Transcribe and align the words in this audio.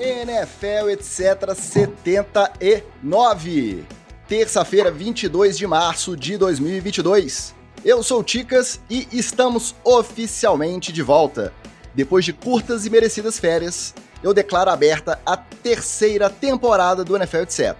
NFL, 0.00 0.88
etc. 0.90 1.54
79. 1.54 3.84
Terça-feira, 4.26 4.90
22 4.90 5.58
de 5.58 5.66
março 5.66 6.16
de 6.16 6.38
2022. 6.38 7.54
Eu 7.84 8.02
sou 8.02 8.20
o 8.20 8.24
Ticas 8.24 8.80
e 8.88 9.06
estamos 9.12 9.74
oficialmente 9.84 10.90
de 10.90 11.02
volta. 11.02 11.52
Depois 11.94 12.24
de 12.24 12.32
curtas 12.32 12.86
e 12.86 12.90
merecidas 12.90 13.38
férias, 13.38 13.92
eu 14.22 14.32
declaro 14.32 14.70
aberta 14.70 15.20
a 15.26 15.36
terceira 15.36 16.30
temporada 16.30 17.04
do 17.04 17.14
NFL, 17.14 17.42
etc. 17.42 17.76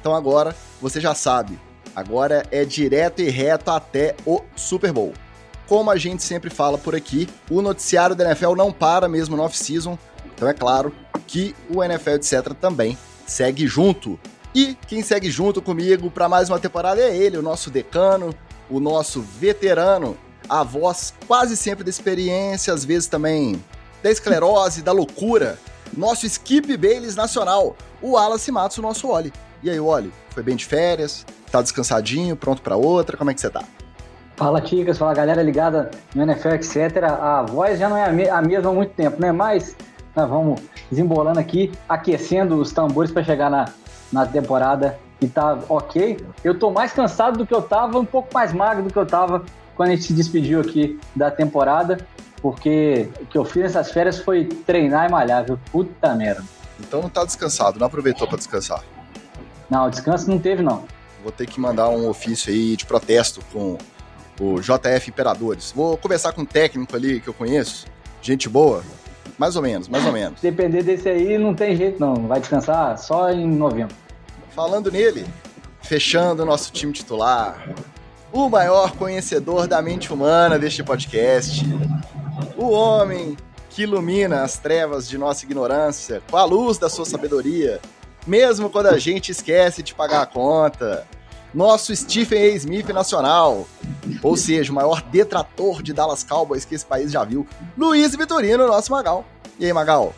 Então 0.00 0.12
agora 0.14 0.56
você 0.80 1.00
já 1.00 1.14
sabe, 1.14 1.56
agora 1.94 2.42
é 2.50 2.64
direto 2.64 3.22
e 3.22 3.30
reto 3.30 3.70
até 3.70 4.16
o 4.26 4.40
Super 4.56 4.92
Bowl. 4.92 5.14
Como 5.68 5.88
a 5.88 5.96
gente 5.96 6.24
sempre 6.24 6.50
fala 6.50 6.76
por 6.76 6.96
aqui, 6.96 7.28
o 7.48 7.62
noticiário 7.62 8.16
da 8.16 8.24
NFL 8.24 8.56
não 8.56 8.72
para 8.72 9.08
mesmo 9.08 9.36
no 9.36 9.44
off-season, 9.44 9.96
então 10.34 10.48
é 10.48 10.54
claro 10.54 10.92
que 11.30 11.54
o 11.72 11.82
NFL 11.82 12.10
etc 12.10 12.52
também 12.60 12.98
segue 13.24 13.64
junto. 13.64 14.18
E 14.52 14.76
quem 14.88 15.00
segue 15.00 15.30
junto 15.30 15.62
comigo 15.62 16.10
para 16.10 16.28
mais 16.28 16.50
uma 16.50 16.58
temporada 16.58 17.00
é 17.00 17.16
ele, 17.16 17.38
o 17.38 17.42
nosso 17.42 17.70
decano, 17.70 18.34
o 18.68 18.80
nosso 18.80 19.22
veterano, 19.22 20.18
a 20.48 20.64
voz 20.64 21.14
quase 21.28 21.56
sempre 21.56 21.84
da 21.84 21.90
experiência, 21.90 22.74
às 22.74 22.84
vezes 22.84 23.06
também 23.06 23.62
da 24.02 24.10
esclerose, 24.10 24.82
da 24.82 24.90
loucura, 24.90 25.56
nosso 25.96 26.26
Skip 26.26 26.76
Bayless 26.76 27.16
nacional, 27.16 27.76
o 28.02 28.12
Wallace 28.12 28.50
Matos, 28.50 28.78
o 28.78 28.82
nosso 28.82 29.06
Oli. 29.06 29.32
E 29.62 29.70
aí, 29.70 29.78
Oli, 29.78 30.12
foi 30.30 30.42
bem 30.42 30.56
de 30.56 30.66
férias? 30.66 31.24
Tá 31.52 31.62
descansadinho, 31.62 32.34
pronto 32.34 32.60
para 32.60 32.74
outra? 32.74 33.16
Como 33.16 33.30
é 33.30 33.34
que 33.34 33.40
você 33.40 33.50
tá? 33.50 33.62
Fala, 34.34 34.60
Ticas, 34.60 34.98
fala 34.98 35.14
galera 35.14 35.42
ligada 35.42 35.90
no 36.12 36.22
NFL, 36.22 36.54
etc. 36.54 37.04
A 37.04 37.42
voz 37.42 37.78
já 37.78 37.88
não 37.88 37.96
é 37.96 38.06
a, 38.06 38.10
me 38.10 38.28
a 38.28 38.42
mesma 38.42 38.70
há 38.70 38.72
muito 38.72 38.94
tempo, 38.94 39.20
né? 39.20 39.30
Mas 39.30 39.76
nós 40.14 40.28
vamos 40.28 40.60
desembolando 40.90 41.38
aqui, 41.38 41.72
aquecendo 41.88 42.56
os 42.56 42.72
tambores 42.72 43.10
para 43.10 43.22
chegar 43.22 43.50
na, 43.50 43.66
na 44.12 44.26
temporada 44.26 44.98
e 45.20 45.28
tá 45.28 45.58
ok. 45.68 46.24
Eu 46.42 46.58
tô 46.58 46.70
mais 46.70 46.92
cansado 46.92 47.38
do 47.38 47.46
que 47.46 47.54
eu 47.54 47.62
tava, 47.62 47.98
um 47.98 48.04
pouco 48.04 48.32
mais 48.32 48.52
magro 48.52 48.82
do 48.82 48.90
que 48.90 48.98
eu 48.98 49.06
tava 49.06 49.44
quando 49.76 49.90
a 49.90 49.92
gente 49.92 50.04
se 50.04 50.12
despediu 50.12 50.60
aqui 50.60 50.98
da 51.14 51.30
temporada, 51.30 52.06
porque 52.42 53.08
o 53.20 53.26
que 53.26 53.38
eu 53.38 53.44
fiz 53.44 53.62
nessas 53.62 53.90
férias 53.90 54.18
foi 54.18 54.44
treinar 54.44 55.08
e 55.08 55.10
malhar, 55.10 55.44
viu? 55.44 55.58
Puta 55.70 56.14
merda. 56.14 56.44
Então 56.78 57.02
não 57.02 57.08
tá 57.08 57.24
descansado, 57.24 57.78
não 57.78 57.86
aproveitou 57.86 58.26
para 58.26 58.38
descansar. 58.38 58.82
Não, 59.68 59.88
descanso 59.88 60.28
não 60.28 60.38
teve, 60.38 60.62
não. 60.62 60.84
Vou 61.22 61.30
ter 61.30 61.46
que 61.46 61.60
mandar 61.60 61.88
um 61.90 62.08
ofício 62.08 62.52
aí 62.52 62.76
de 62.76 62.86
protesto 62.86 63.40
com 63.52 63.76
o 64.40 64.60
JF 64.60 65.10
Imperadores. 65.10 65.70
Vou 65.72 65.96
conversar 65.96 66.32
com 66.32 66.40
um 66.40 66.46
técnico 66.46 66.96
ali 66.96 67.20
que 67.20 67.28
eu 67.28 67.34
conheço, 67.34 67.86
gente 68.22 68.48
boa, 68.48 68.82
mais 69.40 69.56
ou 69.56 69.62
menos, 69.62 69.88
mais 69.88 70.04
ou 70.04 70.12
menos. 70.12 70.38
Depender 70.42 70.82
desse 70.82 71.08
aí, 71.08 71.38
não 71.38 71.54
tem 71.54 71.74
jeito 71.74 71.98
não. 71.98 72.28
Vai 72.28 72.40
descansar 72.40 72.98
só 72.98 73.30
em 73.30 73.46
novembro. 73.46 73.96
Falando 74.54 74.92
nele, 74.92 75.24
fechando 75.80 76.42
o 76.42 76.46
nosso 76.46 76.70
time 76.70 76.92
titular, 76.92 77.74
o 78.30 78.50
maior 78.50 78.92
conhecedor 78.92 79.66
da 79.66 79.80
mente 79.80 80.12
humana 80.12 80.58
deste 80.58 80.84
podcast, 80.84 81.64
o 82.54 82.68
homem 82.68 83.34
que 83.70 83.84
ilumina 83.84 84.42
as 84.42 84.58
trevas 84.58 85.08
de 85.08 85.16
nossa 85.16 85.46
ignorância 85.46 86.20
com 86.30 86.36
a 86.36 86.44
luz 86.44 86.76
da 86.76 86.90
sua 86.90 87.06
sabedoria, 87.06 87.80
mesmo 88.26 88.68
quando 88.68 88.88
a 88.88 88.98
gente 88.98 89.32
esquece 89.32 89.82
de 89.82 89.94
pagar 89.94 90.20
a 90.20 90.26
conta. 90.26 91.06
Nosso 91.52 91.94
Stephen 91.94 92.42
A. 92.42 92.48
Smith 92.56 92.88
nacional, 92.90 93.66
ou 94.22 94.36
seja, 94.36 94.70
o 94.70 94.74
maior 94.74 95.02
detrator 95.02 95.82
de 95.82 95.92
Dallas 95.92 96.22
Cowboys 96.22 96.64
que 96.64 96.74
esse 96.74 96.86
país 96.86 97.10
já 97.10 97.24
viu, 97.24 97.46
Luiz 97.76 98.14
Vitorino, 98.14 98.66
nosso 98.66 98.92
Magal. 98.92 99.24
E 99.58 99.66
aí, 99.66 99.72
Magal? 99.72 100.14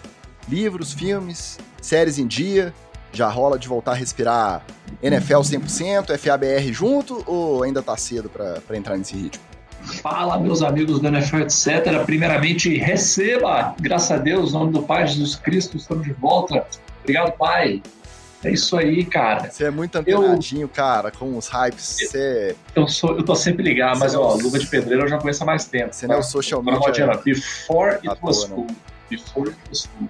Livros, 0.49 0.93
filmes, 0.93 1.59
séries 1.81 2.19
em 2.19 2.27
dia? 2.27 2.75
Já 3.13 3.29
rola 3.29 3.59
de 3.59 3.69
voltar 3.69 3.93
a 3.93 3.95
respirar 3.95 4.65
NFL 5.03 5.41
100%, 5.41 6.17
FABR 6.17 6.73
junto 6.73 7.23
ou 7.27 7.63
ainda 7.63 7.83
tá 7.83 7.97
cedo 7.97 8.29
para 8.29 8.77
entrar 8.77 8.97
nesse 8.97 9.15
ritmo? 9.15 9.43
Fala, 10.01 10.39
meus 10.39 10.63
amigos 10.63 11.01
do 11.01 11.09
NFL, 11.09 11.39
etc. 11.39 12.05
Primeiramente, 12.07 12.77
receba, 12.79 13.75
graças 13.81 14.13
a 14.13 14.17
Deus, 14.17 14.51
em 14.51 14.53
nome 14.53 14.73
do 14.73 14.83
Pai 14.83 15.07
Jesus 15.07 15.35
Cristo, 15.35 15.77
estamos 15.77 16.05
de 16.05 16.13
volta. 16.13 16.65
Obrigado, 17.01 17.33
Pai. 17.33 17.83
É 18.45 18.51
isso 18.51 18.77
aí, 18.77 19.05
cara. 19.05 19.51
Você 19.51 19.65
é 19.65 19.71
muito 19.71 19.97
antenadinho, 19.97 20.63
eu, 20.63 20.69
cara, 20.69 21.11
com 21.11 21.37
os 21.37 21.47
hypes. 21.49 21.97
Você... 22.01 22.57
Eu, 22.75 22.89
sou, 22.89 23.17
eu 23.17 23.23
tô 23.23 23.37
sempre 23.37 23.63
ligado, 23.63 23.99
mas, 23.99 24.15
ó, 24.15 24.35
Luva 24.35 24.59
de 24.59 24.67
Pedreiro 24.67 25.05
eu 25.05 25.09
já 25.09 25.19
conheço 25.19 25.43
há 25.45 25.47
mais 25.47 25.65
tempo. 25.65 25.95
Você 25.95 26.07
não 26.07 26.17
é 26.17 26.19
o 26.19 26.23
social 26.23 26.63
media. 26.63 27.07
Before 27.25 27.95
it 27.95 28.09
was 28.21 28.45
cool. 28.45 28.67
Before 29.09 29.49
it 29.49 29.59
was 29.71 29.89
cool. 29.97 30.09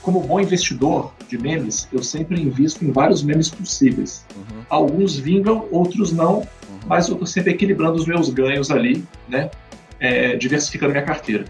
Como 0.00 0.20
bom 0.20 0.40
investidor 0.40 1.12
de 1.28 1.38
memes, 1.38 1.88
eu 1.92 2.02
sempre 2.02 2.40
invisto 2.40 2.84
em 2.84 2.90
vários 2.90 3.22
memes 3.22 3.48
possíveis. 3.48 4.24
Uhum. 4.36 4.62
Alguns 4.68 5.16
vingam, 5.16 5.66
outros 5.70 6.12
não, 6.12 6.38
uhum. 6.38 6.46
mas 6.86 7.08
eu 7.08 7.16
tô 7.16 7.24
sempre 7.24 7.52
equilibrando 7.52 7.94
os 7.94 8.06
meus 8.06 8.28
ganhos 8.28 8.70
ali, 8.70 9.04
né? 9.28 9.50
É, 9.98 10.36
diversificando 10.36 10.92
minha 10.92 11.04
carteira. 11.04 11.46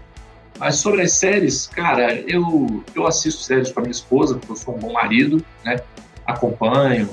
Mas 0.57 0.77
sobre 0.77 1.01
as 1.01 1.11
séries, 1.11 1.67
cara, 1.67 2.13
eu, 2.13 2.83
eu 2.95 3.05
assisto 3.05 3.41
séries 3.41 3.69
para 3.71 3.81
minha 3.81 3.91
esposa, 3.91 4.35
porque 4.35 4.53
eu 4.53 4.55
sou 4.55 4.75
um 4.75 4.79
bom 4.79 4.93
marido, 4.93 5.43
né? 5.63 5.77
Acompanho. 6.25 7.09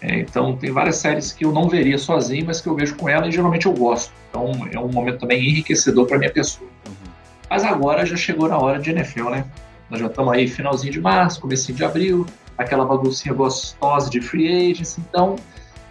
É, 0.00 0.18
então, 0.18 0.56
tem 0.56 0.70
várias 0.72 0.96
séries 0.96 1.32
que 1.32 1.44
eu 1.44 1.52
não 1.52 1.68
veria 1.68 1.96
sozinho, 1.96 2.46
mas 2.46 2.60
que 2.60 2.68
eu 2.68 2.74
vejo 2.74 2.96
com 2.96 3.08
ela 3.08 3.28
e 3.28 3.32
geralmente 3.32 3.66
eu 3.66 3.72
gosto. 3.72 4.12
Então, 4.28 4.50
é 4.72 4.78
um 4.78 4.88
momento 4.88 5.20
também 5.20 5.40
enriquecedor 5.48 6.06
para 6.06 6.18
minha 6.18 6.32
pessoa. 6.32 6.68
Uhum. 6.86 7.12
Mas 7.48 7.62
agora 7.64 8.04
já 8.04 8.16
chegou 8.16 8.48
na 8.48 8.58
hora 8.58 8.80
de 8.80 8.90
NFL, 8.90 9.30
né? 9.30 9.44
Nós 9.88 10.00
já 10.00 10.06
estamos 10.06 10.32
aí 10.32 10.48
finalzinho 10.48 10.92
de 10.92 11.00
março, 11.00 11.40
comecinho 11.40 11.76
de 11.76 11.84
abril, 11.84 12.26
aquela 12.58 12.84
baguncinha 12.84 13.34
gostosa 13.34 14.10
de 14.10 14.20
free 14.20 14.70
agents. 14.70 14.98
Então, 14.98 15.36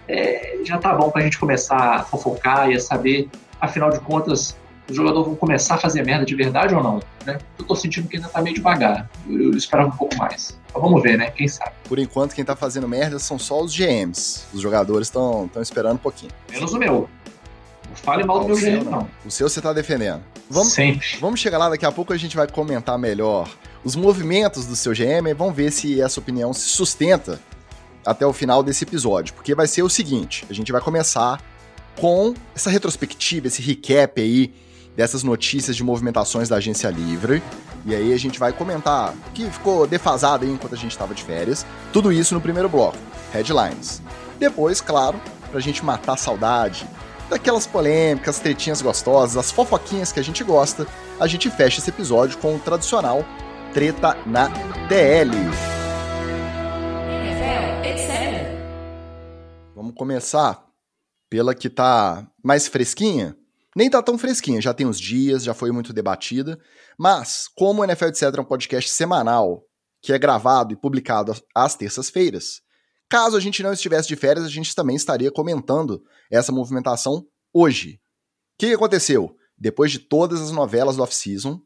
é, 0.07 0.57
já 0.65 0.77
tá 0.77 0.93
bom 0.93 1.09
para 1.09 1.21
a 1.21 1.23
gente 1.23 1.39
começar 1.39 1.95
a 1.95 2.03
fofocar 2.03 2.69
e 2.69 2.75
a 2.75 2.79
saber, 2.79 3.29
afinal 3.61 3.89
de 3.89 3.99
contas, 3.99 4.57
os 4.89 4.95
jogadores 4.95 5.27
vão 5.27 5.35
começar 5.35 5.75
a 5.75 5.77
fazer 5.77 6.05
merda 6.05 6.25
de 6.25 6.35
verdade 6.35 6.75
ou 6.75 6.83
não? 6.83 7.01
Né? 7.25 7.37
Eu 7.57 7.65
tô 7.65 7.75
sentindo 7.75 8.07
que 8.07 8.17
ainda 8.17 8.29
tá 8.29 8.41
meio 8.41 8.55
devagar. 8.55 9.09
Eu, 9.29 9.41
eu 9.43 9.57
esperava 9.57 9.89
um 9.89 9.97
pouco 9.97 10.15
mais. 10.17 10.59
Mas 10.73 10.81
vamos 10.81 11.01
ver, 11.01 11.17
né? 11.17 11.31
Quem 11.31 11.47
sabe. 11.47 11.71
Por 11.83 11.99
enquanto, 11.99 12.33
quem 12.33 12.43
tá 12.43 12.55
fazendo 12.55 12.87
merda 12.87 13.19
são 13.19 13.39
só 13.39 13.61
os 13.61 13.75
GMs. 13.75 14.43
Os 14.53 14.61
jogadores 14.61 15.07
estão 15.07 15.49
esperando 15.61 15.95
um 15.95 15.97
pouquinho. 15.97 16.31
Menos 16.51 16.73
o 16.73 16.77
meu. 16.77 17.09
Não 17.89 17.95
fale 17.95 18.23
mal 18.23 18.39
do 18.39 18.47
meu 18.47 18.55
GM, 18.55 18.89
não. 18.89 19.07
O 19.25 19.29
seu 19.29 19.49
você 19.49 19.61
tá 19.61 19.73
defendendo. 19.73 20.21
Vamos, 20.49 20.73
Sempre. 20.73 21.17
Vamos 21.19 21.39
chegar 21.39 21.57
lá, 21.57 21.69
daqui 21.69 21.85
a 21.85 21.91
pouco 21.91 22.13
a 22.13 22.17
gente 22.17 22.35
vai 22.35 22.47
comentar 22.47 22.97
melhor 22.97 23.49
os 23.83 23.95
movimentos 23.95 24.65
do 24.65 24.75
seu 24.75 24.93
GM 24.93 25.29
e 25.29 25.33
vamos 25.33 25.55
ver 25.55 25.71
se 25.71 26.01
essa 26.01 26.19
opinião 26.19 26.53
se 26.53 26.69
sustenta 26.69 27.39
até 28.05 28.25
o 28.25 28.33
final 28.33 28.63
desse 28.63 28.83
episódio. 28.83 29.33
Porque 29.33 29.53
vai 29.53 29.67
ser 29.67 29.83
o 29.83 29.89
seguinte: 29.89 30.45
a 30.49 30.53
gente 30.53 30.71
vai 30.71 30.81
começar 30.81 31.41
com 31.99 32.33
essa 32.55 32.69
retrospectiva, 32.69 33.47
esse 33.47 33.61
recap 33.61 34.21
aí 34.21 34.53
dessas 34.95 35.23
notícias 35.23 35.75
de 35.75 35.83
movimentações 35.83 36.49
da 36.49 36.57
agência 36.57 36.89
livre. 36.89 37.41
E 37.85 37.95
aí 37.95 38.13
a 38.13 38.17
gente 38.17 38.39
vai 38.39 38.53
comentar 38.53 39.13
o 39.13 39.31
que 39.31 39.49
ficou 39.49 39.87
defasado 39.87 40.45
aí 40.45 40.51
enquanto 40.51 40.73
a 40.73 40.77
gente 40.77 40.91
estava 40.91 41.13
de 41.13 41.23
férias. 41.23 41.65
Tudo 41.91 42.11
isso 42.11 42.33
no 42.33 42.41
primeiro 42.41 42.69
bloco, 42.69 42.97
headlines. 43.31 44.01
Depois, 44.39 44.81
claro, 44.81 45.19
pra 45.49 45.59
gente 45.59 45.83
matar 45.83 46.13
a 46.13 46.17
saudade 46.17 46.87
daquelas 47.29 47.65
polêmicas, 47.65 48.39
tretinhas 48.39 48.81
gostosas, 48.81 49.37
as 49.37 49.51
fofoquinhas 49.51 50.11
que 50.11 50.19
a 50.19 50.23
gente 50.23 50.43
gosta, 50.43 50.85
a 51.19 51.27
gente 51.27 51.49
fecha 51.49 51.79
esse 51.79 51.89
episódio 51.89 52.37
com 52.37 52.55
o 52.55 52.59
tradicional 52.59 53.25
Treta 53.73 54.17
na 54.25 54.49
TL. 54.89 55.31
Vamos 59.73 59.95
começar 59.95 60.65
pela 61.29 61.55
que 61.55 61.69
tá 61.69 62.27
mais 62.43 62.67
fresquinha, 62.67 63.35
nem 63.75 63.89
tá 63.89 64.01
tão 64.01 64.17
fresquinha, 64.17 64.61
já 64.61 64.73
tem 64.73 64.85
uns 64.85 64.99
dias, 64.99 65.43
já 65.43 65.53
foi 65.53 65.71
muito 65.71 65.93
debatida, 65.93 66.59
mas 66.97 67.47
como 67.55 67.81
o 67.81 67.83
NFL 67.83 68.05
etc 68.05 68.23
é 68.37 68.41
um 68.41 68.45
podcast 68.45 68.89
semanal 68.89 69.63
que 70.01 70.11
é 70.11 70.19
gravado 70.19 70.73
e 70.73 70.75
publicado 70.75 71.33
às 71.55 71.75
terças-feiras, 71.75 72.61
caso 73.09 73.37
a 73.37 73.39
gente 73.39 73.61
não 73.61 73.71
estivesse 73.71 74.07
de 74.07 74.15
férias, 74.15 74.45
a 74.45 74.49
gente 74.49 74.73
também 74.73 74.95
estaria 74.95 75.31
comentando 75.31 76.01
essa 76.29 76.51
movimentação 76.51 77.25
hoje. 77.53 77.93
O 77.93 77.99
que 78.59 78.73
aconteceu? 78.73 79.35
Depois 79.57 79.91
de 79.91 79.99
todas 79.99 80.41
as 80.41 80.51
novelas 80.51 80.95
do 80.95 81.03
off-season, 81.03 81.61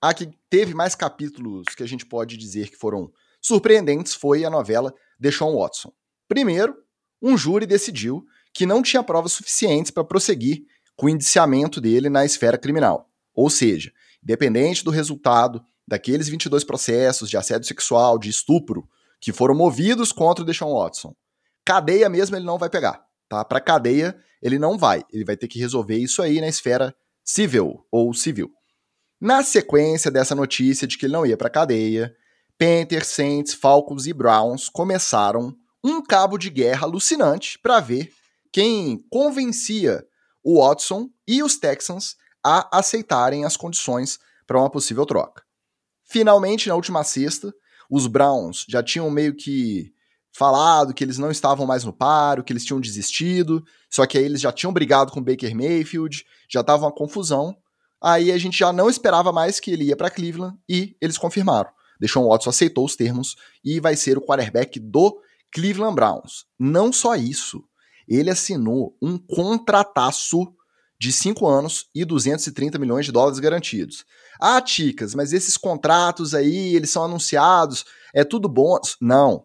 a 0.00 0.12
que 0.12 0.30
teve 0.48 0.74
mais 0.74 0.94
capítulos 0.94 1.64
que 1.74 1.82
a 1.82 1.88
gente 1.88 2.06
pode 2.06 2.36
dizer 2.36 2.68
que 2.68 2.76
foram 2.76 3.10
surpreendentes 3.40 4.14
foi 4.14 4.44
a 4.44 4.50
novela 4.50 4.94
Deshaun 5.18 5.58
Watson. 5.58 5.92
Primeiro, 6.28 6.74
um 7.20 7.36
júri 7.36 7.66
decidiu 7.66 8.24
que 8.52 8.66
não 8.66 8.82
tinha 8.82 9.02
provas 9.02 9.32
suficientes 9.32 9.90
para 9.90 10.04
prosseguir 10.04 10.62
com 10.96 11.06
o 11.06 11.10
indiciamento 11.10 11.80
dele 11.80 12.08
na 12.08 12.24
esfera 12.24 12.58
criminal. 12.58 13.08
Ou 13.34 13.50
seja, 13.50 13.92
independente 14.22 14.84
do 14.84 14.90
resultado 14.90 15.64
daqueles 15.86 16.28
22 16.28 16.64
processos 16.64 17.28
de 17.28 17.36
assédio 17.36 17.66
sexual, 17.66 18.18
de 18.18 18.30
estupro, 18.30 18.88
que 19.20 19.32
foram 19.32 19.54
movidos 19.54 20.12
contra 20.12 20.42
o 20.42 20.46
Deshaun 20.46 20.74
Watson, 20.74 21.14
cadeia 21.64 22.08
mesmo 22.08 22.36
ele 22.36 22.44
não 22.44 22.58
vai 22.58 22.68
pegar, 22.68 23.04
tá? 23.28 23.44
Para 23.44 23.60
cadeia 23.60 24.16
ele 24.42 24.58
não 24.58 24.76
vai, 24.76 25.02
ele 25.10 25.24
vai 25.24 25.36
ter 25.36 25.48
que 25.48 25.58
resolver 25.58 25.96
isso 25.96 26.20
aí 26.20 26.40
na 26.40 26.48
esfera 26.48 26.94
civil 27.24 27.86
ou 27.90 28.12
civil. 28.12 28.50
Na 29.18 29.42
sequência 29.42 30.10
dessa 30.10 30.34
notícia 30.34 30.86
de 30.86 30.98
que 30.98 31.06
ele 31.06 31.14
não 31.14 31.24
ia 31.24 31.36
para 31.36 31.48
cadeia, 31.48 32.14
Panthers, 32.58 33.08
Saints, 33.08 33.54
Falcons 33.54 34.06
e 34.06 34.12
Browns 34.12 34.68
começaram 34.68 35.56
um 35.82 36.02
cabo 36.02 36.36
de 36.36 36.50
guerra 36.50 36.86
alucinante 36.86 37.58
para 37.58 37.80
ver 37.80 38.10
quem 38.52 38.98
convencia 39.10 40.04
o 40.44 40.62
Watson 40.62 41.08
e 41.26 41.42
os 41.42 41.56
Texans 41.56 42.16
a 42.44 42.78
aceitarem 42.78 43.44
as 43.44 43.56
condições 43.56 44.18
para 44.46 44.58
uma 44.58 44.70
possível 44.70 45.06
troca. 45.06 45.42
Finalmente, 46.04 46.68
na 46.68 46.74
última 46.74 47.02
sexta, 47.02 47.52
os 47.90 48.06
Browns 48.06 48.66
já 48.68 48.82
tinham 48.82 49.10
meio 49.10 49.34
que 49.34 49.92
falado 50.36 50.92
que 50.92 51.02
eles 51.02 51.16
não 51.16 51.30
estavam 51.30 51.66
mais 51.66 51.84
no 51.84 51.92
paro, 51.92 52.44
que 52.44 52.52
eles 52.52 52.64
tinham 52.64 52.80
desistido, 52.80 53.64
só 53.88 54.04
que 54.04 54.18
aí 54.18 54.24
eles 54.24 54.40
já 54.40 54.52
tinham 54.52 54.72
brigado 54.72 55.12
com 55.12 55.22
Baker 55.22 55.54
Mayfield, 55.56 56.24
já 56.50 56.60
estava 56.60 56.84
uma 56.84 56.92
confusão. 56.92 57.56
Aí 58.02 58.30
a 58.30 58.36
gente 58.36 58.58
já 58.58 58.72
não 58.72 58.90
esperava 58.90 59.32
mais 59.32 59.58
que 59.58 59.70
ele 59.70 59.84
ia 59.84 59.96
para 59.96 60.10
Cleveland 60.10 60.58
e 60.68 60.94
eles 61.00 61.16
confirmaram. 61.16 61.70
Deshaun 61.98 62.28
Watson 62.28 62.50
aceitou 62.50 62.84
os 62.84 62.96
termos 62.96 63.36
e 63.64 63.80
vai 63.80 63.96
ser 63.96 64.18
o 64.18 64.20
quarterback 64.20 64.78
do 64.78 65.18
Cleveland 65.52 65.94
Browns. 65.94 66.44
Não 66.58 66.92
só 66.92 67.14
isso, 67.14 67.64
ele 68.08 68.30
assinou 68.30 68.96
um 69.00 69.18
contrataço 69.18 70.52
de 70.98 71.12
5 71.12 71.46
anos 71.46 71.86
e 71.94 72.04
230 72.04 72.78
milhões 72.78 73.04
de 73.06 73.12
dólares 73.12 73.38
garantidos. 73.38 74.04
Ah, 74.40 74.60
Ticas, 74.60 75.14
mas 75.14 75.32
esses 75.32 75.56
contratos 75.56 76.34
aí, 76.34 76.74
eles 76.74 76.90
são 76.90 77.04
anunciados, 77.04 77.84
é 78.14 78.24
tudo 78.24 78.48
bom? 78.48 78.78
Não. 79.00 79.44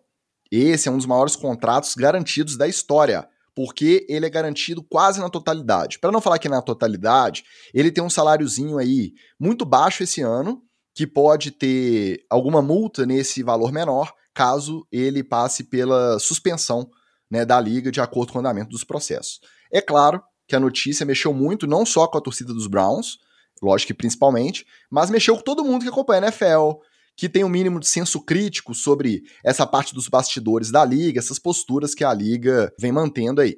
Esse 0.51 0.87
é 0.87 0.91
um 0.91 0.97
dos 0.97 1.05
maiores 1.05 1.35
contratos 1.35 1.93
garantidos 1.95 2.57
da 2.57 2.67
história, 2.67 3.27
porque 3.55 4.05
ele 4.09 4.25
é 4.25 4.29
garantido 4.29 4.81
quase 4.81 5.19
na 5.19 5.29
totalidade. 5.29 5.99
Para 5.99 6.11
não 6.11 6.21
falar 6.21 6.39
que 6.39 6.49
na 6.49 6.61
totalidade, 6.61 7.43
ele 7.73 7.91
tem 7.91 8.03
um 8.03 8.09
saláriozinho 8.09 8.77
aí 8.77 9.13
muito 9.39 9.65
baixo 9.65 10.03
esse 10.03 10.21
ano, 10.21 10.63
que 10.95 11.05
pode 11.05 11.51
ter 11.51 12.25
alguma 12.29 12.61
multa 12.61 13.05
nesse 13.05 13.43
valor 13.43 13.71
menor, 13.71 14.13
caso 14.33 14.87
ele 14.91 15.23
passe 15.23 15.65
pela 15.65 16.19
suspensão 16.19 16.89
né, 17.29 17.45
da 17.45 17.59
liga 17.59 17.91
de 17.91 18.01
acordo 18.01 18.31
com 18.31 18.39
o 18.39 18.41
andamento 18.41 18.69
dos 18.69 18.83
processos. 18.83 19.39
É 19.71 19.81
claro 19.81 20.21
que 20.47 20.55
a 20.55 20.59
notícia 20.59 21.05
mexeu 21.05 21.33
muito, 21.33 21.67
não 21.67 21.85
só 21.85 22.07
com 22.07 22.17
a 22.17 22.21
torcida 22.21 22.53
dos 22.53 22.67
Browns, 22.67 23.19
lógico 23.61 23.87
que 23.87 23.93
principalmente, 23.93 24.65
mas 24.89 25.09
mexeu 25.09 25.35
com 25.35 25.43
todo 25.43 25.63
mundo 25.63 25.83
que 25.83 25.89
acompanha 25.89 26.21
a 26.21 26.23
NFL, 26.23 26.79
que 27.15 27.29
tem 27.29 27.43
um 27.43 27.49
mínimo 27.49 27.79
de 27.79 27.87
senso 27.87 28.21
crítico 28.21 28.73
sobre 28.73 29.23
essa 29.43 29.67
parte 29.67 29.93
dos 29.93 30.07
bastidores 30.07 30.71
da 30.71 30.83
liga, 30.83 31.19
essas 31.19 31.37
posturas 31.37 31.93
que 31.93 32.03
a 32.03 32.13
liga 32.13 32.73
vem 32.79 32.91
mantendo 32.91 33.41
aí. 33.41 33.57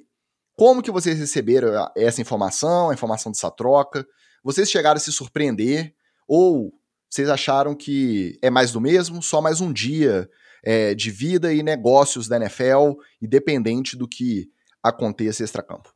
Como 0.55 0.81
que 0.81 0.91
vocês 0.91 1.17
receberam 1.17 1.69
essa 1.95 2.21
informação, 2.21 2.89
a 2.89 2.93
informação 2.93 3.31
dessa 3.31 3.49
troca? 3.49 4.05
Vocês 4.43 4.69
chegaram 4.69 4.97
a 4.97 4.99
se 4.99 5.11
surpreender? 5.11 5.93
Ou 6.27 6.73
vocês 7.09 7.29
acharam 7.29 7.75
que 7.75 8.37
é 8.41 8.49
mais 8.49 8.71
do 8.71 8.81
mesmo, 8.81 9.21
só 9.21 9.41
mais 9.41 9.61
um 9.61 9.71
dia 9.71 10.29
é, 10.63 10.93
de 10.93 11.09
vida 11.09 11.53
e 11.53 11.63
negócios 11.63 12.27
da 12.27 12.37
NFL, 12.37 12.99
independente 13.21 13.97
do 13.97 14.07
que 14.07 14.49
aconteça 14.83 15.43
extra-campo? 15.43 15.93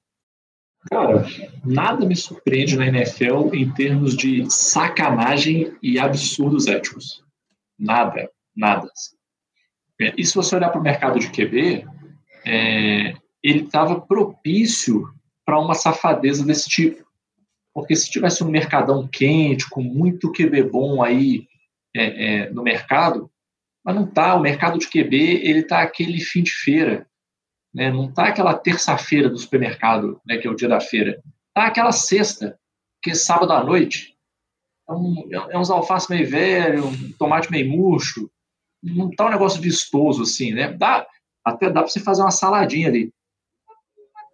Cara, 0.92 1.26
nada 1.64 2.06
me 2.06 2.16
surpreende 2.16 2.78
na 2.78 2.88
NFL 2.88 3.54
em 3.54 3.72
termos 3.74 4.16
de 4.16 4.46
sacanagem 4.52 5.76
e 5.82 5.98
absurdos 5.98 6.68
éticos. 6.68 7.24
Nada, 7.78 8.30
nada. 8.56 8.88
E 10.00 10.24
se 10.24 10.36
você 10.36 10.56
olhar 10.56 10.70
para 10.70 10.80
o 10.80 10.84
mercado 10.84 11.20
de 11.20 11.30
QB, 11.32 11.86
é, 12.46 13.16
ele 13.44 13.64
estava 13.64 14.00
propício 14.00 15.08
para 15.46 15.60
uma 15.60 15.74
safadeza 15.74 16.46
desse 16.46 16.70
tipo. 16.70 17.04
Porque 17.74 17.96
se 17.96 18.10
tivesse 18.10 18.44
um 18.44 18.50
mercadão 18.50 19.08
quente, 19.08 19.70
com 19.70 19.82
muito 19.82 20.32
QB 20.32 20.64
bom 20.64 21.04
aí 21.04 21.48
é, 21.96 22.44
é, 22.44 22.50
no 22.52 22.64
mercado, 22.64 23.30
mas 23.86 23.96
não 23.96 24.08
tá. 24.08 24.36
O 24.36 24.42
mercado 24.42 24.80
de 24.80 24.90
QB 24.90 25.42
ele 25.44 25.64
tá 25.64 25.82
aquele 25.82 26.20
fim 26.20 26.42
de 26.42 26.52
feira 26.52 27.08
né? 27.76 27.92
Não 27.92 28.10
tá 28.10 28.30
aquela 28.30 28.58
terça-feira 28.58 29.30
do 29.30 29.38
supermercado, 29.38 30.22
né, 30.26 30.38
que 30.38 30.48
é 30.48 30.50
o 30.50 30.56
dia 30.56 30.70
da 30.70 30.80
feira. 30.80 31.22
Tá 31.54 31.68
aquela 31.68 31.92
sexta, 31.92 32.58
que 33.04 33.12
é 33.12 33.14
sábado 33.14 33.52
à 33.52 33.62
noite. 33.62 34.18
É, 34.90 34.94
um, 34.94 35.28
é 35.52 35.58
uns 35.58 35.70
alface 35.70 36.10
meio 36.10 36.30
velho, 36.30 36.88
um 36.88 37.12
tomate 37.14 37.52
meio 37.52 37.70
murcho. 37.70 38.32
Não 38.82 39.12
tá 39.12 39.26
um 39.26 39.32
negócio 39.32 39.62
vistoso 39.62 40.22
assim, 40.22 40.54
né? 40.54 40.72
Dá, 40.72 41.06
até 41.44 41.70
dá 41.70 41.82
para 41.82 41.90
você 41.90 42.00
fazer 42.00 42.22
uma 42.22 42.32
saladinha 42.32 42.88
ali. 42.88 43.12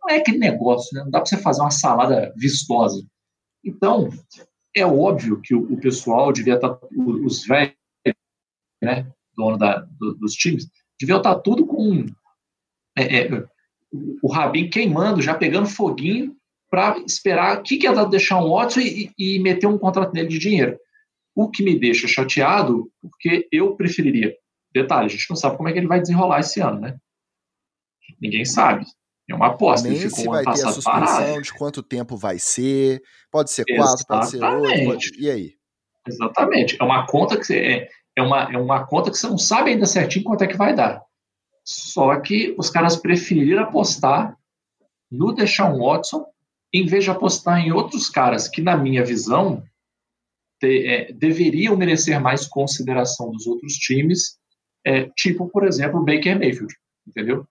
Não 0.03 0.09
é 0.09 0.17
aquele 0.17 0.37
negócio, 0.37 0.95
né? 0.95 1.03
Não 1.03 1.09
dá 1.09 1.19
para 1.19 1.25
você 1.25 1.37
fazer 1.37 1.61
uma 1.61 1.71
salada 1.71 2.31
vistosa. 2.37 3.03
Então, 3.65 4.09
é 4.75 4.85
óbvio 4.85 5.41
que 5.41 5.55
o, 5.55 5.79
pessoal 5.79 6.31
devia 6.31 6.55
estar, 6.55 6.75
tá, 6.75 6.87
os 7.25 7.45
velhos, 7.45 7.75
né, 8.81 9.11
dono 9.35 9.57
da, 9.57 9.79
do, 9.99 10.13
dos 10.15 10.33
times, 10.33 10.67
devia 10.99 11.17
estar 11.17 11.35
tudo 11.35 11.65
com 11.65 12.05
é, 12.97 13.21
é, 13.23 13.45
o 14.21 14.31
Rabin 14.31 14.69
queimando, 14.69 15.21
já 15.21 15.33
pegando 15.33 15.67
foguinho 15.67 16.35
para 16.69 16.97
esperar 16.99 17.57
o 17.57 17.63
que, 17.63 17.77
que 17.77 17.85
ia 17.85 17.93
dar 17.93 18.05
deixar 18.05 18.41
um 18.41 18.49
Watson 18.49 18.79
e, 18.79 19.11
e 19.17 19.39
meter 19.39 19.67
um 19.67 19.77
contrato 19.77 20.13
nele 20.13 20.29
de 20.29 20.39
dinheiro. 20.39 20.77
O 21.35 21.49
que 21.49 21.63
me 21.63 21.77
deixa 21.77 22.07
chateado, 22.07 22.89
porque 23.01 23.47
eu 23.51 23.75
preferiria. 23.75 24.33
Detalhe, 24.73 25.05
a 25.05 25.09
gente 25.09 25.29
não 25.29 25.35
sabe 25.35 25.57
como 25.57 25.67
é 25.67 25.73
que 25.73 25.79
ele 25.79 25.87
vai 25.87 25.99
desenrolar 25.99 26.39
esse 26.39 26.61
ano, 26.61 26.79
né? 26.79 26.97
Ninguém 28.21 28.45
sabe. 28.45 28.85
É 29.29 29.35
uma 29.35 29.47
aposta. 29.47 29.87
Nem 29.87 30.09
se 30.09 30.25
vai 30.25 30.43
ter 30.43 30.51
a 30.51 30.71
suspensão 30.71 30.83
parado. 30.83 31.41
de 31.41 31.53
quanto 31.53 31.83
tempo 31.83 32.17
vai 32.17 32.37
ser. 32.39 33.01
Pode 33.29 33.51
ser 33.51 33.65
quatro, 33.75 34.05
pode 34.05 34.29
ser 34.29 34.43
oito. 34.43 34.85
Pode... 34.85 35.11
E 35.17 35.29
aí? 35.29 35.53
Exatamente. 36.07 36.77
É 36.79 36.83
uma 36.83 37.05
conta 37.05 37.37
que 37.37 37.45
você, 37.45 37.57
é, 37.59 37.89
é, 38.17 38.21
uma, 38.21 38.51
é 38.51 38.57
uma 38.57 38.85
conta 38.85 39.09
que 39.09 39.17
você 39.17 39.27
não 39.27 39.37
sabe 39.37 39.71
ainda 39.71 39.85
certinho 39.85 40.25
quanto 40.25 40.43
é 40.43 40.47
que 40.47 40.57
vai 40.57 40.75
dar. 40.75 41.01
Só 41.63 42.19
que 42.19 42.55
os 42.57 42.69
caras 42.69 42.95
preferiram 42.95 43.63
apostar 43.63 44.35
no 45.11 45.33
Deshaun 45.33 45.77
Watson 45.77 46.25
em 46.73 46.85
vez 46.85 47.03
de 47.03 47.09
apostar 47.11 47.59
em 47.59 47.71
outros 47.71 48.09
caras 48.09 48.47
que, 48.47 48.61
na 48.61 48.77
minha 48.77 49.03
visão, 49.03 49.63
te, 50.59 50.87
é, 50.87 51.11
deveriam 51.11 51.75
merecer 51.75 52.19
mais 52.19 52.47
consideração 52.47 53.31
dos 53.31 53.45
outros 53.45 53.73
times, 53.73 54.39
é, 54.85 55.09
tipo, 55.15 55.49
por 55.49 55.65
exemplo, 55.65 55.99
o 55.99 56.05
Baker 56.05 56.39
Mayfield, 56.39 56.73
entendeu? 57.05 57.45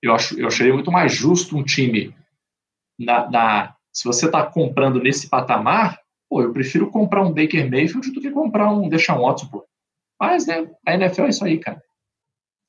Eu, 0.00 0.14
acho, 0.14 0.38
eu 0.38 0.46
acharia 0.46 0.72
muito 0.72 0.92
mais 0.92 1.12
justo 1.12 1.56
um 1.56 1.64
time 1.64 2.14
na, 2.98 3.28
na 3.28 3.76
se 3.92 4.04
você 4.04 4.26
está 4.26 4.44
comprando 4.44 5.00
nesse 5.00 5.28
patamar, 5.28 6.00
pô, 6.28 6.42
eu 6.42 6.52
prefiro 6.52 6.90
comprar 6.90 7.22
um 7.22 7.32
Baker 7.32 7.70
Mayfield 7.70 8.10
do 8.10 8.20
que 8.20 8.30
comprar 8.30 8.72
um 8.72 8.88
Deshaun 8.88 9.22
Watson, 9.22 9.46
pô. 9.46 9.64
Mas, 10.20 10.46
né, 10.46 10.66
a 10.86 10.94
NFL 10.94 11.22
é 11.22 11.28
isso 11.28 11.44
aí, 11.44 11.58
cara. 11.58 11.82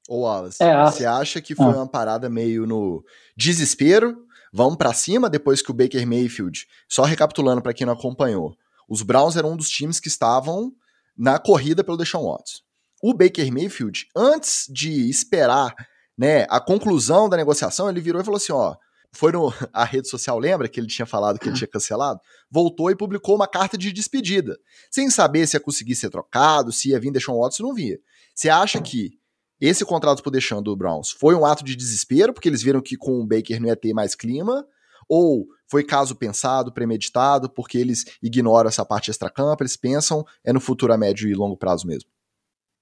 Ô 0.07 0.21
Wallace, 0.21 0.61
é, 0.61 0.83
você 0.83 1.05
acha 1.05 1.41
que 1.41 1.55
foi 1.55 1.65
ah. 1.65 1.77
uma 1.77 1.87
parada 1.87 2.29
meio 2.29 2.67
no 2.67 3.03
desespero? 3.35 4.25
Vamos 4.53 4.77
para 4.77 4.93
cima 4.93 5.29
depois 5.29 5.61
que 5.61 5.71
o 5.71 5.73
Baker 5.73 6.07
Mayfield, 6.07 6.67
só 6.87 7.03
recapitulando 7.03 7.61
para 7.61 7.73
quem 7.73 7.85
não 7.85 7.93
acompanhou, 7.93 8.55
os 8.87 9.01
Browns 9.01 9.35
eram 9.35 9.53
um 9.53 9.57
dos 9.57 9.69
times 9.69 9.99
que 9.99 10.07
estavam 10.07 10.71
na 11.17 11.39
corrida 11.39 11.83
pelo 11.83 11.97
Deshaun 11.97 12.29
Watson. 12.29 12.59
O 13.01 13.13
Baker 13.13 13.51
Mayfield, 13.51 14.07
antes 14.15 14.65
de 14.69 15.09
esperar 15.09 15.73
né, 16.17 16.45
a 16.49 16.59
conclusão 16.59 17.27
da 17.27 17.37
negociação, 17.37 17.89
ele 17.89 17.99
virou 17.99 18.21
e 18.21 18.25
falou 18.25 18.37
assim: 18.37 18.53
ó, 18.53 18.75
foi 19.15 19.31
no 19.31 19.51
a 19.73 19.83
rede 19.83 20.07
social, 20.07 20.37
lembra 20.37 20.67
que 20.67 20.79
ele 20.79 20.87
tinha 20.87 21.05
falado 21.05 21.39
que 21.39 21.47
ele 21.47 21.55
tinha 21.55 21.67
cancelado? 21.67 22.19
Voltou 22.49 22.91
e 22.91 22.95
publicou 22.95 23.35
uma 23.35 23.47
carta 23.47 23.77
de 23.77 23.91
despedida, 23.91 24.57
sem 24.91 25.09
saber 25.09 25.47
se 25.47 25.55
ia 25.55 25.59
conseguir 25.59 25.95
ser 25.95 26.09
trocado, 26.09 26.71
se 26.71 26.89
ia 26.89 26.99
vir 26.99 27.11
Deshaun 27.11 27.39
Watson, 27.39 27.63
não 27.63 27.73
via. 27.73 27.97
Você 28.33 28.49
acha 28.49 28.81
que 28.81 29.11
esse 29.59 29.85
contrato 29.85 30.21
por 30.21 30.31
deixando 30.31 30.67
o 30.67 30.75
Browns 30.75 31.11
foi 31.11 31.33
um 31.33 31.45
ato 31.45 31.63
de 31.63 31.75
desespero, 31.75 32.33
porque 32.33 32.49
eles 32.49 32.61
viram 32.61 32.81
que 32.81 32.97
com 32.97 33.21
o 33.21 33.25
Baker 33.25 33.59
não 33.59 33.69
ia 33.69 33.75
ter 33.75 33.93
mais 33.93 34.13
clima, 34.13 34.65
ou 35.07 35.47
foi 35.67 35.83
caso 35.83 36.15
pensado, 36.15 36.73
premeditado, 36.73 37.49
porque 37.49 37.77
eles 37.77 38.05
ignoram 38.21 38.67
essa 38.67 38.85
parte 38.85 39.09
extra-campo, 39.09 39.63
eles 39.63 39.77
pensam 39.77 40.25
é 40.43 40.51
no 40.51 40.59
futuro 40.59 40.93
a 40.93 40.97
médio 40.97 41.29
e 41.29 41.33
longo 41.33 41.57
prazo 41.57 41.87
mesmo? 41.87 42.09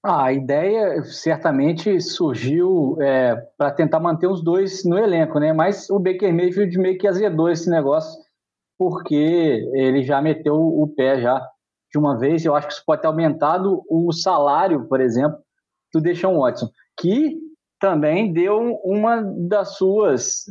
Ah, 0.06 0.26
a 0.26 0.32
ideia 0.34 1.02
certamente 1.02 1.98
surgiu 1.98 2.94
é, 3.00 3.36
para 3.56 3.70
tentar 3.70 3.98
manter 3.98 4.26
os 4.26 4.44
dois 4.44 4.84
no 4.84 4.98
elenco, 4.98 5.38
né? 5.40 5.50
Mas 5.54 5.88
o 5.88 5.98
Baker 5.98 6.30
Mayfield 6.34 6.76
meio 6.76 6.98
que 6.98 7.08
azedou 7.08 7.48
esse 7.48 7.70
negócio, 7.70 8.20
porque 8.78 9.66
ele 9.72 10.02
já 10.02 10.20
meteu 10.20 10.56
o 10.56 10.86
pé 10.94 11.22
já 11.22 11.40
de 11.90 11.98
uma 11.98 12.18
vez. 12.18 12.44
Eu 12.44 12.54
acho 12.54 12.66
que 12.66 12.74
isso 12.74 12.82
pode 12.84 13.00
ter 13.00 13.06
aumentado 13.06 13.82
o 13.88 14.12
salário, 14.12 14.86
por 14.88 15.00
exemplo, 15.00 15.38
do 15.90 16.02
Deshaun 16.02 16.38
Watson, 16.38 16.68
que 17.00 17.38
também 17.80 18.30
deu 18.30 18.78
uma 18.84 19.22
das 19.22 19.76
suas 19.78 20.44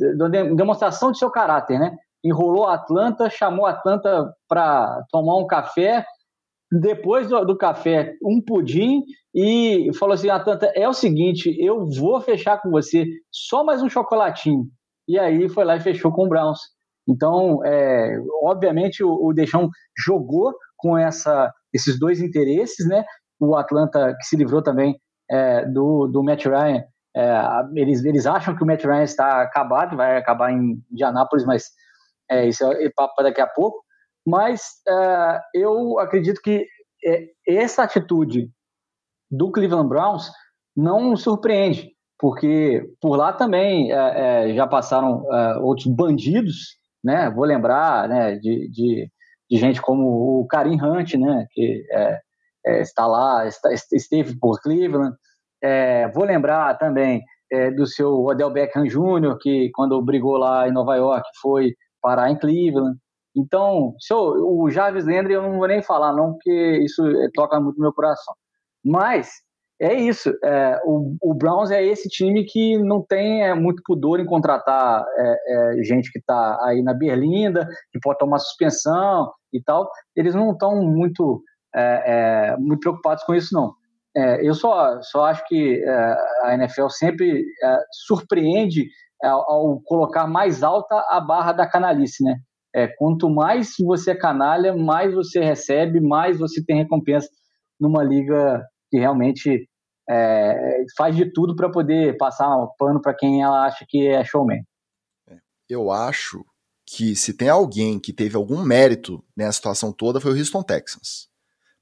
demonstração 0.56 1.12
de 1.12 1.18
seu 1.18 1.30
caráter, 1.30 1.78
né? 1.78 1.96
Enrolou 2.24 2.66
a 2.66 2.74
Atlanta, 2.74 3.30
chamou 3.30 3.66
a 3.66 3.70
Atlanta 3.70 4.34
para 4.48 5.04
tomar 5.12 5.36
um 5.36 5.46
café, 5.46 6.04
depois 6.80 7.28
do, 7.28 7.44
do, 7.44 7.56
café, 7.56 8.14
um 8.22 8.40
pudim 8.40 9.02
e 9.34 9.90
falou 9.98 10.14
assim: 10.14 10.28
Atlanta, 10.28 10.72
é 10.74 10.88
o 10.88 10.92
seguinte, 10.92 11.54
eu 11.58 11.88
vou 11.88 12.20
fechar 12.20 12.60
com 12.60 12.70
você 12.70 13.04
só 13.30 13.64
mais 13.64 13.82
um 13.82 13.88
chocolatinho. 13.88 14.64
E 15.06 15.18
aí 15.18 15.48
foi 15.48 15.64
lá 15.64 15.76
e 15.76 15.80
fechou 15.80 16.12
com 16.12 16.24
o 16.24 16.28
Browns. 16.28 16.58
Então, 17.08 17.64
é, 17.64 18.16
obviamente, 18.42 19.04
o, 19.04 19.10
o 19.10 19.32
Deixão 19.32 19.68
jogou 20.04 20.52
com 20.76 20.96
essa, 20.96 21.52
esses 21.72 21.98
dois 21.98 22.20
interesses, 22.20 22.88
né? 22.88 23.04
O 23.38 23.54
Atlanta 23.56 24.14
que 24.18 24.26
se 24.26 24.36
livrou 24.36 24.62
também 24.62 24.96
é, 25.30 25.66
do, 25.66 26.08
do 26.08 26.22
Matt 26.24 26.46
Ryan. 26.46 26.82
É, 27.16 27.40
eles, 27.74 28.04
eles 28.04 28.26
acham 28.26 28.56
que 28.56 28.64
o 28.64 28.66
Matt 28.66 28.82
Ryan 28.82 29.02
está 29.02 29.42
acabado, 29.42 29.96
vai 29.96 30.16
acabar 30.16 30.50
em 30.50 30.82
Indianápolis, 30.90 31.44
mas 31.44 31.70
é, 32.28 32.48
isso 32.48 32.64
é 32.64 32.90
papo 32.96 33.22
daqui 33.22 33.40
a 33.40 33.46
pouco. 33.46 33.84
Mas 34.26 34.62
é, 34.88 35.40
eu 35.54 35.98
acredito 35.98 36.40
que 36.40 36.66
é, 37.04 37.26
essa 37.46 37.82
atitude 37.82 38.50
do 39.30 39.52
Cleveland 39.52 39.88
Browns 39.88 40.30
não 40.74 41.14
surpreende, 41.16 41.90
porque 42.18 42.82
por 43.00 43.16
lá 43.16 43.32
também 43.32 43.92
é, 43.92 44.48
é, 44.50 44.54
já 44.54 44.66
passaram 44.66 45.24
é, 45.32 45.58
outros 45.58 45.86
bandidos, 45.86 46.78
né? 47.02 47.30
Vou 47.30 47.44
lembrar 47.44 48.08
né, 48.08 48.36
de, 48.36 48.70
de, 48.70 49.10
de, 49.50 49.56
gente 49.58 49.82
como 49.82 50.40
o 50.40 50.46
Karim 50.46 50.80
Hunt, 50.80 51.14
né? 51.14 51.46
Que 51.50 51.84
está 52.80 53.06
lá, 53.06 53.46
está, 53.46 53.70
esteve 53.72 54.38
por 54.38 54.58
Cleveland. 54.62 55.14
vou 56.14 56.24
lembrar 56.24 56.78
também 56.78 57.22
do 57.76 57.86
seu 57.86 58.24
Odell 58.24 58.50
Beckham 58.50 58.84
Jr., 58.84 59.36
que 59.38 59.70
quando 59.74 60.00
brigou 60.02 60.38
lá 60.38 60.66
em 60.66 60.72
Nova 60.72 60.96
York 60.96 61.28
foi 61.42 61.74
parar 62.00 62.30
em 62.30 62.38
Cleveland. 62.38 62.96
Então, 63.36 63.94
o 64.12 64.70
Jarvis 64.70 65.06
Landry 65.06 65.34
eu 65.34 65.42
não 65.42 65.58
vou 65.58 65.66
nem 65.66 65.82
falar, 65.82 66.12
não, 66.12 66.34
porque 66.34 66.78
isso 66.84 67.02
toca 67.34 67.58
muito 67.60 67.80
meu 67.80 67.92
coração. 67.92 68.34
Mas 68.84 69.28
é 69.80 69.92
isso. 69.92 70.32
É, 70.42 70.80
o, 70.84 71.16
o, 71.20 71.34
Browns 71.34 71.70
é 71.70 71.84
esse 71.84 72.08
time 72.08 72.44
que 72.44 72.78
não 72.78 73.02
tem 73.02 73.42
é, 73.42 73.54
muito 73.54 73.82
pudor 73.84 74.20
em 74.20 74.24
contratar 74.24 75.04
é, 75.16 75.78
é 75.78 75.82
gente 75.82 76.12
que 76.12 76.18
está 76.18 76.58
aí 76.64 76.82
na 76.82 76.94
berlinda, 76.94 77.66
que 77.92 77.98
pode 78.00 78.18
tomar 78.18 78.38
suspensão 78.38 79.32
e 79.52 79.60
tal. 79.62 79.90
Eles 80.14 80.34
não 80.34 80.52
estão 80.52 80.76
muito, 80.82 81.42
é, 81.74 82.52
é, 82.52 82.56
muito 82.56 82.80
preocupados 82.80 83.24
com 83.24 83.34
isso, 83.34 83.52
não. 83.52 83.74
eu 84.40 84.54
só, 84.54 85.00
só 85.02 85.24
acho 85.24 85.44
que 85.46 85.84
a 86.42 86.54
NFL 86.54 86.88
sempre 86.88 87.44
surpreende 88.06 88.86
ao, 89.22 89.80
colocar 89.84 90.26
mais 90.26 90.62
alta 90.62 91.04
a 91.08 91.20
barra 91.20 91.52
da 91.52 91.68
canalice, 91.68 92.22
né? 92.22 92.36
Quanto 92.98 93.30
mais 93.30 93.74
você 93.80 94.10
é 94.10 94.16
canalha, 94.16 94.76
mais 94.76 95.14
você 95.14 95.40
recebe, 95.40 96.00
mais 96.00 96.38
você 96.38 96.64
tem 96.64 96.76
recompensa 96.76 97.28
numa 97.78 98.02
liga 98.02 98.64
que 98.90 98.98
realmente 98.98 99.68
é, 100.10 100.84
faz 100.96 101.14
de 101.14 101.32
tudo 101.32 101.54
para 101.54 101.70
poder 101.70 102.16
passar 102.16 102.48
um 102.56 102.68
pano 102.76 103.00
para 103.00 103.14
quem 103.14 103.42
ela 103.42 103.64
acha 103.66 103.84
que 103.88 104.08
é 104.08 104.24
showman. 104.24 104.62
É, 105.28 105.38
eu 105.68 105.90
acho 105.90 106.44
que 106.86 107.16
se 107.16 107.32
tem 107.32 107.48
alguém 107.48 107.98
que 107.98 108.12
teve 108.12 108.36
algum 108.36 108.62
mérito 108.62 109.24
nessa 109.36 109.52
situação 109.52 109.92
toda 109.92 110.20
foi 110.20 110.32
o 110.32 110.38
Houston 110.38 110.62
Texans. 110.62 111.28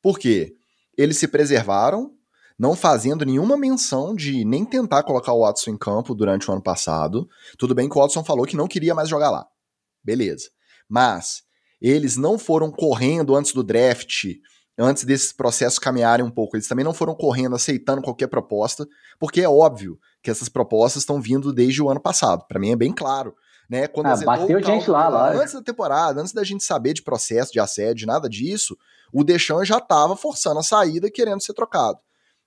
Por 0.01 0.19
quê? 0.19 0.55
Eles 0.97 1.17
se 1.17 1.27
preservaram, 1.27 2.13
não 2.59 2.77
fazendo 2.77 3.25
nenhuma 3.25 3.57
menção 3.57 4.15
de 4.15 4.45
nem 4.45 4.65
tentar 4.65 5.03
colocar 5.03 5.33
o 5.33 5.41
Watson 5.41 5.71
em 5.71 5.79
campo 5.79 6.15
durante 6.15 6.49
o 6.49 6.53
ano 6.53 6.63
passado. 6.63 7.29
Tudo 7.59 7.75
bem 7.75 7.89
que 7.89 7.97
o 7.97 8.01
Watson 8.01 8.23
falou 8.23 8.47
que 8.47 8.57
não 8.57 8.69
queria 8.69 8.95
mais 8.95 9.09
jogar 9.09 9.31
lá. 9.31 9.47
Beleza. 10.05 10.51
Mas 10.93 11.43
eles 11.81 12.19
não 12.19 12.39
foram 12.39 12.71
correndo 12.71 13.35
antes 13.35 13.55
do 13.55 13.63
draft 13.63 14.27
antes 14.79 15.05
desses 15.05 15.33
processos 15.33 15.79
caminharem 15.79 16.25
um 16.25 16.31
pouco. 16.31 16.57
Eles 16.57 16.69
também 16.69 16.85
não 16.85 16.93
foram 16.93 17.15
correndo, 17.15 17.55
aceitando 17.55 18.03
qualquer 18.03 18.27
proposta, 18.27 18.87
porque 19.19 19.41
é 19.41 19.49
óbvio 19.49 19.99
que 20.23 20.31
essas 20.31 20.51
propostas 20.51 21.03
estão 21.03 21.21
vindo 21.21 21.53
desde 21.53 21.83
o 21.83 21.89
ano 21.89 22.01
passado. 22.01 22.45
Para 22.47 22.59
mim 22.59 22.73
é 22.73 22.77
bem 22.77 22.93
claro. 22.93 23.35
Né? 23.71 23.87
Quando 23.87 24.09
ah, 24.09 24.17
bateu 24.17 24.63
gente 24.63 24.91
lá, 24.91 25.09
lá. 25.09 25.33
Antes 25.33 25.55
da 25.55 25.63
temporada, 25.63 26.21
antes 26.21 26.33
da 26.33 26.45
gente 26.45 26.63
saber 26.63 26.93
de 26.93 27.03
processo, 27.03 27.53
de 27.53 27.61
assédio, 27.61 28.07
nada 28.07 28.29
disso, 28.29 28.77
o 29.11 29.25
Deschamps 29.25 29.69
já 29.69 29.79
estava 29.79 30.15
forçando 30.15 30.61
a 30.61 30.63
saída, 30.63 31.11
querendo 31.11 31.43
ser 31.43 31.55
trocado. 31.55 31.99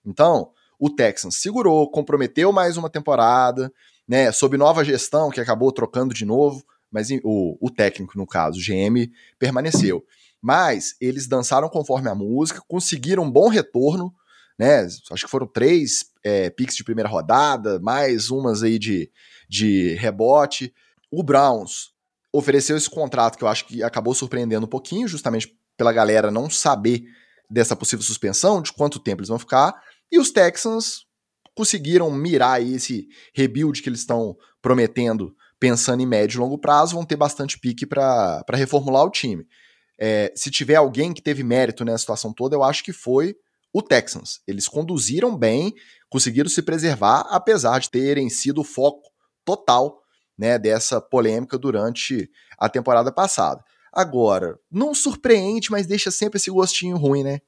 Então, 0.06 0.52
o 0.80 0.90
Texans 0.90 1.42
segurou, 1.42 1.90
comprometeu 1.90 2.52
mais 2.52 2.78
uma 2.78 2.90
temporada, 2.90 3.72
né? 4.08 4.32
Sob 4.32 4.56
nova 4.56 4.84
gestão, 4.84 5.32
que 5.32 5.42
acabou 5.42 5.72
trocando 5.72 6.14
de 6.14 6.26
novo, 6.26 6.64
mas 6.96 7.10
o, 7.26 7.58
o 7.60 7.70
técnico, 7.70 8.18
no 8.18 8.26
caso, 8.26 8.58
o 8.58 8.62
GM, 8.62 9.12
permaneceu. 9.38 10.02
Mas 10.42 10.96
eles 11.02 11.28
dançaram 11.28 11.68
conforme 11.68 12.08
a 12.08 12.16
música, 12.16 12.62
conseguiram 12.70 13.24
um 13.24 13.30
bom 13.30 13.50
retorno, 13.50 14.16
né? 14.58 14.88
Acho 15.12 15.26
que 15.26 15.30
foram 15.30 15.46
três 15.46 16.06
é, 16.24 16.50
picks 16.50 16.74
de 16.74 16.86
primeira 16.86 17.10
rodada, 17.10 17.82
mais 17.82 18.30
umas 18.30 18.64
aí 18.64 18.80
de, 18.80 19.12
de 19.50 19.96
rebote. 19.96 20.74
O 21.12 21.22
Browns 21.22 21.94
ofereceu 22.32 22.78
esse 22.78 22.90
contrato 22.90 23.38
que 23.38 23.44
eu 23.44 23.50
acho 23.50 23.66
que 23.66 23.84
acabou 23.84 24.14
surpreendendo 24.14 24.66
um 24.66 24.70
pouquinho, 24.70 25.06
justamente 25.06 25.54
pela 25.76 25.92
galera 25.92 26.32
não 26.32 26.50
saber 26.50 27.04
dessa 27.50 27.76
possível 27.76 28.06
suspensão, 28.06 28.62
de 28.62 28.72
quanto 28.72 29.00
tempo 29.00 29.20
eles 29.20 29.30
vão 29.30 29.38
ficar. 29.38 29.76
E 30.10 30.18
os 30.18 30.32
Texans 30.32 31.06
conseguiram 31.54 32.10
mirar 32.10 32.62
esse 32.62 33.10
rebuild 33.34 33.82
que 33.82 33.90
eles 33.90 34.00
estão 34.00 34.38
prometendo, 34.62 35.36
pensando 35.60 36.02
em 36.02 36.06
médio 36.06 36.38
e 36.38 36.40
longo 36.40 36.58
prazo, 36.58 36.96
vão 36.96 37.06
ter 37.06 37.16
bastante 37.16 37.60
pique 37.60 37.86
para 37.86 38.44
reformular 38.54 39.04
o 39.04 39.10
time 39.10 39.46
é, 39.98 40.32
se 40.36 40.52
tiver 40.52 40.76
alguém 40.76 41.14
que 41.14 41.22
teve 41.22 41.44
mérito 41.44 41.86
nessa 41.86 42.00
situação 42.00 42.34
toda, 42.34 42.56
eu 42.56 42.64
acho 42.64 42.84
que 42.84 42.94
foi 42.94 43.36
o 43.74 43.82
Texans. 43.82 44.42
Eles 44.48 44.68
conduziram 44.68 45.38
bem, 45.38 45.74
conseguiram 46.10 46.50
se 46.50 46.62
preservar, 46.62 47.22
apesar 47.30 47.80
de 47.80 47.90
terem 47.90 48.30
sido 48.30 48.62
o 48.62 48.66
foco 48.66 49.10
total 49.44 50.02
né, 50.38 50.60
dessa 50.60 51.00
polêmica 51.00 51.58
durante 51.58 52.30
a 52.58 52.68
temporada 52.68 53.12
passada. 53.12 53.64
Agora, 53.92 54.60
não 54.70 54.94
surpreende, 54.94 55.72
mas 55.72 55.88
deixa 55.88 56.12
sempre 56.12 56.38
esse 56.38 56.52
gostinho 56.52 56.98
ruim, 56.98 57.24
né? 57.24 57.40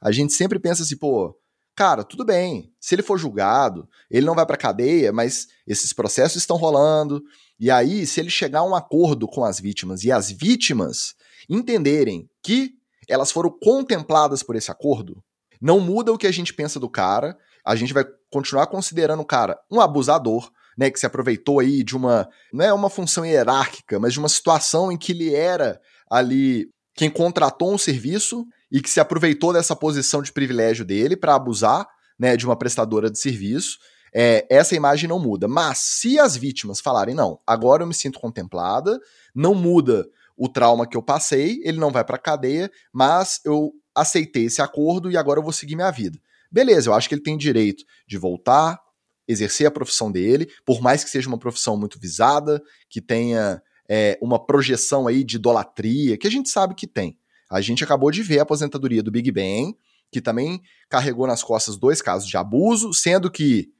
A 0.00 0.10
gente 0.10 0.32
sempre 0.32 0.58
pensa 0.58 0.82
assim, 0.82 0.96
pô, 0.96 1.38
cara, 1.76 2.02
tudo 2.02 2.24
bem, 2.24 2.74
se 2.80 2.96
ele 2.96 3.02
for 3.02 3.16
julgado, 3.16 3.88
ele 4.10 4.26
não 4.26 4.34
vai 4.34 4.44
para 4.44 4.56
cadeia, 4.56 5.12
mas 5.12 5.46
esses 5.64 5.92
processos 5.92 6.42
estão 6.42 6.56
rolando. 6.56 7.22
E 7.62 7.70
aí, 7.70 8.04
se 8.08 8.18
ele 8.18 8.28
chegar 8.28 8.58
a 8.58 8.64
um 8.64 8.74
acordo 8.74 9.28
com 9.28 9.44
as 9.44 9.60
vítimas 9.60 10.02
e 10.02 10.10
as 10.10 10.32
vítimas 10.32 11.14
entenderem 11.48 12.28
que 12.42 12.72
elas 13.08 13.30
foram 13.30 13.56
contempladas 13.62 14.42
por 14.42 14.56
esse 14.56 14.68
acordo, 14.68 15.22
não 15.60 15.78
muda 15.78 16.12
o 16.12 16.18
que 16.18 16.26
a 16.26 16.32
gente 16.32 16.52
pensa 16.52 16.80
do 16.80 16.90
cara, 16.90 17.38
a 17.64 17.76
gente 17.76 17.94
vai 17.94 18.04
continuar 18.32 18.66
considerando 18.66 19.20
o 19.20 19.24
cara 19.24 19.56
um 19.70 19.80
abusador, 19.80 20.50
né, 20.76 20.90
que 20.90 20.98
se 20.98 21.06
aproveitou 21.06 21.60
aí 21.60 21.84
de 21.84 21.96
uma, 21.96 22.28
não 22.52 22.64
é 22.64 22.72
uma 22.72 22.90
função 22.90 23.24
hierárquica, 23.24 24.00
mas 24.00 24.12
de 24.12 24.18
uma 24.18 24.28
situação 24.28 24.90
em 24.90 24.98
que 24.98 25.12
ele 25.12 25.32
era 25.32 25.80
ali 26.10 26.68
quem 26.96 27.08
contratou 27.08 27.72
um 27.72 27.78
serviço 27.78 28.44
e 28.72 28.82
que 28.82 28.90
se 28.90 28.98
aproveitou 28.98 29.52
dessa 29.52 29.76
posição 29.76 30.20
de 30.20 30.32
privilégio 30.32 30.84
dele 30.84 31.16
para 31.16 31.36
abusar, 31.36 31.86
né, 32.18 32.36
de 32.36 32.44
uma 32.44 32.58
prestadora 32.58 33.08
de 33.08 33.20
serviço. 33.20 33.78
É, 34.14 34.46
essa 34.50 34.74
imagem 34.74 35.08
não 35.08 35.18
muda. 35.18 35.48
Mas 35.48 35.78
se 35.78 36.18
as 36.18 36.36
vítimas 36.36 36.80
falarem, 36.80 37.14
não, 37.14 37.40
agora 37.46 37.82
eu 37.82 37.86
me 37.86 37.94
sinto 37.94 38.20
contemplada, 38.20 38.98
não 39.34 39.54
muda 39.54 40.06
o 40.36 40.48
trauma 40.48 40.86
que 40.86 40.96
eu 40.96 41.02
passei, 41.02 41.60
ele 41.64 41.78
não 41.78 41.90
vai 41.90 42.04
para 42.04 42.18
cadeia, 42.18 42.70
mas 42.92 43.40
eu 43.44 43.72
aceitei 43.94 44.46
esse 44.46 44.60
acordo 44.60 45.10
e 45.10 45.16
agora 45.16 45.38
eu 45.38 45.42
vou 45.44 45.52
seguir 45.52 45.76
minha 45.76 45.90
vida. 45.90 46.18
Beleza, 46.50 46.90
eu 46.90 46.94
acho 46.94 47.08
que 47.08 47.14
ele 47.14 47.22
tem 47.22 47.36
direito 47.36 47.84
de 48.06 48.18
voltar, 48.18 48.78
exercer 49.26 49.66
a 49.66 49.70
profissão 49.70 50.10
dele, 50.10 50.50
por 50.64 50.80
mais 50.80 51.04
que 51.04 51.10
seja 51.10 51.28
uma 51.28 51.38
profissão 51.38 51.76
muito 51.76 51.98
visada, 51.98 52.62
que 52.88 53.00
tenha 53.00 53.62
é, 53.88 54.18
uma 54.20 54.44
projeção 54.44 55.06
aí 55.06 55.24
de 55.24 55.36
idolatria, 55.36 56.18
que 56.18 56.26
a 56.26 56.30
gente 56.30 56.48
sabe 56.48 56.74
que 56.74 56.86
tem. 56.86 57.16
A 57.50 57.60
gente 57.60 57.84
acabou 57.84 58.10
de 58.10 58.22
ver 58.22 58.40
a 58.40 58.42
aposentadoria 58.42 59.02
do 59.02 59.10
Big 59.10 59.30
Ben, 59.30 59.76
que 60.10 60.20
também 60.20 60.60
carregou 60.88 61.26
nas 61.26 61.42
costas 61.42 61.76
dois 61.76 62.02
casos 62.02 62.28
de 62.28 62.36
abuso, 62.36 62.92
sendo 62.92 63.30
que 63.30 63.70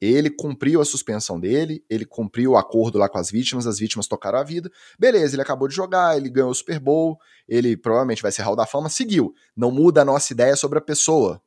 ele 0.00 0.30
cumpriu 0.30 0.80
a 0.80 0.84
suspensão 0.84 1.40
dele, 1.40 1.84
ele 1.88 2.04
cumpriu 2.04 2.52
o 2.52 2.56
acordo 2.56 2.98
lá 2.98 3.08
com 3.08 3.18
as 3.18 3.30
vítimas, 3.30 3.66
as 3.66 3.78
vítimas 3.78 4.06
tocaram 4.06 4.38
a 4.38 4.44
vida. 4.44 4.70
Beleza, 4.98 5.34
ele 5.34 5.42
acabou 5.42 5.68
de 5.68 5.74
jogar, 5.74 6.16
ele 6.16 6.28
ganhou 6.28 6.50
o 6.50 6.54
Super 6.54 6.78
Bowl, 6.78 7.18
ele 7.48 7.76
provavelmente 7.76 8.22
vai 8.22 8.30
ser 8.30 8.42
Hall 8.42 8.56
da 8.56 8.66
Fama, 8.66 8.88
seguiu. 8.88 9.34
Não 9.56 9.70
muda 9.70 10.02
a 10.02 10.04
nossa 10.04 10.32
ideia 10.32 10.54
sobre 10.56 10.78
a 10.78 10.82
pessoa. 10.82 11.40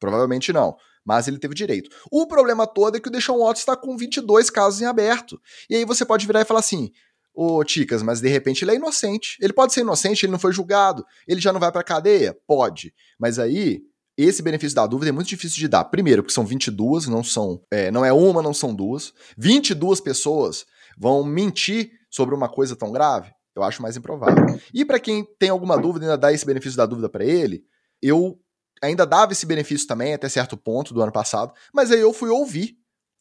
Provavelmente 0.00 0.52
não. 0.52 0.76
Mas 1.04 1.28
ele 1.28 1.38
teve 1.38 1.54
direito. 1.54 1.88
O 2.10 2.26
problema 2.26 2.66
todo 2.66 2.96
é 2.96 3.00
que 3.00 3.08
o 3.08 3.12
Deshaun 3.12 3.38
Watson 3.38 3.60
está 3.60 3.76
com 3.76 3.96
22 3.96 4.50
casos 4.50 4.82
em 4.82 4.86
aberto. 4.86 5.40
E 5.70 5.76
aí 5.76 5.84
você 5.84 6.04
pode 6.04 6.26
virar 6.26 6.40
e 6.40 6.44
falar 6.44 6.60
assim: 6.60 6.90
Ô, 7.32 7.62
Ticas, 7.62 8.02
mas 8.02 8.20
de 8.20 8.28
repente 8.28 8.64
ele 8.64 8.72
é 8.72 8.74
inocente. 8.74 9.36
Ele 9.40 9.52
pode 9.52 9.72
ser 9.72 9.82
inocente, 9.82 10.26
ele 10.26 10.32
não 10.32 10.38
foi 10.38 10.52
julgado. 10.52 11.06
Ele 11.28 11.40
já 11.40 11.52
não 11.52 11.60
vai 11.60 11.70
pra 11.70 11.84
cadeia? 11.84 12.36
Pode. 12.46 12.92
Mas 13.18 13.38
aí 13.38 13.82
esse 14.16 14.42
benefício 14.42 14.74
da 14.74 14.86
dúvida 14.86 15.10
é 15.10 15.12
muito 15.12 15.28
difícil 15.28 15.58
de 15.58 15.68
dar. 15.68 15.84
Primeiro, 15.84 16.22
porque 16.22 16.34
são 16.34 16.46
22, 16.46 17.06
não 17.06 17.22
são, 17.22 17.60
é, 17.70 17.90
não 17.90 18.04
é 18.04 18.12
uma, 18.12 18.42
não 18.42 18.54
são 18.54 18.74
duas. 18.74 19.12
22 19.36 20.00
pessoas 20.00 20.64
vão 20.96 21.22
mentir 21.22 21.90
sobre 22.10 22.34
uma 22.34 22.48
coisa 22.48 22.74
tão 22.74 22.90
grave? 22.90 23.30
Eu 23.54 23.62
acho 23.62 23.82
mais 23.82 23.96
improvável. 23.96 24.58
E 24.72 24.84
para 24.84 24.98
quem 25.00 25.26
tem 25.38 25.50
alguma 25.50 25.78
dúvida, 25.78 26.06
ainda 26.06 26.18
dá 26.18 26.32
esse 26.32 26.46
benefício 26.46 26.76
da 26.76 26.86
dúvida 26.86 27.08
para 27.08 27.24
ele, 27.24 27.64
eu 28.02 28.38
ainda 28.82 29.06
dava 29.06 29.32
esse 29.32 29.46
benefício 29.46 29.86
também 29.86 30.14
até 30.14 30.28
certo 30.28 30.56
ponto 30.56 30.92
do 30.92 31.02
ano 31.02 31.12
passado, 31.12 31.52
mas 31.72 31.90
aí 31.90 32.00
eu 32.00 32.12
fui 32.12 32.28
ouvir 32.28 32.76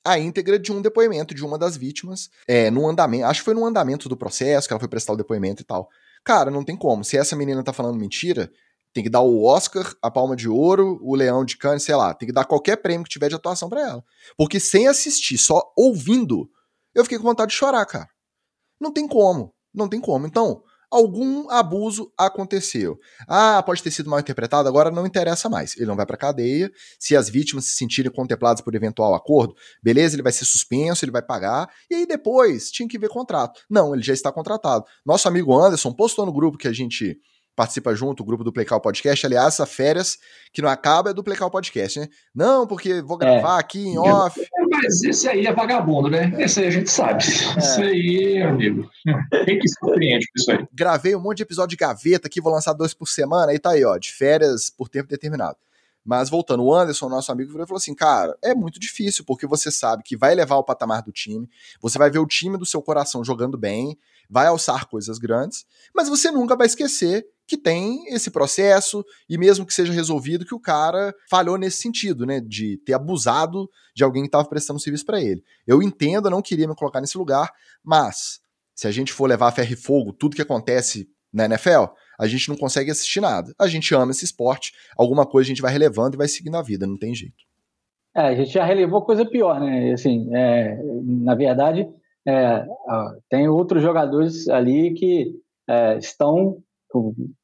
a 0.06 0.20
íntegra 0.20 0.60
de 0.60 0.72
um 0.72 0.82
depoimento 0.82 1.34
de 1.34 1.44
uma 1.44 1.58
das 1.58 1.75
vítimas, 1.75 2.30
é, 2.48 2.70
no 2.70 2.88
andamento, 2.88 3.25
acho 3.25 3.42
que 3.42 3.46
foi 3.46 3.56
no 3.56 3.66
andamento 3.66 4.08
do 4.08 4.16
processo 4.16 4.68
que 4.68 4.74
ela 4.74 4.80
foi 4.80 4.88
prestar 4.88 5.14
o 5.14 5.18
depoimento 5.18 5.64
e 5.64 5.66
tal. 5.66 5.90
Cara, 6.24 6.52
não 6.52 6.64
tem 6.64 6.75
como. 6.75 7.04
Se 7.04 7.18
essa 7.18 7.36
menina 7.36 7.64
tá 7.64 7.74
falando 7.74 7.98
mentira, 7.98 8.52
Tem 8.96 9.04
que 9.04 9.10
dar 9.10 9.20
o 9.20 9.44
Oscar, 9.44 9.94
a 10.02 10.10
Palma 10.10 10.38
de 10.38 10.48
Ouro, 10.48 10.98
o 11.02 11.18
Leão 11.18 11.44
de 11.44 11.58
Cannes, 11.58 11.84
sei 11.84 11.94
lá. 11.98 12.14
Tem 12.14 12.28
que 12.28 12.34
dar 12.34 12.46
qualquer 12.46 12.78
prêmio 12.78 13.04
que 13.04 13.10
tiver 13.10 13.28
de 13.28 13.36
atuação 13.36 13.68
para 13.68 13.82
ela. 13.82 14.04
Porque 14.38 14.58
sem 14.58 14.88
assistir, 14.88 15.38
só 15.38 15.62
ouvindo, 15.78 16.50
eu 16.96 17.04
fiquei 17.04 17.18
com 17.18 17.25
vontade 17.25 17.52
de 17.52 17.58
chorar, 17.58 17.86
cara. 17.86 18.08
Não 18.80 18.94
tem 18.94 19.06
como. 19.06 19.54
Não 19.74 19.90
tem 19.90 20.00
como. 20.00 20.25
Então, 20.25 20.64
algum 20.90 21.50
abuso 21.50 22.10
aconteceu. 22.18 22.98
Ah, 23.28 23.62
pode 23.64 23.84
ter 23.84 23.92
sido 23.92 24.10
mal 24.10 24.18
interpretado, 24.18 24.70
agora 24.70 24.90
não 24.90 25.06
interessa 25.06 25.50
mais. 25.50 25.75
Ele 25.75 25.88
não 25.88 25.98
vai 25.98 26.06
para 26.06 26.16
cadeia. 26.16 26.72
Se 26.98 27.18
as 27.18 27.28
vítimas 27.28 27.66
se 27.66 27.75
sentirem 27.75 28.10
contempladas 28.10 28.62
por 28.62 28.74
eventual 28.75 29.14
acordo, 29.14 29.54
beleza, 29.84 30.16
ele 30.16 30.24
vai 30.24 30.32
ser 30.32 30.46
suspenso, 30.46 31.04
ele 31.04 31.12
vai 31.12 31.22
pagar. 31.22 31.70
E 31.92 31.96
aí 31.96 32.06
depois 32.06 32.72
tinha 32.72 32.88
que 32.88 32.98
ver 32.98 33.10
contrato. 33.10 33.60
Não, 33.70 33.94
ele 33.94 34.04
já 34.04 34.14
está 34.14 34.32
contratado. 34.32 34.86
Nosso 35.06 35.28
amigo 35.28 35.54
Anderson 35.54 35.92
postou 35.92 36.25
no 36.25 36.32
grupo 36.32 36.58
que 36.58 36.70
a 36.70 36.74
gente 36.74 37.20
participa 37.56 37.96
junto, 37.96 38.22
o 38.22 38.26
grupo 38.26 38.44
do 38.44 38.52
Playcal 38.52 38.82
Podcast. 38.82 39.26
Aliás, 39.26 39.54
essa 39.54 39.66
férias 39.66 40.18
que 40.52 40.62
não 40.62 40.70
acaba 40.70 41.12
é 41.12 41.14
do 41.14 41.24
Playcal 41.24 41.50
Podcast, 41.50 42.00
né? 42.00 42.10
Não, 42.34 42.68
porque 42.68 43.02
vou 43.02 43.18
gravar 43.18 43.58
é. 43.58 43.60
aqui 43.60 43.88
em 43.88 43.98
off. 43.98 44.40
Mas 44.70 45.04
esse 45.04 45.28
aí 45.30 45.46
é 45.46 45.54
vagabundo, 45.54 46.10
né? 46.10 46.34
Esse 46.38 46.60
aí 46.60 46.68
a 46.68 46.72
gente 46.72 46.90
sabe. 46.90 47.24
É. 47.24 47.60
Isso 47.60 47.82
aí, 47.82 48.42
amigo. 48.42 48.90
Quem 49.46 49.60
que 49.60 49.68
se 49.68 49.80
compreende 49.80 50.26
com 50.28 50.40
isso 50.40 50.52
aí? 50.52 50.68
Gravei 50.74 51.16
um 51.16 51.22
monte 51.22 51.38
de 51.38 51.44
episódio 51.44 51.70
de 51.70 51.78
gaveta 51.78 52.28
aqui, 52.28 52.42
vou 52.42 52.52
lançar 52.52 52.74
dois 52.74 52.94
por 52.94 53.08
semana, 53.08 53.54
e 53.54 53.60
tá 53.60 53.72
aí, 53.72 53.86
ó, 53.86 53.98
de 53.98 54.12
férias 54.12 54.70
por 54.70 54.90
tempo 54.90 55.08
determinado. 55.08 55.58
Mas 56.06 56.30
voltando, 56.30 56.64
o 56.64 56.74
Anderson, 56.74 57.10
nosso 57.10 57.32
amigo, 57.32 57.52
falou 57.52 57.78
assim: 57.78 57.96
cara, 57.96 58.38
é 58.44 58.54
muito 58.54 58.80
difícil, 58.80 59.26
porque 59.26 59.48
você 59.48 59.72
sabe 59.72 60.04
que 60.04 60.16
vai 60.16 60.36
levar 60.36 60.58
o 60.58 60.64
patamar 60.64 61.02
do 61.02 61.12
time, 61.12 61.50
você 61.82 61.98
vai 61.98 62.12
ver 62.12 62.20
o 62.20 62.28
time 62.28 62.58
do 62.58 62.66
seu 62.66 62.80
coração 62.80 63.24
jogando 63.24 63.58
bem, 63.58 63.98
vai 64.30 64.46
alçar 64.46 64.88
coisas 64.88 65.18
grandes, 65.18 65.66
mas 65.94 66.08
você 66.08 66.30
nunca 66.30 66.56
vai 66.56 66.68
esquecer 66.68 67.26
que 67.48 67.58
tem 67.58 68.08
esse 68.14 68.30
processo 68.30 69.04
e 69.28 69.38
mesmo 69.38 69.66
que 69.66 69.74
seja 69.74 69.92
resolvido 69.92 70.46
que 70.46 70.54
o 70.56 70.60
cara 70.60 71.14
falhou 71.30 71.58
nesse 71.58 71.78
sentido, 71.78 72.26
né, 72.26 72.40
de 72.40 72.78
ter 72.86 72.94
abusado 72.94 73.70
de 73.96 74.04
alguém 74.04 74.24
que 74.24 74.28
estava 74.28 74.46
prestando 74.46 74.80
serviço 74.80 75.06
para 75.06 75.22
ele. 75.22 75.44
Eu 75.66 75.82
entendo, 75.82 76.28
eu 76.28 76.32
não 76.32 76.42
queria 76.42 76.68
me 76.68 76.76
colocar 76.76 77.02
nesse 77.02 77.18
lugar, 77.18 77.52
mas 77.84 78.40
se 78.74 78.88
a 78.88 78.92
gente 78.92 79.14
for 79.14 79.28
levar 79.28 79.52
ferro 79.52 79.74
e 79.74 79.76
fogo 79.76 80.12
tudo 80.12 80.36
que 80.36 80.42
acontece 80.42 81.08
na 81.32 81.46
NFL, 81.46 81.86
a 82.20 82.28
gente 82.28 82.50
não 82.50 82.56
consegue 82.56 82.92
assistir 82.92 83.22
nada. 83.22 83.54
A 83.60 83.68
gente 83.68 83.94
ama 83.94 84.12
esse 84.12 84.26
esporte, 84.26 84.72
alguma 84.98 85.26
coisa 85.26 85.48
a 85.48 85.50
gente 85.50 85.62
vai 85.62 85.72
relevando 85.72 86.16
e 86.16 86.18
vai 86.18 86.28
seguindo 86.28 86.58
a 86.58 86.62
vida, 86.62 86.88
não 86.88 86.98
tem 86.98 87.14
jeito. 87.14 87.44
É, 88.16 88.22
a 88.22 88.36
gente 88.36 88.52
já 88.52 88.64
relevou 88.64 89.02
coisa 89.02 89.26
pior, 89.26 89.60
né? 89.60 89.92
Assim, 89.92 90.34
é, 90.34 90.78
na 91.04 91.36
verdade, 91.36 91.88
é, 92.28 92.66
tem 93.30 93.48
outros 93.48 93.84
jogadores 93.84 94.48
ali 94.48 94.94
que 94.94 95.34
é, 95.68 95.98
estão 95.98 96.64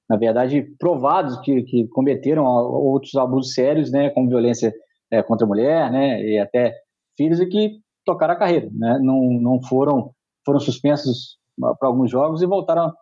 na 0.09 0.17
verdade, 0.17 0.63
provados 0.77 1.39
que, 1.39 1.63
que 1.63 1.87
cometeram 1.87 2.43
outros 2.45 3.15
abusos 3.15 3.53
sérios, 3.53 3.91
né, 3.91 4.09
como 4.09 4.27
violência 4.27 4.73
é, 5.09 5.23
contra 5.23 5.45
a 5.45 5.47
mulher, 5.47 5.89
né, 5.89 6.21
e 6.21 6.37
até 6.37 6.73
filhos, 7.17 7.39
e 7.39 7.45
que 7.45 7.79
tocaram 8.05 8.33
a 8.33 8.37
carreira, 8.37 8.69
né, 8.73 8.99
não, 9.01 9.21
não 9.41 9.61
foram, 9.61 10.11
foram 10.45 10.59
suspensos 10.59 11.37
para 11.57 11.87
alguns 11.87 12.11
jogos 12.11 12.41
e 12.41 12.45
voltaram 12.45 12.93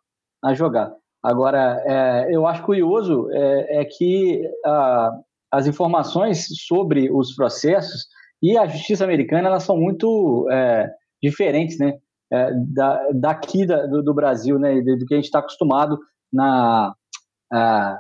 a 0.44 0.54
jogar. 0.54 0.94
Agora, 1.22 1.84
é, 1.86 2.36
eu 2.36 2.48
acho 2.48 2.64
curioso 2.64 3.30
é, 3.32 3.82
é 3.82 3.86
que 3.86 4.42
a, 4.66 5.12
as 5.52 5.68
informações 5.68 6.48
sobre 6.68 7.12
os 7.12 7.36
processos 7.36 8.08
e 8.42 8.58
a 8.58 8.66
justiça 8.68 9.04
americana 9.04 9.50
elas 9.50 9.64
são 9.64 9.78
muito 9.78 10.48
é, 10.50 10.90
diferentes, 11.22 11.78
né? 11.78 11.98
É, 12.32 12.52
da, 12.54 13.10
daqui 13.14 13.66
da, 13.66 13.86
do, 13.88 14.04
do, 14.04 14.14
Brasil, 14.14 14.58
né? 14.60 14.80
Do 14.82 15.06
que 15.06 15.14
a 15.14 15.18
gente 15.18 15.26
está 15.26 15.40
acostumado 15.40 16.00
na, 16.32 16.94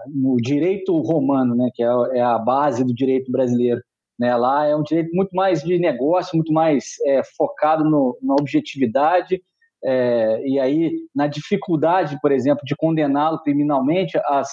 no 0.08 0.38
direito 0.38 0.96
romano, 1.00 1.56
né, 1.56 1.70
que 1.74 1.84
é, 1.84 1.88
é, 2.14 2.22
a 2.22 2.38
base 2.38 2.84
do 2.84 2.94
direito 2.94 3.32
brasileiro. 3.32 3.82
Né, 4.20 4.36
lá 4.36 4.66
é 4.66 4.76
um 4.76 4.84
direito 4.84 5.10
muito 5.16 5.34
mais 5.34 5.64
de 5.64 5.80
negócio, 5.80 6.36
muito 6.36 6.52
mais 6.52 6.96
é, 7.06 7.22
focado 7.38 7.84
no, 7.86 8.18
na 8.22 8.36
objetividade, 8.36 9.42
é, 9.84 10.42
e 10.46 10.60
aí 10.60 10.92
na 11.16 11.28
dificuldade, 11.28 12.18
por 12.22 12.32
exemplo, 12.32 12.64
de 12.66 12.76
condená-lo 12.76 13.42
criminalmente, 13.42 14.20
as, 14.26 14.50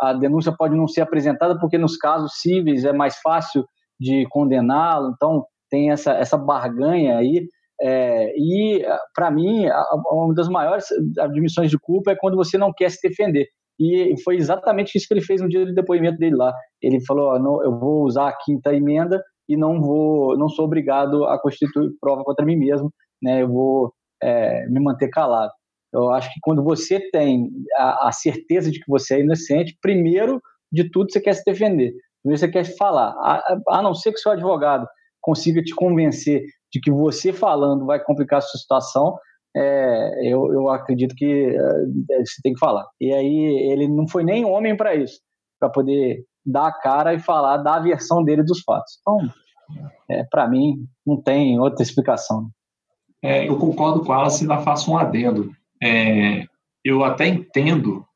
a 0.00 0.12
denúncia 0.12 0.52
pode 0.56 0.76
não 0.76 0.86
ser 0.86 1.00
apresentada 1.00 1.58
porque 1.58 1.78
nos 1.78 1.96
casos 1.96 2.32
cíveis 2.40 2.84
é 2.84 2.92
mais 2.92 3.16
fácil 3.18 3.64
de 3.98 4.26
condená-lo, 4.30 5.12
então 5.14 5.44
tem 5.70 5.90
essa, 5.90 6.12
essa 6.12 6.36
barganha 6.36 7.18
aí. 7.18 7.46
É, 7.80 8.32
e, 8.36 8.84
para 9.14 9.30
mim, 9.30 9.66
uma 10.10 10.34
das 10.34 10.48
maiores 10.48 10.86
admissões 11.18 11.70
de 11.70 11.78
culpa 11.78 12.12
é 12.12 12.16
quando 12.16 12.36
você 12.36 12.58
não 12.58 12.72
quer 12.76 12.90
se 12.90 12.98
defender. 13.06 13.46
E 13.78 14.14
foi 14.24 14.36
exatamente 14.36 14.96
isso 14.96 15.06
que 15.06 15.14
ele 15.14 15.20
fez 15.20 15.40
no 15.40 15.48
dia 15.48 15.64
do 15.64 15.74
depoimento 15.74 16.18
dele 16.18 16.34
lá. 16.34 16.52
Ele 16.82 17.00
falou: 17.04 17.38
não, 17.38 17.62
eu 17.62 17.78
vou 17.78 18.04
usar 18.04 18.28
a 18.28 18.36
quinta 18.36 18.74
emenda 18.74 19.22
e 19.48 19.56
não 19.56 19.80
vou, 19.80 20.36
não 20.36 20.48
sou 20.48 20.64
obrigado 20.64 21.24
a 21.24 21.40
constituir 21.40 21.90
prova 22.00 22.24
contra 22.24 22.44
mim 22.44 22.56
mesmo, 22.56 22.92
né? 23.22 23.42
Eu 23.42 23.48
vou 23.48 23.92
é, 24.22 24.66
me 24.68 24.80
manter 24.80 25.08
calado. 25.08 25.52
Eu 25.92 26.10
acho 26.10 26.32
que 26.32 26.40
quando 26.42 26.62
você 26.62 27.00
tem 27.10 27.50
a, 27.76 28.08
a, 28.08 28.12
certeza 28.12 28.70
de 28.70 28.78
que 28.78 28.90
você 28.90 29.14
é 29.14 29.20
inocente, 29.20 29.76
primeiro 29.80 30.40
de 30.70 30.90
tudo 30.90 31.10
você 31.10 31.20
quer 31.20 31.32
se 31.32 31.42
defender. 31.44 31.94
Primeiro 32.22 32.40
você 32.40 32.48
quer 32.48 32.64
falar. 32.76 33.10
A, 33.22 33.58
a 33.68 33.82
não 33.82 33.94
ser 33.94 34.12
que 34.12 34.18
seu 34.18 34.32
advogado 34.32 34.86
consiga 35.20 35.62
te 35.62 35.74
convencer 35.74 36.42
de 36.72 36.80
que 36.80 36.90
você 36.90 37.32
falando 37.32 37.86
vai 37.86 38.02
complicar 38.02 38.38
a 38.38 38.42
sua 38.42 38.60
situação, 38.60 39.18
é, 39.56 40.30
eu, 40.30 40.52
eu 40.52 40.68
acredito 40.68 41.14
que 41.14 41.56
é, 41.56 42.18
você 42.18 42.42
tem 42.42 42.52
que 42.52 42.58
falar. 42.58 42.86
E 43.00 43.12
aí 43.12 43.70
ele 43.72 43.88
não 43.88 44.06
foi 44.06 44.24
nem 44.24 44.44
homem 44.44 44.76
para 44.76 44.94
isso, 44.94 45.20
para 45.58 45.70
poder 45.70 46.22
dar 46.44 46.68
a 46.68 46.72
cara 46.72 47.14
e 47.14 47.18
falar 47.18 47.58
da 47.58 47.78
versão 47.78 48.22
dele 48.22 48.42
dos 48.42 48.62
fatos. 48.62 48.98
Então, 49.00 49.18
é, 50.10 50.24
para 50.24 50.48
mim, 50.48 50.86
não 51.06 51.20
tem 51.20 51.58
outra 51.60 51.82
explicação. 51.82 52.50
É, 53.22 53.48
eu 53.48 53.58
concordo 53.58 54.04
com 54.04 54.14
ela, 54.14 54.30
se 54.30 54.42
ainda 54.42 54.62
faço 54.62 54.90
um 54.90 54.98
adendo. 54.98 55.54
É, 55.82 56.46
eu 56.84 57.04
até 57.04 57.26
entendo 57.26 58.06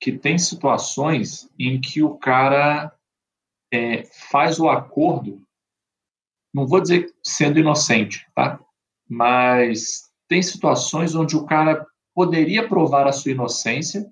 que 0.00 0.12
tem 0.12 0.38
situações 0.38 1.50
em 1.58 1.80
que 1.80 2.02
o 2.02 2.16
cara 2.16 2.92
é, 3.72 4.04
faz 4.30 4.60
o 4.60 4.68
acordo 4.68 5.46
não 6.56 6.66
vou 6.66 6.80
dizer 6.80 7.14
sendo 7.22 7.58
inocente, 7.58 8.26
tá? 8.34 8.58
Mas 9.06 10.10
tem 10.26 10.42
situações 10.42 11.14
onde 11.14 11.36
o 11.36 11.44
cara 11.44 11.86
poderia 12.14 12.66
provar 12.66 13.06
a 13.06 13.12
sua 13.12 13.32
inocência 13.32 14.10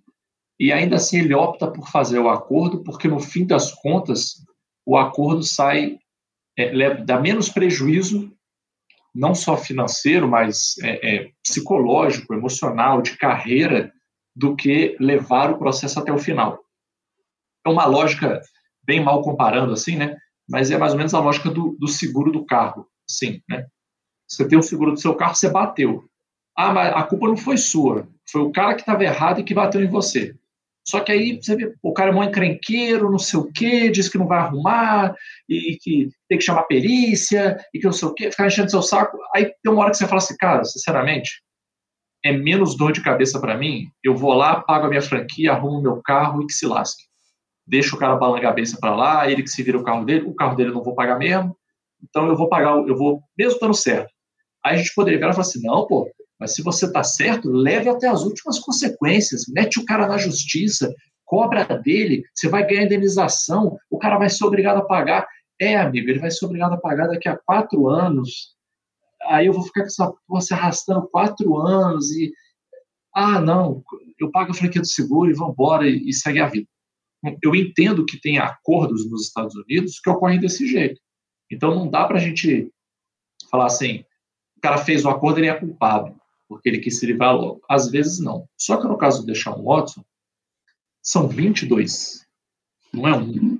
e 0.60 0.70
ainda 0.70 0.96
assim 0.96 1.20
ele 1.20 1.32
opta 1.32 1.66
por 1.70 1.88
fazer 1.88 2.18
o 2.18 2.28
acordo, 2.28 2.84
porque 2.84 3.08
no 3.08 3.18
fim 3.18 3.46
das 3.46 3.72
contas 3.72 4.44
o 4.84 4.94
acordo 4.98 5.42
sai 5.42 5.98
é, 6.56 7.02
dá 7.02 7.18
menos 7.18 7.48
prejuízo, 7.48 8.30
não 9.14 9.34
só 9.34 9.56
financeiro, 9.56 10.28
mas 10.28 10.74
é, 10.82 11.16
é, 11.16 11.30
psicológico, 11.42 12.34
emocional, 12.34 13.00
de 13.00 13.16
carreira, 13.16 13.92
do 14.34 14.56
que 14.56 14.96
levar 14.98 15.50
o 15.50 15.58
processo 15.58 16.00
até 16.00 16.12
o 16.12 16.18
final. 16.18 16.58
É 17.64 17.70
uma 17.70 17.86
lógica 17.86 18.40
bem 18.84 19.02
mal 19.02 19.22
comparando 19.22 19.72
assim, 19.72 19.96
né? 19.96 20.16
mas 20.48 20.70
é 20.70 20.78
mais 20.78 20.92
ou 20.92 20.98
menos 20.98 21.14
a 21.14 21.20
lógica 21.20 21.50
do, 21.50 21.76
do 21.78 21.88
seguro 21.88 22.30
do 22.30 22.44
carro. 22.44 22.86
Sim, 23.08 23.42
né? 23.48 23.66
Você 24.28 24.46
tem 24.46 24.58
o 24.58 24.62
seguro 24.62 24.92
do 24.92 25.00
seu 25.00 25.14
carro, 25.14 25.34
você 25.34 25.50
bateu. 25.50 26.04
Ah, 26.56 26.72
mas 26.72 26.94
a 26.94 27.02
culpa 27.02 27.28
não 27.28 27.36
foi 27.36 27.56
sua. 27.56 28.08
Foi 28.30 28.42
o 28.42 28.52
cara 28.52 28.74
que 28.74 28.80
estava 28.80 29.04
errado 29.04 29.40
e 29.40 29.44
que 29.44 29.54
bateu 29.54 29.82
em 29.82 29.88
você. 29.88 30.34
Só 30.86 31.00
que 31.00 31.10
aí 31.10 31.40
você 31.40 31.56
vê, 31.56 31.74
o 31.82 31.92
cara 31.92 32.10
é 32.10 32.12
mó 32.12 32.22
encrenqueiro, 32.22 33.10
não 33.10 33.18
sei 33.18 33.40
o 33.40 33.50
quê, 33.50 33.90
diz 33.90 34.08
que 34.08 34.18
não 34.18 34.26
vai 34.26 34.38
arrumar, 34.38 35.14
e 35.48 35.78
que 35.80 36.10
tem 36.28 36.38
que 36.38 36.44
chamar 36.44 36.64
perícia, 36.64 37.56
e 37.72 37.78
que 37.78 37.86
não 37.86 37.92
sei 37.92 38.08
o 38.08 38.14
quê, 38.14 38.30
ficar 38.30 38.46
enchendo 38.46 38.70
seu 38.70 38.82
saco. 38.82 39.18
Aí 39.34 39.46
tem 39.62 39.72
uma 39.72 39.82
hora 39.82 39.90
que 39.90 39.96
você 39.96 40.06
fala 40.06 40.18
assim, 40.18 40.36
cara, 40.36 40.64
sinceramente, 40.64 41.42
é 42.24 42.32
menos 42.32 42.76
dor 42.76 42.92
de 42.92 43.02
cabeça 43.02 43.40
para 43.40 43.56
mim, 43.56 43.86
eu 44.02 44.14
vou 44.14 44.34
lá, 44.34 44.60
pago 44.60 44.86
a 44.86 44.88
minha 44.88 45.02
franquia, 45.02 45.52
arrumo 45.52 45.80
meu 45.80 46.02
carro 46.02 46.42
e 46.42 46.46
que 46.46 46.52
se 46.52 46.66
lasque 46.66 47.02
deixa 47.66 47.96
o 47.96 47.98
cara 47.98 48.16
balando 48.16 48.38
a 48.38 48.42
cabeça 48.42 48.76
para 48.78 48.94
lá, 48.94 49.30
ele 49.30 49.42
que 49.42 49.48
se 49.48 49.62
vira 49.62 49.78
o 49.78 49.84
carro 49.84 50.04
dele, 50.04 50.26
o 50.26 50.34
carro 50.34 50.54
dele 50.54 50.70
eu 50.70 50.74
não 50.74 50.82
vou 50.82 50.94
pagar 50.94 51.18
mesmo, 51.18 51.56
então 52.02 52.26
eu 52.28 52.36
vou 52.36 52.48
pagar, 52.48 52.76
eu 52.86 52.96
vou, 52.96 53.22
mesmo 53.36 53.54
estando 53.54 53.74
certo. 53.74 54.12
Aí 54.64 54.74
a 54.74 54.78
gente 54.78 54.94
poderia 54.94 55.18
e 55.18 55.20
falar 55.20 55.40
assim, 55.40 55.62
não, 55.62 55.86
pô, 55.86 56.08
mas 56.38 56.54
se 56.54 56.62
você 56.62 56.86
está 56.86 57.02
certo, 57.02 57.50
leve 57.50 57.88
até 57.88 58.08
as 58.08 58.22
últimas 58.22 58.58
consequências, 58.58 59.44
mete 59.48 59.78
o 59.78 59.84
cara 59.84 60.06
na 60.06 60.18
justiça, 60.18 60.92
cobra 61.24 61.64
dele, 61.78 62.22
você 62.34 62.48
vai 62.48 62.66
ganhar 62.66 62.84
indenização, 62.84 63.78
o 63.90 63.98
cara 63.98 64.18
vai 64.18 64.28
ser 64.28 64.44
obrigado 64.44 64.78
a 64.78 64.84
pagar. 64.84 65.26
É, 65.60 65.76
amigo, 65.76 66.10
ele 66.10 66.18
vai 66.18 66.30
ser 66.30 66.44
obrigado 66.44 66.74
a 66.74 66.80
pagar 66.80 67.06
daqui 67.06 67.28
a 67.28 67.36
quatro 67.36 67.88
anos. 67.88 68.54
Aí 69.26 69.46
eu 69.46 69.52
vou 69.52 69.62
ficar 69.62 69.82
com 69.82 69.86
essa 69.86 70.12
porra 70.26 70.40
se 70.40 70.52
arrastando 70.52 71.08
quatro 71.08 71.56
anos 71.56 72.10
e. 72.10 72.32
Ah, 73.14 73.40
não, 73.40 73.82
eu 74.18 74.30
pago 74.32 74.50
a 74.50 74.54
franquia 74.54 74.80
do 74.80 74.88
seguro 74.88 75.30
e 75.30 75.34
vambora 75.34 75.88
e, 75.88 76.08
e 76.08 76.12
segue 76.12 76.40
a 76.40 76.48
vida 76.48 76.66
eu 77.42 77.54
entendo 77.54 78.04
que 78.04 78.20
tem 78.20 78.38
acordos 78.38 79.08
nos 79.08 79.26
Estados 79.26 79.54
Unidos 79.54 80.00
que 80.00 80.10
ocorrem 80.10 80.40
desse 80.40 80.66
jeito. 80.66 81.00
Então 81.50 81.74
não 81.74 81.88
dá 81.88 82.06
para 82.06 82.16
a 82.16 82.20
gente 82.20 82.70
falar 83.50 83.66
assim, 83.66 84.04
o 84.56 84.60
cara 84.60 84.78
fez 84.78 85.04
o 85.04 85.08
acordo, 85.08 85.38
ele 85.38 85.48
é 85.48 85.54
culpado, 85.54 86.14
porque 86.54 86.68
ele 86.68 86.80
quis 86.80 86.98
se 86.98 87.06
livrar 87.06 87.36
logo. 87.36 87.60
Às 87.68 87.90
vezes 87.90 88.18
não. 88.18 88.48
Só 88.58 88.76
que 88.76 88.86
no 88.86 88.96
caso 88.96 89.20
do 89.20 89.26
Deshaun 89.26 89.62
Watson, 89.62 90.02
são 91.02 91.28
22 91.28 92.24
Não 92.92 93.06
é 93.06 93.16
um. 93.16 93.58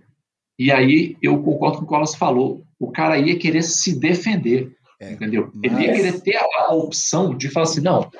E 0.59 0.71
aí 0.73 1.17
eu 1.21 1.43
concordo 1.43 1.79
com 1.79 1.85
o 1.85 1.87
que 1.87 1.93
o 1.93 1.95
Wallace 1.95 2.17
falou. 2.17 2.65
O 2.79 2.91
cara 2.91 3.19
ia 3.19 3.39
querer 3.39 3.63
se 3.63 3.99
defender. 3.99 4.75
É, 5.01 5.13
entendeu? 5.13 5.51
Mas... 5.55 5.73
Ele 5.73 5.83
ia 5.83 5.93
querer 5.93 6.21
ter 6.21 6.37
a, 6.37 6.47
a, 6.69 6.75
opção 6.75 7.37
de 7.37 7.51
falar 7.51 7.65
assim: 7.65 7.81
não, 7.81 8.11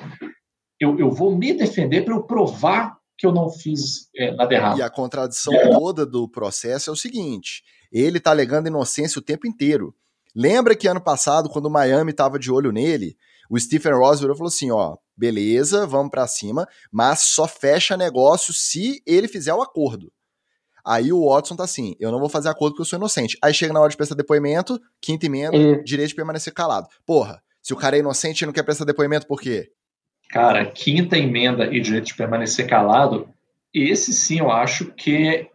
eu, 0.79 0.99
eu 0.99 1.09
vou 1.09 1.35
me 1.35 1.53
defender 1.53 2.03
para 2.03 2.13
eu 2.13 2.23
provar 2.23 2.97
que 3.17 3.25
eu 3.25 3.31
não 3.31 3.49
fiz 3.49 4.09
é, 4.15 4.35
nada 4.35 4.53
errado. 4.53 4.77
E 4.77 4.81
a 4.81 4.89
contradição 4.89 5.53
toda 5.71 6.05
do 6.05 6.27
processo 6.27 6.89
é 6.89 6.93
o 6.93 6.97
seguinte: 6.97 7.63
ele 7.91 8.17
está 8.17 8.31
alegando 8.31 8.67
inocência 8.67 9.19
o 9.19 9.23
tempo 9.23 9.47
inteiro. 9.47 9.95
Lembra 10.35 10.75
que 10.75 10.87
ano 10.87 10.99
passado, 10.99 11.49
quando 11.49 11.67
o 11.67 11.71
Miami 11.71 12.11
estava 12.11 12.37
de 12.37 12.51
olho 12.51 12.73
nele, 12.73 13.15
o 13.49 13.59
Stephen 13.59 13.93
Roosevelt 13.93 14.37
falou 14.37 14.49
assim: 14.49 14.71
ó, 14.71 14.97
beleza, 15.15 15.85
vamos 15.85 16.11
para 16.11 16.27
cima, 16.27 16.67
mas 16.91 17.21
só 17.21 17.47
fecha 17.47 17.97
negócio 17.97 18.53
se 18.53 19.01
ele 19.05 19.27
fizer 19.27 19.53
o 19.53 19.61
acordo. 19.61 20.11
Aí 20.85 21.11
o 21.11 21.29
Watson 21.29 21.55
tá 21.55 21.63
assim: 21.63 21.95
eu 21.99 22.11
não 22.11 22.19
vou 22.19 22.29
fazer 22.29 22.49
acordo 22.49 22.73
porque 22.73 22.83
eu 22.83 22.85
sou 22.85 22.97
inocente. 22.97 23.37
Aí 23.43 23.53
chega 23.53 23.73
na 23.73 23.79
hora 23.79 23.89
de 23.89 23.97
prestar 23.97 24.15
depoimento, 24.15 24.79
quinta 25.01 25.25
emenda, 25.25 25.57
e... 25.57 25.83
direito 25.83 26.09
de 26.09 26.15
permanecer 26.15 26.53
calado. 26.53 26.87
Porra, 27.05 27.41
se 27.61 27.73
o 27.73 27.77
cara 27.77 27.95
é 27.95 27.99
inocente 27.99 28.41
e 28.41 28.45
não 28.45 28.53
quer 28.53 28.63
prestar 28.63 28.85
depoimento, 28.85 29.25
por 29.25 29.41
quê? 29.41 29.69
Cara, 30.29 30.65
quinta 30.65 31.17
emenda 31.17 31.65
e 31.65 31.79
direito 31.79 32.05
de 32.05 32.15
permanecer 32.15 32.67
calado, 32.67 33.27
esse 33.73 34.13
sim 34.13 34.39
eu 34.39 34.51
acho 34.51 34.93
que 34.93 35.49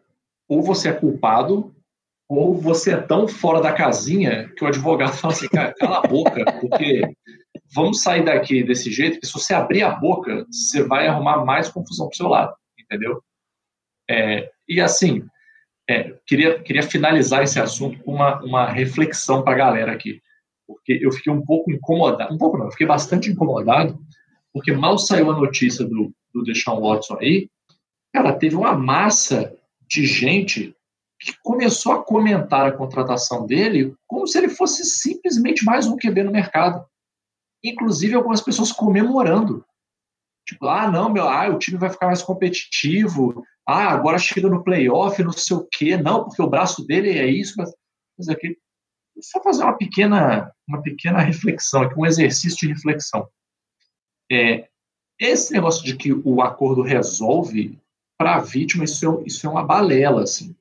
ou 0.48 0.62
você 0.62 0.88
é 0.88 0.92
culpado 0.92 1.72
ou 2.28 2.54
você 2.54 2.92
é 2.92 2.96
tão 2.96 3.26
fora 3.26 3.60
da 3.60 3.72
casinha 3.72 4.48
que 4.56 4.64
o 4.64 4.66
advogado 4.68 5.12
fala 5.18 5.34
assim, 5.34 5.48
cara, 5.48 5.74
cala 5.74 5.98
a 5.98 6.08
boca, 6.08 6.44
porque 6.60 7.02
vamos 7.74 8.02
sair 8.02 8.24
daqui 8.24 8.62
desse 8.62 8.90
jeito, 8.90 9.20
que 9.20 9.26
se 9.26 9.32
você 9.32 9.54
abrir 9.54 9.82
a 9.82 9.90
boca, 9.90 10.46
você 10.50 10.82
vai 10.82 11.06
arrumar 11.06 11.44
mais 11.44 11.68
confusão 11.68 12.08
pro 12.08 12.16
seu 12.16 12.28
lado, 12.28 12.54
entendeu? 12.78 13.22
É, 14.08 14.50
e 14.68 14.80
assim, 14.80 15.22
é, 15.88 16.14
queria, 16.26 16.60
queria 16.62 16.82
finalizar 16.82 17.42
esse 17.42 17.60
assunto 17.60 18.02
com 18.02 18.14
uma, 18.14 18.42
uma 18.42 18.66
reflexão 18.66 19.42
para 19.42 19.52
a 19.52 19.58
galera 19.58 19.92
aqui, 19.92 20.20
porque 20.66 20.98
eu 21.00 21.12
fiquei 21.12 21.32
um 21.32 21.44
pouco 21.44 21.70
incomodado, 21.70 22.34
um 22.34 22.38
pouco 22.38 22.58
não, 22.58 22.66
eu 22.66 22.72
fiquei 22.72 22.86
bastante 22.86 23.30
incomodado, 23.30 23.98
porque 24.52 24.72
mal 24.72 24.98
saiu 24.98 25.30
a 25.30 25.36
notícia 25.36 25.84
do, 25.84 26.12
do 26.34 26.42
Deshaun 26.42 26.80
Watson 26.80 27.16
aí, 27.20 27.48
cara, 28.12 28.32
teve 28.32 28.56
uma 28.56 28.76
massa 28.76 29.56
de 29.88 30.06
gente 30.06 30.74
que 31.20 31.34
começou 31.42 31.92
a 31.92 32.02
comentar 32.02 32.66
a 32.66 32.72
contratação 32.72 33.46
dele 33.46 33.94
como 34.06 34.26
se 34.26 34.38
ele 34.38 34.48
fosse 34.48 34.84
simplesmente 34.84 35.64
mais 35.64 35.86
um 35.86 35.96
QB 35.96 36.24
no 36.24 36.32
mercado. 36.32 36.84
Inclusive 37.62 38.14
algumas 38.14 38.40
pessoas 38.40 38.72
comemorando. 38.72 39.64
Tipo, 40.46 40.66
ah, 40.68 40.90
não, 40.90 41.10
meu, 41.10 41.28
ah, 41.28 41.48
o 41.48 41.58
time 41.58 41.78
vai 41.78 41.90
ficar 41.90 42.06
mais 42.06 42.22
competitivo. 42.22 43.44
Ah, 43.66 43.90
agora 43.90 44.18
chega 44.18 44.48
no 44.48 44.64
playoff, 44.64 45.22
não 45.22 45.32
sei 45.32 45.56
o 45.56 45.68
quê. 45.70 45.96
Não, 45.96 46.24
porque 46.24 46.42
o 46.42 46.48
braço 46.48 46.84
dele 46.86 47.10
é 47.10 47.26
isso, 47.26 47.54
mas, 47.56 47.72
mas 48.18 48.28
aqui. 48.28 48.56
Só 49.20 49.42
fazer 49.42 49.64
uma 49.64 49.76
pequena, 49.76 50.50
uma 50.66 50.82
pequena 50.82 51.20
reflexão 51.20 51.82
aqui, 51.82 51.94
um 51.98 52.06
exercício 52.06 52.66
de 52.66 52.72
reflexão. 52.72 53.28
É, 54.32 54.68
esse 55.18 55.52
negócio 55.52 55.84
de 55.84 55.94
que 55.94 56.12
o 56.12 56.40
acordo 56.40 56.80
resolve 56.80 57.78
para 58.16 58.36
a 58.36 58.40
vítima, 58.40 58.84
isso 58.84 59.06
é, 59.06 59.26
isso 59.26 59.46
é 59.46 59.50
uma 59.50 59.64
balela, 59.64 60.22
assim 60.22 60.56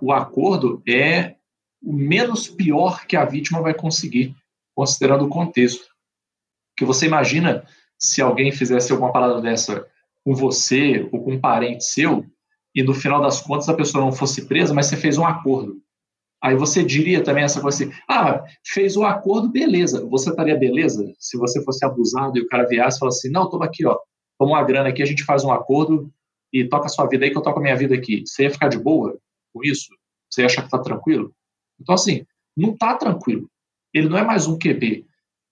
o 0.00 0.12
acordo 0.12 0.82
é 0.88 1.36
o 1.82 1.92
menos 1.92 2.48
pior 2.48 3.06
que 3.06 3.16
a 3.16 3.24
vítima 3.24 3.60
vai 3.60 3.74
conseguir, 3.74 4.34
considerando 4.74 5.24
o 5.24 5.28
contexto. 5.28 5.91
Que 6.82 6.86
você 6.86 7.06
imagina 7.06 7.64
se 7.96 8.20
alguém 8.20 8.50
fizesse 8.50 8.90
alguma 8.90 9.12
parada 9.12 9.40
dessa 9.40 9.86
com 10.24 10.34
você 10.34 11.08
ou 11.12 11.22
com 11.22 11.34
um 11.34 11.40
parente 11.40 11.84
seu 11.84 12.26
e 12.74 12.82
no 12.82 12.92
final 12.92 13.22
das 13.22 13.40
contas 13.40 13.68
a 13.68 13.74
pessoa 13.74 14.04
não 14.04 14.10
fosse 14.10 14.48
presa, 14.48 14.74
mas 14.74 14.86
você 14.86 14.96
fez 14.96 15.16
um 15.16 15.24
acordo. 15.24 15.80
Aí 16.42 16.56
você 16.56 16.82
diria 16.82 17.22
também 17.22 17.44
essa 17.44 17.60
coisa 17.60 17.84
assim: 17.84 17.94
ah, 18.08 18.42
fez 18.66 18.96
o 18.96 19.02
um 19.02 19.04
acordo, 19.04 19.48
beleza. 19.48 20.04
Você 20.06 20.30
estaria 20.30 20.58
beleza 20.58 21.14
se 21.20 21.38
você 21.38 21.62
fosse 21.62 21.84
abusado 21.84 22.36
e 22.36 22.40
o 22.40 22.48
cara 22.48 22.66
viesse 22.66 22.96
e 22.96 22.98
falasse 22.98 23.28
assim: 23.28 23.32
não, 23.32 23.48
toma 23.48 23.66
aqui, 23.66 23.86
ó, 23.86 23.96
toma 24.36 24.54
uma 24.54 24.64
grana 24.64 24.88
aqui, 24.88 25.04
a 25.04 25.06
gente 25.06 25.22
faz 25.22 25.44
um 25.44 25.52
acordo 25.52 26.12
e 26.52 26.64
toca 26.64 26.86
a 26.86 26.88
sua 26.88 27.06
vida 27.06 27.24
aí 27.24 27.30
que 27.30 27.38
eu 27.38 27.42
toco 27.42 27.60
a 27.60 27.62
minha 27.62 27.76
vida 27.76 27.94
aqui. 27.94 28.24
Você 28.26 28.42
ia 28.42 28.50
ficar 28.50 28.66
de 28.66 28.78
boa? 28.78 29.16
com 29.54 29.62
isso? 29.62 29.88
Você 30.28 30.42
acha 30.42 30.56
que 30.56 30.66
está 30.66 30.78
tranquilo? 30.78 31.32
Então, 31.80 31.94
assim, 31.94 32.26
não 32.56 32.72
está 32.72 32.96
tranquilo. 32.96 33.48
Ele 33.94 34.08
não 34.08 34.18
é 34.18 34.24
mais 34.24 34.48
um 34.48 34.58
QB. 34.58 35.06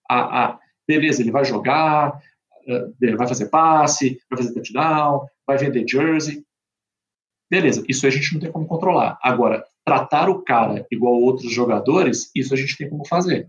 A, 0.09 0.45
a, 0.45 0.59
beleza, 0.91 1.21
ele 1.21 1.31
vai 1.31 1.45
jogar, 1.45 2.21
uh, 2.67 3.17
vai 3.17 3.27
fazer 3.27 3.47
passe, 3.47 4.19
vai 4.29 4.41
fazer 4.41 4.53
touchdown, 4.53 5.25
vai 5.47 5.57
vender 5.57 5.87
jersey. 5.87 6.43
Beleza, 7.49 7.83
isso 7.87 8.05
a 8.05 8.09
gente 8.09 8.33
não 8.33 8.41
tem 8.41 8.51
como 8.51 8.65
controlar. 8.65 9.17
Agora, 9.21 9.63
tratar 9.85 10.29
o 10.29 10.41
cara 10.41 10.85
igual 10.91 11.13
outros 11.13 11.51
jogadores, 11.51 12.29
isso 12.35 12.53
a 12.53 12.57
gente 12.57 12.77
tem 12.77 12.89
como 12.89 13.07
fazer. 13.07 13.47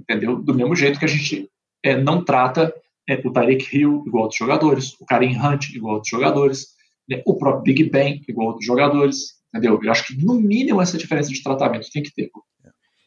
Entendeu? 0.00 0.36
Do 0.36 0.54
mesmo 0.54 0.74
jeito 0.74 0.98
que 0.98 1.04
a 1.04 1.08
gente 1.08 1.48
é, 1.84 1.96
não 1.96 2.24
trata 2.24 2.74
é, 3.08 3.14
o 3.24 3.32
Tarek 3.32 3.76
Hill 3.76 4.02
igual 4.06 4.24
outros 4.24 4.38
jogadores, 4.38 4.94
o 5.00 5.06
Karim 5.06 5.36
Hunt 5.36 5.70
igual 5.70 5.94
outros 5.94 6.10
jogadores, 6.10 6.66
né, 7.08 7.22
o 7.24 7.36
próprio 7.36 7.62
Big 7.62 7.90
Ben 7.90 8.20
igual 8.28 8.48
outros 8.48 8.66
jogadores. 8.66 9.34
Entendeu? 9.54 9.78
Eu 9.80 9.90
acho 9.92 10.06
que 10.06 10.24
no 10.24 10.34
mínimo 10.34 10.82
essa 10.82 10.98
diferença 10.98 11.30
de 11.30 11.42
tratamento 11.42 11.88
tem 11.92 12.02
que 12.02 12.12
ter. 12.12 12.28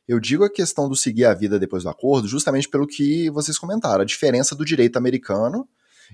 Eu 0.07 0.19
digo 0.19 0.43
a 0.43 0.49
questão 0.49 0.87
do 0.87 0.95
seguir 0.95 1.25
a 1.25 1.33
vida 1.33 1.59
depois 1.59 1.83
do 1.83 1.89
acordo 1.89 2.27
justamente 2.27 2.69
pelo 2.69 2.87
que 2.87 3.29
vocês 3.29 3.57
comentaram, 3.57 4.01
a 4.01 4.05
diferença 4.05 4.55
do 4.55 4.63
direito 4.63 4.97
americano 4.97 5.67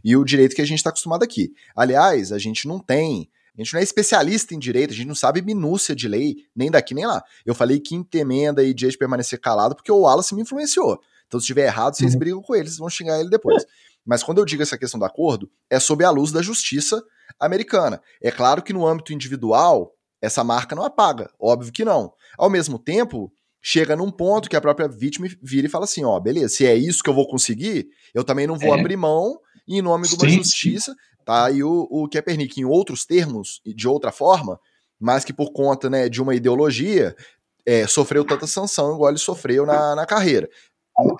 e 0.04 0.18
o 0.18 0.24
direito 0.24 0.56
que 0.56 0.62
a 0.62 0.66
gente 0.66 0.80
está 0.80 0.90
acostumado 0.90 1.24
aqui. 1.24 1.54
Aliás, 1.76 2.32
a 2.32 2.40
gente 2.40 2.68
não 2.68 2.80
tem, 2.80 3.30
a 3.56 3.62
gente 3.62 3.74
não 3.74 3.80
é 3.80 3.84
especialista 3.84 4.56
em 4.56 4.60
direito, 4.60 4.92
a 4.92 4.96
gente 4.96 5.08
não 5.08 5.14
sabe 5.14 5.42
minúcia 5.44 5.96
de 5.96 6.08
lei, 6.08 6.38
nem 6.56 6.72
daqui 6.72 6.96
nem 6.96 7.06
lá. 7.06 7.24
Eu 7.46 7.54
falei 7.54 7.80
quinta 7.80 8.18
emenda 8.18 8.64
e 8.64 8.74
dia 8.74 8.90
de 8.90 8.98
permanecer 8.98 9.40
calado 9.40 9.76
porque 9.76 9.92
o 9.92 10.00
Wallace 10.00 10.34
me 10.34 10.42
influenciou. 10.42 11.00
Então, 11.28 11.40
se 11.40 11.44
estiver 11.44 11.66
errado, 11.66 11.96
vocês 11.96 12.14
uhum. 12.14 12.20
brigam 12.20 12.42
com 12.42 12.56
ele, 12.56 12.66
vocês 12.66 12.80
vão 12.80 12.90
xingar 12.90 13.20
ele 13.20 13.30
depois. 13.30 13.64
Mas 14.06 14.24
quando 14.24 14.40
eu 14.40 14.46
digo 14.46 14.64
essa 14.64 14.78
questão 14.78 15.00
do 15.00 15.06
acordo, 15.06 15.50
é 15.70 15.80
sob 15.80 16.04
a 16.04 16.10
luz 16.10 16.32
da 16.32 16.42
justiça 16.42 17.04
americana. 17.40 18.02
É 18.22 18.32
claro 18.32 18.62
que 18.62 18.74
no 18.74 18.86
âmbito 18.86 19.14
individual, 19.14 19.96
essa 20.22 20.44
marca 20.44 20.76
não 20.76 20.84
apaga, 20.84 21.32
óbvio 21.40 21.72
que 21.72 21.86
não. 21.86 22.14
Ao 22.38 22.50
mesmo 22.50 22.78
tempo, 22.78 23.32
chega 23.66 23.96
num 23.96 24.12
ponto 24.12 24.50
que 24.50 24.58
a 24.58 24.62
própria 24.62 24.90
vítima 24.90 25.26
vira 25.42 25.68
e 25.68 25.70
fala 25.70 25.86
assim: 25.86 26.04
ó, 26.04 26.20
beleza, 26.20 26.50
se 26.50 26.68
é 26.68 26.76
isso 26.76 27.02
que 27.02 27.10
eu 27.10 27.14
vou 27.14 27.26
conseguir, 27.26 27.88
eu 28.14 28.24
também 28.24 28.46
não 28.46 28.60
vou 28.60 28.76
é. 28.76 28.80
abrir 28.80 28.98
mão 28.98 29.40
em 29.66 29.82
nome 29.82 30.06
de 30.08 30.16
uma 30.16 30.30
justiça, 30.30 30.92
sim. 30.92 30.98
tá? 31.26 31.50
E 31.50 31.64
o, 31.64 31.88
o 31.90 32.10
Kaepernick, 32.10 32.60
em 32.60 32.66
outros 32.66 33.06
termos 33.06 33.62
e 33.66 33.74
de 33.74 33.88
outra 33.88 34.12
forma, 34.12 34.60
mas 35.00 35.24
que 35.24 35.32
por 35.32 35.54
conta 35.54 35.90
né, 35.90 36.10
de 36.10 36.22
uma 36.22 36.36
ideologia, 36.36 37.16
é, 37.66 37.88
sofreu 37.88 38.26
tanta 38.26 38.46
sanção 38.46 38.96
igual 38.96 39.10
ele 39.10 39.18
sofreu 39.18 39.66
na, 39.66 39.96
na 39.96 40.06
carreira. 40.06 40.50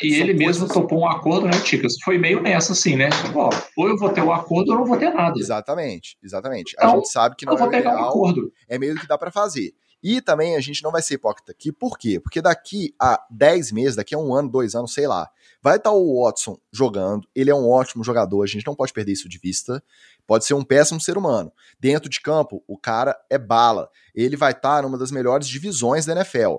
E 0.04 0.14
ele 0.16 0.34
mesmo 0.34 0.68
topou 0.68 1.00
um 1.00 1.08
acordo, 1.08 1.48
né, 1.48 1.60
Ticas? 1.64 1.96
Foi 2.04 2.18
meio 2.18 2.42
nessa, 2.42 2.74
assim, 2.74 2.96
né? 2.96 3.10
Ó, 3.34 3.50
ou 3.76 3.90
eu 3.90 3.98
vou 3.98 4.10
ter 4.10 4.22
o 4.22 4.26
um 4.26 4.32
acordo 4.32 4.72
ou 4.72 4.78
não 4.78 4.86
vou 4.86 4.98
ter 4.98 5.10
nada. 5.10 5.40
Exatamente, 5.40 6.16
exatamente. 6.22 6.76
Então, 6.78 6.92
a 6.92 6.96
gente 6.96 7.10
sabe 7.10 7.36
que 7.36 7.46
não 7.46 7.58
é 7.58 7.66
legal, 7.66 7.96
um 7.96 8.10
acordo. 8.10 8.52
é 8.70 8.78
meio 8.78 8.96
que 8.96 9.08
dá 9.08 9.18
para 9.18 9.32
fazer. 9.32 9.74
E 10.04 10.20
também 10.20 10.56
a 10.58 10.60
gente 10.60 10.84
não 10.84 10.92
vai 10.92 11.02
ser 11.02 11.14
hipócrita 11.14 11.54
aqui, 11.54 11.72
por 11.72 11.98
quê? 11.98 12.20
Porque 12.20 12.42
daqui 12.42 12.94
a 13.00 13.26
10 13.30 13.72
meses, 13.72 13.96
daqui 13.96 14.14
a 14.14 14.18
um 14.18 14.36
ano, 14.36 14.50
dois 14.50 14.76
anos, 14.76 14.94
sei 14.94 15.08
lá, 15.08 15.30
vai 15.62 15.78
estar 15.78 15.92
tá 15.92 15.96
o 15.96 16.22
Watson 16.22 16.60
jogando, 16.72 17.26
ele 17.34 17.50
é 17.50 17.56
um 17.56 17.70
ótimo 17.70 18.04
jogador, 18.04 18.44
a 18.44 18.48
gente 18.48 18.68
não 18.68 18.76
pode 18.76 18.92
perder 18.92 19.14
isso 19.14 19.30
de 19.30 19.40
vista, 19.40 19.82
pode 20.28 20.46
ser 20.46 20.56
um 20.56 20.64
péssimo 20.64 21.00
ser 21.00 21.18
humano. 21.18 21.54
Dentro 21.80 22.10
de 22.10 22.20
campo, 22.20 22.62
o 22.68 22.78
cara 22.78 23.18
é 23.30 23.38
bala, 23.38 23.90
ele 24.14 24.36
vai 24.36 24.52
estar 24.52 24.78
tá 24.78 24.82
numa 24.82 24.98
das 24.98 25.10
melhores 25.10 25.48
divisões 25.48 26.06
da 26.06 26.14
NFL 26.14 26.58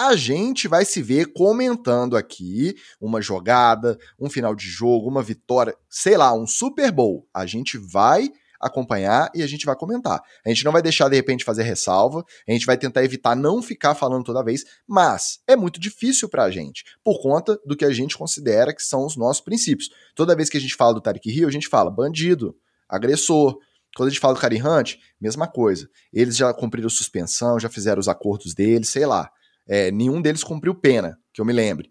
a 0.00 0.16
gente 0.16 0.66
vai 0.66 0.84
se 0.84 1.00
ver 1.00 1.32
comentando 1.32 2.16
aqui 2.16 2.74
uma 3.00 3.22
jogada, 3.22 3.98
um 4.18 4.28
final 4.28 4.54
de 4.54 4.66
jogo, 4.66 5.08
uma 5.08 5.22
vitória, 5.22 5.76
sei 5.88 6.16
lá, 6.16 6.32
um 6.32 6.46
Super 6.46 6.90
Bowl. 6.90 7.28
A 7.32 7.46
gente 7.46 7.78
vai 7.78 8.28
acompanhar 8.62 9.30
e 9.34 9.42
a 9.42 9.46
gente 9.46 9.66
vai 9.66 9.74
comentar. 9.74 10.22
A 10.46 10.48
gente 10.48 10.64
não 10.64 10.72
vai 10.72 10.80
deixar 10.80 11.08
de 11.08 11.16
repente 11.16 11.44
fazer 11.44 11.64
ressalva, 11.64 12.24
a 12.48 12.52
gente 12.52 12.64
vai 12.64 12.78
tentar 12.78 13.04
evitar 13.04 13.34
não 13.34 13.60
ficar 13.60 13.94
falando 13.94 14.24
toda 14.24 14.44
vez, 14.44 14.64
mas 14.86 15.40
é 15.46 15.56
muito 15.56 15.80
difícil 15.80 16.28
pra 16.28 16.50
gente, 16.50 16.84
por 17.02 17.20
conta 17.20 17.58
do 17.66 17.76
que 17.76 17.84
a 17.84 17.92
gente 17.92 18.16
considera 18.16 18.72
que 18.74 18.82
são 18.82 19.04
os 19.04 19.16
nossos 19.16 19.42
princípios. 19.42 19.90
Toda 20.14 20.36
vez 20.36 20.48
que 20.48 20.56
a 20.56 20.60
gente 20.60 20.76
fala 20.76 20.94
do 20.94 21.00
Tarek 21.00 21.28
Hill, 21.28 21.48
a 21.48 21.52
gente 21.52 21.68
fala 21.68 21.90
bandido, 21.90 22.54
agressor. 22.88 23.58
Quando 23.96 24.08
a 24.08 24.10
gente 24.10 24.20
fala 24.20 24.34
do 24.34 24.40
Karim 24.40 24.62
Hunt, 24.62 24.94
mesma 25.20 25.46
coisa. 25.46 25.88
Eles 26.12 26.36
já 26.36 26.52
cumpriram 26.54 26.88
suspensão, 26.88 27.60
já 27.60 27.68
fizeram 27.68 28.00
os 28.00 28.08
acordos 28.08 28.54
deles, 28.54 28.88
sei 28.88 29.04
lá. 29.04 29.30
É, 29.66 29.90
nenhum 29.90 30.22
deles 30.22 30.42
cumpriu 30.42 30.74
pena, 30.74 31.18
que 31.32 31.40
eu 31.40 31.44
me 31.44 31.52
lembre. 31.52 31.90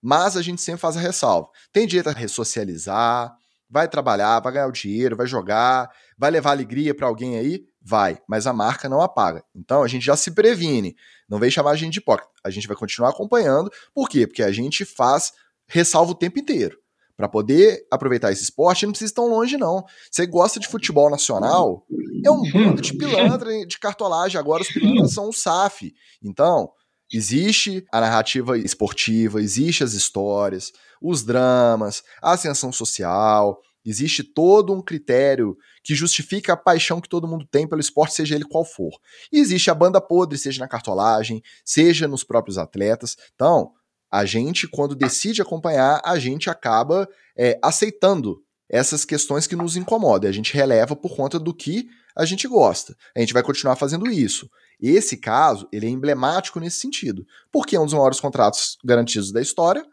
Mas 0.00 0.36
a 0.36 0.42
gente 0.42 0.62
sempre 0.62 0.80
faz 0.80 0.96
a 0.96 1.00
ressalva. 1.00 1.48
Tem 1.72 1.86
direito 1.86 2.08
a 2.08 2.12
ressocializar, 2.12 3.36
vai 3.70 3.88
trabalhar, 3.88 4.40
vai 4.40 4.52
ganhar 4.52 4.66
o 4.66 4.72
dinheiro, 4.72 5.16
vai 5.16 5.26
jogar, 5.26 5.90
vai 6.18 6.30
levar 6.30 6.50
alegria 6.50 6.94
para 6.94 7.06
alguém 7.06 7.38
aí? 7.38 7.64
Vai, 7.80 8.18
mas 8.28 8.46
a 8.46 8.52
marca 8.52 8.88
não 8.88 9.00
apaga. 9.00 9.44
Então 9.54 9.82
a 9.82 9.88
gente 9.88 10.04
já 10.04 10.16
se 10.16 10.32
previne. 10.32 10.96
Não 11.28 11.38
vem 11.38 11.50
chamar 11.50 11.70
a 11.70 11.76
gente 11.76 11.92
de 11.92 11.98
hipócrita. 12.00 12.30
A 12.44 12.50
gente 12.50 12.66
vai 12.66 12.76
continuar 12.76 13.10
acompanhando. 13.10 13.70
Por 13.94 14.08
quê? 14.08 14.26
Porque 14.26 14.42
a 14.42 14.52
gente 14.52 14.84
faz 14.84 15.32
ressalva 15.66 16.10
o 16.10 16.16
tempo 16.16 16.38
inteiro. 16.38 16.76
para 17.16 17.28
poder 17.28 17.86
aproveitar 17.90 18.32
esse 18.32 18.42
esporte, 18.42 18.86
não 18.86 18.92
precisa 18.92 19.12
ir 19.12 19.14
tão 19.14 19.28
longe, 19.28 19.58
não. 19.58 19.84
Você 20.10 20.26
gosta 20.26 20.58
de 20.58 20.66
futebol 20.66 21.10
nacional, 21.10 21.86
é 22.24 22.30
um 22.30 22.40
mundo 22.50 22.80
de 22.80 22.96
pilantra, 22.96 23.66
de 23.66 23.78
cartolagem. 23.78 24.38
Agora 24.38 24.62
os 24.62 24.68
pilantras 24.68 25.12
são 25.12 25.28
o 25.28 25.32
SAF. 25.32 25.94
Então, 26.22 26.72
existe 27.12 27.84
a 27.92 28.00
narrativa 28.00 28.56
esportiva, 28.58 29.40
existe 29.40 29.82
as 29.82 29.92
histórias, 29.92 30.72
os 31.00 31.22
dramas, 31.22 32.02
a 32.22 32.32
ascensão 32.32 32.72
social, 32.72 33.60
existe 33.84 34.22
todo 34.22 34.72
um 34.72 34.82
critério 34.82 35.56
que 35.82 35.94
justifica 35.94 36.52
a 36.52 36.56
paixão 36.56 37.00
que 37.00 37.08
todo 37.08 37.26
mundo 37.26 37.46
tem 37.50 37.66
pelo 37.66 37.80
esporte, 37.80 38.14
seja 38.14 38.34
ele 38.34 38.44
qual 38.44 38.64
for. 38.64 38.92
E 39.32 39.38
existe 39.38 39.70
a 39.70 39.74
banda 39.74 40.00
podre, 40.00 40.38
seja 40.38 40.60
na 40.60 40.68
cartolagem, 40.68 41.42
seja 41.64 42.06
nos 42.06 42.22
próprios 42.22 42.58
atletas. 42.58 43.16
Então, 43.34 43.72
a 44.10 44.24
gente, 44.24 44.68
quando 44.68 44.94
decide 44.94 45.40
acompanhar, 45.40 46.00
a 46.04 46.18
gente 46.18 46.50
acaba 46.50 47.08
é, 47.38 47.58
aceitando 47.62 48.42
essas 48.70 49.04
questões 49.04 49.48
que 49.48 49.56
nos 49.56 49.76
incomodam. 49.76 50.30
A 50.30 50.32
gente 50.32 50.54
releva 50.54 50.94
por 50.94 51.16
conta 51.16 51.38
do 51.38 51.52
que 51.52 51.88
a 52.16 52.24
gente 52.24 52.46
gosta. 52.46 52.96
A 53.16 53.20
gente 53.20 53.34
vai 53.34 53.42
continuar 53.42 53.74
fazendo 53.74 54.08
isso. 54.08 54.48
Esse 54.80 55.16
caso, 55.16 55.68
ele 55.72 55.86
é 55.86 55.90
emblemático 55.90 56.60
nesse 56.60 56.78
sentido, 56.78 57.26
porque 57.52 57.76
é 57.76 57.80
um 57.80 57.84
dos 57.84 57.94
maiores 57.94 58.20
contratos 58.20 58.78
garantidos 58.84 59.32
da 59.32 59.42
história, 59.42 59.84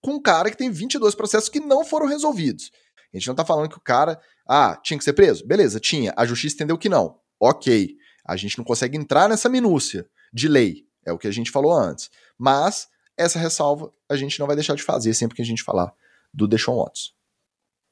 com 0.00 0.12
um 0.12 0.22
cara 0.22 0.50
que 0.50 0.56
tem 0.56 0.70
22 0.70 1.14
processos 1.14 1.48
que 1.48 1.58
não 1.58 1.84
foram 1.84 2.06
resolvidos. 2.06 2.70
A 3.12 3.16
gente 3.16 3.26
não 3.26 3.34
tá 3.34 3.44
falando 3.44 3.70
que 3.70 3.78
o 3.78 3.80
cara, 3.80 4.20
ah, 4.46 4.78
tinha 4.82 4.98
que 4.98 5.04
ser 5.04 5.14
preso? 5.14 5.46
Beleza, 5.46 5.80
tinha. 5.80 6.12
A 6.16 6.26
justiça 6.26 6.54
entendeu 6.54 6.76
que 6.76 6.88
não. 6.88 7.18
Ok. 7.40 7.96
A 8.24 8.36
gente 8.36 8.58
não 8.58 8.64
consegue 8.64 8.96
entrar 8.96 9.28
nessa 9.28 9.48
minúcia 9.48 10.06
de 10.32 10.46
lei. 10.46 10.84
É 11.04 11.12
o 11.12 11.18
que 11.18 11.26
a 11.26 11.32
gente 11.32 11.50
falou 11.50 11.72
antes. 11.72 12.10
Mas 12.38 12.86
essa 13.16 13.38
ressalva 13.38 13.90
a 14.08 14.16
gente 14.16 14.38
não 14.38 14.46
vai 14.46 14.54
deixar 14.54 14.76
de 14.76 14.82
fazer 14.82 15.14
sempre 15.14 15.34
que 15.34 15.42
a 15.42 15.44
gente 15.44 15.62
falar 15.62 15.92
do 16.32 16.46
Deshaun 16.46 16.76
Watson. 16.76 17.17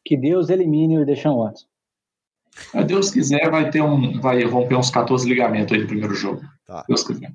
Que 0.07 0.17
Deus 0.17 0.51
elimine 0.51 1.01
o 1.01 1.05
Deshaun 1.05 1.43
Watson. 1.43 1.67
Se 2.71 2.85
Deus 2.85 3.11
quiser, 3.11 3.51
vai 3.51 3.69
ter 3.71 3.83
um, 3.83 4.21
vai 4.21 4.43
romper 4.45 4.77
uns 4.77 4.89
14 4.89 5.29
ligamentos 5.29 5.73
aí 5.75 5.81
no 5.81 5.89
primeiro 5.89 6.15
jogo. 6.15 6.43
Tá. 6.65 6.85
Deus 6.87 7.03
quiser. 7.03 7.35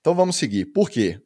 Então 0.00 0.14
vamos 0.14 0.36
seguir. 0.36 0.66
Por 0.66 0.90
quê? 0.90 1.18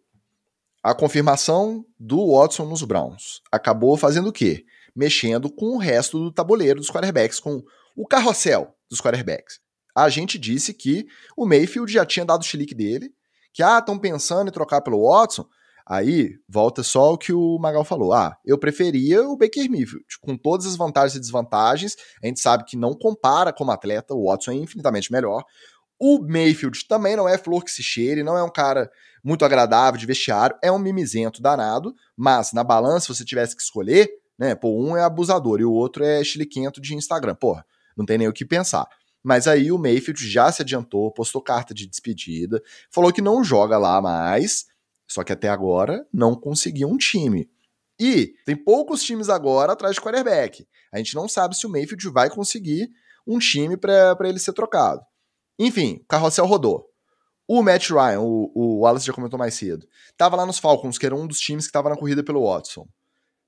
A 0.83 0.95
confirmação 0.95 1.85
do 1.99 2.33
Watson 2.33 2.65
nos 2.65 2.85
Browns 2.85 3.43
acabou 3.51 3.97
fazendo 3.97 4.29
o 4.29 4.33
quê? 4.33 4.65
Mexendo 4.95 5.51
com 5.51 5.75
o 5.75 5.79
resto 5.79 6.17
do 6.17 6.33
tabuleiro 6.33 6.79
dos 6.79 6.91
quarterbacks, 6.91 7.41
com 7.41 7.61
o 7.97 8.07
carrossel 8.07 8.73
dos 8.89 9.01
quarterbacks. 9.01 9.59
A 9.97 10.09
gente 10.09 10.39
disse 10.39 10.73
que 10.73 11.07
o 11.37 11.45
Mayfield 11.45 11.93
já 11.93 12.07
tinha 12.07 12.25
dado 12.25 12.43
o 12.43 12.45
chilique 12.45 12.75
dele, 12.75 13.11
que 13.53 13.65
ah, 13.65 13.79
estão 13.79 13.99
pensando 13.99 14.49
em 14.49 14.53
trocar 14.53 14.81
pelo 14.81 15.11
Watson. 15.11 15.45
Aí 15.89 16.35
volta 16.49 16.83
só 16.83 17.13
o 17.13 17.19
que 17.19 17.33
o 17.33 17.59
Magal 17.61 17.85
falou. 17.85 18.13
Ah, 18.13 18.37
eu 18.45 18.59
preferia 18.59 19.23
o 19.23 19.37
Baker 19.37 19.71
Mayfield, 19.71 20.05
com 20.21 20.37
todas 20.37 20.67
as 20.67 20.77
vantagens 20.77 21.15
e 21.15 21.21
desvantagens. 21.21 21.97
A 22.23 22.27
gente 22.27 22.41
sabe 22.41 22.65
que 22.65 22.77
não 22.77 22.93
compara 22.93 23.53
como 23.53 23.71
atleta, 23.71 24.13
o 24.13 24.29
Watson 24.29 24.51
é 24.51 24.55
infinitamente 24.55 25.13
melhor. 25.13 25.45
O 25.99 26.19
Mayfield 26.21 26.87
também 26.89 27.15
não 27.15 27.29
é 27.29 27.39
flor 27.39 27.65
que 27.65 27.71
se 27.71 27.83
cheire, 27.83 28.25
não 28.25 28.37
é 28.37 28.43
um 28.43 28.51
cara 28.51 28.91
muito 29.23 29.45
agradável 29.45 29.99
de 29.99 30.07
vestiário, 30.07 30.57
é 30.63 30.71
um 30.71 30.79
mimizento 30.79 31.41
danado, 31.41 31.95
mas 32.17 32.53
na 32.53 32.63
balança, 32.63 33.07
se 33.07 33.15
você 33.15 33.25
tivesse 33.25 33.57
que 33.57 33.63
escolher, 33.63 34.09
né, 34.39 34.55
pô, 34.55 34.77
um 34.79 34.97
é 34.97 35.03
abusador 35.03 35.61
e 35.61 35.65
o 35.65 35.73
outro 35.73 36.05
é 36.05 36.23
chiliquento 36.23 36.81
de 36.81 36.95
Instagram, 36.95 37.35
porra, 37.35 37.65
não 37.97 38.05
tem 38.05 38.19
nem 38.19 38.29
o 38.29 38.33
que 38.33 38.45
pensar. 38.45 38.87
Mas 39.23 39.49
aí 39.49 39.73
o 39.73 39.79
Mayfield 39.79 40.29
já 40.29 40.53
se 40.53 40.63
adiantou, 40.63 41.11
postou 41.13 41.41
carta 41.41 41.73
de 41.73 41.87
despedida, 41.87 42.63
falou 42.91 43.13
que 43.13 43.23
não 43.23 43.43
joga 43.43 43.79
lá 43.79 44.01
mais, 44.01 44.67
só 45.07 45.23
que 45.23 45.33
até 45.33 45.49
agora 45.49 46.07
não 46.13 46.35
conseguiu 46.35 46.89
um 46.89 46.97
time. 46.97 47.49
E 47.99 48.35
tem 48.45 48.57
poucos 48.57 49.03
times 49.03 49.29
agora 49.29 49.73
atrás 49.73 49.95
de 49.95 50.01
quarterback. 50.01 50.67
A 50.93 50.99
gente 50.99 51.15
não 51.15 51.29
sabe 51.29 51.57
se 51.57 51.67
o 51.67 51.71
Mayfield 51.71 52.09
vai 52.11 52.29
conseguir 52.29 52.91
um 53.27 53.39
time 53.39 53.77
para 53.77 54.17
ele 54.25 54.39
ser 54.39 54.53
trocado. 54.53 55.01
Enfim, 55.59 56.01
o 56.03 56.07
carrossel 56.07 56.47
rodou. 56.47 56.87
O 57.49 57.63
Matt 57.63 57.91
Ryan, 57.91 58.21
o, 58.21 58.51
o 58.55 58.81
Wallace 58.81 59.07
já 59.07 59.13
comentou 59.13 59.39
mais 59.39 59.55
cedo, 59.55 59.87
tava 60.17 60.35
lá 60.35 60.45
nos 60.45 60.59
Falcons, 60.59 60.99
que 60.99 61.07
era 61.07 61.15
um 61.15 61.27
dos 61.27 61.39
times 61.39 61.65
que 61.65 61.69
estava 61.69 61.89
na 61.89 61.97
corrida 61.97 62.23
pelo 62.23 62.45
Watson. 62.45 62.89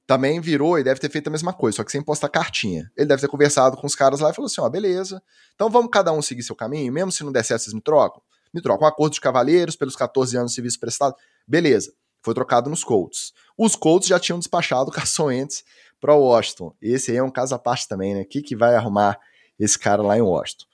Também 0.06 0.40
virou 0.40 0.78
e 0.78 0.84
deve 0.84 1.00
ter 1.00 1.10
feito 1.10 1.26
a 1.26 1.30
mesma 1.30 1.52
coisa, 1.52 1.76
só 1.76 1.84
que 1.84 1.90
sem 1.90 2.00
postar 2.00 2.28
cartinha. 2.28 2.90
Ele 2.96 3.08
deve 3.08 3.20
ter 3.20 3.28
conversado 3.28 3.76
com 3.76 3.86
os 3.86 3.96
caras 3.96 4.20
lá 4.20 4.30
e 4.30 4.34
falou 4.34 4.46
assim: 4.46 4.60
ó, 4.60 4.68
beleza, 4.68 5.20
então 5.54 5.68
vamos 5.68 5.90
cada 5.92 6.12
um 6.12 6.22
seguir 6.22 6.44
seu 6.44 6.56
caminho, 6.56 6.92
mesmo 6.92 7.10
se 7.10 7.24
não 7.24 7.32
der 7.32 7.44
certo, 7.44 7.62
vocês 7.62 7.74
me 7.74 7.82
trocam? 7.82 8.22
Me 8.52 8.60
trocam. 8.60 8.86
Um 8.86 8.88
acordo 8.88 9.14
de 9.14 9.20
cavaleiros 9.20 9.76
pelos 9.76 9.96
14 9.96 10.36
anos 10.36 10.50
de 10.50 10.54
serviço 10.56 10.78
prestado. 10.80 11.14
Beleza. 11.46 11.92
Foi 12.22 12.34
trocado 12.34 12.68
nos 12.68 12.82
Colts. 12.82 13.32
Os 13.56 13.76
Colts 13.76 14.08
já 14.08 14.18
tinham 14.18 14.38
despachado 14.38 14.90
o 14.90 14.92
Carson 14.92 15.26
Wentz 15.26 15.64
para 16.00 16.14
Washington. 16.14 16.74
Esse 16.80 17.10
aí 17.10 17.16
é 17.18 17.22
um 17.22 17.30
caso 17.30 17.54
à 17.54 17.58
parte 17.58 17.88
também, 17.88 18.14
né? 18.14 18.22
O 18.22 18.26
que, 18.26 18.42
que 18.42 18.56
vai 18.56 18.74
arrumar 18.74 19.18
esse 19.58 19.78
cara 19.78 20.02
lá 20.02 20.16
em 20.16 20.22
Washington? 20.22 20.66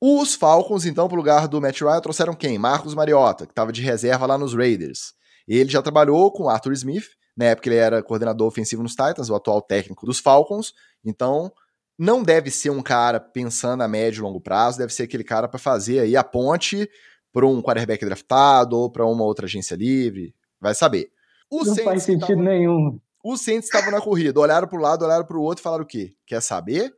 Os 0.00 0.34
Falcons, 0.34 0.84
então, 0.84 1.08
para 1.08 1.14
o 1.14 1.18
lugar 1.18 1.48
do 1.48 1.60
Matt 1.60 1.80
Ryan, 1.80 2.00
trouxeram 2.00 2.34
quem? 2.34 2.58
Marcos 2.58 2.94
Mariota, 2.94 3.46
que 3.46 3.52
estava 3.52 3.72
de 3.72 3.80
reserva 3.80 4.26
lá 4.26 4.36
nos 4.36 4.52
Raiders. 4.52 5.14
Ele 5.48 5.70
já 5.70 5.80
trabalhou 5.80 6.30
com 6.30 6.48
Arthur 6.48 6.72
Smith, 6.72 7.06
na 7.36 7.46
época 7.46 7.68
ele 7.68 7.76
era 7.76 8.02
coordenador 8.02 8.46
ofensivo 8.46 8.82
nos 8.82 8.92
Titans, 8.94 9.30
o 9.30 9.34
atual 9.34 9.62
técnico 9.62 10.06
dos 10.06 10.18
Falcons. 10.18 10.74
Então, 11.04 11.50
não 11.98 12.22
deve 12.22 12.50
ser 12.50 12.70
um 12.70 12.82
cara 12.82 13.20
pensando 13.20 13.82
a 13.82 13.88
médio 13.88 14.20
e 14.20 14.22
longo 14.22 14.40
prazo, 14.40 14.78
deve 14.78 14.92
ser 14.92 15.04
aquele 15.04 15.24
cara 15.24 15.48
para 15.48 15.58
fazer 15.58 16.00
aí 16.00 16.16
a 16.16 16.24
ponte 16.24 16.88
para 17.32 17.46
um 17.46 17.62
quarterback 17.62 18.04
draftado 18.04 18.76
ou 18.76 18.90
para 18.90 19.06
uma 19.06 19.24
outra 19.24 19.46
agência 19.46 19.74
livre, 19.74 20.34
vai 20.60 20.74
saber. 20.74 21.10
O 21.50 21.58
não 21.58 21.66
Saints 21.66 21.84
faz 21.84 22.02
sentido 22.02 22.28
tavam, 22.28 22.44
nenhum. 22.44 23.00
Os 23.24 23.40
Saints 23.40 23.66
estavam 23.66 23.90
na 23.90 24.00
corrida, 24.00 24.38
olharam 24.38 24.68
para 24.68 24.78
o 24.78 24.82
lado, 24.82 25.04
olharam 25.04 25.24
para 25.24 25.36
o 25.36 25.42
outro 25.42 25.60
e 25.60 25.64
falaram 25.64 25.84
o 25.84 25.86
quê? 25.86 26.14
Quer 26.26 26.40
saber? 26.40 26.94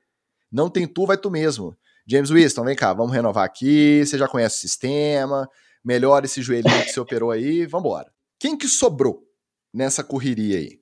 Não 0.50 0.68
tem 0.68 0.86
tu, 0.86 1.06
vai 1.06 1.16
tu 1.16 1.30
mesmo. 1.30 1.76
James 2.06 2.30
Winston, 2.30 2.64
vem 2.64 2.76
cá, 2.76 2.92
vamos 2.92 3.12
renovar 3.12 3.44
aqui, 3.44 4.04
você 4.04 4.16
já 4.16 4.28
conhece 4.28 4.58
o 4.58 4.60
sistema, 4.60 5.48
melhora 5.84 6.26
esse 6.26 6.40
joelhinho 6.40 6.84
que 6.84 6.92
você 6.92 7.00
operou 7.00 7.30
aí, 7.30 7.66
vambora. 7.66 8.12
Quem 8.38 8.56
que 8.56 8.68
sobrou 8.68 9.26
nessa 9.72 10.04
correria 10.04 10.58
aí? 10.58 10.80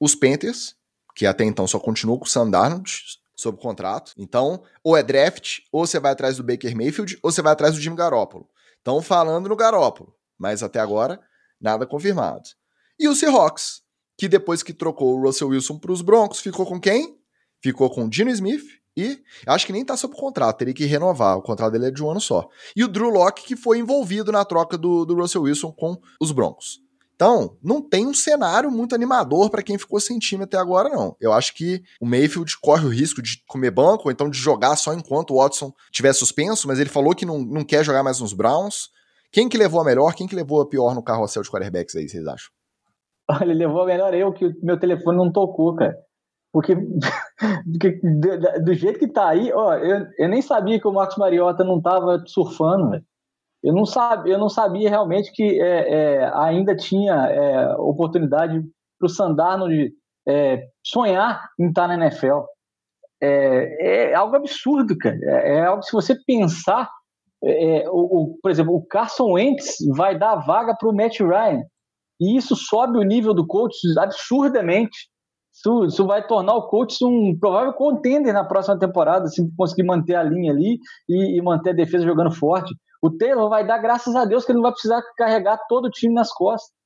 Os 0.00 0.14
Panthers, 0.14 0.74
que 1.14 1.26
até 1.26 1.44
então 1.44 1.66
só 1.66 1.78
continuou 1.78 2.18
com 2.18 2.24
o 2.24 2.28
Sam 2.28 2.50
Darnold 2.50 2.90
sob 3.38 3.56
contrato. 3.58 4.12
Então, 4.18 4.62
ou 4.82 4.96
é 4.96 5.02
draft, 5.02 5.60
ou 5.70 5.86
você 5.86 6.00
vai 6.00 6.12
atrás 6.12 6.36
do 6.36 6.42
Baker 6.42 6.76
Mayfield, 6.76 7.18
ou 7.22 7.30
você 7.30 7.40
vai 7.40 7.52
atrás 7.52 7.74
do 7.74 7.80
Jimmy 7.80 7.96
Garoppolo. 7.96 8.48
Estão 8.76 9.00
falando 9.00 9.48
no 9.48 9.56
Garópolo, 9.56 10.14
mas 10.36 10.62
até 10.62 10.80
agora 10.80 11.20
nada 11.60 11.86
confirmado. 11.86 12.48
E 12.98 13.08
o 13.08 13.14
Seahawks, 13.14 13.82
que 14.16 14.28
depois 14.28 14.62
que 14.62 14.72
trocou 14.72 15.16
o 15.16 15.22
Russell 15.22 15.48
Wilson 15.48 15.78
para 15.78 15.92
os 15.92 16.02
Broncos, 16.02 16.40
ficou 16.40 16.66
com 16.66 16.80
quem? 16.80 17.16
Ficou 17.62 17.88
com 17.90 18.04
o 18.04 18.10
Dino 18.10 18.30
Smith 18.30 18.64
e 18.96 19.22
acho 19.46 19.64
que 19.64 19.72
nem 19.72 19.82
está 19.82 19.96
sob 19.96 20.16
contrato, 20.16 20.58
teria 20.58 20.74
que 20.74 20.84
renovar. 20.84 21.38
O 21.38 21.42
contrato 21.42 21.72
dele 21.72 21.86
é 21.86 21.90
de 21.90 22.02
um 22.02 22.10
ano 22.10 22.20
só. 22.20 22.48
E 22.74 22.82
o 22.82 22.88
Drew 22.88 23.10
Locke, 23.10 23.44
que 23.44 23.56
foi 23.56 23.78
envolvido 23.78 24.32
na 24.32 24.44
troca 24.44 24.76
do, 24.76 25.04
do 25.04 25.14
Russell 25.14 25.42
Wilson 25.42 25.70
com 25.70 25.96
os 26.20 26.32
Broncos. 26.32 26.80
Então, 27.18 27.56
não 27.60 27.82
tem 27.82 28.06
um 28.06 28.14
cenário 28.14 28.70
muito 28.70 28.94
animador 28.94 29.50
para 29.50 29.60
quem 29.60 29.76
ficou 29.76 29.98
sem 29.98 30.20
time 30.20 30.44
até 30.44 30.56
agora, 30.56 30.88
não. 30.88 31.16
Eu 31.20 31.32
acho 31.32 31.52
que 31.52 31.82
o 32.00 32.06
Mayfield 32.06 32.56
corre 32.62 32.86
o 32.86 32.90
risco 32.90 33.20
de 33.20 33.42
comer 33.48 33.72
banco, 33.72 34.04
ou 34.04 34.12
então 34.12 34.30
de 34.30 34.38
jogar 34.38 34.76
só 34.76 34.94
enquanto 34.94 35.32
o 35.32 35.42
Watson 35.42 35.72
estiver 35.90 36.12
suspenso, 36.12 36.68
mas 36.68 36.78
ele 36.78 36.88
falou 36.88 37.16
que 37.16 37.26
não, 37.26 37.40
não 37.40 37.64
quer 37.64 37.84
jogar 37.84 38.04
mais 38.04 38.20
nos 38.20 38.32
Browns. 38.32 38.90
Quem 39.32 39.48
que 39.48 39.58
levou 39.58 39.80
a 39.80 39.84
melhor, 39.84 40.14
quem 40.14 40.28
que 40.28 40.36
levou 40.36 40.60
a 40.60 40.68
pior 40.68 40.94
no 40.94 41.02
carrossel 41.02 41.42
de 41.42 41.50
quarterbacks 41.50 41.96
aí, 41.96 42.08
vocês 42.08 42.24
acham? 42.24 42.50
Olha, 43.28 43.52
levou 43.52 43.82
a 43.82 43.86
melhor 43.86 44.14
eu, 44.14 44.32
que 44.32 44.46
o 44.46 44.54
meu 44.62 44.78
telefone 44.78 45.18
não 45.18 45.32
tocou, 45.32 45.74
cara. 45.74 45.96
Porque, 46.52 46.76
porque 47.72 48.00
do, 48.00 48.64
do, 48.64 48.74
jeito 48.74 49.00
que 49.00 49.08
tá 49.08 49.30
aí, 49.30 49.52
ó, 49.52 49.74
eu, 49.74 50.06
eu 50.16 50.28
nem 50.28 50.40
sabia 50.40 50.80
que 50.80 50.86
o 50.86 50.92
Marcos 50.92 51.16
Mariota 51.16 51.64
não 51.64 51.82
tava 51.82 52.22
surfando, 52.28 52.90
velho. 52.90 53.04
Eu 53.62 53.74
não 53.74 53.84
sabia, 53.84 54.34
eu 54.34 54.38
não 54.38 54.48
sabia 54.48 54.88
realmente 54.88 55.32
que 55.32 55.60
é, 55.60 55.94
é, 55.94 56.32
ainda 56.34 56.76
tinha 56.76 57.14
é, 57.14 57.74
oportunidade 57.76 58.62
para 58.98 59.06
o 59.06 59.08
Sandarno 59.08 59.68
de 59.68 59.92
é, 60.26 60.68
sonhar 60.84 61.48
em 61.58 61.68
estar 61.68 61.88
na 61.88 61.94
NFL. 61.94 62.42
É, 63.20 64.10
é 64.10 64.14
algo 64.14 64.36
absurdo, 64.36 64.96
cara. 64.96 65.18
É, 65.22 65.56
é 65.56 65.64
algo, 65.64 65.82
se 65.82 65.92
você 65.92 66.14
pensar, 66.26 66.88
o, 67.90 68.34
o, 68.34 68.38
por 68.40 68.50
exemplo, 68.50 68.74
o 68.74 68.84
Carson 68.84 69.32
Wentz 69.32 69.76
vai 69.96 70.18
dar 70.18 70.36
vaga 70.36 70.76
para 70.76 70.88
o 70.88 70.94
Matt 70.94 71.20
Ryan. 71.20 71.62
E 72.20 72.36
isso 72.36 72.56
sobe 72.56 72.98
o 72.98 73.02
nível 73.02 73.32
do 73.32 73.46
coach 73.46 73.76
absurdamente. 73.98 75.08
Isso, 75.54 75.84
isso, 75.86 76.06
vai 76.06 76.24
tornar 76.24 76.54
o 76.54 76.68
coach 76.68 77.04
um 77.04 77.36
provável 77.38 77.72
contender 77.72 78.32
na 78.32 78.44
próxima 78.44 78.78
temporada, 78.78 79.26
se 79.26 79.42
conseguir 79.56 79.82
manter 79.84 80.14
a 80.14 80.22
linha 80.22 80.52
ali 80.52 80.78
e, 81.08 81.38
e 81.38 81.42
manter 81.42 81.70
a 81.70 81.74
defesa 81.74 82.04
jogando 82.04 82.30
forte. 82.30 82.72
O 83.02 83.10
Taylor 83.10 83.48
vai 83.48 83.66
dar 83.66 83.78
graças 83.78 84.14
a 84.14 84.24
Deus 84.24 84.44
que 84.44 84.52
ele 84.52 84.56
não 84.56 84.64
vai 84.64 84.72
precisar 84.72 85.02
carregar 85.16 85.58
todo 85.68 85.86
o 85.86 85.90
time 85.90 86.14
nas 86.14 86.32
costas. 86.32 86.76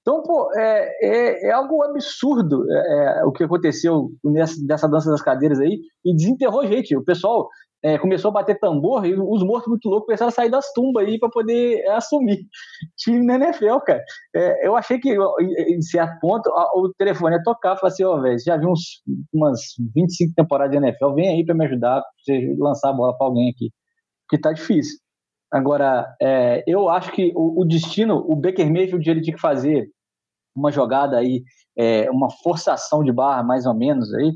Então, 0.00 0.22
pô, 0.22 0.50
é, 0.56 0.88
é, 1.02 1.48
é 1.48 1.50
algo 1.50 1.82
absurdo 1.82 2.64
é, 2.70 3.20
é 3.20 3.24
o 3.24 3.32
que 3.32 3.44
aconteceu 3.44 4.08
nessa, 4.24 4.54
nessa 4.66 4.88
dança 4.88 5.10
das 5.10 5.20
cadeiras 5.20 5.60
aí 5.60 5.80
e 6.04 6.14
desenterrou 6.14 6.66
gente. 6.66 6.96
O 6.96 7.04
pessoal 7.04 7.46
é, 7.82 7.98
começou 7.98 8.30
a 8.30 8.32
bater 8.32 8.58
tambor 8.58 9.04
e 9.06 9.14
os 9.14 9.44
mortos 9.44 9.68
muito 9.68 9.88
loucos 9.88 10.06
começaram 10.06 10.30
a 10.30 10.32
sair 10.32 10.50
das 10.50 10.72
tumbas 10.72 11.06
aí 11.06 11.18
para 11.18 11.28
poder 11.28 11.86
assumir 11.90 12.38
time 12.96 13.24
na 13.24 13.34
NFL, 13.34 13.78
cara. 13.84 14.02
É, 14.34 14.66
eu 14.66 14.74
achei 14.74 14.98
que, 14.98 15.14
em 15.14 15.82
certo 15.82 16.18
ponto, 16.20 16.48
o 16.74 16.92
telefone 16.96 17.36
ia 17.36 17.42
tocar 17.42 17.76
e 17.76 17.78
falar 17.78 17.92
assim: 17.92 18.04
Ó, 18.04 18.16
oh, 18.16 18.22
velho, 18.22 18.38
já 18.44 18.56
vi 18.56 18.66
uns, 18.66 19.02
umas 19.32 19.60
25 19.94 20.32
temporadas 20.34 20.70
de 20.72 20.84
NFL, 20.84 21.14
vem 21.14 21.28
aí 21.28 21.44
para 21.44 21.54
me 21.54 21.66
ajudar, 21.66 22.00
pra 22.00 22.10
você 22.24 22.56
lançar 22.58 22.90
a 22.90 22.94
bola 22.94 23.16
para 23.16 23.26
alguém 23.26 23.50
aqui, 23.50 23.70
porque 24.26 24.40
tá 24.40 24.52
difícil. 24.52 24.98
Agora, 25.50 26.14
é, 26.20 26.62
eu 26.66 26.88
acho 26.88 27.10
que 27.12 27.32
o, 27.34 27.62
o, 27.62 27.64
destino, 27.64 28.16
o 28.16 28.36
Baker 28.36 28.70
Mayfield, 28.70 29.10
ele 29.10 29.22
tinha 29.22 29.34
que 29.34 29.40
fazer 29.40 29.90
uma 30.54 30.70
jogada 30.70 31.16
aí, 31.16 31.42
é, 31.76 32.10
uma 32.10 32.28
forçação 32.30 33.02
de 33.02 33.12
barra, 33.12 33.42
mais 33.42 33.64
ou 33.64 33.74
menos, 33.74 34.12
aí, 34.12 34.32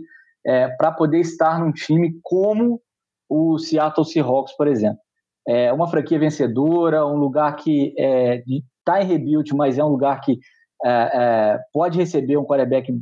é, 0.47 0.69
para 0.69 0.91
poder 0.91 1.19
estar 1.21 1.59
num 1.59 1.73
time 1.73 2.19
como 2.23 2.81
o 3.29 3.59
Seattle 3.59 4.07
Seahawks, 4.07 4.57
por 4.57 4.67
exemplo. 4.67 4.99
É 5.47 5.73
uma 5.73 5.89
franquia 5.89 6.19
vencedora, 6.19 7.07
um 7.07 7.17
lugar 7.17 7.57
que 7.57 7.89
está 7.89 8.03
é, 8.03 8.43
tá 8.85 9.03
em 9.03 9.07
rebuild, 9.07 9.55
mas 9.55 9.77
é 9.77 9.85
um 9.85 9.89
lugar 9.89 10.21
que 10.21 10.39
é, 10.85 10.91
é, 10.91 11.59
pode 11.73 11.99
receber 11.99 12.37
um 12.37 12.45
quarterback 12.45 12.93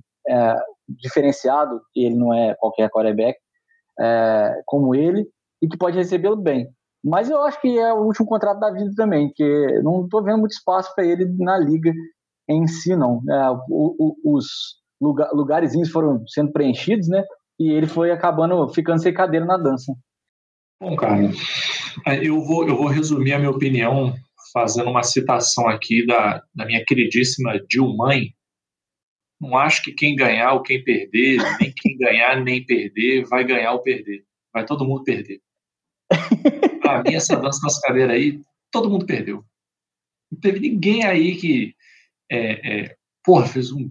diferenciado, 0.89 1.81
ele 1.95 2.15
não 2.15 2.33
é 2.33 2.55
qualquer 2.55 2.91
quarterback, 2.91 3.39
como 4.67 4.95
ele, 4.95 5.27
e 5.63 5.69
que 5.69 5.77
pode 5.77 5.97
recebê-lo 5.97 6.37
bem. 6.37 6.69
Mas 7.03 7.31
eu 7.31 7.41
acho 7.43 7.61
que 7.61 7.79
é 7.79 7.93
o 7.93 8.05
último 8.05 8.27
contrato 8.27 8.61
da 8.61 8.71
vida 8.71 8.93
também, 8.95 9.33
que 9.35 9.81
não 9.83 10.05
estou 10.05 10.23
vendo 10.23 10.39
muito 10.39 10.53
espaço 10.53 10.95
para 10.95 11.05
ele 11.05 11.25
na 11.39 11.57
liga 11.57 11.93
em 12.49 12.67
si, 12.67 12.95
não. 12.95 13.23
É, 13.29 13.51
o, 13.69 14.17
o, 14.25 14.37
os 14.37 14.47
lugar, 15.01 15.31
lugares 15.33 15.73
foram 15.91 16.27
sendo 16.29 16.53
preenchidos, 16.53 17.09
né? 17.09 17.25
E 17.59 17.71
ele 17.71 17.87
foi 17.87 18.11
acabando 18.11 18.69
ficando 18.69 19.03
sem 19.03 19.15
cadeira 19.15 19.47
na 19.47 19.57
dança. 19.57 19.95
Bom, 20.83 20.97
cara, 20.97 21.31
eu 22.23 22.41
vou, 22.41 22.67
eu 22.67 22.77
vou 22.77 22.87
resumir 22.87 23.33
a 23.33 23.39
minha 23.39 23.51
opinião 23.51 24.15
fazendo 24.53 24.91
uma 24.91 25.03
citação 25.03 25.69
aqui 25.69 26.07
da, 26.07 26.43
da 26.55 26.67
minha 26.67 26.85
queridíssima 26.85 27.61
Dilmãe. 27.69 28.35
Não 29.41 29.57
acho 29.57 29.83
que 29.83 29.93
quem 29.93 30.17
ganhar 30.17 30.53
ou 30.53 30.63
quem 30.63 30.83
perder, 30.83 31.39
nem 31.61 31.73
quem 31.75 31.97
ganhar 31.97 32.43
nem 32.43 32.65
perder, 32.65 33.25
vai 33.25 33.45
ganhar 33.45 33.73
ou 33.73 33.83
perder. 33.83 34.25
Vai 34.53 34.65
todo 34.65 34.85
mundo 34.85 35.05
perder. 35.05 35.41
Pra 36.81 37.03
mim, 37.03 37.15
essa 37.15 37.37
dança 37.37 37.61
das 37.63 37.81
cadeiras 37.81 38.15
aí, 38.15 38.41
todo 38.71 38.91
mundo 38.91 39.07
perdeu. 39.07 39.45
Não 40.31 40.41
teve 40.41 40.61
ninguém 40.61 41.05
aí 41.05 41.37
que. 41.37 41.75
É, 42.31 42.81
é, 42.81 42.97
porra, 43.25 43.47
fez 43.47 43.73
um. 43.73 43.91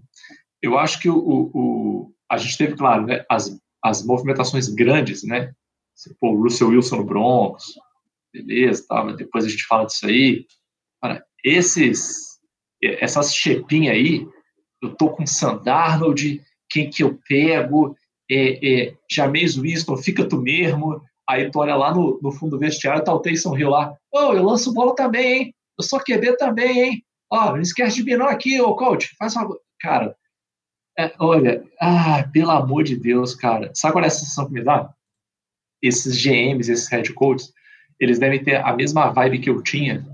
Eu 0.62 0.78
acho 0.78 1.00
que 1.00 1.08
o, 1.08 1.18
o, 1.18 2.14
a 2.30 2.36
gente 2.36 2.56
teve, 2.56 2.74
claro, 2.74 3.06
né, 3.06 3.24
as, 3.30 3.58
as 3.82 4.04
movimentações 4.04 4.68
grandes, 4.68 5.22
né? 5.22 5.52
pô, 6.18 6.32
o 6.32 6.42
Russell 6.42 6.68
Wilson 6.68 6.96
no 6.96 7.04
Broncos, 7.04 7.74
beleza, 8.32 8.86
tá, 8.88 9.04
mas 9.04 9.16
depois 9.16 9.44
a 9.44 9.48
gente 9.48 9.66
fala 9.66 9.86
disso 9.86 10.06
aí. 10.06 10.46
Cara, 11.02 11.24
esses, 11.44 12.38
essas 12.82 13.34
chepinhas 13.34 13.94
aí, 13.94 14.26
eu 14.82 14.94
tô 14.94 15.10
com 15.10 15.26
Sandarnold, 15.26 16.42
quem 16.68 16.88
que 16.88 17.02
eu 17.02 17.18
pego, 17.28 17.96
é, 18.30 18.84
é, 18.88 18.94
James 19.10 19.56
Winston, 19.56 19.96
fica 19.96 20.26
tu 20.26 20.40
mesmo, 20.40 21.02
aí 21.30 21.50
tu 21.50 21.58
olha 21.58 21.76
lá 21.76 21.94
no, 21.94 22.18
no 22.22 22.32
fundo 22.32 22.52
do 22.52 22.58
vestiário, 22.58 23.04
tá 23.04 23.12
o 23.12 23.20
Taysom 23.20 23.56
Hill 23.56 23.70
lá, 23.70 23.94
oh, 24.12 24.32
eu 24.32 24.44
lanço 24.44 24.72
bola 24.72 24.94
também, 24.94 25.38
hein, 25.38 25.54
eu 25.78 25.84
sou 25.84 26.00
QB 26.00 26.36
também, 26.36 26.80
hein, 26.80 27.04
ó, 27.30 27.48
oh, 27.48 27.52
não 27.52 27.60
esquece 27.60 27.96
de 27.96 28.04
binar 28.04 28.28
aqui, 28.28 28.60
ô 28.60 28.74
coach, 28.74 29.14
faz 29.18 29.34
uma... 29.36 29.48
Cara, 29.80 30.14
é, 30.98 31.12
olha, 31.18 31.64
ah, 31.80 32.28
pelo 32.32 32.50
amor 32.50 32.84
de 32.84 32.96
Deus, 32.96 33.34
cara, 33.34 33.70
sabe 33.74 33.92
qual 33.92 34.04
é 34.04 34.08
a 34.08 34.10
sensação 34.10 34.46
que 34.46 34.52
me 34.52 34.62
dá? 34.62 34.92
esses 35.82 36.22
GMs, 36.22 36.70
esses 36.70 36.88
head 36.88 37.12
coaches, 37.14 37.52
eles 37.98 38.18
devem 38.18 38.42
ter 38.42 38.56
a 38.56 38.74
mesma 38.74 39.10
vibe 39.10 39.40
que 39.40 39.50
eu 39.50 39.62
tinha 39.62 40.06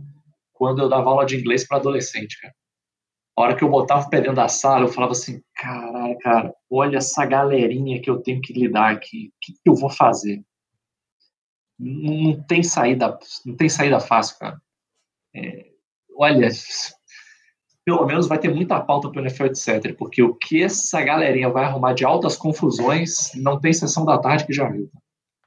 quando 0.52 0.80
eu 0.80 0.88
dava 0.88 1.10
aula 1.10 1.26
de 1.26 1.36
inglês 1.36 1.66
para 1.66 1.78
adolescente, 1.78 2.40
cara. 2.40 2.54
A 3.36 3.42
hora 3.42 3.56
que 3.56 3.62
eu 3.62 3.68
botava 3.68 4.06
o 4.06 4.08
pé 4.08 4.18
dentro 4.18 4.36
da 4.36 4.48
sala, 4.48 4.86
eu 4.86 4.88
falava 4.88 5.12
assim, 5.12 5.42
caralho, 5.54 6.18
cara, 6.20 6.54
olha 6.70 6.96
essa 6.96 7.26
galerinha 7.26 8.00
que 8.00 8.08
eu 8.08 8.22
tenho 8.22 8.40
que 8.40 8.54
lidar 8.54 8.90
aqui. 8.90 9.28
O 9.28 9.32
que, 9.42 9.52
que 9.52 9.68
eu 9.68 9.74
vou 9.74 9.90
fazer? 9.90 10.42
Não 11.78 12.42
tem 12.42 12.62
saída, 12.62 13.18
não 13.44 13.54
tem 13.54 13.68
saída 13.68 14.00
fácil, 14.00 14.38
cara. 14.38 14.60
É, 15.34 15.66
olha, 16.16 16.48
pelo 17.84 18.04
menos 18.06 18.26
vai 18.26 18.38
ter 18.38 18.52
muita 18.52 18.80
pauta 18.80 19.10
para 19.10 19.20
o 19.20 19.24
NFL, 19.24 19.46
etc. 19.46 19.94
Porque 19.96 20.22
o 20.22 20.34
que 20.34 20.62
essa 20.62 21.02
galerinha 21.02 21.50
vai 21.50 21.64
arrumar 21.64 21.92
de 21.92 22.04
altas 22.04 22.36
confusões, 22.36 23.30
não 23.36 23.60
tem 23.60 23.72
sessão 23.72 24.04
da 24.04 24.18
tarde 24.18 24.46
que 24.46 24.52
já 24.52 24.68
viu. 24.68 24.90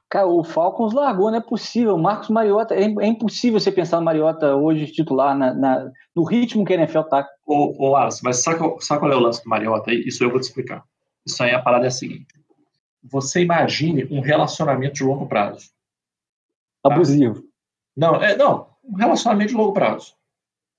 Cara, 0.08 0.26
o 0.26 0.42
Falcons 0.42 0.92
largou, 0.92 1.30
não 1.30 1.38
é 1.38 1.40
possível. 1.40 1.96
Marcos 1.96 2.30
Mariota, 2.30 2.74
é, 2.74 2.82
é 2.82 3.06
impossível 3.06 3.60
você 3.60 3.70
pensar 3.70 3.98
no 3.98 4.04
Mariota 4.04 4.56
hoje 4.56 4.86
titular 4.86 5.36
na, 5.36 5.54
na, 5.54 5.90
no 6.16 6.24
ritmo 6.24 6.64
que 6.64 6.72
a 6.72 6.76
NFL 6.76 7.02
tá. 7.02 7.28
Ô, 7.46 7.90
ô 7.90 7.94
Alisson, 7.94 8.22
mas 8.24 8.42
sabe, 8.42 8.58
sabe 8.80 9.00
qual 9.00 9.12
é 9.12 9.16
o 9.16 9.20
lance 9.20 9.44
do 9.44 9.48
Mariota? 9.48 9.92
Isso 9.92 10.24
eu 10.24 10.30
vou 10.30 10.40
te 10.40 10.44
explicar. 10.44 10.82
Isso 11.24 11.40
aí, 11.42 11.52
a 11.52 11.62
parada 11.62 11.84
é 11.84 11.88
a 11.88 11.92
seguinte. 11.92 12.26
Você 13.04 13.42
imagine 13.42 14.08
um 14.10 14.20
relacionamento 14.20 14.94
de 14.94 15.04
longo 15.04 15.26
prazo. 15.26 15.70
Tá? 16.82 16.94
Abusivo. 16.94 17.42
Não, 17.96 18.16
é, 18.16 18.36
não, 18.36 18.68
um 18.84 18.94
relacionamento 18.94 19.50
de 19.50 19.56
longo 19.56 19.72
prazo. 19.72 20.14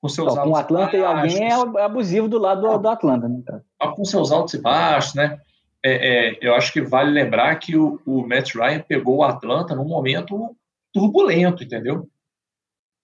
Com 0.02 0.10
seus 0.10 0.34
com 0.34 0.50
o 0.50 0.56
Atlanta 0.56 0.98
e 0.98 1.04
alguém 1.04 1.44
é 1.44 1.54
abusivo 1.54 2.28
do 2.28 2.40
lado 2.40 2.62
do, 2.62 2.78
do 2.80 2.90
Atlanta, 2.90 3.30
né, 3.30 3.42
cara? 3.46 3.64
Com 3.94 4.04
seus 4.04 4.32
altos 4.32 4.56
e 4.56 4.58
baixos, 4.58 5.14
né? 5.14 5.40
é, 5.84 6.30
é, 6.30 6.38
eu 6.42 6.54
acho 6.54 6.72
que 6.72 6.82
vale 6.82 7.12
lembrar 7.12 7.56
que 7.58 7.76
o, 7.76 8.00
o, 8.06 8.28
Matt 8.28 8.54
Ryan 8.56 8.82
pegou 8.82 9.18
o 9.18 9.24
Atlanta 9.24 9.76
num 9.76 9.88
momento 9.88 10.56
turbulento, 10.94 11.64
entendeu? 11.64 12.08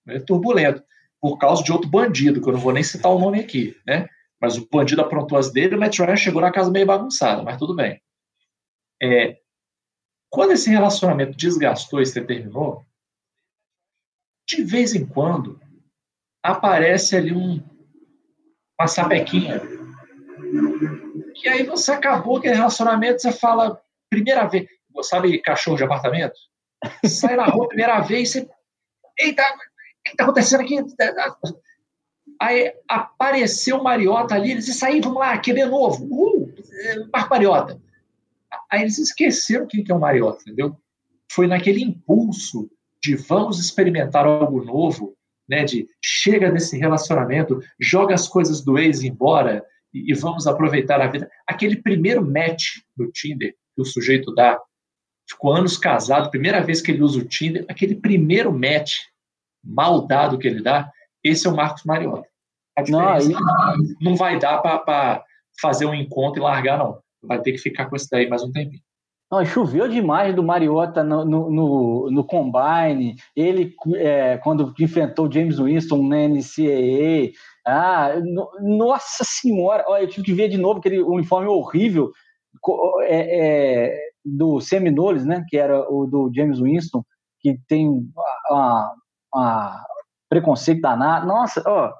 É 0.08 0.20
turbulento. 0.20 0.84
Por 1.20 1.38
causa 1.38 1.64
de 1.64 1.72
outro 1.72 1.90
bandido, 1.90 2.42
que 2.42 2.48
eu 2.48 2.54
não 2.54 2.60
vou 2.60 2.72
nem 2.72 2.84
citar 2.84 3.12
o 3.12 3.20
nome 3.20 3.40
aqui, 3.40 3.76
né? 3.86 4.08
Mas 4.40 4.58
o 4.58 4.68
bandido 4.70 5.02
aprontou 5.02 5.38
as 5.38 5.52
dele, 5.52 5.76
o 5.76 5.80
Matt 5.80 5.98
Ryan 5.98 6.16
chegou 6.16 6.42
na 6.42 6.52
casa 6.52 6.70
meio 6.70 6.86
bagunçada, 6.86 7.42
mas 7.42 7.58
tudo 7.58 7.76
bem. 7.76 8.00
É, 9.02 9.38
quando 10.30 10.52
esse 10.52 10.70
relacionamento 10.70 11.36
desgastou 11.36 12.00
e 12.00 12.06
se 12.06 12.22
terminou, 12.22 12.86
de 14.48 14.64
vez 14.64 14.96
em 14.96 15.06
quando 15.06 15.60
aparece 16.44 17.16
ali 17.16 17.34
um, 17.34 17.62
uma 18.80 18.88
sapequinha 18.88 19.62
e 21.44 21.50
aí 21.50 21.64
você 21.64 21.92
acabou 21.92 22.38
aquele 22.38 22.56
relacionamento, 22.56 23.22
você 23.22 23.32
fala, 23.32 23.82
primeira 24.10 24.46
vez, 24.48 24.68
sabe 25.04 25.40
cachorro 25.42 25.78
de 25.78 25.84
apartamento? 25.84 26.36
Sai 27.06 27.36
na 27.36 27.46
rua 27.46 27.68
primeira 27.68 28.00
vez, 28.02 28.32
você. 28.32 28.50
Eita, 29.20 29.44
o 29.44 29.58
que 30.04 30.12
está 30.12 30.24
acontecendo 30.24 30.62
aqui? 30.62 30.78
Aí 32.40 32.74
apareceu 32.88 33.78
o 33.78 33.84
Mariota 33.84 34.36
ali, 34.36 34.52
eles 34.52 34.66
disseram, 34.66 34.94
aí, 34.94 35.02
vamos 35.02 35.20
lá, 35.20 35.38
QB 35.38 35.66
novo. 35.66 36.06
Uh, 36.06 36.54
Marco 37.12 37.30
Mariota. 37.30 37.82
Aí 38.72 38.82
eles 38.82 38.98
esqueceram 39.00 39.68
quem 39.68 39.84
que 39.84 39.92
é 39.92 39.96
o 39.96 40.00
Mariota, 40.00 40.42
entendeu? 40.42 40.78
Foi 41.32 41.48
naquele 41.48 41.82
impulso 41.82 42.70
de 43.02 43.16
vamos 43.16 43.60
experimentar 43.60 44.26
algo 44.26 44.64
novo, 44.64 45.16
né? 45.48 45.64
De 45.64 45.88
chega 46.04 46.52
desse 46.52 46.78
relacionamento, 46.78 47.60
joga 47.80 48.14
as 48.14 48.28
coisas 48.28 48.62
do 48.62 48.78
ex 48.78 49.04
embora, 49.04 49.66
e, 49.94 50.14
vamos 50.14 50.48
aproveitar 50.48 51.02
a 51.02 51.08
vida. 51.08 51.30
Aquele 51.48 51.78
primeiro 51.82 52.24
match 52.24 52.80
no 52.96 53.10
Tinder 53.12 53.56
que 53.76 53.82
o 53.82 53.86
sujeito 53.86 54.34
dá, 54.34 54.60
ficou 55.30 55.54
anos 55.54 55.78
casado, 55.78 56.32
primeira 56.32 56.62
vez 56.62 56.82
que 56.82 56.92
ele 56.92 57.04
usa 57.04 57.20
o 57.20 57.26
Tinder, 57.26 57.66
aquele 57.70 57.96
primeiro 57.96 58.52
match 58.52 58.96
mal 59.64 60.06
dado 60.06 60.38
que 60.38 60.48
ele 60.48 60.62
dá, 60.62 60.92
esse 61.24 61.48
é 61.48 61.50
o 61.50 61.56
Marcos 61.56 61.84
Mariota. 61.84 62.28
Não, 62.90 63.92
não 64.02 64.16
vai 64.16 64.40
dar 64.40 64.60
para 64.60 65.24
fazer 65.60 65.86
um 65.86 65.94
encontro 65.94 66.42
e 66.42 66.44
largar, 66.44 66.78
não. 66.78 67.00
Vai 67.22 67.42
ter 67.42 67.52
que 67.52 67.58
ficar 67.58 67.86
com 67.88 67.96
esse 67.96 68.10
daí 68.10 68.30
mais 68.30 68.44
um 68.44 68.52
tempinho. 68.52 68.82
Não, 69.30 69.44
choveu 69.44 69.90
demais 69.90 70.34
do 70.34 70.42
Mariota 70.42 71.04
no, 71.04 71.26
no, 71.26 72.10
no, 72.10 72.24
Combine, 72.26 73.16
ele 73.36 73.76
é, 73.96 74.38
quando 74.38 74.74
enfrentou 74.80 75.30
James 75.30 75.60
Winston 75.60 76.02
na 76.08 76.30
NCAA, 76.30 77.34
ah, 77.66 78.14
no, 78.24 78.50
nossa 78.62 79.26
senhora, 79.26 79.84
olha, 79.88 80.04
eu 80.04 80.08
tive 80.08 80.26
que 80.28 80.34
ver 80.34 80.48
de 80.48 80.58
novo 80.58 80.80
aquele 80.80 81.02
uniforme 81.02 81.50
horrível 81.50 82.10
é, 83.02 83.90
é, 83.90 84.00
do 84.24 84.62
Seminoles, 84.62 85.26
né, 85.26 85.44
que 85.50 85.58
era 85.58 85.82
o 85.92 86.06
do 86.06 86.32
James 86.34 86.60
Winston, 86.62 87.04
que 87.42 87.60
tem 87.68 87.90
uma, 88.50 88.96
uma 89.34 89.86
preconceito 90.30 90.82
danado. 90.82 91.28
Nossa, 91.28 91.62
ó, 91.68 91.92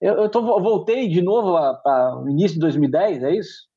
eu, 0.00 0.14
eu 0.14 0.30
tô, 0.30 0.42
voltei 0.60 1.08
de 1.08 1.20
novo 1.20 1.52
para 1.82 2.18
o 2.18 2.28
início 2.28 2.54
de 2.54 2.60
2010, 2.60 3.22
é 3.22 3.36
isso? 3.36 3.71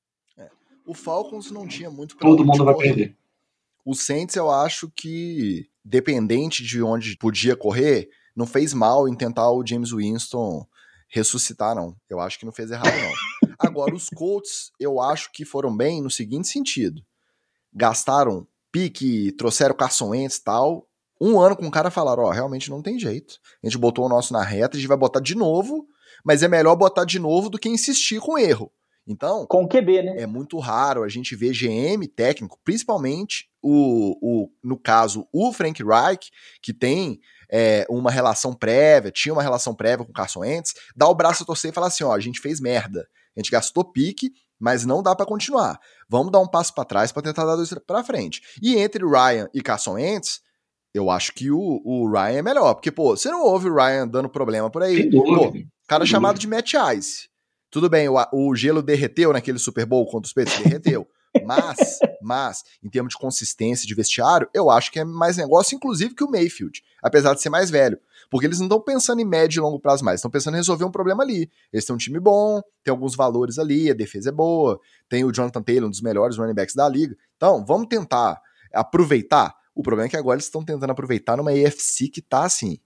O 0.86 0.94
Falcons 0.94 1.52
não 1.52 1.68
tinha 1.68 1.90
muito 1.90 2.16
Todo 2.18 2.46
mundo 2.46 2.64
vai 2.64 2.76
perder. 2.76 3.18
O 3.84 3.94
Saints, 3.94 4.36
eu 4.36 4.50
acho 4.50 4.90
que, 4.96 5.70
dependente 5.84 6.64
de 6.64 6.82
onde 6.82 7.18
podia 7.18 7.56
correr, 7.56 8.10
não 8.36 8.46
fez 8.46 8.74
mal 8.74 9.08
em 9.08 9.16
tentar 9.16 9.52
o 9.52 9.66
James 9.66 9.92
Winston 9.92 10.66
ressuscitar, 11.08 11.76
não. 11.76 11.96
Eu 12.10 12.20
acho 12.20 12.40
que 12.40 12.46
não 12.46 12.52
fez 12.52 12.72
errado, 12.72 12.94
não. 12.96 13.50
Agora, 13.60 13.96
os 13.96 14.10
Colts, 14.10 14.72
eu 14.80 15.00
acho 15.00 15.32
que 15.32 15.46
foram 15.46 15.76
bem 15.76 16.02
no 16.02 16.10
seguinte 16.10 16.48
sentido: 16.48 17.02
gastaram 17.74 18.48
pique, 18.72 19.32
trouxeram 19.32 19.74
Carson 19.74 20.10
Wentz 20.10 20.36
e 20.36 20.44
tal. 20.44 20.88
Um 21.22 21.40
ano 21.40 21.56
com 21.56 21.66
o 21.66 21.72
cara 21.72 21.90
falaram, 21.90 22.24
ó, 22.24 22.32
realmente 22.32 22.70
não 22.70 22.82
tem 22.82 23.00
jeito. 23.00 23.40
A 23.64 23.68
gente 23.68 23.78
botou 23.78 24.06
o 24.06 24.10
nosso 24.10 24.34
na 24.34 24.44
reta, 24.44 24.76
a 24.76 24.80
gente 24.80 24.90
vai 24.90 24.98
botar 24.98 25.22
de 25.22 25.34
novo, 25.34 25.88
mas 26.26 26.44
é 26.44 26.48
melhor 26.50 26.76
botar 26.76 27.06
de 27.06 27.18
novo 27.18 27.50
do 27.50 27.58
que 27.58 27.70
insistir 27.70 28.20
com 28.20 28.38
erro. 28.38 28.70
Então. 29.08 29.46
Com 29.48 29.68
QB, 29.68 30.04
né? 30.04 30.22
É 30.22 30.26
muito 30.26 30.58
raro 30.58 31.04
a 31.04 31.10
gente 31.10 31.36
ver 31.36 31.52
GM 31.52 32.08
técnico, 32.08 32.60
principalmente 32.64 33.48
o, 33.62 34.18
o 34.22 34.50
no 34.64 34.78
caso, 34.78 35.28
o 35.32 35.52
Frank 35.54 35.84
Reich, 35.84 36.32
que 36.62 36.74
tem 36.74 37.20
é, 37.52 37.86
uma 37.90 38.10
relação 38.10 38.54
prévia, 38.54 39.12
tinha 39.12 39.34
uma 39.34 39.44
relação 39.44 39.76
prévia 39.76 40.06
com 40.06 40.12
o 40.12 40.16
Carson 40.16 40.40
Wentz, 40.40 40.74
dar 40.96 41.08
o 41.08 41.16
braço 41.16 41.44
a 41.44 41.46
torcer 41.46 41.72
e 41.72 41.74
falar 41.74 41.88
assim: 41.88 42.04
ó, 42.04 42.14
a 42.14 42.20
gente 42.20 42.40
fez 42.40 42.60
merda. 42.60 43.08
A 43.36 43.40
gente 43.40 43.52
gastou 43.52 43.84
pique, 43.84 44.32
mas 44.60 44.86
não 44.86 45.04
dá 45.04 45.16
para 45.16 45.26
continuar. 45.26 45.80
Vamos 46.10 46.32
dar 46.32 46.40
um 46.40 46.48
passo 46.48 46.74
para 46.74 46.86
trás 46.86 47.12
para 47.12 47.22
tentar 47.22 47.46
dar 47.46 47.56
dois 47.56 47.74
para 47.86 48.04
frente. 48.04 48.42
E 48.62 48.78
entre 48.78 49.04
Ryan 49.04 49.50
e 49.54 49.62
Carson 49.62 49.94
Wentz, 49.94 50.42
eu 50.94 51.10
acho 51.10 51.34
que 51.34 51.52
o, 51.52 51.82
o 51.84 52.10
Ryan 52.10 52.38
é 52.38 52.42
melhor, 52.42 52.74
porque 52.74 52.92
pô, 52.92 53.16
você 53.16 53.30
não 53.30 53.44
ouve 53.44 53.70
o 53.70 53.76
Ryan 53.76 54.08
dando 54.08 54.30
problema 54.30 54.70
por 54.70 54.82
aí. 54.82 55.12
Pô, 55.12 55.54
cara 55.88 56.06
chamado 56.06 56.40
de 56.40 56.48
Matt 56.48 56.74
Ice. 56.98 57.28
Tudo 57.76 57.90
bem, 57.90 58.08
o, 58.08 58.16
o 58.32 58.56
gelo 58.56 58.82
derreteu 58.82 59.34
naquele 59.34 59.60
Super 59.60 59.86
Bowl 59.86 60.06
contra 60.06 60.26
os 60.26 60.32
Peitos, 60.32 60.58
derreteu. 60.60 61.06
Mas, 61.46 62.00
mas, 62.22 62.64
em 62.82 62.90
termos 62.90 63.12
de 63.12 63.20
consistência 63.20 63.86
de 63.86 63.94
vestiário, 63.94 64.48
eu 64.54 64.70
acho 64.70 64.90
que 64.90 65.00
é 65.00 65.04
mais 65.04 65.36
negócio, 65.36 65.76
inclusive, 65.76 66.16
que 66.16 66.24
o 66.24 66.32
Mayfield, 66.32 66.82
apesar 67.04 67.34
de 67.34 67.42
ser 67.42 67.50
mais 67.50 67.70
velho. 67.70 68.00
Porque 68.32 68.48
eles 68.48 68.60
não 68.60 68.68
estão 68.68 68.80
pensando 68.80 69.20
em 69.20 69.26
médio 69.26 69.60
e 69.60 69.62
longo 69.62 69.78
prazo 69.78 70.06
mais, 70.06 70.20
estão 70.20 70.32
pensando 70.32 70.54
em 70.54 70.60
resolver 70.60 70.86
um 70.86 70.92
problema 70.92 71.24
ali. 71.24 71.52
Eles 71.74 71.84
têm 71.84 71.94
um 71.94 71.98
time 71.98 72.22
bom, 72.22 72.62
tem 72.86 72.92
alguns 72.94 73.18
valores 73.18 73.60
ali, 73.60 73.92
a 73.92 73.94
defesa 73.94 74.30
é 74.30 74.32
boa, 74.32 74.80
tem 75.10 75.26
o 75.26 75.32
Jonathan 75.34 75.62
Taylor, 75.62 75.90
um 75.90 75.92
dos 75.92 76.02
melhores 76.02 76.38
running 76.38 76.56
backs 76.56 76.74
da 76.74 76.88
liga. 76.88 77.18
Então, 77.36 77.66
vamos 77.66 77.90
tentar 77.90 78.42
aproveitar. 78.74 79.54
O 79.76 79.84
problema 79.84 80.08
é 80.08 80.10
que 80.10 80.16
agora 80.16 80.38
eles 80.38 80.46
estão 80.46 80.64
tentando 80.64 80.92
aproveitar 80.92 81.36
numa 81.36 81.52
EFC 81.52 82.08
que 82.08 82.22
tá 82.22 82.46
assim, 82.46 82.80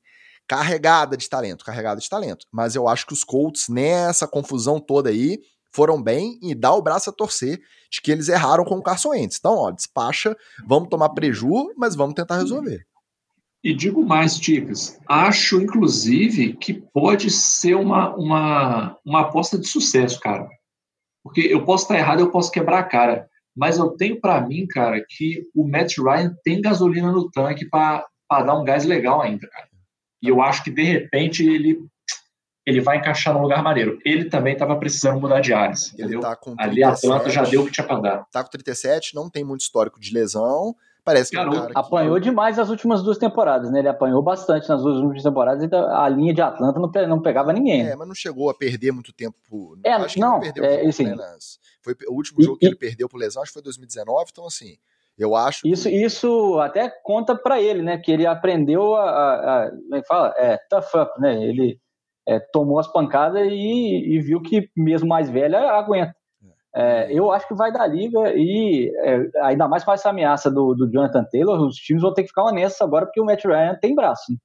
carregada 0.50 1.16
de 1.16 1.30
talento, 1.30 1.64
carregada 1.64 2.02
de 2.02 2.10
talento. 2.10 2.48
Mas 2.52 2.76
eu 2.76 2.88
acho 2.88 3.06
que 3.06 3.14
os 3.14 3.24
Colts, 3.24 3.70
nessa 3.70 4.28
confusão 4.28 4.80
toda 4.80 5.12
aí, 5.12 5.40
foram 5.72 6.02
bem 6.02 6.40
e 6.42 6.56
dá 6.56 6.74
o 6.74 6.82
braço 6.82 7.12
a 7.12 7.14
torcer 7.14 7.62
de 7.92 8.02
que 8.02 8.12
eles 8.12 8.28
erraram 8.28 8.66
com 8.66 8.76
o 8.78 8.82
Carson 8.82 9.10
Wentz. 9.10 9.38
Então, 9.38 9.54
ó, 9.54 9.70
despacha, 9.70 10.36
vamos 10.68 10.90
tomar 10.90 11.10
preju, 11.10 11.72
mas 11.78 11.96
vamos 11.96 12.16
tentar 12.16 12.38
resolver. 12.38 12.84
E 13.64 13.76
digo 13.76 14.04
mais, 14.04 14.40
Ticas, 14.40 15.00
acho 15.08 15.62
inclusive 15.62 16.54
que 16.54 16.74
pode 16.74 17.30
ser 17.30 17.76
uma, 17.76 18.16
uma, 18.16 18.98
uma 19.06 19.22
aposta 19.22 19.56
de 19.60 19.68
sucesso, 19.68 20.20
cara. 20.20 20.48
Porque 21.24 21.42
eu 21.42 21.64
posso 21.64 21.84
estar 21.84 21.98
errado, 21.98 22.22
eu 22.22 22.32
posso 22.32 22.52
quebrar 22.52 22.80
a 22.80 22.84
cara, 22.84 23.28
mas 23.56 23.78
eu 23.78 23.90
tenho 23.92 24.20
para 24.20 24.42
mim, 24.42 24.66
cara, 24.66 25.04
que 25.08 25.44
o 25.54 25.68
Matt 25.68 25.98
Ryan 26.00 26.34
tem 26.44 26.60
gasolina 26.60 27.12
no 27.12 27.30
tanque 27.30 27.70
para 27.70 28.08
dar 28.32 28.58
um 28.58 28.64
gás 28.64 28.86
legal 28.86 29.22
ainda, 29.22 29.48
cara. 29.48 29.69
E 30.22 30.28
eu 30.28 30.42
acho 30.42 30.64
que 30.64 30.72
de 30.72 30.84
repente 30.84 31.48
ele 31.48 31.86
ele 32.66 32.82
vai 32.82 32.98
encaixar 32.98 33.34
num 33.34 33.42
lugar 33.42 33.64
maneiro. 33.64 34.00
Ele 34.06 34.26
também 34.26 34.54
estava 34.54 34.76
precisando 34.76 35.20
mudar 35.20 35.40
de 35.40 35.52
áreas, 35.54 35.92
entendeu? 35.92 36.20
Tá 36.20 36.38
Ali 36.58 36.84
a 36.84 36.90
Atlanta 36.90 37.30
já 37.30 37.44
deu 37.44 37.62
o 37.62 37.66
que 37.66 37.72
tinha 37.72 37.86
para 37.86 38.00
dar. 38.00 38.26
Tá 38.32 38.44
com 38.44 38.50
37, 38.50 39.16
não 39.16 39.30
tem 39.30 39.44
muito 39.44 39.62
histórico 39.62 40.00
de 40.00 40.14
lesão. 40.14 40.76
Parece 41.04 41.32
que 41.32 41.38
é 41.38 41.42
um 41.42 41.50
cara 41.50 41.68
que... 41.68 41.80
Apanhou 41.80 42.20
demais 42.20 42.58
nas 42.58 42.70
últimas 42.70 43.02
duas 43.02 43.18
temporadas, 43.18 43.72
né? 43.72 43.80
Ele 43.80 43.88
apanhou 43.88 44.22
bastante 44.22 44.70
nas 44.70 44.84
duas 44.84 44.98
últimas 44.98 45.24
temporadas 45.24 45.64
e 45.64 45.76
a 45.76 46.08
linha 46.10 46.34
de 46.34 46.42
Atlanta 46.42 46.80
não, 46.80 46.92
não 47.08 47.22
pegava 47.22 47.52
ninguém. 47.52 47.88
É, 47.88 47.96
mas 47.96 48.08
não 48.08 48.14
chegou 48.14 48.50
a 48.50 48.54
perder 48.54 48.92
muito 48.92 49.12
tempo. 49.12 49.78
É, 49.84 49.94
acho 49.94 50.20
não, 50.20 50.34
não 50.34 50.40
perdeu 50.40 50.64
é, 50.64 50.86
assim, 50.86 51.06
né, 51.06 51.38
Foi 51.82 51.96
o 52.08 52.14
último 52.14 52.44
jogo 52.44 52.58
e, 52.58 52.60
que 52.60 52.66
ele 52.68 52.76
perdeu 52.76 53.10
por 53.10 53.18
lesão, 53.18 53.42
acho 53.42 53.50
que 53.52 53.54
foi 53.54 53.64
2019, 53.64 54.30
então 54.32 54.46
assim, 54.46 54.78
eu 55.20 55.36
acho. 55.36 55.68
Isso, 55.68 55.90
que... 55.90 55.96
isso 55.96 56.60
até 56.60 56.90
conta 57.04 57.36
para 57.36 57.62
ele, 57.62 57.82
né? 57.82 57.98
Que 57.98 58.12
ele 58.12 58.26
aprendeu 58.26 58.96
a, 58.96 59.10
a, 59.10 59.66
a, 59.66 59.70
como 59.72 59.96
é 59.96 60.04
fala? 60.04 60.34
É, 60.38 60.58
tough 60.70 60.96
up, 60.96 61.20
né? 61.20 61.44
Ele 61.44 61.78
é, 62.28 62.40
tomou 62.40 62.80
as 62.80 62.88
pancadas 62.88 63.48
e, 63.52 64.16
e, 64.16 64.22
viu 64.22 64.42
que 64.42 64.70
mesmo 64.76 65.08
mais 65.08 65.30
velha 65.30 65.60
aguenta. 65.72 66.16
É, 66.74 67.12
eu 67.12 67.32
acho 67.32 67.48
que 67.48 67.56
vai 67.56 67.72
dar 67.72 67.88
liga 67.88 68.32
e 68.36 68.94
é, 69.00 69.30
ainda 69.42 69.68
mais 69.68 69.84
com 69.84 69.92
essa 69.92 70.10
ameaça 70.10 70.52
do, 70.52 70.76
do, 70.76 70.90
Jonathan 70.90 71.26
Taylor, 71.32 71.60
os 71.60 71.76
times 71.76 72.04
vão 72.04 72.14
ter 72.14 72.22
que 72.22 72.28
ficar 72.28 72.44
honestos 72.44 72.80
agora 72.82 73.08
porque 73.08 73.20
o 73.20 73.26
Matt 73.26 73.44
Ryan 73.44 73.76
tem 73.82 73.96
braço. 73.96 74.32
Né? 74.32 74.38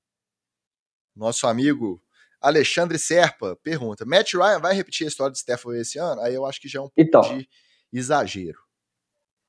Nosso 1.14 1.46
amigo 1.46 2.00
Alexandre 2.40 2.98
Serpa 2.98 3.56
pergunta: 3.62 4.06
Matt 4.06 4.32
Ryan 4.32 4.58
vai 4.58 4.74
repetir 4.74 5.06
a 5.06 5.08
história 5.08 5.32
de 5.32 5.38
Stafford 5.38 5.78
esse 5.78 5.98
ano? 5.98 6.22
Aí 6.22 6.34
eu 6.34 6.46
acho 6.46 6.60
que 6.60 6.68
já 6.68 6.78
é 6.78 6.82
um 6.82 6.88
pouco 6.88 6.94
então, 6.96 7.20
de 7.20 7.46
exagero. 7.92 8.63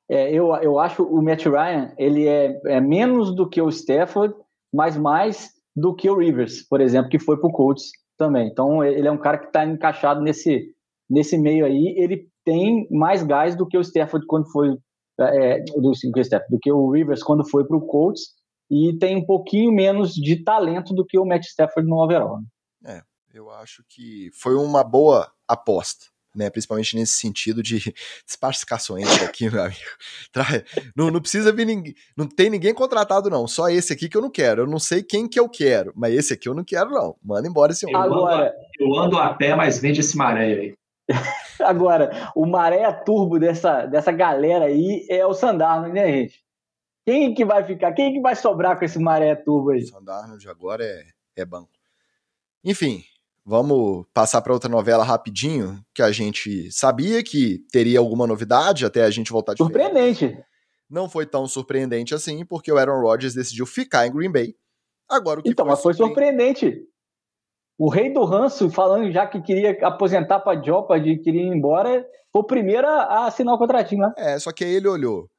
É, 0.09 0.31
eu, 0.31 0.53
eu 0.57 0.79
acho 0.79 1.03
o 1.03 1.21
Matt 1.21 1.45
Ryan 1.45 1.93
ele 1.97 2.27
é, 2.27 2.59
é 2.65 2.79
menos 2.79 3.35
do 3.35 3.49
que 3.49 3.61
o 3.61 3.69
Stafford, 3.69 4.35
mas 4.73 4.95
mais 4.95 5.51
do 5.75 5.95
que 5.95 6.09
o 6.09 6.17
Rivers, 6.17 6.61
por 6.61 6.79
exemplo, 6.79 7.09
que 7.09 7.19
foi 7.19 7.37
para 7.37 7.49
o 7.49 7.51
Colts 7.51 7.89
também. 8.17 8.47
Então, 8.47 8.83
ele 8.83 9.07
é 9.07 9.11
um 9.11 9.17
cara 9.17 9.37
que 9.37 9.47
está 9.47 9.65
encaixado 9.65 10.21
nesse, 10.21 10.73
nesse 11.09 11.37
meio 11.37 11.65
aí. 11.65 11.95
Ele 11.97 12.29
tem 12.45 12.87
mais 12.91 13.23
gás 13.23 13.55
do 13.55 13.67
que 13.67 13.77
o 13.77 13.81
Stafford 13.81 14.25
quando 14.27 14.49
foi. 14.51 14.77
É, 15.17 15.61
do, 15.61 15.91
do 16.49 16.59
que 16.59 16.69
o 16.69 16.91
Rivers 16.91 17.23
quando 17.23 17.49
foi 17.49 17.65
para 17.65 17.77
o 17.77 17.85
Colts. 17.85 18.21
E 18.69 18.97
tem 18.97 19.15
um 19.15 19.25
pouquinho 19.25 19.71
menos 19.71 20.13
de 20.13 20.43
talento 20.43 20.93
do 20.93 21.05
que 21.05 21.17
o 21.17 21.25
Matt 21.25 21.45
Stafford 21.45 21.89
no 21.89 22.03
overall. 22.03 22.41
Né? 22.81 22.97
É, 22.97 23.37
eu 23.37 23.49
acho 23.49 23.83
que 23.87 24.29
foi 24.33 24.55
uma 24.55 24.83
boa 24.83 25.31
aposta 25.47 26.07
né? 26.35 26.49
Principalmente 26.49 26.95
nesse 26.95 27.13
sentido 27.13 27.63
de 27.63 27.93
despacificações 28.25 29.07
aqui, 29.23 29.49
meu 29.49 29.63
amigo. 29.63 29.79
Não, 30.95 31.09
não 31.09 31.21
precisa 31.21 31.51
vir 31.51 31.65
ninguém. 31.65 31.95
Não 32.15 32.27
tem 32.27 32.49
ninguém 32.49 32.73
contratado, 32.73 33.29
não. 33.29 33.47
Só 33.47 33.69
esse 33.69 33.91
aqui 33.93 34.07
que 34.09 34.17
eu 34.17 34.21
não 34.21 34.29
quero. 34.29 34.63
Eu 34.63 34.67
não 34.67 34.79
sei 34.79 35.01
quem 35.03 35.27
que 35.27 35.39
eu 35.39 35.49
quero, 35.49 35.91
mas 35.95 36.13
esse 36.13 36.33
aqui 36.33 36.47
eu 36.47 36.53
não 36.53 36.63
quero, 36.63 36.89
não. 36.89 37.15
Manda 37.23 37.47
embora 37.47 37.71
esse 37.71 37.85
homem. 37.85 37.95
Agora, 37.95 38.53
eu 38.79 38.93
ando 38.97 39.17
a 39.17 39.33
pé, 39.33 39.55
mas 39.55 39.79
vende 39.79 39.99
esse 39.99 40.15
maré 40.17 40.45
aí. 40.45 40.75
Agora, 41.59 42.31
o 42.35 42.45
maré 42.45 42.91
turbo 42.91 43.39
dessa, 43.39 43.85
dessa 43.85 44.11
galera 44.11 44.65
aí 44.65 45.05
é 45.09 45.25
o 45.25 45.33
Sandarno, 45.33 45.87
né, 45.93 46.07
gente? 46.07 46.43
Quem 47.05 47.33
que 47.33 47.45
vai 47.45 47.63
ficar? 47.63 47.93
Quem 47.93 48.13
que 48.13 48.19
vai 48.19 48.35
sobrar 48.35 48.77
com 48.77 48.85
esse 48.85 48.99
maré 48.99 49.35
turbo 49.35 49.71
aí? 49.71 49.83
O 49.83 49.87
Sandarno 49.87 50.37
de 50.37 50.49
agora 50.49 50.83
é, 50.83 51.03
é 51.35 51.45
banco. 51.45 51.69
Enfim, 52.63 53.03
Vamos 53.45 54.07
passar 54.11 54.41
para 54.41 54.53
outra 54.53 54.67
novela 54.69 55.03
rapidinho, 55.03 55.79
que 55.93 56.01
a 56.01 56.11
gente 56.11 56.71
sabia 56.71 57.23
que 57.23 57.59
teria 57.71 57.99
alguma 57.99 58.25
novidade 58.25 58.85
até 58.85 59.03
a 59.03 59.09
gente 59.11 59.31
voltar 59.31 59.53
de 59.53 59.59
Surpreendente. 59.59 60.27
Férias. 60.27 60.45
Não 60.89 61.07
foi 61.07 61.27
tão 61.27 61.47
surpreendente 61.47 62.15
assim, 62.15 62.43
porque 62.43 62.71
o 62.71 62.77
Aaron 62.77 63.01
Rodgers 63.01 63.35
decidiu 63.35 63.67
ficar 63.67 64.07
em 64.07 64.11
Green 64.11 64.31
Bay. 64.31 64.55
Agora 65.07 65.39
o 65.39 65.43
que 65.43 65.49
Então, 65.49 65.65
foi 65.65 65.71
mas 65.71 65.81
foi 65.83 65.93
surpreendente. 65.93 66.75
O 67.77 67.87
rei 67.87 68.11
do 68.11 68.23
ranço, 68.23 68.69
falando 68.71 69.11
já 69.11 69.27
que 69.27 69.39
queria 69.41 69.77
aposentar 69.85 70.39
para 70.39 70.61
Jopa, 70.61 70.99
de 70.99 71.17
queria 71.17 71.41
ir 71.41 71.47
embora, 71.47 72.03
foi 72.31 72.41
o 72.41 72.45
primeiro 72.45 72.87
a 72.87 73.27
assinar 73.27 73.53
o 73.53 73.59
contratinho 73.59 74.01
lá. 74.01 74.13
É, 74.17 74.39
só 74.39 74.51
que 74.51 74.63
aí 74.63 74.73
ele 74.73 74.87
olhou. 74.87 75.29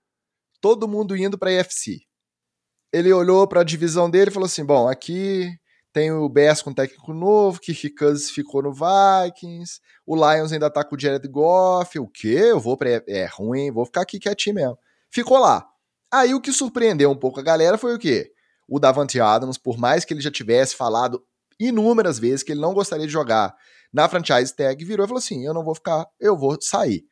Todo 0.61 0.87
mundo 0.87 1.17
indo 1.17 1.37
para 1.37 1.51
a 1.51 1.55
UFC. 1.55 2.03
Ele 2.93 3.13
olhou 3.13 3.49
para 3.49 3.63
a 3.63 3.65
divisão 3.65 4.09
dele 4.09 4.31
e 4.31 4.33
falou 4.33 4.47
assim: 4.47 4.65
bom, 4.65 4.89
aqui 4.89 5.51
tem 5.97 6.13
o 6.13 6.29
Bears 6.29 6.61
com 6.61 6.75
técnico 6.75 7.15
novo, 7.15 7.59
Kirk 7.59 7.89
Cousins 7.95 8.29
ficou 8.29 8.61
no 8.63 8.71
Vikings, 8.71 9.81
o 10.05 10.15
Lions 10.15 10.53
ainda 10.53 10.69
tá 10.69 10.85
com 10.85 10.95
o 10.95 11.01
Jared 11.01 11.27
Goff, 11.27 11.99
o 11.99 12.07
quê? 12.07 12.37
Eu 12.51 12.61
vou 12.61 12.77
pra... 12.77 13.03
É 13.09 13.25
ruim, 13.25 13.71
vou 13.71 13.87
ficar 13.87 14.03
aqui 14.03 14.19
quietinho 14.19 14.57
mesmo. 14.57 14.79
Ficou 15.11 15.39
lá. 15.39 15.67
Aí 16.13 16.35
o 16.35 16.41
que 16.43 16.53
surpreendeu 16.53 17.11
um 17.11 17.17
pouco 17.17 17.41
a 17.41 17.43
galera 17.43 17.79
foi 17.79 17.95
o 17.95 17.99
quê? 17.99 18.31
O 18.69 18.79
Davante 18.79 19.19
Adams, 19.19 19.57
por 19.57 19.79
mais 19.79 20.05
que 20.05 20.13
ele 20.13 20.21
já 20.21 20.31
tivesse 20.31 20.77
falado 20.77 21.25
inúmeras 21.59 22.19
vezes 22.19 22.43
que 22.43 22.53
ele 22.53 22.61
não 22.61 22.75
gostaria 22.75 23.07
de 23.07 23.13
jogar 23.13 23.57
na 23.91 24.07
franchise 24.07 24.55
tag, 24.55 24.85
virou 24.85 25.07
e 25.07 25.09
falou 25.09 25.19
assim, 25.19 25.47
eu 25.47 25.55
não 25.55 25.65
vou 25.65 25.75
ficar, 25.75 26.07
eu 26.21 26.37
vou 26.37 26.59
sair. 26.61 27.07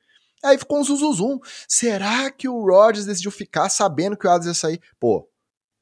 Aí 0.44 0.58
ficou 0.58 0.78
um 0.78 0.84
zuzuzum. 0.84 1.38
Será 1.66 2.30
que 2.30 2.50
o 2.50 2.66
Rodgers 2.66 3.06
decidiu 3.06 3.30
ficar 3.30 3.70
sabendo 3.70 4.14
que 4.14 4.26
o 4.26 4.30
Adams 4.30 4.46
ia 4.46 4.52
sair? 4.52 4.80
Pô, 5.00 5.26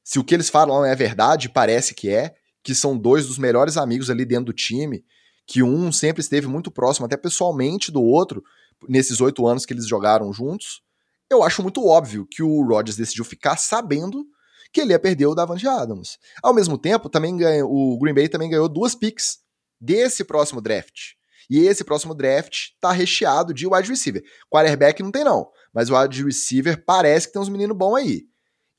se 0.05 0.19
o 0.19 0.23
que 0.23 0.33
eles 0.33 0.49
falam 0.49 0.85
é 0.85 0.95
verdade, 0.95 1.49
parece 1.49 1.93
que 1.93 2.09
é, 2.09 2.33
que 2.63 2.73
são 2.73 2.97
dois 2.97 3.27
dos 3.27 3.37
melhores 3.37 3.77
amigos 3.77 4.09
ali 4.09 4.25
dentro 4.25 4.45
do 4.45 4.53
time, 4.53 5.03
que 5.45 5.61
um 5.61 5.91
sempre 5.91 6.21
esteve 6.21 6.47
muito 6.47 6.71
próximo, 6.71 7.05
até 7.05 7.17
pessoalmente, 7.17 7.91
do 7.91 8.01
outro, 8.01 8.43
nesses 8.87 9.19
oito 9.19 9.45
anos 9.45 9.65
que 9.65 9.73
eles 9.73 9.87
jogaram 9.87 10.31
juntos, 10.31 10.81
eu 11.29 11.43
acho 11.43 11.61
muito 11.61 11.85
óbvio 11.85 12.27
que 12.29 12.41
o 12.43 12.65
Rodgers 12.65 12.95
decidiu 12.95 13.25
ficar 13.25 13.57
sabendo 13.57 14.25
que 14.71 14.81
ele 14.81 14.93
ia 14.93 14.99
perder 14.99 15.27
o 15.27 15.35
Davante 15.35 15.67
Adams. 15.67 16.17
Ao 16.41 16.53
mesmo 16.53 16.77
tempo, 16.77 17.09
também 17.09 17.37
ganhou, 17.37 17.71
o 17.71 17.99
Green 17.99 18.13
Bay 18.13 18.27
também 18.27 18.49
ganhou 18.49 18.67
duas 18.67 18.95
picks 18.95 19.39
desse 19.79 20.23
próximo 20.23 20.61
draft. 20.61 21.13
E 21.49 21.59
esse 21.59 21.83
próximo 21.83 22.15
draft 22.15 22.69
tá 22.79 22.91
recheado 22.91 23.53
de 23.53 23.67
wide 23.67 23.89
receiver. 23.89 24.23
Quarterback 24.49 25.03
não 25.03 25.11
tem 25.11 25.23
não, 25.23 25.49
mas 25.73 25.89
o 25.89 25.99
wide 25.99 26.23
receiver 26.23 26.83
parece 26.85 27.27
que 27.27 27.33
tem 27.33 27.41
uns 27.41 27.49
meninos 27.49 27.77
bons 27.77 27.95
aí. 27.95 28.23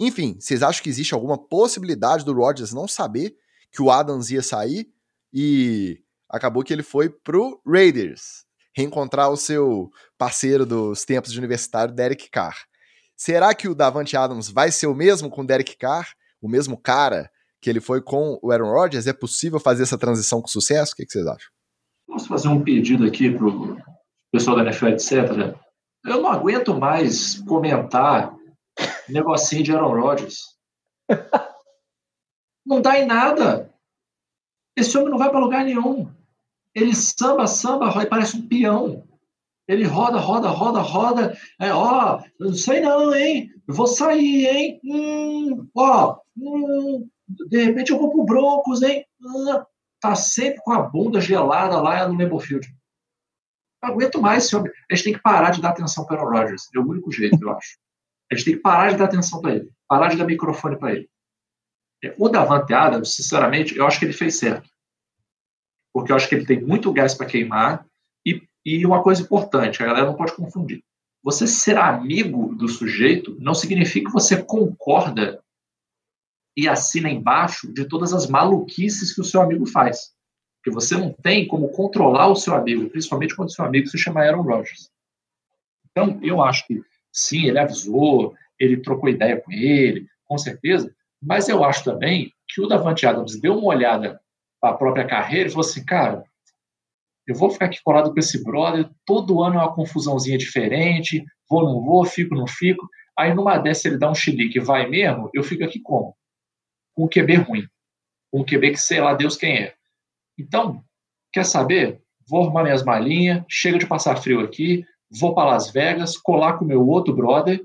Enfim, 0.01 0.37
vocês 0.41 0.63
acham 0.63 0.83
que 0.83 0.89
existe 0.89 1.15
alguma 1.15 1.39
possibilidade 1.39 2.25
do 2.25 2.33
Rodgers 2.33 2.73
não 2.73 2.89
saber 2.89 3.37
que 3.75 3.83
o 3.83 3.91
Adams 3.91 4.31
ia 4.31 4.43
sair 4.43 4.89
e 5.33 5.99
acabou 6.31 6.63
que 6.63 6.73
ele 6.73 6.85
foi 6.85 7.11
pro 7.11 7.61
Raiders 7.67 8.45
reencontrar 8.75 9.31
o 9.31 9.37
seu 9.37 9.91
parceiro 10.17 10.65
dos 10.65 11.05
tempos 11.05 11.33
de 11.33 11.39
universitário, 11.39 11.95
Derek 11.95 12.31
Carr. 12.31 12.57
Será 13.17 13.55
que 13.55 13.69
o 13.69 13.75
Davante 13.75 14.17
Adams 14.17 14.49
vai 14.49 14.71
ser 14.71 14.87
o 14.87 14.95
mesmo 14.95 15.29
com 15.29 15.43
o 15.43 15.47
Derek 15.47 15.77
Carr? 15.77 16.07
O 16.41 16.49
mesmo 16.49 16.77
cara 16.77 17.31
que 17.61 17.71
ele 17.71 17.81
foi 17.81 18.01
com 18.01 18.39
o 18.43 18.51
Aaron 18.51 18.73
Rodgers? 18.73 19.07
É 19.07 19.13
possível 19.13 19.59
fazer 19.59 19.85
essa 19.85 19.99
transição 19.99 20.41
com 20.41 20.49
sucesso? 20.49 20.93
O 20.93 20.97
que, 20.97 21.07
que 21.07 21.13
vocês 21.13 21.27
acham? 21.27 21.51
Posso 22.07 22.29
fazer 22.29 22.49
um 22.49 22.63
pedido 22.63 23.05
aqui 23.07 23.31
para 23.31 23.47
o 23.47 23.79
pessoal 24.33 24.57
da 24.57 24.63
NFL, 24.63 24.89
etc. 24.89 25.57
Eu 26.05 26.21
não 26.21 26.31
aguento 26.31 26.75
mais 26.79 27.41
comentar 27.41 28.35
negocinho 29.09 29.63
de 29.63 29.73
Aaron 29.73 30.01
Rodgers. 30.01 30.39
Não 32.65 32.81
dá 32.81 32.99
em 32.99 33.07
nada. 33.07 33.73
Esse 34.77 34.97
homem 34.97 35.11
não 35.11 35.19
vai 35.19 35.31
para 35.31 35.41
lugar 35.41 35.65
nenhum. 35.65 36.11
Ele 36.75 36.95
samba, 36.95 37.47
samba, 37.47 38.03
e 38.03 38.07
parece 38.07 38.37
um 38.37 38.49
peão. 38.49 39.07
Ele 39.67 39.85
roda, 39.85 40.19
roda, 40.19 40.49
roda, 40.49 40.81
roda. 40.81 41.39
É, 41.61 41.73
ó, 41.73 42.23
não 42.39 42.53
sei 42.53 42.81
não, 42.81 43.15
hein? 43.15 43.51
Eu 43.67 43.75
vou 43.75 43.87
sair, 43.87 44.47
hein? 44.47 44.81
Hum, 44.85 45.69
ó, 45.75 46.19
hum, 46.37 47.09
de 47.49 47.65
repente 47.65 47.91
eu 47.91 47.99
vou 47.99 48.11
pro 48.11 48.25
Broncos, 48.25 48.83
hein? 48.83 49.07
Hum, 49.21 49.63
tá 50.01 50.15
sempre 50.15 50.61
com 50.63 50.73
a 50.73 50.83
bunda 50.83 51.21
gelada 51.21 51.81
lá 51.81 52.07
no 52.07 52.19
Lambeau 52.19 52.41
Field. 52.41 52.69
Não 53.83 53.91
aguento 53.91 54.21
mais 54.21 54.45
esse 54.45 54.57
homem. 54.57 54.73
A 54.91 54.95
gente 54.95 55.05
tem 55.05 55.13
que 55.15 55.23
parar 55.23 55.51
de 55.51 55.63
dar 55.63 55.71
atenção 55.71 56.05
para 56.05 56.23
o 56.23 56.29
Rodgers. 56.29 56.69
É 56.75 56.79
o 56.79 56.87
único 56.87 57.11
jeito, 57.11 57.39
eu 57.41 57.51
acho. 57.51 57.79
A 58.31 58.35
gente 58.35 58.45
tem 58.45 58.55
que 58.57 58.61
parar 58.61 58.91
de 58.91 58.97
dar 58.97 59.05
atenção 59.05 59.41
para 59.41 59.55
ele. 59.55 59.71
Parar 59.89 60.09
de 60.09 60.17
dar 60.17 60.25
microfone 60.25 60.79
para 60.79 60.93
ele. 60.93 61.09
É, 62.05 62.15
o 62.19 62.29
Davante 62.29 62.75
Adams, 62.75 63.15
sinceramente, 63.15 63.75
eu 63.77 63.87
acho 63.87 63.99
que 63.99 64.05
ele 64.05 64.13
fez 64.13 64.39
certo. 64.39 64.69
Porque 65.93 66.13
eu 66.13 66.17
acho 66.17 66.29
que 66.29 66.35
ele 66.35 66.45
tem 66.45 66.61
muito 66.61 66.93
gás 66.93 67.15
para 67.15 67.27
queimar. 67.27 67.87
E, 68.27 68.43
e 68.65 68.85
uma 68.85 69.03
coisa 69.03 69.23
importante, 69.23 69.83
a 69.83 69.87
galera 69.87 70.07
não 70.07 70.17
pode 70.17 70.35
confundir. 70.35 70.85
Você 71.23 71.47
ser 71.47 71.79
amigo 71.79 72.55
do 72.55 72.69
sujeito 72.69 73.35
não 73.41 73.55
significa 73.55 74.09
que 74.09 74.13
você 74.13 74.43
concorda 74.43 75.43
e 76.55 76.69
assina 76.69 77.09
embaixo 77.09 77.73
de 77.73 77.87
todas 77.87 78.13
as 78.13 78.27
maluquices 78.27 79.15
que 79.15 79.21
o 79.23 79.25
seu 79.25 79.41
amigo 79.41 79.67
faz. 79.67 80.13
Porque 80.59 80.75
você 80.75 80.97
não 80.97 81.13
tem 81.13 81.47
como 81.49 81.71
controlar 81.71 82.29
o 82.29 82.37
seu 82.37 82.55
amigo, 82.55 82.89
principalmente 82.91 83.35
quando 83.35 83.49
o 83.49 83.53
seu 83.53 83.65
amigo 83.65 83.87
se 83.87 83.97
chama 83.97 84.23
Aaron 84.23 84.43
Rodgers. 84.43 84.91
Então, 85.91 86.19
eu 86.23 86.43
acho 86.43 86.67
que 86.67 86.83
sim, 87.11 87.47
ele 87.47 87.59
avisou, 87.59 88.35
ele 88.59 88.83
trocou 88.83 89.09
ideia 89.09 89.41
com 89.41 89.53
ele, 89.53 90.07
com 90.27 90.37
certeza, 90.37 90.95
mas 91.25 91.49
eu 91.49 91.65
acho 91.65 91.83
também 91.85 92.33
que 92.49 92.61
o 92.61 92.67
Davante 92.67 93.07
Adams 93.07 93.41
deu 93.41 93.57
uma 93.59 93.69
olhada 93.69 94.21
para 94.61 94.71
a 94.71 94.77
própria 94.77 95.07
carreira 95.07 95.49
e 95.49 95.51
falou 95.51 95.67
assim, 95.67 95.85
cara, 95.85 96.25
eu 97.27 97.35
vou 97.35 97.51
ficar 97.51 97.67
aqui 97.67 97.81
colado 97.83 98.13
com 98.13 98.19
esse 98.19 98.45
brother, 98.45 98.89
todo 99.07 99.43
ano 99.43 99.57
é 99.57 99.59
uma 99.59 99.75
confusãozinha 99.75 100.37
diferente, 100.37 101.25
vou, 101.49 101.65
não 101.65 101.83
vou, 101.83 102.05
fico, 102.05 102.35
não 102.35 102.47
fico. 102.47 102.87
Aí 103.19 103.33
numa 103.33 103.57
dessa 103.57 103.89
ele 103.89 103.97
dá 103.97 104.11
um 104.11 104.15
chilique 104.15 104.61
vai 104.61 104.87
mesmo, 104.87 105.31
eu 105.33 105.43
fico 105.43 105.65
aqui 105.65 105.81
como? 105.81 106.15
Com 106.95 107.05
um 107.05 107.09
QB 107.09 107.37
ruim. 107.37 107.67
Com 108.31 108.41
um 108.41 108.45
QB 108.45 108.73
que 108.73 108.77
sei 108.77 109.01
lá 109.01 109.15
Deus 109.15 109.37
quem 109.37 109.57
é. 109.57 109.75
Então, 110.39 110.85
quer 111.33 111.45
saber? 111.45 112.03
Vou 112.29 112.43
arrumar 112.43 112.65
minhas 112.65 112.85
malinhas, 112.85 113.45
chega 113.49 113.79
de 113.79 113.87
passar 113.87 114.17
frio 114.17 114.41
aqui, 114.41 114.85
vou 115.11 115.35
para 115.35 115.51
Las 115.51 115.71
Vegas, 115.71 116.17
colar 116.17 116.59
com 116.59 116.65
meu 116.65 116.87
outro 116.87 117.15
brother, 117.15 117.63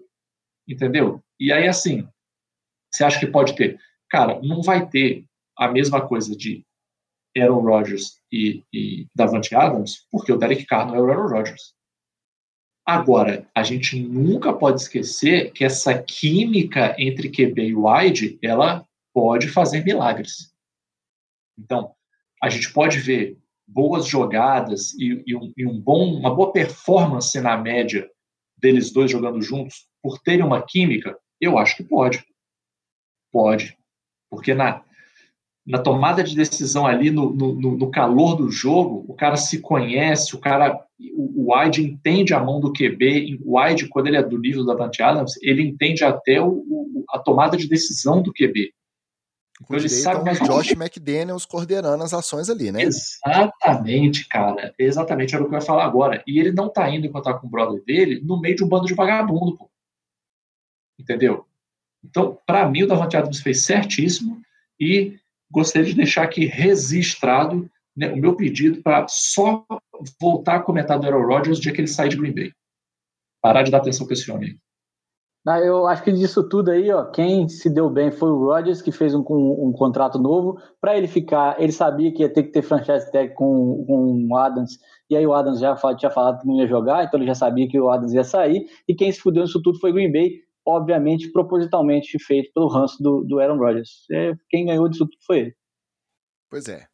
entendeu? 0.68 1.22
E 1.40 1.52
aí, 1.52 1.68
assim, 1.68 2.08
você 2.92 3.04
acha 3.04 3.20
que 3.20 3.28
pode 3.28 3.56
ter? 3.56 3.80
Cara, 4.10 4.40
não 4.42 4.62
vai 4.62 4.88
ter 4.88 5.26
a 5.58 5.68
mesma 5.68 6.06
coisa 6.06 6.36
de 6.36 6.66
Aaron 7.38 7.62
Rodgers 7.62 8.20
e, 8.32 8.64
e 8.74 9.08
Davante 9.16 9.54
Adams, 9.56 10.08
porque 10.12 10.32
o 10.32 10.38
Derek 10.38 10.66
Carr 10.66 10.88
não 10.88 10.96
é 10.96 11.02
o 11.02 11.10
Aaron 11.10 11.28
Rodgers. 11.28 11.74
Agora, 12.86 13.48
a 13.54 13.62
gente 13.62 14.00
nunca 14.00 14.52
pode 14.52 14.82
esquecer 14.82 15.52
que 15.52 15.64
essa 15.64 16.02
química 16.02 16.96
entre 16.98 17.30
QB 17.30 17.62
e 17.62 17.76
wide, 17.76 18.40
ela 18.42 18.84
pode 19.14 19.48
fazer 19.48 19.84
milagres. 19.84 20.52
Então, 21.58 21.94
a 22.42 22.50
gente 22.50 22.74
pode 22.74 23.00
ver 23.00 23.38
boas 23.68 24.08
jogadas 24.08 24.94
e, 24.94 25.24
e, 25.28 25.36
um, 25.36 25.54
e 25.56 25.68
um 25.68 25.80
bom, 25.80 26.16
uma 26.16 26.34
boa 26.34 26.52
performance 26.52 27.40
na 27.40 27.56
média 27.56 28.10
deles 28.58 28.92
dois 28.92 29.12
jogando 29.12 29.42
juntos 29.42 29.88
por 30.02 30.20
terem 30.20 30.44
uma 30.44 30.66
química, 30.66 31.18
eu 31.40 31.58
acho 31.58 31.78
que 31.78 31.84
pode. 31.84 32.26
Pode. 33.32 33.78
Porque 34.30 34.54
na, 34.54 34.84
na 35.66 35.80
tomada 35.80 36.24
de 36.24 36.36
decisão 36.36 36.86
ali, 36.86 37.12
no, 37.12 37.32
no, 37.32 37.78
no 37.78 37.92
calor 37.92 38.36
do 38.36 38.50
jogo, 38.50 39.06
o 39.08 39.14
cara 39.14 39.36
se 39.36 39.60
conhece, 39.60 40.36
o 40.36 40.40
cara, 40.40 40.84
o, 41.16 41.46
o 41.46 41.56
Wide 41.56 41.84
entende 41.84 42.34
a 42.34 42.40
mão 42.40 42.60
do 42.60 42.74
QB, 42.74 43.40
o 43.44 43.60
Wide, 43.60 43.88
quando 43.88 44.08
ele 44.08 44.18
é 44.18 44.24
do 44.24 44.38
nível 44.38 44.66
da 44.66 44.74
Dante 44.74 45.02
Adams, 45.02 45.34
ele 45.42 45.62
entende 45.62 46.04
até 46.04 46.42
o, 46.42 46.50
o, 46.50 47.06
a 47.10 47.20
tomada 47.20 47.56
de 47.56 47.68
decisão 47.68 48.22
do 48.22 48.34
QB. 48.34 48.74
Com 49.66 49.76
ele 49.76 49.90
sabe 49.90 50.24
mais 50.24 50.40
Josh 50.40 50.72
McDaniels 50.72 51.46
coordenando 51.46 52.02
as 52.02 52.14
ações 52.14 52.50
ali, 52.50 52.72
né? 52.72 52.82
Exatamente, 52.84 54.26
cara. 54.28 54.74
Exatamente, 54.80 55.36
era 55.36 55.44
o 55.44 55.50
que 55.50 55.54
eu 55.54 55.60
ia 55.60 55.66
falar 55.66 55.86
agora. 55.86 56.24
E 56.26 56.40
ele 56.40 56.54
não 56.54 56.70
tá 56.70 56.90
indo 56.90 57.06
encontrar 57.06 57.36
com 57.36 57.48
o 57.48 57.50
brother 57.50 57.84
dele 57.84 58.22
no 58.24 58.40
meio 58.40 58.56
de 58.56 58.64
um 58.64 58.70
bando 58.70 58.86
de 58.86 58.94
vagabundo, 58.94 59.58
pô. 59.58 59.70
Entendeu? 60.98 61.46
Então, 62.04 62.38
para 62.46 62.68
mim, 62.70 62.84
o 62.84 62.88
Davante 62.88 63.18
Adams 63.18 63.42
fez 63.42 63.64
certíssimo 63.64 64.42
e 64.80 65.18
gostaria 65.52 65.90
de 65.90 65.96
deixar 65.96 66.24
aqui 66.24 66.46
registrado 66.46 67.70
né, 67.96 68.12
o 68.14 68.18
meu 68.18 68.36
pedido 68.36 68.82
para 68.82 69.08
só 69.08 69.66
voltar 70.20 70.56
a 70.56 70.62
comentar 70.62 71.00
do 71.00 71.06
Aaron 71.06 71.26
Rodgers 71.26 71.58
no 71.58 71.64
dia 71.64 71.74
que 71.74 71.82
ele 71.82 71.88
sair 71.88 72.10
de 72.10 72.18
Green 72.18 72.34
Bay. 72.34 72.52
Parar 73.42 73.64
de 73.64 73.72
dar 73.72 73.80
atenção 73.80 74.06
para 74.06 74.14
esse 74.14 74.32
homem. 74.32 74.58
Ah, 75.48 75.60
eu 75.60 75.88
acho 75.88 76.04
que 76.04 76.12
disso 76.12 76.48
tudo 76.48 76.70
aí, 76.70 76.92
ó, 76.92 77.06
quem 77.06 77.48
se 77.48 77.70
deu 77.70 77.90
bem 77.90 78.12
foi 78.12 78.30
o 78.30 78.46
Rodgers, 78.46 78.82
que 78.82 78.92
fez 78.92 79.16
um, 79.16 79.24
um, 79.30 79.70
um 79.70 79.72
contrato 79.72 80.20
novo. 80.20 80.60
Para 80.80 80.98
ele 80.98 81.08
ficar, 81.08 81.60
ele 81.60 81.72
sabia 81.72 82.14
que 82.14 82.22
ia 82.22 82.32
ter 82.32 82.44
que 82.44 82.52
ter 82.52 82.62
franchise 82.62 83.10
tag 83.12 83.34
com, 83.34 83.84
com 83.88 84.28
o 84.30 84.38
Adams, 84.38 84.78
e 85.10 85.16
aí 85.16 85.26
o 85.26 85.34
Adams 85.34 85.60
já 85.60 85.76
tinha 85.96 86.12
falado 86.12 86.42
que 86.42 86.48
não 86.48 86.58
ia 86.58 86.68
jogar, 86.68 87.04
então 87.04 87.20
ele 87.20 87.26
já 87.26 87.34
sabia 87.34 87.68
que 87.68 87.80
o 87.80 87.90
Adams 87.90 88.14
ia 88.14 88.24
sair. 88.24 88.68
E 88.88 88.94
quem 88.94 89.12
se 89.12 89.20
fudeu 89.20 89.44
nisso 89.44 89.62
tudo 89.62 89.80
foi 89.80 89.92
o 89.92 89.94
Green 89.94 90.12
Bay, 90.12 90.42
obviamente, 90.70 91.32
propositalmente 91.32 92.18
feito 92.24 92.52
pelo 92.54 92.68
ranço 92.68 93.02
do, 93.02 93.24
do 93.24 93.40
Aaron 93.40 93.58
Rodgers. 93.58 94.06
É, 94.12 94.34
quem 94.50 94.66
ganhou 94.66 94.88
disso 94.88 95.06
tudo 95.06 95.18
foi 95.26 95.40
ele. 95.40 95.56
Pois 96.50 96.68
é. 96.68 96.88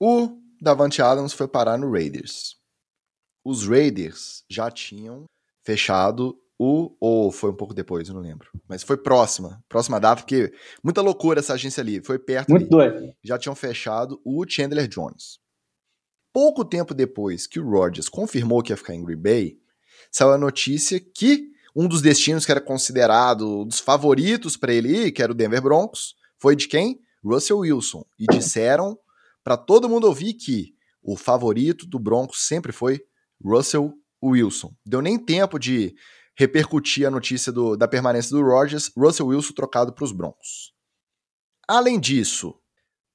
O 0.00 0.38
Davante 0.60 1.00
Adams 1.00 1.32
foi 1.32 1.48
parar 1.48 1.78
no 1.78 1.90
Raiders. 1.90 2.56
Os 3.44 3.66
Raiders 3.66 4.44
já 4.48 4.70
tinham 4.70 5.24
fechado 5.64 6.38
o 6.58 6.96
ou 7.00 7.30
foi 7.30 7.50
um 7.50 7.56
pouco 7.56 7.72
depois, 7.72 8.08
eu 8.08 8.14
não 8.14 8.20
lembro. 8.20 8.50
Mas 8.68 8.82
foi 8.82 8.96
próxima, 8.96 9.62
próxima 9.68 10.00
data, 10.00 10.22
porque 10.22 10.52
muita 10.82 11.00
loucura 11.00 11.38
essa 11.38 11.54
agência 11.54 11.80
ali, 11.80 12.02
foi 12.02 12.18
perto. 12.18 12.50
Muito 12.50 12.68
doido. 12.68 13.14
Já 13.22 13.38
tinham 13.38 13.54
fechado 13.54 14.20
o 14.24 14.44
Chandler 14.48 14.88
Jones. 14.88 15.38
Pouco 16.32 16.64
tempo 16.64 16.94
depois 16.94 17.46
que 17.46 17.60
o 17.60 17.68
Rodgers 17.68 18.08
confirmou 18.08 18.62
que 18.62 18.72
ia 18.72 18.76
ficar 18.76 18.94
em 18.94 19.04
Green 19.04 19.20
Bay, 19.20 19.58
saiu 20.10 20.32
a 20.32 20.38
notícia 20.38 21.00
que 21.00 21.52
um 21.74 21.88
dos 21.88 22.02
destinos 22.02 22.44
que 22.44 22.50
era 22.50 22.60
considerado 22.60 23.62
um 23.62 23.66
dos 23.66 23.80
favoritos 23.80 24.56
para 24.56 24.72
ele 24.72 25.06
ir, 25.06 25.12
que 25.12 25.22
era 25.22 25.32
o 25.32 25.34
Denver 25.34 25.62
Broncos, 25.62 26.14
foi 26.38 26.56
de 26.56 26.68
quem? 26.68 27.00
Russell 27.24 27.58
Wilson. 27.58 28.04
E 28.18 28.26
disseram 28.26 28.98
para 29.42 29.56
todo 29.56 29.88
mundo 29.88 30.06
ouvir 30.06 30.34
que 30.34 30.74
o 31.02 31.16
favorito 31.16 31.86
do 31.86 31.98
Broncos 31.98 32.46
sempre 32.46 32.72
foi 32.72 33.00
Russell 33.42 33.94
Wilson. 34.22 34.74
Deu 34.84 35.00
nem 35.00 35.18
tempo 35.18 35.58
de 35.58 35.94
repercutir 36.36 37.06
a 37.06 37.10
notícia 37.10 37.50
do, 37.50 37.76
da 37.76 37.88
permanência 37.88 38.30
do 38.30 38.42
Rodgers, 38.42 38.90
Russell 38.96 39.26
Wilson 39.26 39.52
trocado 39.52 39.92
para 39.92 40.04
os 40.04 40.12
Broncos. 40.12 40.72
Além 41.66 41.98
disso, 41.98 42.54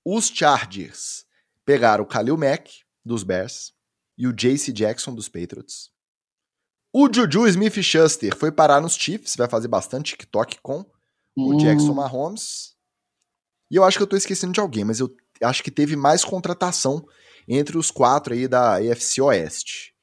os 0.06 0.28
Chargers 0.28 1.26
pegaram 1.66 2.04
o 2.04 2.08
Khalil 2.08 2.38
Mack, 2.38 2.82
dos 3.04 3.24
Bears, 3.24 3.74
e 4.18 4.28
o 4.28 4.34
JC 4.34 4.72
Jackson, 4.74 5.16
dos 5.16 5.30
Patriots. 5.30 5.93
O 6.94 7.12
Juju 7.12 7.48
Smith-Schuster 7.48 8.38
foi 8.38 8.52
parar 8.52 8.80
nos 8.80 8.94
Chiefs, 8.94 9.36
vai 9.36 9.50
fazer 9.50 9.68
bastante 9.68 10.12
TikTok 10.12 10.62
com 10.62 10.86
o 11.36 11.58
Jackson 11.58 11.94
Mahomes. 11.94 12.76
E 13.72 13.76
eu 13.76 13.84
acho 13.84 13.98
que 13.98 14.04
eu 14.04 14.08
tô 14.08 14.16
esquecendo 14.16 14.54
de 14.54 14.60
alguém, 14.60 14.86
mas 14.86 15.00
eu 15.00 15.10
acho 15.41 15.64
que 15.64 15.72
teve 15.72 15.96
mais 15.96 16.24
contratação 16.24 17.04
entre 17.48 17.78
os 17.78 17.89
quatro 17.89 18.34
aí 18.34 18.48
da 18.48 18.76
AFC 18.76 19.20
Oeste 19.22 19.94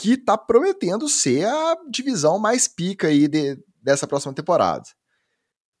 que 0.00 0.16
tá 0.16 0.38
prometendo 0.38 1.06
ser 1.10 1.44
a 1.44 1.76
divisão 1.90 2.38
mais 2.38 2.66
pica 2.66 3.08
aí 3.08 3.28
de, 3.28 3.62
dessa 3.82 4.06
próxima 4.06 4.32
temporada. 4.32 4.84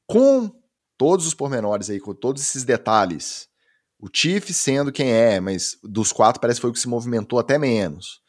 Com 0.06 0.52
todos 0.98 1.26
os 1.26 1.32
pormenores 1.32 1.88
aí, 1.88 1.98
com 1.98 2.14
todos 2.14 2.42
esses 2.42 2.62
detalhes, 2.62 3.48
o 3.98 4.08
Chief 4.12 4.50
sendo 4.50 4.92
quem 4.92 5.10
é, 5.10 5.40
mas 5.40 5.78
dos 5.82 6.12
quatro 6.12 6.38
parece 6.38 6.58
que 6.58 6.62
foi 6.62 6.70
o 6.70 6.72
que 6.74 6.78
se 6.78 6.86
movimentou 6.86 7.38
até 7.38 7.58
menos. 7.58 8.19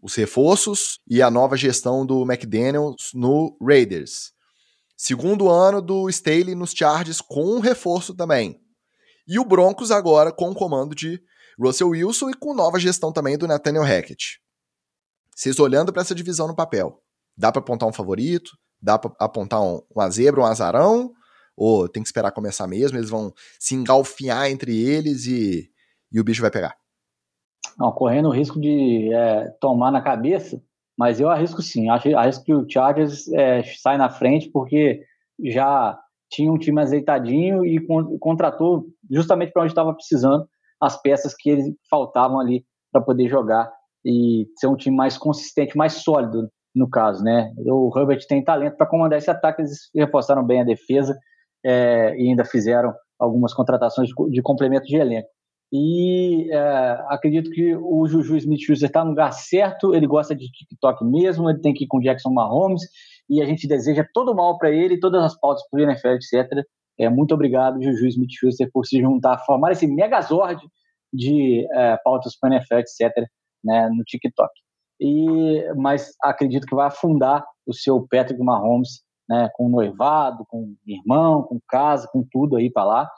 Os 0.00 0.14
reforços 0.14 1.00
e 1.08 1.20
a 1.20 1.30
nova 1.30 1.56
gestão 1.56 2.06
do 2.06 2.22
McDaniels 2.22 3.10
no 3.14 3.56
Raiders. 3.60 4.32
Segundo 4.96 5.48
ano 5.48 5.80
do 5.80 6.08
Staley 6.08 6.54
nos 6.54 6.72
Chargers 6.72 7.20
com 7.20 7.56
um 7.56 7.60
reforço 7.60 8.14
também. 8.14 8.60
E 9.26 9.38
o 9.38 9.44
Broncos 9.44 9.90
agora 9.90 10.32
com 10.32 10.50
o 10.50 10.54
comando 10.54 10.94
de 10.94 11.20
Russell 11.58 11.90
Wilson 11.90 12.30
e 12.30 12.34
com 12.34 12.54
nova 12.54 12.78
gestão 12.78 13.12
também 13.12 13.36
do 13.36 13.46
Nathaniel 13.46 13.82
Hackett. 13.82 14.40
Vocês 15.34 15.58
olhando 15.58 15.92
para 15.92 16.02
essa 16.02 16.14
divisão 16.14 16.48
no 16.48 16.56
papel, 16.56 17.02
dá 17.36 17.52
para 17.52 17.60
apontar 17.60 17.88
um 17.88 17.92
favorito? 17.92 18.52
Dá 18.80 18.98
pra 18.98 19.12
apontar 19.18 19.60
um, 19.60 19.80
uma 19.94 20.08
zebra, 20.08 20.40
um 20.40 20.44
azarão? 20.44 21.12
Ou 21.56 21.88
tem 21.88 22.02
que 22.02 22.08
esperar 22.08 22.30
começar 22.30 22.66
mesmo? 22.68 22.96
Eles 22.96 23.10
vão 23.10 23.32
se 23.58 23.74
engalfinhar 23.74 24.48
entre 24.48 24.76
eles 24.80 25.26
e, 25.26 25.68
e 26.12 26.20
o 26.20 26.24
bicho 26.24 26.40
vai 26.40 26.50
pegar? 26.50 26.76
Não, 27.78 27.92
correndo 27.92 28.28
o 28.28 28.32
risco 28.32 28.60
de 28.60 29.12
é, 29.12 29.50
tomar 29.60 29.90
na 29.90 30.02
cabeça, 30.02 30.60
mas 30.98 31.20
eu 31.20 31.30
arrisco 31.30 31.62
sim. 31.62 31.88
Acho, 31.88 32.16
arrisco 32.16 32.44
que 32.44 32.54
o 32.54 32.68
Chargers 32.68 33.28
é, 33.32 33.62
sai 33.80 33.96
na 33.96 34.10
frente 34.10 34.50
porque 34.50 35.00
já 35.44 35.98
tinha 36.30 36.52
um 36.52 36.58
time 36.58 36.80
azeitadinho 36.80 37.64
e 37.64 37.80
contratou 38.18 38.86
justamente 39.10 39.52
para 39.52 39.62
onde 39.62 39.72
estava 39.72 39.94
precisando 39.94 40.46
as 40.80 41.00
peças 41.00 41.34
que 41.34 41.50
eles 41.50 41.72
faltavam 41.88 42.38
ali 42.38 42.64
para 42.92 43.00
poder 43.00 43.28
jogar 43.28 43.70
e 44.04 44.46
ser 44.56 44.66
um 44.66 44.76
time 44.76 44.96
mais 44.96 45.16
consistente, 45.16 45.76
mais 45.76 45.94
sólido 45.94 46.48
no 46.74 46.88
caso, 46.88 47.22
né? 47.24 47.52
O 47.66 47.90
Herbert 47.96 48.24
tem 48.28 48.44
talento 48.44 48.76
para 48.76 48.86
comandar 48.86 49.18
esse 49.18 49.30
ataque, 49.30 49.62
eles 49.62 49.90
reforçaram 49.94 50.44
bem 50.44 50.60
a 50.60 50.64
defesa 50.64 51.16
é, 51.64 52.14
e 52.16 52.28
ainda 52.28 52.44
fizeram 52.44 52.94
algumas 53.18 53.52
contratações 53.52 54.08
de, 54.08 54.30
de 54.30 54.42
complemento 54.42 54.86
de 54.86 54.96
elenco. 54.96 55.28
E 55.72 56.50
é, 56.50 57.04
acredito 57.08 57.50
que 57.50 57.76
o 57.76 58.06
Juju 58.06 58.36
Smith-Schuster 58.38 58.88
está 58.88 59.04
no 59.04 59.10
lugar 59.10 59.32
certo, 59.32 59.94
ele 59.94 60.06
gosta 60.06 60.34
de 60.34 60.50
TikTok 60.50 61.04
mesmo, 61.04 61.50
ele 61.50 61.60
tem 61.60 61.74
que 61.74 61.84
ir 61.84 61.86
com 61.86 62.00
Jackson 62.00 62.30
Mahomes, 62.30 62.82
e 63.28 63.42
a 63.42 63.44
gente 63.44 63.68
deseja 63.68 64.06
todo 64.14 64.34
mal 64.34 64.56
para 64.56 64.70
ele, 64.70 64.98
todas 64.98 65.22
as 65.22 65.38
pautas 65.38 65.62
para 65.70 65.80
o 65.80 65.82
NFL, 65.82 66.08
etc. 66.08 66.64
É, 66.98 67.08
muito 67.10 67.34
obrigado, 67.34 67.82
Juju 67.82 68.06
Smith-Schuster, 68.06 68.70
por 68.72 68.86
se 68.86 69.00
juntar, 69.00 69.38
formar 69.44 69.72
esse 69.72 69.86
megazord 69.86 70.60
de 71.12 71.66
é, 71.72 71.98
pautas 72.02 72.34
para 72.38 72.50
o 72.50 72.52
NFL, 72.54 72.76
etc., 72.76 73.28
né, 73.62 73.88
no 73.90 74.02
TikTok. 74.04 74.50
E, 75.00 75.72
mas 75.76 76.14
acredito 76.22 76.66
que 76.66 76.74
vai 76.74 76.86
afundar 76.86 77.44
o 77.66 77.74
seu 77.74 78.06
Patrick 78.10 78.42
Mahomes 78.42 79.02
né, 79.28 79.48
com 79.54 79.68
noivado, 79.68 80.44
com 80.48 80.74
irmão, 80.86 81.42
com 81.42 81.60
casa, 81.68 82.08
com 82.10 82.24
tudo 82.30 82.56
aí 82.56 82.70
para 82.70 82.84
lá. 82.84 83.10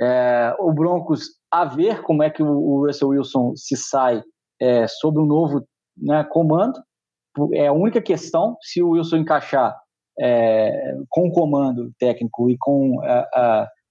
É, 0.00 0.54
o 0.58 0.72
Broncos 0.72 1.28
a 1.50 1.64
ver 1.64 2.02
como 2.02 2.22
é 2.22 2.30
que 2.30 2.42
o, 2.42 2.86
Russell 2.86 3.08
Wilson 3.08 3.54
se 3.56 3.76
sai 3.76 4.22
é, 4.60 4.86
sob 4.86 5.18
um 5.18 5.26
novo 5.26 5.66
né, 5.96 6.24
comando. 6.24 6.80
É 7.54 7.66
a 7.66 7.72
única 7.72 8.00
questão, 8.00 8.56
se 8.60 8.82
o 8.82 8.90
Wilson 8.90 9.18
encaixar 9.18 9.76
é, 10.18 10.96
com 11.08 11.28
o 11.28 11.32
comando 11.32 11.92
técnico 11.98 12.50
e 12.50 12.56
com 12.58 12.96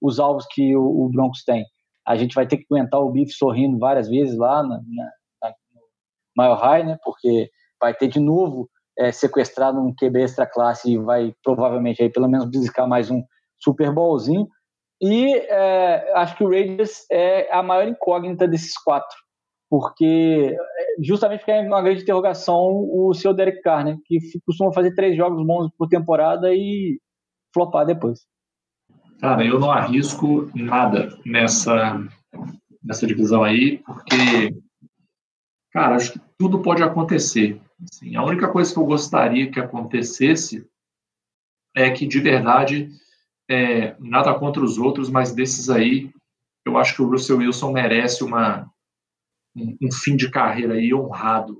os 0.00 0.18
alvos 0.18 0.46
que 0.50 0.76
o, 0.76 0.82
o, 0.82 1.08
Broncos 1.10 1.44
tem, 1.44 1.64
a 2.06 2.16
gente 2.16 2.34
vai 2.34 2.46
ter 2.46 2.58
que 2.58 2.66
aguentar 2.70 3.00
o 3.00 3.10
Biff 3.10 3.32
sorrindo 3.32 3.78
várias 3.78 4.08
vezes 4.08 4.36
lá 4.36 4.62
na, 4.62 4.80
na, 4.86 5.10
na 5.42 5.54
Mile 6.36 6.60
High, 6.60 6.84
né, 6.84 6.98
porque 7.04 7.50
vai 7.80 7.94
ter 7.94 8.08
de 8.08 8.20
novo 8.20 8.68
é, 8.98 9.10
sequestrado 9.10 9.80
um 9.80 9.94
QB 9.94 10.22
extra 10.22 10.46
classe 10.46 10.92
e 10.92 10.98
vai 10.98 11.34
provavelmente 11.42 12.02
aí 12.02 12.10
pelo 12.10 12.28
menos 12.28 12.44
buscar 12.50 12.86
mais 12.86 13.10
um 13.10 13.22
Super 13.58 13.92
Bowlzinho. 13.92 14.46
E 15.00 15.34
é, 15.34 16.12
acho 16.14 16.36
que 16.36 16.44
o 16.44 16.50
Raiders 16.50 17.06
é 17.10 17.52
a 17.52 17.62
maior 17.62 17.88
incógnita 17.88 18.46
desses 18.46 18.74
quatro, 18.76 19.16
porque 19.70 20.54
é, 20.54 21.02
justamente 21.02 21.38
porque 21.40 21.52
é 21.52 21.60
uma 21.62 21.80
grande 21.80 22.02
interrogação 22.02 22.86
o 22.92 23.14
seu 23.14 23.32
Derek 23.32 23.62
Carr, 23.62 23.84
né, 23.84 23.96
que 24.04 24.18
costuma 24.44 24.72
fazer 24.72 24.94
três 24.94 25.16
jogos 25.16 25.44
bons 25.46 25.70
por 25.78 25.88
temporada 25.88 26.52
e 26.52 27.00
flopar 27.54 27.86
depois. 27.86 28.20
Cara, 29.20 29.44
eu 29.44 29.58
não 29.58 29.70
arrisco 29.70 30.50
nada 30.54 31.08
nessa, 31.24 31.98
nessa 32.82 33.06
divisão 33.06 33.42
aí, 33.42 33.78
porque, 33.78 34.54
cara, 35.72 35.96
acho 35.96 36.12
que 36.12 36.20
tudo 36.38 36.60
pode 36.60 36.82
acontecer. 36.82 37.60
Assim, 37.82 38.16
a 38.16 38.24
única 38.24 38.48
coisa 38.48 38.72
que 38.72 38.78
eu 38.78 38.84
gostaria 38.84 39.50
que 39.50 39.60
acontecesse 39.60 40.66
é 41.74 41.90
que, 41.90 42.06
de 42.06 42.18
verdade, 42.20 42.90
é, 43.50 43.96
nada 43.98 44.32
contra 44.34 44.62
os 44.62 44.78
outros, 44.78 45.10
mas 45.10 45.32
desses 45.32 45.68
aí, 45.68 46.08
eu 46.64 46.78
acho 46.78 46.94
que 46.94 47.02
o 47.02 47.10
Russell 47.10 47.38
Wilson 47.38 47.72
merece 47.72 48.22
uma, 48.22 48.70
um, 49.56 49.76
um 49.82 49.92
fim 49.92 50.14
de 50.14 50.30
carreira 50.30 50.74
aí 50.74 50.94
honrado. 50.94 51.58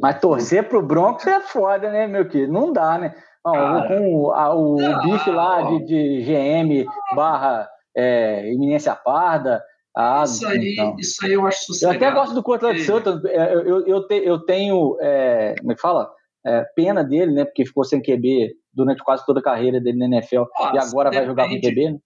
Mas 0.00 0.20
torcer 0.20 0.68
pro 0.68 0.80
Broncos 0.80 1.26
é 1.26 1.40
foda, 1.40 1.90
né, 1.90 2.06
meu 2.06 2.28
querido? 2.28 2.52
Não 2.52 2.72
dá, 2.72 2.96
né? 2.96 3.14
Não, 3.44 3.88
com 3.88 4.30
a, 4.30 4.54
o 4.54 4.76
não, 4.76 5.02
bife 5.02 5.30
lá 5.30 5.62
de, 5.62 5.84
de 5.84 6.22
GM 6.22 6.86
barra 7.16 7.68
é, 7.94 8.48
Eminência 8.52 8.94
Parda. 8.94 9.60
Ah, 9.94 10.22
isso, 10.24 10.46
aí, 10.46 10.72
então. 10.72 10.96
isso 10.98 11.26
aí 11.26 11.32
eu 11.32 11.44
acho 11.44 11.64
sossegado. 11.66 11.96
Eu 11.96 12.08
até 12.08 12.16
gosto 12.16 12.34
do 12.34 12.42
Cortland 12.42 12.80
Sutton. 12.82 13.20
É, 13.26 13.52
eu, 13.52 13.60
eu, 13.62 13.86
eu, 13.86 14.06
te, 14.06 14.14
eu 14.24 14.38
tenho, 14.38 14.96
é, 15.00 15.56
como 15.58 15.72
é 15.72 15.74
que 15.74 15.80
fala? 15.80 16.08
É, 16.46 16.64
pena 16.76 17.02
dele, 17.02 17.32
né? 17.32 17.44
Porque 17.44 17.66
ficou 17.66 17.84
sem 17.84 18.00
QB 18.00 18.54
durante 18.72 19.02
quase 19.02 19.24
toda 19.26 19.40
a 19.40 19.42
carreira 19.42 19.80
dele 19.80 19.98
na 19.98 20.16
NFL 20.16 20.44
e 20.72 20.78
agora 20.78 21.10
depende, 21.10 21.16
vai 21.16 21.26
jogar 21.26 21.48
com 21.48 21.60
QB, 21.60 21.90
né? 21.90 21.98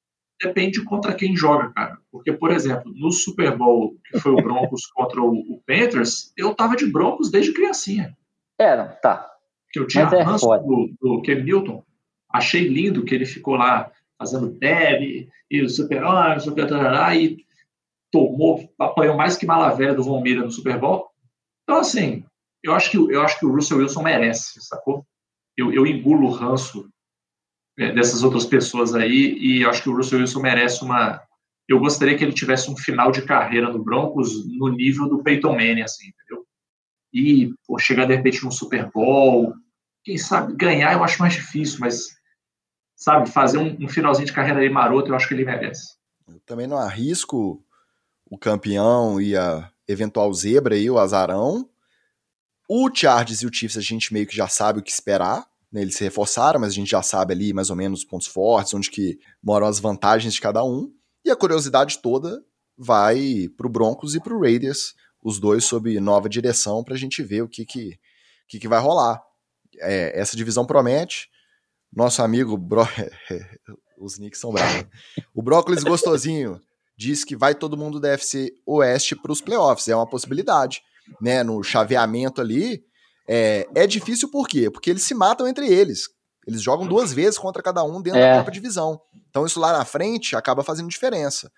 Depende 0.43 0.85
contra 0.85 1.15
quem 1.15 1.35
joga, 1.35 1.73
cara. 1.73 1.99
Porque, 2.13 2.33
por 2.33 2.51
exemplo, 2.51 2.93
no 2.95 3.11
Super 3.11 3.57
Bowl, 3.57 3.97
que 4.05 4.19
foi 4.19 4.33
o 4.33 4.37
Broncos 4.37 4.85
contra 4.95 5.21
o, 5.23 5.31
o, 5.31 5.63
Panthers, 5.67 6.33
eu 6.37 6.55
tava 6.55 6.77
de 6.77 6.87
Broncos 6.87 7.31
desde 7.31 7.55
criancinha. 7.55 8.15
É, 8.59 8.77
não, 8.77 8.89
tá. 9.01 9.31
Que 9.71 9.81
eu 9.81 9.87
tinha 9.87 10.05
é 10.05 10.23
ranço 10.23 10.47
do, 10.47 10.91
do 11.01 11.23
Ken 11.23 11.43
Newton. 11.43 11.83
Achei 12.31 12.69
lindo 12.69 13.05
que 13.05 13.15
ele 13.15 13.25
ficou 13.25 13.55
lá 13.55 13.91
fazendo 14.19 14.51
deb 14.59 15.29
e 15.51 15.63
o 15.63 15.69
super 15.69 16.03
o 16.05 16.41
super 16.41 16.67
e 17.17 17.47
tomou, 18.11 18.69
apanhou 18.79 19.17
mais 19.17 19.37
que 19.37 19.47
Malavéria 19.47 19.95
do 19.95 20.03
Von 20.03 20.21
Miller 20.21 20.45
no 20.45 20.51
Super 20.51 20.79
Bowl. 20.79 21.11
Então, 21.63 21.79
assim, 21.79 22.25
eu 22.63 22.75
acho 22.75 22.91
que, 22.91 22.97
eu 22.97 23.23
acho 23.23 23.39
que 23.39 23.47
o 23.47 23.53
Russell 23.53 23.79
Wilson 23.79 24.03
merece, 24.03 24.61
sacou? 24.61 25.07
Eu, 25.57 25.73
eu 25.73 25.87
engulo 25.87 26.27
o 26.27 26.31
ranço 26.31 26.89
é, 27.79 27.93
dessas 27.93 28.23
outras 28.23 28.45
pessoas 28.45 28.95
aí 28.95 29.37
e 29.39 29.65
acho 29.65 29.83
que 29.83 29.89
o 29.89 29.97
Russell 29.97 30.21
Wilson 30.21 30.41
merece 30.41 30.85
uma. 30.85 31.23
Eu 31.69 31.81
gostaria 31.81 32.17
que 32.17 32.23
ele 32.23 32.33
tivesse 32.33 32.71
um 32.71 32.77
final 32.77 33.11
de 33.11 33.23
carreira 33.23 33.73
no 33.73 33.83
Broncos 33.83 34.47
no 34.57 34.69
nível 34.69 35.09
do 35.09 35.23
Peyton 35.23 35.53
Manning, 35.53 35.83
assim, 35.83 36.09
entendeu? 36.09 36.47
E 37.13 37.53
pô, 37.67 37.79
chegar 37.79 38.07
de 38.07 38.15
repente 38.15 38.45
num 38.45 38.51
Super 38.51 38.91
Bowl, 38.93 39.55
quem 40.05 40.17
sabe 40.17 40.55
ganhar 40.55 40.93
eu 40.93 41.03
acho 41.03 41.21
mais 41.21 41.35
difícil, 41.35 41.81
mas 41.81 42.17
sabe, 42.97 43.29
fazer 43.29 43.59
um, 43.59 43.77
um 43.85 43.89
finalzinho 43.89 44.27
de 44.27 44.33
carreira 44.33 44.61
aí 44.61 44.71
maroto, 44.71 45.11
eu 45.11 45.15
acho 45.15 45.29
que 45.29 45.35
ele 45.35 45.45
merece. 45.45 45.97
Eu 46.27 46.41
também 46.41 46.67
não 46.67 46.79
arrisco 46.79 47.63
o 48.29 48.39
campeão 48.39 49.21
e 49.21 49.37
a 49.37 49.71
eventual 49.87 50.33
zebra 50.33 50.75
aí, 50.75 50.91
o 50.91 50.99
azarão, 50.99 51.69
o 52.69 52.91
Chargers 52.93 53.43
e 53.43 53.47
o 53.47 53.53
Chiefs 53.53 53.77
a 53.77 53.81
gente 53.81 54.13
meio 54.13 54.27
que 54.27 54.37
já 54.37 54.49
sabe 54.49 54.81
o 54.81 54.83
que 54.83 54.91
esperar, 54.91 55.47
né? 55.71 55.83
Eles 55.83 55.97
se 55.97 56.05
reforçaram, 56.05 56.61
mas 56.61 56.71
a 56.71 56.75
gente 56.75 56.91
já 56.91 57.03
sabe 57.03 57.33
ali 57.33 57.53
mais 57.53 57.71
ou 57.71 57.77
menos 57.77 58.01
os 58.01 58.05
pontos 58.05 58.27
fortes, 58.27 58.75
onde 58.75 58.91
que 58.91 59.19
moram 59.43 59.67
as 59.67 59.79
vantagens 59.79 60.35
de 60.35 60.41
cada 60.41 60.65
um. 60.65 60.93
E 61.25 61.31
a 61.31 61.37
curiosidade 61.37 61.99
toda 61.99 62.45
vai 62.77 63.49
pro 63.57 63.69
Broncos 63.69 64.15
e 64.15 64.21
pro 64.21 64.41
Raiders, 64.41 64.95
os 65.23 65.39
dois 65.39 65.65
sob 65.65 65.99
nova 66.01 66.29
direção, 66.29 66.85
para 66.85 66.95
a 66.95 66.99
gente 66.99 67.23
ver 67.23 67.43
o 67.43 67.49
que 67.49 67.65
que, 67.65 67.99
que, 68.49 68.59
que 68.59 68.69
vai 68.69 68.81
rolar. 68.81 69.23
É, 69.79 70.19
essa 70.19 70.37
divisão 70.37 70.65
promete. 70.65 71.29
Nosso 71.93 72.23
amigo, 72.23 72.57
Bro... 72.57 72.87
os 73.99 74.17
Knicks 74.17 74.41
são 74.41 74.53
bravos. 74.53 74.87
O 75.35 75.43
Brócolis 75.43 75.83
Gostosinho 75.83 76.61
diz 76.97 77.25
que 77.25 77.37
vai 77.37 77.55
todo 77.55 77.77
mundo 77.77 77.99
da 78.01 78.11
FC 78.11 78.53
Oeste 78.65 79.17
para 79.17 79.33
os 79.33 79.41
playoffs. 79.41 79.89
É 79.89 79.97
uma 79.97 80.09
possibilidade 80.09 80.83
né, 81.21 81.43
no 81.43 81.63
chaveamento 81.63 82.41
ali, 82.41 82.85
é, 83.29 83.67
é 83.75 83.87
difícil 83.87 84.31
por 84.31 84.49
quê? 84.49 84.71
Porque 84.71 84.91
eles 84.91 85.03
se 85.03 85.15
matam 85.15 85.47
entre 85.49 85.67
eles. 85.69 86.09
Eles 86.47 86.63
jogam 86.63 86.87
duas 86.87 87.13
vezes 87.13 87.39
contra 87.39 87.63
cada 87.63 87.83
um 87.83 88.01
dentro 88.01 88.21
é. 88.21 88.29
da 88.29 88.35
própria 88.35 88.55
divisão. 88.55 89.01
Então 89.31 89.45
isso 89.45 89.59
lá 89.59 89.77
na 89.77 89.85
frente 89.85 90.37
acaba 90.37 90.63
fazendo 90.63 90.89
diferença. 90.89 91.51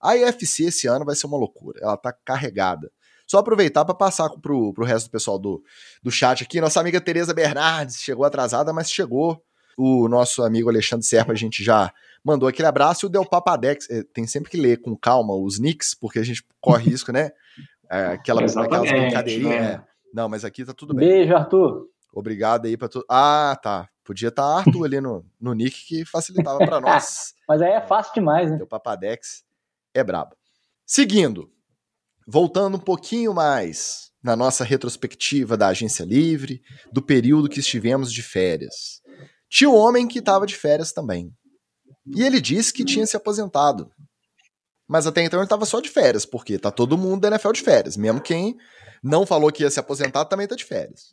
A 0.00 0.16
IFC 0.16 0.64
esse 0.64 0.86
ano 0.86 1.04
vai 1.04 1.16
ser 1.16 1.26
uma 1.26 1.36
loucura. 1.36 1.80
Ela 1.82 1.96
tá 1.96 2.12
carregada. 2.12 2.90
Só 3.26 3.38
aproveitar 3.38 3.84
para 3.84 3.94
passar 3.94 4.28
pro, 4.30 4.72
pro 4.72 4.84
resto 4.84 5.08
do 5.08 5.10
pessoal 5.10 5.36
do, 5.36 5.60
do 6.00 6.12
chat 6.12 6.44
aqui. 6.44 6.60
Nossa 6.60 6.78
amiga 6.78 7.00
Tereza 7.00 7.34
Bernardes 7.34 7.96
chegou 7.96 8.24
atrasada, 8.24 8.72
mas 8.72 8.90
chegou. 8.90 9.42
O 9.76 10.08
nosso 10.08 10.42
amigo 10.42 10.70
Alexandre 10.70 11.04
Serpa, 11.04 11.32
a 11.32 11.36
gente 11.36 11.62
já 11.62 11.92
mandou 12.24 12.48
aquele 12.48 12.68
abraço. 12.68 13.04
E 13.04 13.06
o 13.08 13.10
Del 13.10 13.26
Papadex, 13.26 13.90
é, 13.90 14.02
tem 14.04 14.26
sempre 14.26 14.50
que 14.50 14.56
ler 14.56 14.80
com 14.80 14.96
calma 14.96 15.34
os 15.34 15.58
nicks, 15.58 15.92
porque 15.92 16.18
a 16.18 16.22
gente 16.22 16.42
corre 16.60 16.88
risco, 16.88 17.12
né? 17.12 17.30
É, 17.90 18.06
aquela, 18.06 18.44
aquelas 18.44 18.90
brincadeirinhas. 18.90 19.60
Né? 19.60 19.72
É. 19.72 19.84
Não, 20.12 20.28
mas 20.28 20.44
aqui 20.44 20.64
tá 20.64 20.72
tudo 20.72 20.94
bem. 20.94 21.08
Beijo, 21.08 21.34
Arthur. 21.34 21.88
Obrigado 22.12 22.66
aí 22.66 22.76
pra 22.76 22.88
tu. 22.88 23.04
Ah, 23.08 23.58
tá. 23.62 23.88
Podia 24.02 24.28
estar 24.28 24.42
tá 24.42 24.58
Arthur 24.58 24.84
ali 24.84 25.00
no, 25.00 25.24
no 25.40 25.52
nick 25.52 25.84
que 25.86 26.04
facilitava 26.04 26.58
para 26.58 26.80
nós. 26.80 27.34
mas 27.48 27.60
aí 27.60 27.72
é 27.72 27.80
fácil 27.80 28.14
demais, 28.14 28.50
né? 28.50 28.58
O 28.62 28.66
Papadex 28.66 29.44
é 29.92 30.02
brabo. 30.02 30.36
Seguindo, 30.86 31.50
voltando 32.26 32.76
um 32.76 32.80
pouquinho 32.80 33.34
mais 33.34 34.12
na 34.22 34.34
nossa 34.34 34.64
retrospectiva 34.64 35.56
da 35.56 35.68
agência 35.68 36.04
livre, 36.04 36.62
do 36.92 37.02
período 37.02 37.48
que 37.48 37.60
estivemos 37.60 38.12
de 38.12 38.22
férias. 38.22 39.00
Tinha 39.48 39.70
um 39.70 39.76
homem 39.76 40.08
que 40.08 40.18
estava 40.18 40.46
de 40.46 40.56
férias 40.56 40.92
também. 40.92 41.32
E 42.14 42.22
ele 42.22 42.40
disse 42.40 42.72
que 42.72 42.84
tinha 42.84 43.06
se 43.06 43.16
aposentado. 43.16 43.90
Mas 44.88 45.06
até 45.06 45.22
então 45.22 45.38
ele 45.38 45.46
estava 45.46 45.66
só 45.66 45.80
de 45.80 45.88
férias, 45.88 46.24
porque 46.24 46.58
tá 46.58 46.70
todo 46.70 46.96
mundo 46.96 47.22
da 47.22 47.28
NFL 47.28 47.52
de 47.52 47.62
férias. 47.62 47.96
Mesmo 47.96 48.20
quem 48.20 48.56
não 49.02 49.26
falou 49.26 49.50
que 49.50 49.62
ia 49.62 49.70
se 49.70 49.80
aposentar 49.80 50.24
também 50.26 50.46
tá 50.46 50.54
de 50.54 50.64
férias. 50.64 51.10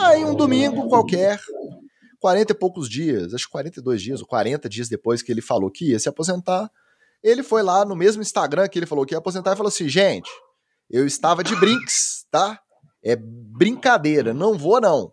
Aí 0.00 0.24
um 0.24 0.34
domingo 0.34 0.88
qualquer, 0.88 1.40
40 2.20 2.52
e 2.52 2.54
poucos 2.54 2.88
dias, 2.88 3.34
acho 3.34 3.46
que 3.46 3.52
42 3.52 4.02
dias 4.02 4.20
ou 4.20 4.26
40 4.26 4.68
dias 4.68 4.88
depois 4.88 5.22
que 5.22 5.30
ele 5.30 5.42
falou 5.42 5.70
que 5.70 5.90
ia 5.90 5.98
se 5.98 6.08
aposentar, 6.08 6.70
ele 7.22 7.42
foi 7.42 7.62
lá 7.62 7.84
no 7.84 7.94
mesmo 7.94 8.22
Instagram 8.22 8.68
que 8.68 8.78
ele 8.78 8.86
falou 8.86 9.06
que 9.06 9.14
ia 9.14 9.18
aposentar 9.18 9.52
e 9.52 9.56
falou 9.56 9.68
assim: 9.68 9.88
gente, 9.88 10.30
eu 10.90 11.06
estava 11.06 11.44
de 11.44 11.54
brinks, 11.56 12.26
tá? 12.30 12.60
É 13.02 13.16
brincadeira, 13.16 14.34
não 14.34 14.58
vou 14.58 14.80
não. 14.80 15.12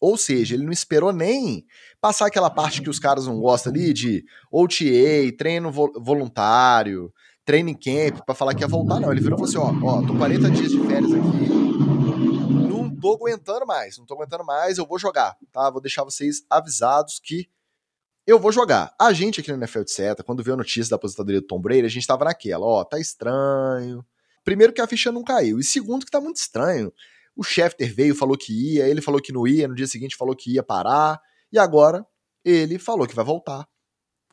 Ou 0.00 0.16
seja, 0.16 0.54
ele 0.54 0.64
não 0.64 0.72
esperou 0.72 1.12
nem 1.12 1.64
passar 2.00 2.26
aquela 2.26 2.48
parte 2.48 2.80
que 2.80 2.90
os 2.90 3.00
caras 3.00 3.26
não 3.26 3.40
gostam 3.40 3.72
ali 3.72 3.92
de 3.92 4.24
OTA, 4.50 5.36
treino 5.36 5.72
voluntário, 5.72 7.12
training 7.48 7.72
camp, 7.72 8.26
para 8.26 8.34
falar 8.34 8.54
que 8.54 8.60
ia 8.60 8.68
voltar, 8.68 9.00
não. 9.00 9.10
Ele 9.10 9.22
virou 9.22 9.38
e 9.42 9.50
falou 9.50 9.70
assim: 9.70 9.82
ó, 9.82 9.88
ó, 9.88 10.06
tô 10.06 10.14
40 10.14 10.50
dias 10.50 10.70
de 10.70 10.86
férias 10.86 11.14
aqui, 11.14 11.48
não 12.68 12.94
tô 12.94 13.14
aguentando 13.14 13.66
mais, 13.66 13.96
não 13.96 14.04
tô 14.04 14.12
aguentando 14.12 14.44
mais, 14.44 14.76
eu 14.76 14.86
vou 14.86 14.98
jogar, 14.98 15.34
tá? 15.50 15.70
Vou 15.70 15.80
deixar 15.80 16.04
vocês 16.04 16.44
avisados 16.50 17.18
que 17.24 17.48
eu 18.26 18.38
vou 18.38 18.52
jogar. 18.52 18.94
A 19.00 19.14
gente 19.14 19.40
aqui 19.40 19.50
no 19.50 19.56
NFL 19.56 19.80
etc, 19.80 20.22
quando 20.26 20.42
viu 20.42 20.52
a 20.52 20.56
notícia 20.58 20.90
da 20.90 20.96
aposentadoria 20.96 21.40
do 21.40 21.46
Tom 21.46 21.58
Brady, 21.58 21.86
a 21.86 21.88
gente 21.88 22.06
tava 22.06 22.26
naquela, 22.26 22.66
ó, 22.66 22.84
tá 22.84 23.00
estranho. 23.00 24.04
Primeiro 24.44 24.74
que 24.74 24.82
a 24.82 24.86
ficha 24.86 25.10
não 25.10 25.24
caiu, 25.24 25.58
e 25.58 25.64
segundo 25.64 26.04
que 26.04 26.12
tá 26.12 26.20
muito 26.20 26.36
estranho. 26.36 26.92
O 27.34 27.42
Schefter 27.42 27.94
veio, 27.94 28.14
falou 28.14 28.36
que 28.36 28.74
ia, 28.74 28.86
ele 28.86 29.00
falou 29.00 29.22
que 29.22 29.32
não 29.32 29.46
ia, 29.46 29.66
no 29.66 29.74
dia 29.74 29.86
seguinte 29.86 30.16
falou 30.16 30.36
que 30.36 30.52
ia 30.52 30.62
parar, 30.62 31.18
e 31.50 31.58
agora 31.58 32.04
ele 32.44 32.78
falou 32.78 33.06
que 33.06 33.14
vai 33.14 33.24
voltar. 33.24 33.66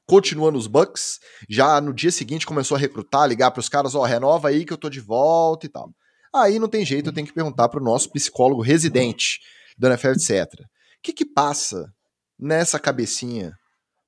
Continua 0.08 0.52
nos 0.52 0.68
Bucks, 0.68 1.20
já 1.50 1.82
no 1.82 1.94
dia 1.94 2.12
seguinte 2.12 2.46
começou 2.46 2.78
a 2.78 2.80
recrutar, 2.80 3.28
ligar 3.28 3.52
para 3.52 3.60
os 3.60 3.70
caras, 3.70 3.96
ó, 3.96 4.04
renova 4.04 4.50
aí 4.50 4.64
que 4.64 4.72
eu 4.72 4.78
tô 4.78 4.90
de 4.90 5.00
volta 5.00 5.66
e 5.66 5.70
tal. 5.70 5.90
Aí 6.34 6.60
não 6.60 6.68
tem 6.68 6.86
jeito, 6.86 7.10
eu 7.10 7.14
tenho 7.14 7.26
que 7.26 7.34
perguntar 7.34 7.70
pro 7.70 7.84
nosso 7.84 8.12
psicólogo 8.12 8.62
residente 8.62 9.40
do 9.78 9.88
NFL, 9.88 10.10
etc. 10.10 10.46
O 10.54 10.66
que 11.02 11.14
que 11.14 11.26
passa 11.26 11.92
nessa 12.38 12.80
cabecinha 12.80 13.54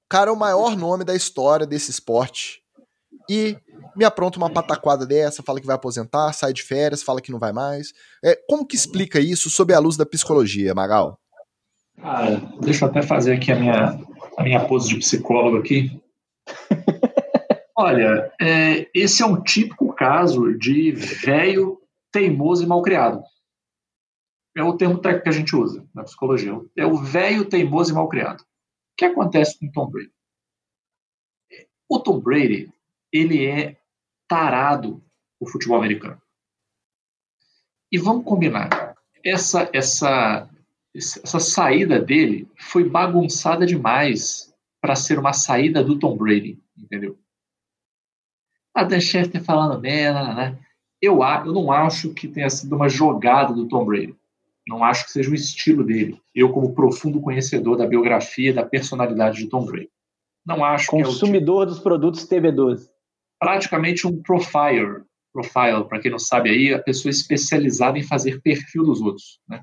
cara 0.10 0.30
é 0.30 0.34
o 0.34 0.38
maior 0.38 0.76
nome 0.76 1.04
da 1.04 1.16
história 1.16 1.66
desse 1.66 1.92
esporte. 1.92 2.62
E 3.30 3.58
me 3.96 4.06
apronta 4.06 4.38
uma 4.38 4.50
pataquada 4.50 5.06
dessa, 5.06 5.44
fala 5.44 5.60
que 5.60 5.68
vai 5.68 5.76
aposentar, 5.76 6.32
sai 6.32 6.54
de 6.54 6.64
férias, 6.64 7.04
fala 7.04 7.22
que 7.22 7.32
não 7.32 7.40
vai 7.40 7.52
mais. 7.52 7.92
É, 8.24 8.38
como 8.48 8.66
que 8.66 8.76
explica 8.76 9.20
isso 9.20 9.50
sob 9.50 9.74
a 9.74 9.80
luz 9.80 9.98
da 9.98 10.06
psicologia, 10.06 10.74
Magal? 10.74 11.20
Cara, 12.00 12.42
deixa 12.62 12.86
eu 12.86 12.90
até 12.90 13.02
fazer 13.02 13.34
aqui 13.34 13.52
a 13.52 13.56
minha, 13.56 14.00
a 14.38 14.44
minha 14.44 14.66
pose 14.66 14.88
de 14.90 15.00
psicólogo 15.00 15.58
aqui. 15.58 16.02
Olha, 17.76 18.32
é, 18.40 18.90
esse 18.94 19.22
é 19.22 19.26
um 19.26 19.42
típico 19.42 19.94
caso 19.94 20.54
de 20.58 20.92
velho 20.92 21.82
teimoso 22.12 22.64
e 22.64 22.68
malcriado. 22.68 23.24
É 24.56 24.64
o 24.64 24.78
termo 24.78 25.00
técnico 25.00 25.24
que 25.24 25.30
a 25.30 25.34
gente 25.34 25.56
usa 25.56 25.86
na 25.94 26.04
psicologia. 26.04 26.54
É 26.76 26.86
o 26.86 26.98
velho 26.98 27.46
teimoso 27.46 27.92
e 27.92 27.96
malcriado 27.96 28.48
que 28.98 29.06
acontece 29.06 29.60
com 29.60 29.68
o 29.68 29.72
Tom 29.72 29.90
Brady? 29.90 30.12
O 31.88 32.00
Tom 32.00 32.20
Brady, 32.20 32.74
ele 33.14 33.46
é 33.46 33.80
tarado 34.28 35.02
o 35.40 35.48
futebol 35.48 35.78
americano. 35.78 36.20
E 37.92 37.98
vamos 37.98 38.26
combinar, 38.26 38.98
essa 39.24 39.70
essa 39.72 40.50
essa 40.98 41.40
saída 41.40 42.00
dele 42.00 42.50
foi 42.58 42.90
bagunçada 42.90 43.66
demais 43.66 44.54
para 44.82 44.96
ser 44.96 45.20
uma 45.20 45.34
saída 45.34 45.84
do 45.84 46.00
Tom 46.00 46.18
Brady, 46.18 46.60
entendeu? 46.78 47.18
A 48.74 48.84
Dan 48.84 49.00
Schefter 49.00 49.44
falando 49.44 49.80
merda, 49.80 50.34
né? 50.34 50.60
Eu, 51.02 51.20
eu 51.24 51.54
não 51.54 51.72
acho 51.72 52.14
que 52.14 52.28
tenha 52.28 52.50
sido 52.50 52.76
uma 52.76 52.90
jogada 52.90 53.54
do 53.54 53.68
Tom 53.68 53.86
Brady. 53.86 54.16
Não 54.68 54.84
acho 54.84 55.06
que 55.06 55.12
seja 55.12 55.30
o 55.30 55.36
estilo 55.36 55.84
dele. 55.84 56.20
Eu, 56.34 56.52
como 56.52 56.74
profundo 56.74 57.22
conhecedor 57.22 57.78
da 57.78 57.88
biografia 57.88 58.50
e 58.50 58.54
da 58.54 58.66
personalidade 58.66 59.38
de 59.38 59.48
Tom 59.48 59.66
Brady. 59.66 59.90
Não 60.46 60.64
acho 60.64 60.90
Consumidor 60.90 61.12
que 61.32 61.38
é 61.38 61.40
tipo... 61.40 61.66
dos 61.66 61.80
produtos 61.80 62.28
TV12. 62.28 62.90
Praticamente 63.40 64.08
um 64.08 64.22
profiler. 64.22 65.04
Profile, 65.34 65.84
para 65.88 66.00
quem 66.00 66.10
não 66.10 66.18
sabe 66.18 66.50
aí, 66.50 66.74
a 66.74 66.82
pessoa 66.82 67.12
especializada 67.12 68.00
em 68.00 68.02
fazer 68.02 68.42
perfil 68.42 68.84
dos 68.84 69.02
outros. 69.02 69.40
Né? 69.48 69.62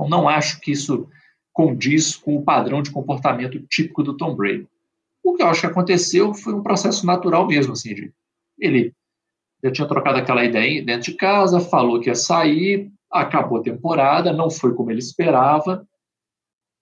Então, 0.00 0.08
não 0.08 0.28
acho 0.28 0.60
que 0.60 0.72
isso 0.72 1.08
condiz 1.52 2.16
com 2.16 2.36
o 2.36 2.42
padrão 2.42 2.82
de 2.82 2.90
comportamento 2.90 3.60
típico 3.68 4.02
do 4.02 4.16
Tom 4.16 4.34
Brady. 4.34 4.66
O 5.22 5.34
que 5.34 5.42
eu 5.42 5.48
acho 5.48 5.60
que 5.60 5.66
aconteceu 5.66 6.32
foi 6.32 6.54
um 6.54 6.62
processo 6.62 7.04
natural 7.04 7.46
mesmo, 7.46 7.72
assim, 7.74 7.94
de 7.94 8.12
ele 8.58 8.94
já 9.62 9.70
tinha 9.70 9.88
trocado 9.88 10.18
aquela 10.18 10.44
ideia 10.44 10.82
dentro 10.82 11.10
de 11.10 11.16
casa, 11.16 11.60
falou 11.60 12.00
que 12.00 12.08
ia 12.08 12.14
sair, 12.14 12.90
Acabou 13.10 13.58
a 13.58 13.62
temporada, 13.62 14.32
não 14.32 14.48
foi 14.48 14.72
como 14.72 14.90
ele 14.90 15.00
esperava. 15.00 15.84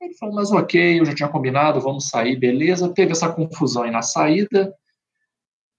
Ele 0.01 0.13
falou, 0.15 0.35
mas 0.35 0.53
ok, 0.53 1.01
eu 1.01 1.05
já 1.07 1.15
tinha 1.15 1.29
combinado, 1.29 1.81
vamos 1.81 2.09
sair, 2.09 2.37
beleza. 2.37 2.93
Teve 2.93 3.13
essa 3.13 3.33
confusão 3.33 3.85
aí 3.85 3.91
na 3.91 4.03
saída. 4.03 4.75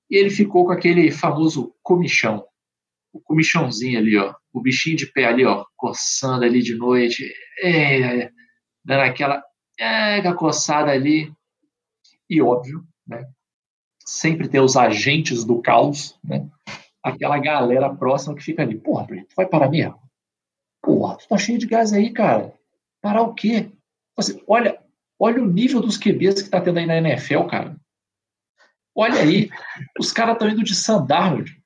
E 0.10 0.18
ele 0.18 0.32
ficou 0.32 0.66
com 0.66 0.72
aquele 0.72 1.12
famoso 1.12 1.72
comichão. 1.84 2.44
O 3.12 3.20
comichãozinho 3.20 4.00
ali, 4.00 4.18
ó. 4.18 4.34
O 4.54 4.62
bichinho 4.62 4.98
de 4.98 5.08
pé 5.08 5.26
ali, 5.26 5.46
ó, 5.46 5.66
coçando 5.76 6.46
ali 6.46 6.62
de 6.62 6.76
noite. 6.76 7.32
É, 7.64 8.32
dando 8.84 9.02
aquela 9.02 9.44
é, 9.80 10.22
coçada 10.34 10.92
ali. 10.92 11.32
E 12.30 12.42
óbvio, 12.42 12.84
né? 13.08 13.28
Sempre 14.06 14.48
tem 14.48 14.62
os 14.62 14.76
agentes 14.76 15.44
do 15.44 15.62
caos, 15.62 16.18
né? 16.24 16.48
Aquela 17.04 17.40
galera 17.40 17.94
próxima 17.94 18.36
que 18.36 18.44
fica 18.44 18.62
ali. 18.62 18.78
Porra, 18.78 19.08
tu 19.08 19.36
vai 19.36 19.48
parar 19.48 19.70
mesmo? 19.70 20.00
Porra, 20.82 21.18
tu 21.18 21.28
tá 21.28 21.38
cheio 21.38 21.58
de 21.58 21.66
gás 21.66 21.94
aí, 21.94 22.12
cara. 22.12 22.54
Parar 23.02 23.22
o 23.22 23.34
quê? 23.34 23.72
Assim, 24.18 24.42
olha, 24.48 24.80
olha 25.20 25.42
o 25.42 25.48
nível 25.48 25.82
dos 25.82 25.98
QBs 25.98 26.42
que 26.42 26.50
tá 26.50 26.62
tendo 26.62 26.78
aí 26.78 26.86
na 26.86 26.98
NFL, 26.98 27.44
cara. 27.46 27.76
Olha 28.96 29.22
aí, 29.22 29.50
os 29.98 30.12
caras 30.12 30.34
estão 30.34 30.50
indo 30.50 30.64
de 30.64 30.74
Darnold. 31.08 31.59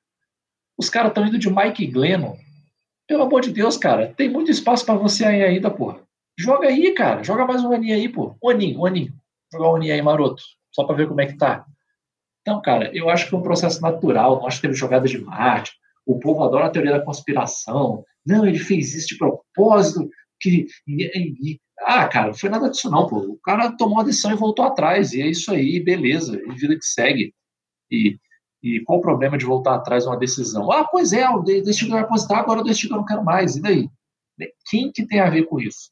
Os 0.76 0.90
caras 0.90 1.10
estão 1.10 1.26
indo 1.26 1.38
de 1.38 1.50
Mike 1.50 1.86
Glennon. 1.86 2.36
Pelo 3.06 3.22
amor 3.22 3.42
de 3.42 3.52
Deus, 3.52 3.76
cara, 3.76 4.12
tem 4.16 4.30
muito 4.30 4.50
espaço 4.50 4.84
para 4.84 4.94
você 4.94 5.24
aí 5.24 5.42
ainda, 5.42 5.70
porra. 5.70 6.00
Joga 6.38 6.68
aí, 6.68 6.92
cara. 6.92 7.22
Joga 7.22 7.46
mais 7.46 7.62
um 7.62 7.72
aninho 7.72 7.94
aí, 7.94 8.08
pô. 8.08 8.34
Um 8.42 8.48
aninho, 8.50 8.80
um 8.80 8.86
aninho. 8.86 9.12
Jogar 9.52 9.70
um 9.70 9.76
aninho 9.76 9.94
aí, 9.94 10.02
maroto. 10.02 10.42
Só 10.72 10.84
para 10.84 10.96
ver 10.96 11.06
como 11.06 11.20
é 11.20 11.26
que 11.26 11.36
tá. 11.36 11.64
Então, 12.40 12.60
cara, 12.60 12.90
eu 12.94 13.08
acho 13.08 13.24
que 13.24 13.30
foi 13.30 13.38
um 13.38 13.42
processo 13.42 13.80
natural. 13.80 14.44
Que 14.44 14.60
teve 14.60 14.74
jogada 14.74 15.06
de 15.06 15.18
marketing. 15.18 15.76
O 16.04 16.18
povo 16.18 16.42
adora 16.42 16.66
a 16.66 16.70
teoria 16.70 16.92
da 16.92 17.04
conspiração. 17.04 18.04
Não, 18.26 18.44
ele 18.44 18.58
fez 18.58 18.94
isso 18.94 19.08
de 19.08 19.18
propósito. 19.18 20.08
Que... 20.40 20.66
Ah, 21.80 22.08
cara, 22.08 22.28
não 22.28 22.34
foi 22.34 22.48
nada 22.48 22.68
disso 22.68 22.90
não, 22.90 23.06
pô. 23.06 23.18
O 23.18 23.38
cara 23.38 23.70
tomou 23.76 24.00
a 24.00 24.04
decisão 24.04 24.32
e 24.32 24.36
voltou 24.36 24.64
atrás. 24.64 25.12
E 25.12 25.22
é 25.22 25.28
isso 25.28 25.52
aí, 25.52 25.78
beleza. 25.78 26.36
E 26.36 26.54
vida 26.54 26.74
que 26.74 26.84
segue. 26.84 27.32
E, 27.90 28.18
e 28.64 28.80
qual 28.80 28.98
o 28.98 29.02
problema 29.02 29.36
de 29.36 29.44
voltar 29.44 29.74
atrás 29.74 30.04
de 30.04 30.08
uma 30.08 30.16
decisão? 30.16 30.72
Ah, 30.72 30.84
pois 30.84 31.12
é, 31.12 31.28
o 31.28 31.42
Destino 31.42 31.90
vai 31.90 32.00
aposentar, 32.00 32.38
agora 32.38 32.60
o 32.60 32.64
Destino 32.64 32.94
eu 32.94 32.98
não 32.98 33.04
quero 33.04 33.22
mais. 33.22 33.56
E 33.56 33.60
daí? 33.60 33.90
Quem 34.70 34.90
que 34.90 35.06
tem 35.06 35.20
a 35.20 35.28
ver 35.28 35.44
com 35.44 35.60
isso? 35.60 35.90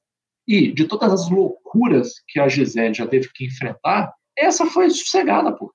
E 0.48 0.72
de 0.72 0.86
todas 0.86 1.12
as 1.12 1.28
loucuras 1.28 2.14
que 2.26 2.40
a 2.40 2.48
Gisele 2.48 2.94
já 2.94 3.06
teve 3.06 3.28
que 3.34 3.44
enfrentar, 3.44 4.14
essa 4.36 4.64
foi 4.64 4.88
sossegada, 4.88 5.52
pô. 5.52 5.70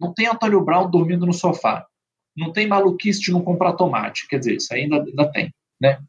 Não 0.00 0.14
tem 0.14 0.26
Antônio 0.26 0.64
Brown 0.64 0.90
dormindo 0.90 1.26
no 1.26 1.32
sofá. 1.34 1.86
Não 2.34 2.50
tem 2.50 2.66
maluquice 2.66 3.20
de 3.20 3.30
não 3.30 3.42
comprar 3.42 3.74
tomate. 3.74 4.26
Quer 4.26 4.38
dizer, 4.38 4.56
isso 4.56 4.72
ainda, 4.72 4.96
ainda 4.96 5.30
tem, 5.30 5.54
né? 5.78 6.02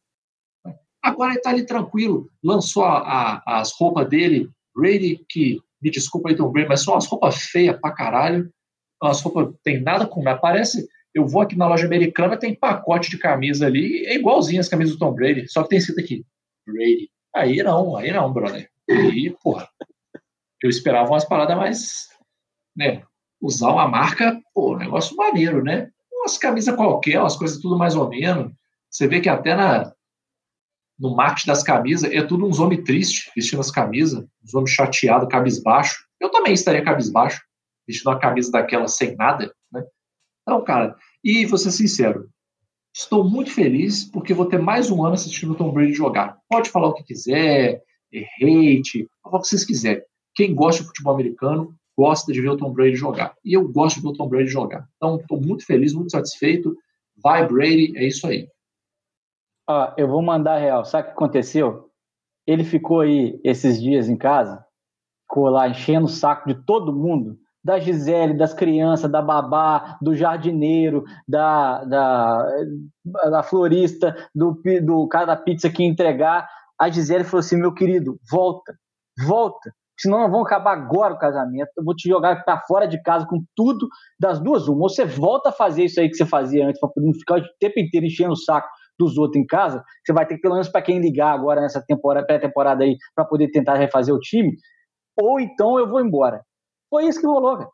Agora 1.03 1.31
ele 1.31 1.39
está 1.39 1.49
ali 1.49 1.65
tranquilo, 1.65 2.31
lançou 2.41 2.85
a, 2.85 2.99
a, 2.99 3.59
as 3.59 3.73
roupas 3.73 4.07
dele, 4.07 4.49
Brady, 4.73 5.23
que, 5.27 5.59
me 5.81 5.91
desculpa 5.91 6.29
aí, 6.29 6.37
Tom 6.37 6.49
Brady, 6.49 6.69
mas 6.69 6.81
são 6.81 6.93
umas 6.93 7.05
roupas 7.05 7.35
feias 7.43 7.77
pra 7.77 7.91
caralho. 7.91 8.49
As 9.03 9.21
roupas 9.21 9.53
tem 9.63 9.81
nada 9.81 10.05
com. 10.05 10.27
Aparece, 10.27 10.87
eu 11.13 11.27
vou 11.27 11.41
aqui 11.41 11.55
na 11.55 11.67
loja 11.67 11.85
americana, 11.85 12.37
tem 12.37 12.55
pacote 12.55 13.09
de 13.09 13.17
camisa 13.17 13.65
ali, 13.67 14.05
é 14.05 14.15
igualzinho 14.15 14.59
as 14.59 14.69
camisas 14.69 14.95
do 14.95 14.99
Tom 14.99 15.13
Brady, 15.13 15.47
só 15.47 15.63
que 15.63 15.69
tem 15.69 15.77
escrito 15.77 15.99
aqui, 15.99 16.25
Brady. 16.65 17.09
Aí 17.35 17.63
não, 17.63 17.95
aí 17.95 18.11
não, 18.11 18.31
brother. 18.31 18.69
Aí, 18.89 19.35
porra, 19.43 19.67
eu 20.61 20.69
esperava 20.69 21.11
umas 21.11 21.25
paradas 21.25 21.57
mais, 21.57 22.07
né, 22.75 23.03
usar 23.41 23.71
uma 23.71 23.87
marca, 23.87 24.39
pô, 24.53 24.77
negócio 24.77 25.15
maneiro, 25.15 25.63
né? 25.63 25.89
umas 26.23 26.37
camisas 26.37 26.75
qualquer, 26.75 27.19
umas 27.19 27.35
coisas 27.35 27.59
tudo 27.59 27.77
mais 27.77 27.95
ou 27.95 28.09
menos. 28.09 28.51
Você 28.89 29.07
vê 29.07 29.19
que 29.19 29.29
até 29.29 29.55
na, 29.55 29.91
no 30.97 31.15
marketing 31.15 31.47
das 31.47 31.63
camisas 31.63 32.11
é 32.11 32.23
tudo 32.23 32.45
uns 32.45 32.59
homens 32.59 32.83
tristes 32.83 33.29
vestindo 33.35 33.59
as 33.59 33.69
camisas, 33.69 34.25
uns 34.43 34.53
homens 34.53 34.71
chateados, 34.71 35.27
cabisbaixo. 35.27 36.05
Eu 36.19 36.29
também 36.29 36.53
estaria 36.53 36.83
cabisbaixo, 36.83 37.41
vestindo 37.87 38.07
uma 38.07 38.19
camisa 38.19 38.51
daquela 38.51 38.87
sem 38.87 39.15
nada, 39.15 39.53
né? 39.71 39.83
Então, 40.41 40.63
cara, 40.63 40.95
e 41.23 41.45
vou 41.45 41.57
ser 41.57 41.71
sincero, 41.71 42.29
estou 42.93 43.23
muito 43.23 43.51
feliz 43.51 44.03
porque 44.03 44.33
vou 44.33 44.45
ter 44.45 44.59
mais 44.59 44.91
um 44.91 45.03
ano 45.03 45.13
assistindo 45.13 45.53
o 45.53 45.55
Tom 45.55 45.71
Brady 45.71 45.93
jogar. 45.93 46.37
Pode 46.49 46.69
falar 46.69 46.89
o 46.89 46.93
que 46.93 47.03
quiser, 47.03 47.81
hate, 48.41 49.07
o 49.25 49.39
que 49.39 49.47
vocês 49.47 49.63
quiserem. 49.63 50.03
Quem 50.35 50.53
gosta 50.53 50.81
de 50.81 50.87
futebol 50.87 51.13
americano 51.13 51.75
gosta 51.97 52.33
de 52.33 52.41
ver 52.41 52.49
o 52.49 52.57
Tom 52.57 52.73
Brady 52.73 52.95
jogar. 52.95 53.35
E 53.45 53.53
eu 53.53 53.67
gosto 53.67 53.97
de 53.97 54.01
ver 54.01 54.09
o 54.09 54.13
Tom 54.13 54.27
Brady 54.27 54.49
jogar. 54.49 54.87
Então, 54.97 55.17
estou 55.17 55.39
muito 55.39 55.65
feliz, 55.65 55.93
muito 55.93 56.11
satisfeito. 56.11 56.75
Vai, 57.23 57.47
Brady, 57.47 57.95
é 57.95 58.07
isso 58.07 58.25
aí. 58.27 58.47
Ó, 59.67 59.93
eu 59.95 60.07
vou 60.07 60.21
mandar 60.21 60.57
real. 60.57 60.83
Sabe 60.83 61.03
o 61.03 61.11
que 61.11 61.17
aconteceu? 61.17 61.93
ele 62.45 62.63
ficou 62.63 63.01
aí 63.01 63.39
esses 63.43 63.81
dias 63.81 64.09
em 64.09 64.17
casa, 64.17 64.65
ficou 65.21 65.49
lá 65.49 65.67
enchendo 65.67 66.05
o 66.05 66.09
saco 66.09 66.47
de 66.47 66.55
todo 66.65 66.93
mundo, 66.93 67.39
da 67.63 67.79
Gisele, 67.79 68.33
das 68.33 68.53
crianças, 68.53 69.09
da 69.09 69.21
babá, 69.21 69.97
do 70.01 70.13
jardineiro, 70.13 71.03
da, 71.27 71.83
da, 71.85 72.47
da 73.05 73.43
florista, 73.43 74.15
do, 74.35 74.61
do 74.83 75.07
cara 75.07 75.25
da 75.25 75.35
pizza 75.35 75.69
que 75.69 75.83
entregar. 75.83 76.47
A 76.79 76.89
Gisele 76.89 77.23
falou 77.23 77.39
assim: 77.39 77.57
meu 77.57 77.73
querido, 77.73 78.19
volta, 78.29 78.73
volta. 79.25 79.71
Senão 79.97 80.19
nós 80.19 80.31
vamos 80.31 80.47
acabar 80.47 80.73
agora 80.73 81.13
o 81.13 81.19
casamento. 81.19 81.69
Eu 81.77 81.83
vou 81.83 81.95
te 81.95 82.09
jogar 82.09 82.43
para 82.43 82.59
fora 82.61 82.87
de 82.87 83.01
casa 83.01 83.25
com 83.27 83.43
tudo 83.55 83.87
das 84.19 84.39
duas. 84.39 84.67
Uma, 84.67 84.83
ou 84.83 84.89
você 84.89 85.05
volta 85.05 85.49
a 85.49 85.51
fazer 85.51 85.85
isso 85.85 85.99
aí 85.99 86.09
que 86.09 86.15
você 86.15 86.25
fazia 86.25 86.67
antes, 86.67 86.79
para 86.79 86.89
não 86.97 87.13
ficar 87.13 87.39
o 87.39 87.43
tempo 87.59 87.79
inteiro 87.79 88.05
enchendo 88.05 88.33
o 88.33 88.35
saco 88.35 88.67
dos 88.99 89.17
outros 89.17 89.41
em 89.41 89.45
casa. 89.45 89.83
Você 90.03 90.11
vai 90.11 90.25
ter 90.25 90.35
que, 90.35 90.41
pelo 90.41 90.55
menos 90.55 90.67
para 90.67 90.81
quem 90.81 90.99
ligar 90.99 91.31
agora 91.31 91.61
nessa 91.61 91.81
temporada, 91.81 92.25
pré-temporada 92.25 92.83
aí, 92.83 92.97
para 93.15 93.23
poder 93.23 93.49
tentar 93.51 93.75
refazer 93.75 94.13
o 94.13 94.19
time. 94.19 94.51
Ou 95.15 95.39
então 95.39 95.77
eu 95.77 95.87
vou 95.87 96.01
embora. 96.01 96.41
Foi 96.93 97.07
isso 97.07 97.19
que 97.19 97.25
rolou, 97.25 97.57
velho. 97.57 97.69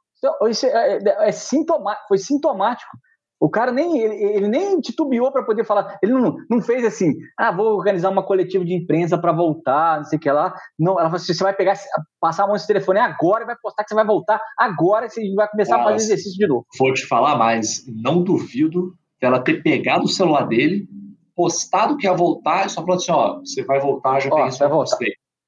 Isso 0.50 0.66
é, 0.66 0.98
é, 0.98 1.28
é 1.28 1.32
sintomático, 1.34 2.08
foi 2.08 2.18
sintomático. 2.18 2.90
O 3.38 3.50
cara 3.50 3.70
nem 3.70 4.00
ele, 4.00 4.16
ele 4.16 4.48
nem 4.48 4.80
titubeou 4.80 5.30
para 5.30 5.44
poder 5.44 5.66
falar. 5.66 6.00
Ele 6.02 6.14
não, 6.14 6.38
não 6.50 6.62
fez 6.62 6.86
assim, 6.86 7.14
ah, 7.38 7.52
vou 7.52 7.76
organizar 7.76 8.10
uma 8.10 8.24
coletiva 8.24 8.64
de 8.64 8.74
imprensa 8.74 9.18
para 9.18 9.34
voltar, 9.34 9.98
não 9.98 10.06
sei 10.06 10.18
o 10.18 10.22
que 10.22 10.32
lá. 10.32 10.54
Não, 10.80 10.94
ela 10.94 11.10
falou 11.10 11.18
assim, 11.18 11.34
você 11.34 11.44
vai 11.44 11.54
pegar, 11.54 11.78
passar 12.18 12.44
a 12.44 12.48
mão 12.48 12.54
nesse 12.54 12.68
telefone 12.68 13.00
agora, 13.00 13.46
vai 13.46 13.58
postar 13.62 13.84
que 13.84 13.90
você 13.90 13.96
vai 13.96 14.06
voltar 14.06 14.42
agora, 14.58 15.10
você 15.10 15.22
vai 15.36 15.50
começar 15.50 15.76
Nossa, 15.76 15.90
a 15.90 15.92
fazer 15.92 16.06
exercício 16.06 16.38
de 16.38 16.48
novo. 16.48 16.66
Vou 16.78 16.94
te 16.94 17.06
falar 17.06 17.38
mais, 17.38 17.84
não 17.88 18.24
duvido 18.24 18.94
dela 19.20 19.44
ter 19.44 19.62
pegado 19.62 20.06
o 20.06 20.10
celular 20.10 20.48
dele, 20.48 20.88
postado 21.36 21.98
que 21.98 22.08
ia 22.08 22.14
voltar 22.14 22.66
e 22.66 22.70
só 22.70 22.80
falou 22.82 22.96
assim, 22.96 23.12
ó, 23.12 23.40
você 23.40 23.66
vai 23.66 23.82
voltar, 23.82 24.22
já 24.22 24.30
ó, 24.32 24.70
voltar. 24.70 24.98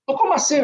Então, 0.04 0.18
como 0.18 0.34
assim? 0.34 0.62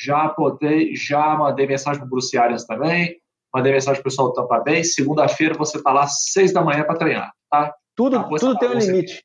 Já 0.00 0.34
botei, 0.36 0.94
já 0.94 1.36
mandei 1.36 1.66
mensagem 1.66 2.00
pro 2.00 2.08
Bruce 2.08 2.36
Arias 2.38 2.64
também, 2.64 3.16
mandei 3.54 3.72
mensagem 3.72 4.00
pro 4.00 4.10
pessoal 4.10 4.28
do 4.28 4.34
Tampa 4.34 4.60
Bay, 4.60 4.84
segunda-feira 4.84 5.54
você 5.54 5.82
tá 5.82 5.92
lá 5.92 6.06
seis 6.06 6.52
da 6.52 6.62
manhã 6.62 6.84
para 6.84 6.96
treinar, 6.96 7.32
tá? 7.50 7.74
Tudo, 7.96 8.28
tudo 8.38 8.56
tem 8.58 8.68
um 8.68 8.78
limite. 8.78 9.24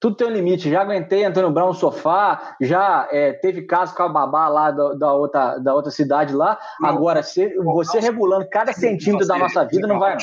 Tudo 0.00 0.16
tem 0.16 0.26
um 0.26 0.30
limite. 0.30 0.70
Já 0.70 0.80
aguentei 0.80 1.24
Antônio 1.24 1.50
Brown 1.50 1.68
no 1.68 1.74
sofá, 1.74 2.56
já 2.60 3.06
é, 3.12 3.34
teve 3.34 3.62
caso 3.66 3.94
com 3.94 4.02
a 4.02 4.08
babá 4.08 4.48
lá 4.48 4.70
da, 4.70 4.94
da, 4.94 5.12
outra, 5.12 5.58
da 5.58 5.74
outra 5.74 5.90
cidade 5.90 6.34
lá. 6.34 6.58
Não, 6.80 6.88
Agora, 6.88 7.22
se, 7.22 7.54
você 7.56 8.00
regulando 8.00 8.48
cada 8.48 8.72
centímetro 8.72 9.28
da 9.28 9.38
nossa 9.38 9.64
vida, 9.64 9.86
não 9.86 9.98
vai. 9.98 10.16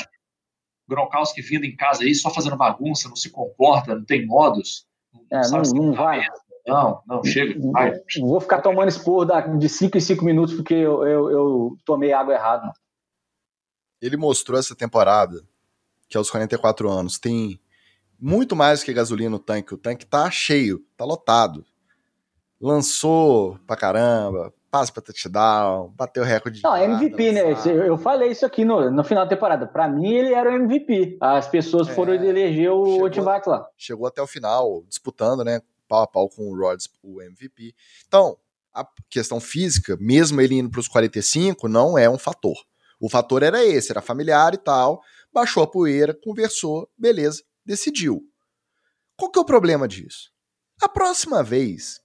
Gronkowski 0.88 1.42
vindo 1.42 1.64
em 1.64 1.76
casa 1.76 2.02
aí 2.02 2.14
só 2.14 2.28
fazendo 2.28 2.56
bagunça, 2.56 3.08
não 3.08 3.16
se 3.16 3.30
comporta, 3.30 3.94
não 3.94 4.04
tem 4.04 4.26
modos. 4.26 4.86
Não, 5.30 5.38
é, 5.38 5.50
não, 5.50 5.62
não 5.62 5.92
vai. 5.92 6.22
Não, 6.68 7.02
não, 7.06 7.24
chega. 7.24 7.58
Vai. 7.70 7.92
Vou 8.20 8.40
ficar 8.40 8.60
tomando 8.60 8.88
expor 8.88 9.26
de 9.58 9.68
5 9.68 9.96
em 9.96 10.00
5 10.00 10.24
minutos 10.24 10.54
porque 10.54 10.74
eu, 10.74 11.06
eu, 11.06 11.30
eu, 11.30 11.76
tomei 11.84 12.12
água 12.12 12.34
errada. 12.34 12.72
Ele 14.00 14.16
mostrou 14.16 14.58
essa 14.58 14.76
temporada 14.76 15.42
que 16.08 16.16
aos 16.16 16.30
44 16.30 16.88
anos 16.88 17.18
tem 17.18 17.60
muito 18.20 18.54
mais 18.56 18.82
que 18.82 18.92
gasolina 18.92 19.30
no 19.30 19.38
tanque. 19.38 19.74
O 19.74 19.78
tanque 19.78 20.06
tá 20.06 20.30
cheio, 20.30 20.84
tá 20.96 21.04
lotado. 21.04 21.64
Lançou 22.60 23.58
pra 23.66 23.76
caramba, 23.76 24.52
passe 24.70 24.92
pra 24.92 25.02
touchdown, 25.02 25.92
bateu 25.96 26.24
recorde. 26.24 26.60
Não, 26.62 26.76
MVP, 26.76 27.32
né? 27.32 27.42
Eu 27.86 27.96
falei 27.96 28.30
isso 28.30 28.44
aqui 28.44 28.64
no, 28.64 28.90
no 28.90 29.04
final 29.04 29.24
da 29.24 29.30
temporada. 29.30 29.66
Para 29.66 29.88
mim, 29.88 30.12
ele 30.12 30.34
era 30.34 30.50
o 30.50 30.54
MVP. 30.54 31.18
As 31.20 31.48
pessoas 31.48 31.88
é, 31.88 31.92
foram 31.92 32.14
eleger 32.14 32.70
o 32.70 33.02
Otivac 33.02 33.48
lá. 33.48 33.66
Chegou 33.76 34.06
até 34.06 34.20
o 34.20 34.26
final, 34.26 34.82
disputando, 34.88 35.44
né? 35.44 35.60
Pau 35.88 36.02
a 36.02 36.06
pau 36.06 36.28
com 36.28 36.50
o 36.50 36.56
Rodgers, 36.56 36.88
o 37.02 37.22
MVP. 37.22 37.74
Então, 38.06 38.38
a 38.72 38.86
questão 39.10 39.40
física, 39.40 39.96
mesmo 39.98 40.40
ele 40.40 40.54
indo 40.54 40.70
para 40.70 40.80
os 40.80 40.88
45, 40.88 41.66
não 41.66 41.98
é 41.98 42.08
um 42.08 42.18
fator. 42.18 42.56
O 43.00 43.08
fator 43.08 43.42
era 43.42 43.64
esse, 43.64 43.90
era 43.90 44.02
familiar 44.02 44.54
e 44.54 44.58
tal. 44.58 45.02
Baixou 45.32 45.62
a 45.62 45.66
poeira, 45.66 46.14
conversou, 46.14 46.90
beleza, 46.96 47.42
decidiu. 47.64 48.22
Qual 49.16 49.30
que 49.30 49.38
é 49.38 49.42
o 49.42 49.46
problema 49.46 49.88
disso? 49.88 50.30
A 50.80 50.88
próxima 50.88 51.42
vez, 51.42 52.00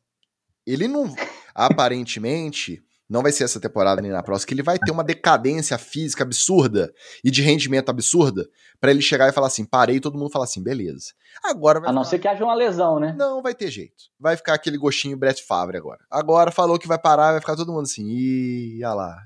ele 0.65 0.87
não 0.87 1.13
aparentemente, 1.53 2.83
não 3.13 3.21
vai 3.21 3.31
ser 3.31 3.43
essa 3.43 3.59
temporada 3.59 4.01
nem 4.01 4.09
na 4.09 4.23
próxima, 4.23 4.47
que 4.47 4.53
ele 4.55 4.63
vai 4.63 4.79
ter 4.79 4.91
uma 4.91 5.03
decadência 5.03 5.77
física 5.77 6.23
absurda 6.23 6.91
e 7.23 7.29
de 7.29 7.43
rendimento 7.43 7.89
absurda 7.89 8.49
para 8.81 8.89
ele 8.89 9.03
chegar 9.03 9.29
e 9.29 9.31
falar 9.31 9.45
assim, 9.45 9.63
parei 9.63 9.97
e 9.97 9.99
todo 9.99 10.17
mundo 10.17 10.31
falar 10.31 10.45
assim, 10.45 10.63
beleza. 10.63 11.13
Agora 11.45 11.79
A 11.87 11.93
não 11.93 12.03
ser 12.03 12.17
que 12.17 12.27
haja 12.27 12.43
uma 12.43 12.55
lesão, 12.55 12.99
né? 12.99 13.13
Não, 13.15 13.39
vai 13.39 13.53
ter 13.53 13.69
jeito. 13.69 14.05
Vai 14.19 14.35
ficar 14.35 14.55
aquele 14.55 14.79
gostinho 14.79 15.15
Brett 15.15 15.45
Favre 15.45 15.77
agora. 15.77 15.99
Agora 16.09 16.49
falou 16.49 16.79
que 16.79 16.87
vai 16.87 16.97
parar, 16.97 17.33
vai 17.33 17.39
ficar 17.39 17.55
todo 17.55 17.71
mundo 17.71 17.83
assim, 17.83 18.07
ih, 18.07 18.83
olha 18.83 18.95
lá. 18.95 19.17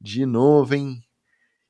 De 0.00 0.24
novo, 0.24 0.74
hein? 0.74 0.96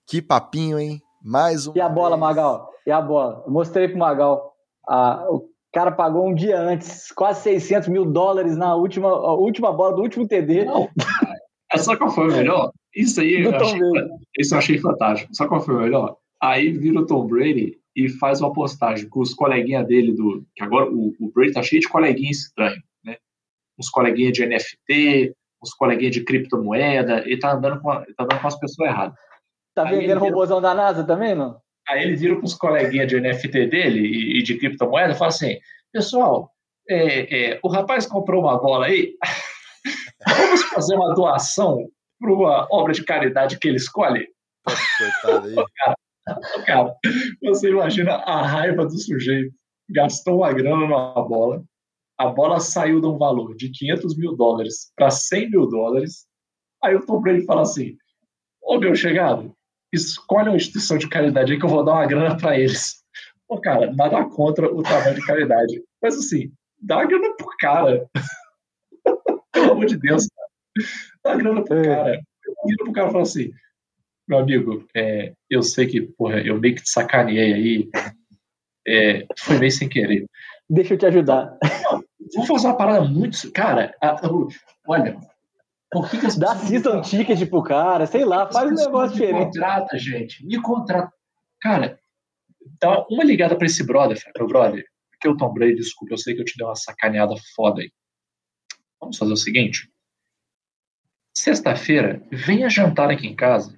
Que 0.06 0.22
papinho, 0.22 0.78
hein? 0.78 1.02
Mais 1.20 1.66
um. 1.66 1.72
E 1.74 1.80
a 1.80 1.88
bola, 1.88 2.10
vez. 2.10 2.20
Magal? 2.20 2.70
E 2.86 2.92
a 2.92 3.00
bola? 3.00 3.42
Eu 3.44 3.52
mostrei 3.52 3.88
pro 3.88 3.98
Magal. 3.98 4.52
Ah, 4.88 5.26
o 5.28 5.48
cara 5.72 5.90
pagou 5.90 6.28
um 6.28 6.34
dia 6.34 6.60
antes 6.60 7.10
quase 7.12 7.42
600 7.42 7.88
mil 7.88 8.04
dólares 8.04 8.56
na 8.56 8.76
última, 8.76 9.08
última 9.34 9.72
bola 9.72 9.96
do 9.96 10.02
último 10.02 10.28
TD. 10.28 10.66
Não, 10.66 10.88
só 11.78 11.96
qual 11.96 12.10
foi 12.10 12.28
o 12.28 12.32
melhor? 12.32 12.72
Isso 12.94 13.20
aí 13.20 13.42
eu 13.42 13.54
achei, 13.54 13.80
isso 14.38 14.54
eu 14.54 14.58
achei 14.58 14.78
fantástico. 14.78 15.34
Só 15.34 15.46
qual 15.46 15.60
foi 15.60 15.74
o 15.74 15.80
melhor? 15.80 16.16
Aí 16.40 16.70
vira 16.72 17.00
o 17.00 17.06
Tom 17.06 17.26
Brady 17.26 17.78
e 17.96 18.08
faz 18.08 18.40
uma 18.40 18.52
postagem 18.52 19.08
com 19.08 19.20
os 19.20 19.34
coleguinhas 19.34 19.86
dele 19.86 20.12
do. 20.12 20.44
Que 20.54 20.62
agora 20.62 20.90
o, 20.90 21.14
o 21.18 21.32
Brady 21.32 21.52
tá 21.52 21.62
cheio 21.62 21.80
de 21.80 21.88
coleguinhas 21.88 22.38
estranhos, 22.38 22.82
né? 23.04 23.16
Uns 23.78 23.88
coleguinhas 23.88 24.32
de 24.32 24.46
NFT, 24.46 25.34
uns 25.62 25.74
coleguinhas 25.74 26.12
de 26.12 26.24
criptomoeda, 26.24 27.22
ele 27.24 27.38
tá 27.38 27.52
andando 27.52 27.80
com, 27.80 27.90
a, 27.90 28.00
tá 28.00 28.24
andando 28.24 28.40
com 28.40 28.48
as 28.48 28.58
pessoas 28.58 28.88
erradas. 28.88 29.14
Tá 29.74 29.84
vendendo 29.84 30.20
robôzão 30.20 30.60
da 30.60 30.74
NASA 30.74 31.04
também, 31.04 31.34
não? 31.34 31.58
Aí 31.88 32.02
ele 32.02 32.16
vira 32.16 32.36
para 32.36 32.44
os 32.44 32.54
coleguinhas 32.54 33.08
de 33.08 33.20
NFT 33.20 33.66
dele 33.66 34.00
e, 34.00 34.38
e 34.38 34.42
de 34.42 34.58
criptomoeda 34.58 35.12
e 35.12 35.16
fala 35.16 35.28
assim: 35.28 35.56
pessoal, 35.92 36.50
é, 36.88 37.52
é, 37.52 37.60
o 37.62 37.68
rapaz 37.68 38.06
comprou 38.06 38.42
uma 38.42 38.58
bola 38.58 38.86
aí, 38.86 39.14
vamos 40.26 40.62
fazer 40.64 40.94
uma 40.94 41.14
doação 41.14 41.88
para 42.20 42.32
uma 42.32 42.68
obra 42.70 42.92
de 42.92 43.04
caridade 43.04 43.58
que 43.58 43.68
ele 43.68 43.76
escolhe? 43.76 44.28
Coitado 44.64 45.48
aí. 45.48 45.54
cara, 45.76 45.96
cara, 46.66 46.94
você 47.42 47.70
imagina 47.70 48.12
a 48.14 48.46
raiva 48.46 48.84
do 48.84 48.98
sujeito. 48.98 49.54
Gastou 49.90 50.38
uma 50.38 50.52
grana 50.52 50.76
numa 50.76 51.12
bola, 51.26 51.62
a 52.22 52.28
bola 52.28 52.60
saiu 52.60 53.00
de 53.00 53.06
um 53.06 53.18
valor 53.18 53.54
de 53.56 53.70
500 53.70 54.16
mil 54.16 54.36
dólares 54.36 54.92
para 54.94 55.10
100 55.10 55.50
mil 55.50 55.66
dólares. 55.68 56.26
Aí 56.82 56.94
o 56.94 57.04
Tom 57.04 57.20
Brady 57.20 57.44
fala 57.44 57.62
assim: 57.62 57.96
Ô 58.62 58.78
meu 58.78 58.94
chegado, 58.94 59.52
escolhe 59.92 60.48
uma 60.48 60.56
instituição 60.56 60.96
de 60.96 61.08
caridade 61.08 61.52
aí 61.52 61.58
que 61.58 61.64
eu 61.64 61.70
vou 61.70 61.84
dar 61.84 61.94
uma 61.94 62.06
grana 62.06 62.36
para 62.36 62.58
eles. 62.58 63.02
Pô, 63.48 63.60
cara, 63.60 63.92
nada 63.92 64.24
contra 64.26 64.72
o 64.72 64.82
trabalho 64.82 65.16
de 65.16 65.26
caridade. 65.26 65.82
Mas 66.00 66.16
assim, 66.16 66.52
dá 66.80 66.98
uma 66.98 67.06
grana 67.06 67.34
pro 67.36 67.48
cara. 67.58 68.06
Pelo 69.52 69.72
amor 69.72 69.86
de 69.86 69.98
Deus, 69.98 70.26
cara. 70.28 70.48
Dá 71.24 71.36
grana 71.36 71.64
pro 71.64 71.78
é. 71.78 71.84
cara. 71.84 72.22
Vira 72.66 72.84
pro 72.84 72.92
cara 72.92 73.08
e 73.08 73.12
fala 73.12 73.22
assim: 73.22 73.50
meu 74.26 74.38
amigo, 74.38 74.86
é, 74.94 75.32
eu 75.50 75.62
sei 75.62 75.86
que, 75.86 76.00
porra, 76.00 76.40
eu 76.40 76.58
meio 76.58 76.74
que 76.74 76.82
te 76.82 76.90
sacaneei 76.90 77.52
aí. 77.52 77.90
É, 78.86 79.26
foi 79.38 79.58
meio 79.58 79.70
sem 79.70 79.88
querer. 79.88 80.26
Deixa 80.68 80.94
eu 80.94 80.98
te 80.98 81.06
ajudar. 81.06 81.56
Não, 81.84 82.02
vou 82.34 82.46
fazer 82.46 82.66
uma 82.66 82.76
parada 82.76 83.02
muito. 83.02 83.50
Cara, 83.52 83.94
a, 84.00 84.26
a, 84.26 84.30
olha, 84.88 85.18
por 85.90 86.10
que, 86.10 86.18
que 86.18 86.26
as 86.26 86.36
Dá 86.36 86.56
season 86.56 87.02
ticket 87.02 87.48
pro 87.48 87.62
cara, 87.62 88.06
sei 88.06 88.24
lá, 88.24 88.50
faz 88.50 88.70
um 88.70 88.74
negócio 88.74 89.12
diferente. 89.12 89.38
Me 89.38 89.44
contrata, 89.44 89.98
gente. 89.98 90.46
Me 90.46 90.62
contrata. 90.62 91.12
Cara, 91.60 92.00
dá 92.80 93.04
uma 93.10 93.22
ligada 93.22 93.54
pra 93.54 93.66
esse 93.66 93.84
brother, 93.84 94.18
meu 94.36 94.46
brother. 94.46 94.84
Que 95.20 95.28
o 95.28 95.36
Tom 95.36 95.52
Brady, 95.52 95.76
desculpa, 95.76 96.14
eu 96.14 96.18
sei 96.18 96.34
que 96.34 96.40
eu 96.40 96.44
te 96.44 96.56
dei 96.56 96.66
uma 96.66 96.74
sacaneada 96.74 97.34
foda 97.54 97.82
aí. 97.82 97.92
Vamos 99.02 99.18
fazer 99.18 99.32
o 99.32 99.36
seguinte. 99.36 99.90
Sexta-feira, 101.36 102.22
venha 102.30 102.70
jantar 102.70 103.10
aqui 103.10 103.26
em 103.26 103.34
casa. 103.34 103.76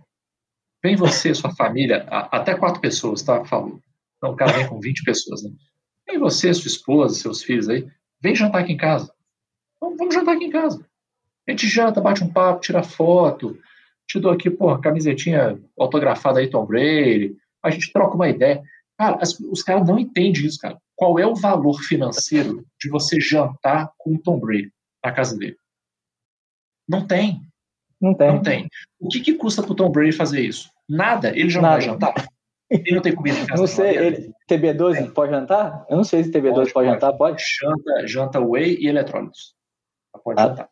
Vem 0.82 0.96
você, 0.96 1.34
sua 1.34 1.50
família, 1.56 2.06
até 2.30 2.54
quatro 2.54 2.78
pessoas, 2.78 3.22
tá? 3.22 3.42
Favor. 3.46 3.80
Não, 4.22 4.32
o 4.32 4.36
cara 4.36 4.52
vem 4.52 4.68
com 4.68 4.78
20 4.78 5.02
pessoas, 5.02 5.42
né? 5.42 5.50
Vem 6.06 6.18
você, 6.18 6.52
sua 6.52 6.68
esposa, 6.68 7.14
seus 7.14 7.42
filhos 7.42 7.70
aí. 7.70 7.88
Vem 8.20 8.34
jantar 8.34 8.60
aqui 8.60 8.74
em 8.74 8.76
casa. 8.76 9.10
Vamos, 9.80 9.96
vamos 9.96 10.14
jantar 10.14 10.36
aqui 10.36 10.44
em 10.44 10.50
casa. 10.50 10.86
A 11.48 11.50
gente 11.50 11.68
janta, 11.68 12.02
bate 12.02 12.22
um 12.22 12.30
papo, 12.30 12.60
tira 12.60 12.82
foto. 12.82 13.58
Te 14.06 14.20
dou 14.20 14.30
aqui, 14.30 14.50
pô, 14.50 14.78
camisetinha 14.78 15.58
autografada 15.78 16.40
aí, 16.40 16.50
Tom 16.50 16.66
Brady. 16.66 17.34
A 17.62 17.70
gente 17.70 17.90
troca 17.90 18.14
uma 18.14 18.28
ideia. 18.28 18.62
Cara, 18.98 19.16
as, 19.22 19.40
os 19.40 19.62
caras 19.62 19.88
não 19.88 19.98
entendem 19.98 20.44
isso, 20.44 20.58
cara. 20.58 20.78
Qual 20.94 21.18
é 21.18 21.26
o 21.26 21.34
valor 21.34 21.80
financeiro 21.80 22.62
de 22.78 22.90
você 22.90 23.18
jantar 23.18 23.90
com 23.96 24.16
o 24.16 24.18
Tom 24.18 24.38
Brady 24.38 24.70
na 25.04 25.12
casa 25.12 25.36
dele? 25.36 25.56
Não 26.88 27.06
tem. 27.06 27.40
Não 28.00 28.14
tem. 28.14 28.28
Não 28.28 28.42
tem. 28.42 28.68
O 28.98 29.08
que, 29.08 29.20
que 29.20 29.34
custa 29.34 29.62
pro 29.62 29.74
Tom 29.74 29.90
Brady 29.90 30.12
fazer 30.12 30.40
isso? 30.40 30.70
Nada. 30.88 31.30
Ele 31.30 31.48
já 31.48 31.60
Nada. 31.60 31.74
vai 31.74 31.82
jantar. 31.82 32.14
Ele 32.70 32.94
não 32.94 33.02
tem 33.02 33.14
comida 33.14 33.38
em 33.38 33.46
casa. 33.46 33.60
Não 33.60 33.66
sei, 33.66 33.96
ele, 33.96 34.32
TB12 34.48 34.96
é. 34.96 35.10
pode 35.10 35.30
jantar? 35.30 35.86
Eu 35.88 35.96
não 35.96 36.04
sei 36.04 36.24
se 36.24 36.30
TB12 36.30 36.54
pode, 36.54 36.72
pode, 36.72 36.88
jantar, 36.88 37.12
pode? 37.12 37.42
Janta, 37.60 38.06
janta 38.06 38.40
whey 38.40 38.76
e 38.80 38.88
eletrólitos. 38.88 39.54
pode 40.22 40.40
ah. 40.40 40.48
jantar. 40.48 40.68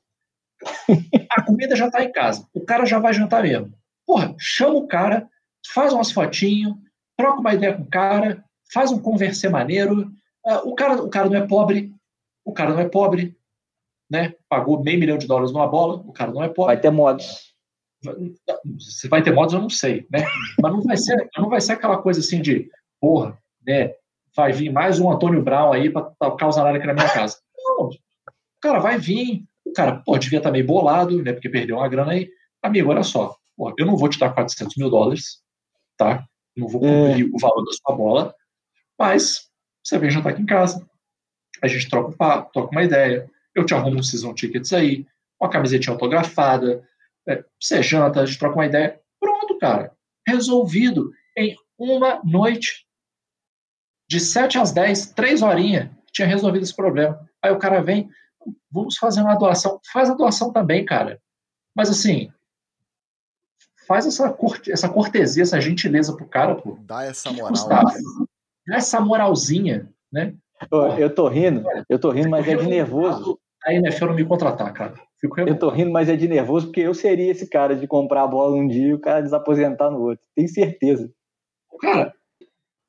A 1.30 1.42
comida 1.42 1.76
já 1.76 1.90
tá 1.90 2.02
em 2.02 2.12
casa. 2.12 2.46
O 2.54 2.64
cara 2.64 2.84
já 2.84 2.98
vai 2.98 3.12
jantar 3.12 3.42
mesmo. 3.42 3.72
Porra, 4.06 4.34
chama 4.38 4.74
o 4.74 4.86
cara, 4.86 5.28
faz 5.72 5.92
umas 5.92 6.10
fotinhos, 6.10 6.74
troca 7.16 7.40
uma 7.40 7.54
ideia 7.54 7.76
com 7.76 7.82
o 7.82 7.90
cara, 7.90 8.44
faz 8.72 8.90
um 8.90 8.98
converser 8.98 9.50
maneiro. 9.50 10.10
Uh, 10.44 10.68
o, 10.68 10.74
cara, 10.74 11.02
o 11.02 11.08
cara 11.08 11.28
não 11.28 11.36
é 11.36 11.46
pobre, 11.46 11.92
o 12.44 12.52
cara 12.52 12.72
não 12.72 12.80
é 12.80 12.88
pobre, 12.88 13.36
né? 14.12 14.34
Pagou 14.46 14.84
meio 14.84 15.00
milhão 15.00 15.16
de 15.16 15.26
dólares 15.26 15.52
numa 15.52 15.66
bola, 15.66 15.94
o 15.94 16.12
cara 16.12 16.30
não 16.30 16.44
é 16.44 16.48
pobre. 16.48 16.74
Vai 16.74 16.80
ter 16.82 16.90
modos. 16.90 17.54
Se 18.78 19.08
vai 19.08 19.22
ter 19.22 19.32
modos, 19.32 19.54
eu 19.54 19.60
não 19.60 19.70
sei, 19.70 20.06
né? 20.10 20.26
Mas 20.60 20.72
não 20.72 20.82
vai 20.82 20.96
ser, 20.98 21.30
não 21.38 21.48
vai 21.48 21.62
ser 21.62 21.72
aquela 21.72 21.96
coisa 21.96 22.20
assim 22.20 22.42
de, 22.42 22.68
porra, 23.00 23.38
né? 23.66 23.94
Vai 24.36 24.52
vir 24.52 24.70
mais 24.70 25.00
um 25.00 25.10
Antônio 25.10 25.42
Brown 25.42 25.72
aí 25.72 25.88
para 25.88 26.36
causar 26.38 26.64
nada 26.64 26.76
aqui 26.76 26.86
na 26.86 26.92
minha 26.92 27.08
casa. 27.08 27.38
Não, 27.56 27.86
o 27.86 27.90
cara 28.60 28.80
vai 28.80 28.98
vir, 28.98 29.44
o 29.64 29.72
cara, 29.72 30.02
pô, 30.04 30.18
devia 30.18 30.38
estar 30.38 30.50
meio 30.50 30.66
bolado, 30.66 31.22
né? 31.22 31.32
Porque 31.32 31.48
perdeu 31.48 31.76
uma 31.76 31.88
grana 31.88 32.12
aí. 32.12 32.28
Amigo, 32.62 32.90
olha 32.90 33.02
só, 33.02 33.34
pô, 33.56 33.72
eu 33.78 33.86
não 33.86 33.96
vou 33.96 34.10
te 34.10 34.18
dar 34.18 34.34
400 34.34 34.76
mil 34.76 34.90
dólares, 34.90 35.42
tá? 35.96 36.22
Não 36.54 36.68
vou 36.68 36.82
cumprir 36.82 37.24
é. 37.24 37.30
o 37.32 37.38
valor 37.38 37.64
da 37.64 37.72
sua 37.72 37.96
bola, 37.96 38.34
mas 38.98 39.48
você 39.82 39.98
vem 39.98 40.10
jantar 40.10 40.32
aqui 40.32 40.42
em 40.42 40.46
casa. 40.46 40.86
A 41.62 41.66
gente 41.66 41.88
troca 41.88 42.10
um 42.10 42.16
papo, 42.16 42.52
troca 42.52 42.72
uma 42.72 42.82
ideia. 42.82 43.30
Eu 43.54 43.64
te 43.64 43.74
arrumo 43.74 43.98
um 43.98 44.02
season 44.02 44.34
tickets 44.34 44.72
aí, 44.72 45.06
uma 45.40 45.50
camisetinha 45.50 45.92
autografada. 45.92 46.82
É, 47.28 47.44
você 47.60 47.82
janta, 47.82 48.20
a 48.20 48.26
gente 48.26 48.38
troca 48.38 48.56
uma 48.56 48.66
ideia. 48.66 49.00
Pronto, 49.20 49.58
cara. 49.58 49.92
Resolvido 50.26 51.10
em 51.36 51.56
uma 51.78 52.20
noite. 52.24 52.86
De 54.08 54.20
7 54.20 54.58
às 54.58 54.72
10, 54.72 55.12
três 55.12 55.42
horinhas, 55.42 55.88
tinha 56.12 56.28
resolvido 56.28 56.62
esse 56.62 56.74
problema. 56.74 57.26
Aí 57.42 57.50
o 57.50 57.58
cara 57.58 57.80
vem, 57.80 58.10
vamos 58.70 58.96
fazer 58.96 59.22
uma 59.22 59.34
doação. 59.34 59.80
Faz 59.92 60.10
a 60.10 60.14
doação 60.14 60.52
também, 60.52 60.84
cara. 60.84 61.20
Mas 61.74 61.88
assim, 61.88 62.30
faz 63.86 64.06
essa, 64.06 64.30
corte, 64.30 64.70
essa 64.70 64.88
cortesia, 64.88 65.42
essa 65.42 65.60
gentileza 65.60 66.14
pro 66.14 66.26
cara, 66.26 66.54
pô. 66.54 66.78
Dá 66.82 67.04
essa 67.04 67.32
moral. 67.32 67.68
Dá 68.66 68.76
essa 68.76 69.00
moralzinha, 69.00 69.88
né? 70.12 70.34
eu 70.98 71.12
tô 71.12 71.26
rindo, 71.28 71.64
eu 71.88 71.98
tô 71.98 72.10
rindo, 72.10 72.30
mas 72.30 72.46
é 72.46 72.54
de 72.54 72.66
nervoso. 72.66 73.38
A 73.64 73.74
NFL 73.74 74.06
não 74.06 74.14
me 74.14 74.24
contratar, 74.24 74.72
cara. 74.72 74.94
Fico 75.20 75.40
eu 75.40 75.58
tô 75.58 75.70
rindo, 75.70 75.92
mas 75.92 76.08
é 76.08 76.16
de 76.16 76.26
nervoso, 76.26 76.66
porque 76.66 76.80
eu 76.80 76.94
seria 76.94 77.30
esse 77.30 77.48
cara 77.48 77.76
de 77.76 77.86
comprar 77.86 78.24
a 78.24 78.26
bola 78.26 78.56
um 78.56 78.66
dia 78.66 78.88
e 78.88 78.94
o 78.94 79.00
cara 79.00 79.22
desaposentar 79.22 79.90
no 79.90 80.00
outro. 80.00 80.24
Tenho 80.34 80.48
certeza. 80.48 81.10
Cara, 81.80 82.12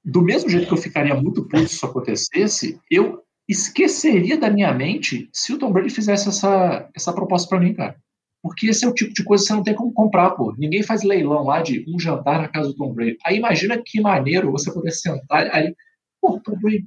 do 0.04 0.22
mesmo 0.22 0.50
jeito 0.50 0.68
que 0.68 0.74
eu 0.74 0.78
ficaria 0.78 1.16
muito 1.16 1.44
puto 1.48 1.68
se 1.68 1.76
isso 1.76 1.86
acontecesse, 1.86 2.80
eu 2.90 3.22
esqueceria 3.48 4.38
da 4.38 4.50
minha 4.50 4.74
mente 4.74 5.30
se 5.32 5.54
o 5.54 5.60
Tom 5.60 5.72
Brady 5.72 5.90
fizesse 5.90 6.28
essa, 6.28 6.90
essa 6.96 7.14
proposta 7.14 7.48
para 7.48 7.60
mim, 7.60 7.74
cara. 7.74 7.96
Porque 8.42 8.68
esse 8.68 8.84
é 8.84 8.88
o 8.88 8.94
tipo 8.94 9.14
de 9.14 9.24
coisa 9.24 9.44
que 9.44 9.48
você 9.48 9.54
não 9.54 9.64
tem 9.64 9.74
como 9.74 9.94
comprar, 9.94 10.32
pô. 10.32 10.54
Ninguém 10.58 10.84
faz 10.84 11.04
leilão 11.04 11.46
lá 11.46 11.62
de 11.62 11.86
um 11.88 11.98
jantar 11.98 12.42
na 12.42 12.50
casa 12.50 12.70
do 12.70 12.76
Tom 12.76 12.94
Brady. 12.94 13.18
Aí 13.26 13.38
imagina 13.38 13.82
que 13.84 14.02
maneiro 14.02 14.52
você 14.52 14.72
poder 14.74 14.92
sentar 14.92 15.48
aí, 15.56 15.74
pô, 16.22 16.40
Tom 16.42 16.60
Brady, 16.60 16.86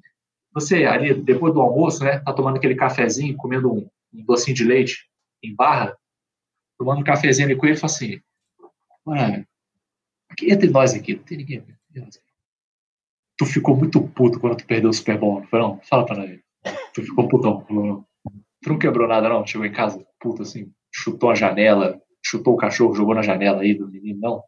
você 0.56 0.86
ali, 0.86 1.12
depois 1.12 1.52
do 1.52 1.60
almoço, 1.60 2.02
né, 2.02 2.18
tá 2.20 2.32
tomando 2.32 2.56
aquele 2.56 2.74
cafezinho, 2.74 3.36
comendo 3.36 3.70
um, 3.70 3.86
um 4.14 4.24
docinho 4.24 4.56
de 4.56 4.64
leite 4.64 5.06
em 5.44 5.54
barra, 5.54 5.94
tomando 6.78 7.00
um 7.02 7.04
cafezinho 7.04 7.46
ali 7.46 7.56
com 7.56 7.66
ele 7.66 7.76
fala 7.76 7.92
assim, 7.92 8.20
mano, 9.04 9.46
aqui, 10.30 10.50
entre 10.50 10.70
nós 10.70 10.94
aqui, 10.94 11.14
não 11.14 11.22
tem 11.24 11.36
ninguém. 11.36 11.62
Tu 13.36 13.44
ficou 13.44 13.76
muito 13.76 14.00
puto 14.08 14.40
quando 14.40 14.56
tu 14.56 14.66
perdeu 14.66 14.88
o 14.88 14.94
Super 14.94 15.18
Bowl, 15.18 15.40
não 15.40 15.46
foi 15.46 15.58
não? 15.58 15.78
Fala 15.82 16.06
pra 16.06 16.16
nós. 16.16 16.40
Tu 16.94 17.02
ficou 17.02 17.28
putão. 17.28 17.62
Tu 18.62 18.68
não 18.70 18.78
quebrou 18.78 19.06
nada 19.06 19.28
não? 19.28 19.46
Chegou 19.46 19.66
em 19.66 19.72
casa, 19.72 20.06
puto 20.18 20.40
assim, 20.40 20.72
chutou 20.90 21.30
a 21.30 21.34
janela, 21.34 22.00
chutou 22.24 22.54
o 22.54 22.56
cachorro, 22.56 22.94
jogou 22.94 23.14
na 23.14 23.20
janela 23.20 23.60
aí 23.60 23.74
do 23.74 23.86
menino, 23.88 24.20
não. 24.20 24.42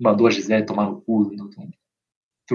Mandou 0.00 0.26
a 0.26 0.30
Gisele 0.30 0.66
tomar 0.66 0.86
no 0.86 1.00
cu. 1.02 1.30
Não, 1.36 1.48
não, 1.56 1.70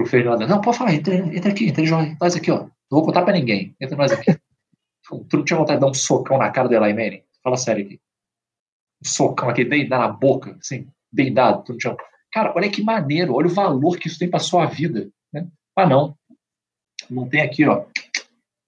fez 0.06 0.24
nada. 0.24 0.46
Não, 0.46 0.60
pode 0.60 0.78
falar, 0.78 0.94
entra, 0.94 1.14
entra 1.14 1.50
aqui, 1.50 1.66
entra 1.66 1.84
nós, 2.20 2.36
aqui, 2.36 2.50
ó. 2.50 2.60
Não 2.60 2.98
vou 2.98 3.04
contar 3.04 3.22
pra 3.22 3.32
ninguém, 3.32 3.74
entra 3.80 3.96
nós 3.96 4.12
aqui. 4.12 4.32
tu 5.28 5.36
não 5.36 5.44
tinha 5.44 5.58
vontade 5.58 5.78
de 5.78 5.84
dar 5.84 5.90
um 5.90 5.94
socão 5.94 6.38
na 6.38 6.50
cara 6.50 6.68
do 6.68 6.74
Eli 6.74 6.92
Manning? 6.92 7.22
Fala 7.42 7.56
sério 7.56 7.84
aqui. 7.84 8.00
Um 9.04 9.08
socão 9.08 9.48
aqui, 9.48 9.64
deidado 9.64 10.00
na 10.00 10.08
boca, 10.08 10.56
assim, 10.60 10.88
deidado. 11.12 11.64
Tu 11.64 11.72
não 11.72 11.78
tinha... 11.78 11.96
Cara, 12.32 12.52
olha 12.54 12.70
que 12.70 12.82
maneiro, 12.82 13.34
olha 13.34 13.48
o 13.48 13.54
valor 13.54 13.98
que 13.98 14.06
isso 14.06 14.18
tem 14.18 14.30
pra 14.30 14.38
sua 14.38 14.66
vida. 14.66 15.10
Né? 15.32 15.48
Ah, 15.76 15.86
não. 15.86 16.16
Não 17.08 17.28
tem 17.28 17.40
aqui, 17.40 17.66
ó, 17.66 17.86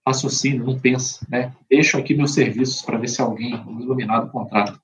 raciocínio, 0.06 0.64
não 0.64 0.78
pensa, 0.78 1.24
né? 1.28 1.54
Deixo 1.70 1.96
aqui 1.96 2.14
meus 2.14 2.34
serviços 2.34 2.82
para 2.82 2.98
ver 2.98 3.08
se 3.08 3.20
alguém 3.20 3.52
iluminado 3.52 4.30
contrata. 4.30 4.80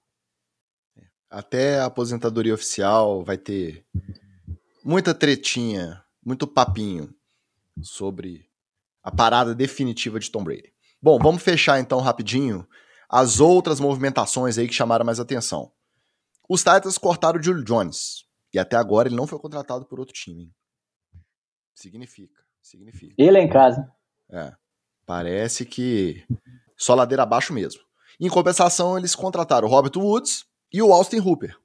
Até 1.30 1.80
a 1.80 1.86
aposentadoria 1.86 2.54
oficial 2.54 3.22
vai 3.22 3.36
ter 3.36 3.84
muita 4.84 5.12
tretinha, 5.12 6.02
muito 6.28 6.46
papinho 6.46 7.12
sobre 7.82 8.48
a 9.02 9.10
parada 9.10 9.54
definitiva 9.54 10.20
de 10.20 10.30
Tom 10.30 10.44
Brady. 10.44 10.74
Bom, 11.00 11.18
vamos 11.18 11.42
fechar 11.42 11.80
então 11.80 12.00
rapidinho 12.00 12.68
as 13.08 13.40
outras 13.40 13.80
movimentações 13.80 14.58
aí 14.58 14.68
que 14.68 14.74
chamaram 14.74 15.06
mais 15.06 15.18
atenção. 15.18 15.72
Os 16.46 16.62
Titans 16.62 16.98
cortaram 16.98 17.40
o 17.40 17.42
Julio 17.42 17.64
Jones 17.64 18.26
e 18.52 18.58
até 18.58 18.76
agora 18.76 19.08
ele 19.08 19.16
não 19.16 19.26
foi 19.26 19.38
contratado 19.38 19.86
por 19.86 19.98
outro 19.98 20.12
time. 20.12 20.52
Significa, 21.74 22.42
significa. 22.60 23.14
Ele 23.16 23.38
é 23.38 23.42
em 23.42 23.48
casa. 23.48 23.90
É. 24.30 24.52
Parece 25.06 25.64
que 25.64 26.26
só 26.76 26.94
ladeira 26.94 27.22
abaixo 27.22 27.54
mesmo. 27.54 27.80
Em 28.20 28.28
compensação, 28.28 28.98
eles 28.98 29.14
contrataram 29.14 29.66
o 29.66 29.70
Robert 29.70 29.96
Woods 29.96 30.44
e 30.70 30.82
o 30.82 30.92
Austin 30.92 31.20
Hooper. 31.20 31.56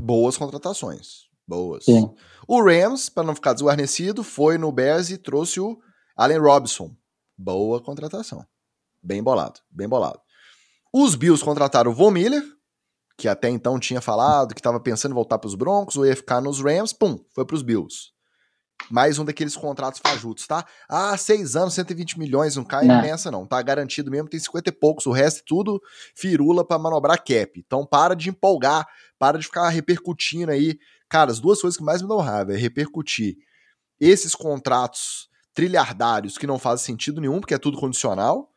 Boas 0.00 0.38
contratações. 0.38 1.29
Boas. 1.50 1.84
Sim. 1.84 2.08
O 2.46 2.62
Rams, 2.62 3.08
para 3.08 3.24
não 3.24 3.34
ficar 3.34 3.54
desguarnecido, 3.54 4.22
foi 4.22 4.56
no 4.56 4.70
Bears 4.70 5.10
e 5.10 5.18
trouxe 5.18 5.58
o 5.58 5.80
Allen 6.16 6.38
Robinson. 6.38 6.94
Boa 7.36 7.82
contratação. 7.82 8.46
Bem 9.02 9.20
bolado, 9.20 9.58
bem 9.68 9.88
bolado. 9.88 10.20
Os 10.92 11.16
Bills 11.16 11.44
contrataram 11.44 11.90
o 11.90 11.94
Von 11.94 12.12
Miller, 12.12 12.44
que 13.18 13.26
até 13.26 13.48
então 13.48 13.80
tinha 13.80 14.00
falado 14.00 14.54
que 14.54 14.60
estava 14.60 14.78
pensando 14.78 15.10
em 15.10 15.14
voltar 15.14 15.38
para 15.38 15.48
os 15.48 15.56
Broncos 15.56 15.96
ou 15.96 16.06
ia 16.06 16.14
ficar 16.14 16.40
nos 16.40 16.60
Rams. 16.60 16.92
Pum, 16.92 17.18
foi 17.34 17.44
para 17.44 17.56
os 17.56 17.62
Bills 17.62 18.12
mais 18.88 19.18
um 19.18 19.24
daqueles 19.24 19.56
contratos 19.56 20.00
fajutos, 20.02 20.46
tá? 20.46 20.64
Ah, 20.88 21.16
seis 21.16 21.56
anos, 21.56 21.74
120 21.74 22.18
milhões, 22.18 22.56
não 22.56 22.64
cai 22.64 22.86
não. 22.86 23.02
nessa 23.02 23.30
não, 23.30 23.46
tá 23.46 23.60
garantido 23.60 24.10
mesmo, 24.10 24.28
tem 24.28 24.38
50 24.38 24.68
e 24.68 24.72
poucos, 24.72 25.06
o 25.06 25.12
resto 25.12 25.40
é 25.40 25.42
tudo 25.46 25.80
firula 26.14 26.64
para 26.64 26.78
manobrar 26.78 27.18
cap. 27.18 27.50
Então 27.56 27.84
para 27.84 28.14
de 28.14 28.30
empolgar, 28.30 28.86
para 29.18 29.38
de 29.38 29.44
ficar 29.44 29.68
repercutindo 29.68 30.50
aí. 30.50 30.78
Cara, 31.10 31.32
as 31.32 31.40
duas 31.40 31.60
coisas 31.60 31.76
que 31.76 31.82
mais 31.82 32.00
me 32.00 32.08
dão 32.08 32.18
raiva 32.18 32.54
é 32.54 32.56
repercutir 32.56 33.36
esses 34.00 34.32
contratos 34.32 35.28
trilhardários 35.52 36.38
que 36.38 36.46
não 36.46 36.58
fazem 36.58 36.86
sentido 36.86 37.20
nenhum, 37.20 37.40
porque 37.40 37.52
é 37.52 37.58
tudo 37.58 37.76
condicional. 37.76 38.54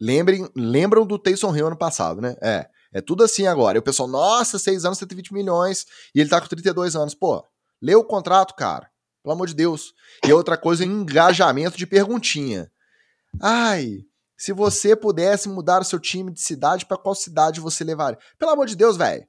Lembrem, 0.00 0.48
lembram 0.56 1.06
do 1.06 1.18
Taysom 1.18 1.54
Hill 1.54 1.66
ano 1.66 1.76
passado, 1.76 2.20
né? 2.20 2.34
É, 2.40 2.68
é 2.94 3.00
tudo 3.02 3.22
assim 3.22 3.46
agora. 3.46 3.76
E 3.76 3.80
o 3.80 3.82
pessoal, 3.82 4.08
nossa, 4.08 4.58
seis 4.58 4.86
anos, 4.86 4.98
120 4.98 5.34
milhões, 5.34 5.86
e 6.14 6.20
ele 6.20 6.30
tá 6.30 6.40
com 6.40 6.48
32 6.48 6.96
anos. 6.96 7.14
Pô, 7.14 7.44
lê 7.80 7.94
o 7.94 8.02
contrato, 8.02 8.54
cara. 8.54 8.90
Pelo 9.22 9.34
amor 9.34 9.46
de 9.46 9.54
Deus. 9.54 9.92
E 10.26 10.32
outra 10.32 10.56
coisa, 10.56 10.84
engajamento 10.84 11.76
de 11.76 11.86
perguntinha. 11.86 12.72
Ai, 13.40 13.98
se 14.34 14.52
você 14.52 14.96
pudesse 14.96 15.48
mudar 15.48 15.82
o 15.82 15.84
seu 15.84 16.00
time 16.00 16.32
de 16.32 16.40
cidade, 16.40 16.86
para 16.86 16.96
qual 16.96 17.14
cidade 17.14 17.60
você 17.60 17.84
levaria? 17.84 18.18
Pelo 18.38 18.50
amor 18.50 18.66
de 18.66 18.74
Deus, 18.74 18.96
velho. 18.96 19.26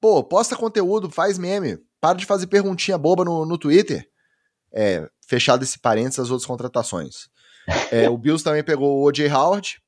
Pô, 0.00 0.22
posta 0.22 0.54
conteúdo, 0.54 1.10
faz 1.10 1.38
meme. 1.38 1.78
Para 2.04 2.18
de 2.18 2.26
fazer 2.26 2.48
perguntinha 2.48 2.98
boba 2.98 3.24
no, 3.24 3.46
no 3.46 3.56
Twitter. 3.56 4.06
É, 4.70 5.08
fechado 5.26 5.62
esse 5.62 5.78
parênteses, 5.78 6.18
as 6.18 6.30
outras 6.30 6.46
contratações. 6.46 7.30
É, 7.90 8.10
o 8.10 8.18
Bills 8.18 8.44
também 8.44 8.62
pegou 8.62 8.98
o 8.98 9.06
O.J. 9.06 9.26
Howard, 9.32 9.80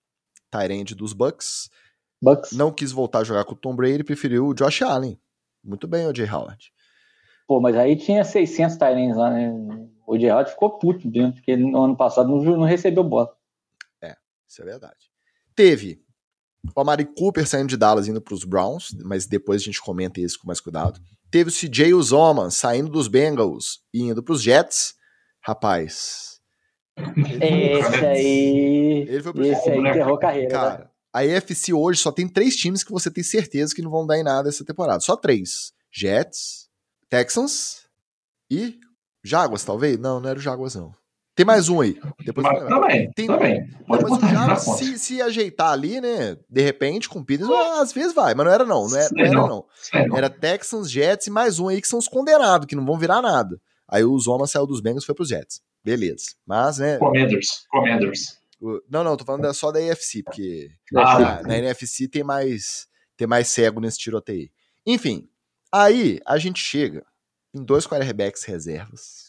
Tyrande 0.50 0.94
dos 0.94 1.12
Bucks. 1.12 1.68
Bucks. 2.22 2.52
Não 2.52 2.72
quis 2.72 2.90
voltar 2.90 3.18
a 3.18 3.24
jogar 3.24 3.44
com 3.44 3.52
o 3.52 3.58
Tom 3.58 3.76
Brady, 3.76 4.02
preferiu 4.02 4.46
o 4.46 4.54
Josh 4.54 4.80
Allen. 4.80 5.20
Muito 5.62 5.86
bem, 5.86 6.06
O.J. 6.06 6.26
Howard. 6.26 6.72
Pô, 7.46 7.60
mas 7.60 7.76
aí 7.76 7.94
tinha 7.96 8.24
600 8.24 8.78
Tyrants 8.78 9.18
lá, 9.18 9.28
né? 9.28 9.52
O 10.06 10.18
Gerald 10.18 10.48
ficou 10.48 10.78
puto 10.78 11.10
dentro, 11.10 11.34
porque 11.34 11.54
no 11.54 11.82
ano 11.82 11.98
passado 11.98 12.30
não, 12.30 12.42
não 12.42 12.64
recebeu 12.64 13.04
bola. 13.04 13.28
É, 14.02 14.16
isso 14.48 14.62
é 14.62 14.64
verdade. 14.64 15.10
Teve 15.54 16.00
o 16.74 16.80
Amari 16.80 17.04
Cooper 17.04 17.46
saindo 17.46 17.68
de 17.68 17.76
Dallas 17.76 18.08
indo 18.08 18.22
para 18.22 18.32
os 18.32 18.44
Browns, 18.44 18.96
mas 19.04 19.26
depois 19.26 19.60
a 19.60 19.64
gente 19.66 19.82
comenta 19.82 20.18
isso 20.18 20.38
com 20.40 20.46
mais 20.46 20.60
cuidado. 20.60 20.98
Teve 21.30 21.50
o 21.50 21.52
CJ 21.52 21.94
Uzoma 21.94 22.50
saindo 22.50 22.90
dos 22.90 23.08
Bengals 23.08 23.80
e 23.92 24.02
indo 24.02 24.22
para 24.22 24.32
os 24.32 24.42
Jets. 24.42 24.94
Rapaz. 25.42 26.40
Esse 26.96 28.06
aí. 28.06 29.06
Ele 29.08 29.22
foi 29.22 29.32
pro 29.32 29.44
esse 29.44 29.70
aí 29.70 29.78
enterrou 29.78 30.18
carreira. 30.18 30.48
Né? 30.48 30.54
Cara, 30.54 30.78
né? 30.78 30.90
a 31.12 31.24
EFC 31.24 31.72
hoje 31.72 32.00
só 32.00 32.10
tem 32.10 32.28
três 32.28 32.56
times 32.56 32.82
que 32.82 32.92
você 32.92 33.10
tem 33.10 33.22
certeza 33.22 33.74
que 33.74 33.82
não 33.82 33.90
vão 33.90 34.06
dar 34.06 34.18
em 34.18 34.22
nada 34.22 34.48
essa 34.48 34.64
temporada. 34.64 35.00
Só 35.00 35.16
três: 35.16 35.72
Jets, 35.92 36.68
Texans 37.08 37.86
e 38.50 38.78
Jaguars, 39.24 39.64
talvez? 39.64 39.98
Não, 39.98 40.20
não 40.20 40.30
era 40.30 40.38
o 40.38 40.42
Jaguars, 40.42 40.74
não. 40.74 40.94
Tem 41.36 41.44
mais 41.44 41.68
um 41.68 41.82
aí. 41.82 42.00
Depois 42.24 42.46
Mas, 42.46 42.66
também, 42.66 43.10
tem 43.12 43.26
também. 43.26 43.68
Pode 43.86 44.04
não, 44.04 44.18
mas 44.18 44.30
já, 44.32 44.56
se, 44.56 44.98
se, 44.98 45.20
ajeitar 45.20 45.70
ali, 45.70 46.00
né? 46.00 46.38
De 46.48 46.62
repente, 46.62 47.10
com 47.10 47.18
o 47.18 47.24
Peters, 47.24 47.50
às 47.78 47.92
vezes 47.92 48.14
vai. 48.14 48.34
Mas 48.34 48.46
não 48.46 48.52
era 48.52 48.64
não. 48.64 48.88
Não 48.88 48.96
era, 48.96 49.10
não, 49.12 49.66
era, 49.92 50.08
não. 50.08 50.16
era 50.16 50.30
Texans, 50.30 50.90
Jets 50.90 51.26
e 51.26 51.30
mais 51.30 51.58
um 51.58 51.68
aí 51.68 51.82
que 51.82 51.88
são 51.88 51.98
os 51.98 52.08
condenados, 52.08 52.66
que 52.66 52.74
não 52.74 52.86
vão 52.86 52.98
virar 52.98 53.20
nada. 53.20 53.60
Aí 53.86 54.02
o 54.02 54.18
Zoma 54.18 54.46
saiu 54.46 54.66
dos 54.66 54.80
Bengals 54.80 55.02
e 55.02 55.06
foi 55.06 55.14
pros 55.14 55.28
Jets. 55.28 55.60
Beleza. 55.84 56.24
Mas, 56.46 56.78
né? 56.78 56.96
Commanders. 56.96 57.66
Commanders. 57.68 58.38
Não, 58.88 59.04
não, 59.04 59.14
tô 59.14 59.24
falando 59.26 59.52
só 59.52 59.70
da 59.70 59.78
AFC, 59.78 60.22
porque 60.22 60.70
ah, 60.96 61.20
na, 61.20 61.42
na 61.42 61.58
NFC 61.58 62.08
tem 62.08 62.24
mais, 62.24 62.88
tem 63.14 63.26
mais 63.26 63.48
cego 63.48 63.78
nesse 63.78 63.98
tiroteio. 63.98 64.48
Enfim, 64.86 65.28
aí 65.70 66.18
a 66.24 66.38
gente 66.38 66.60
chega 66.60 67.04
em 67.54 67.62
dois 67.62 67.86
quarterbacks 67.86 68.44
reservas, 68.44 69.25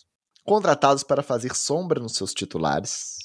contratados 0.48 1.04
para 1.04 1.22
fazer 1.22 1.54
sombra 1.54 2.00
nos 2.00 2.16
seus 2.16 2.34
titulares. 2.34 3.18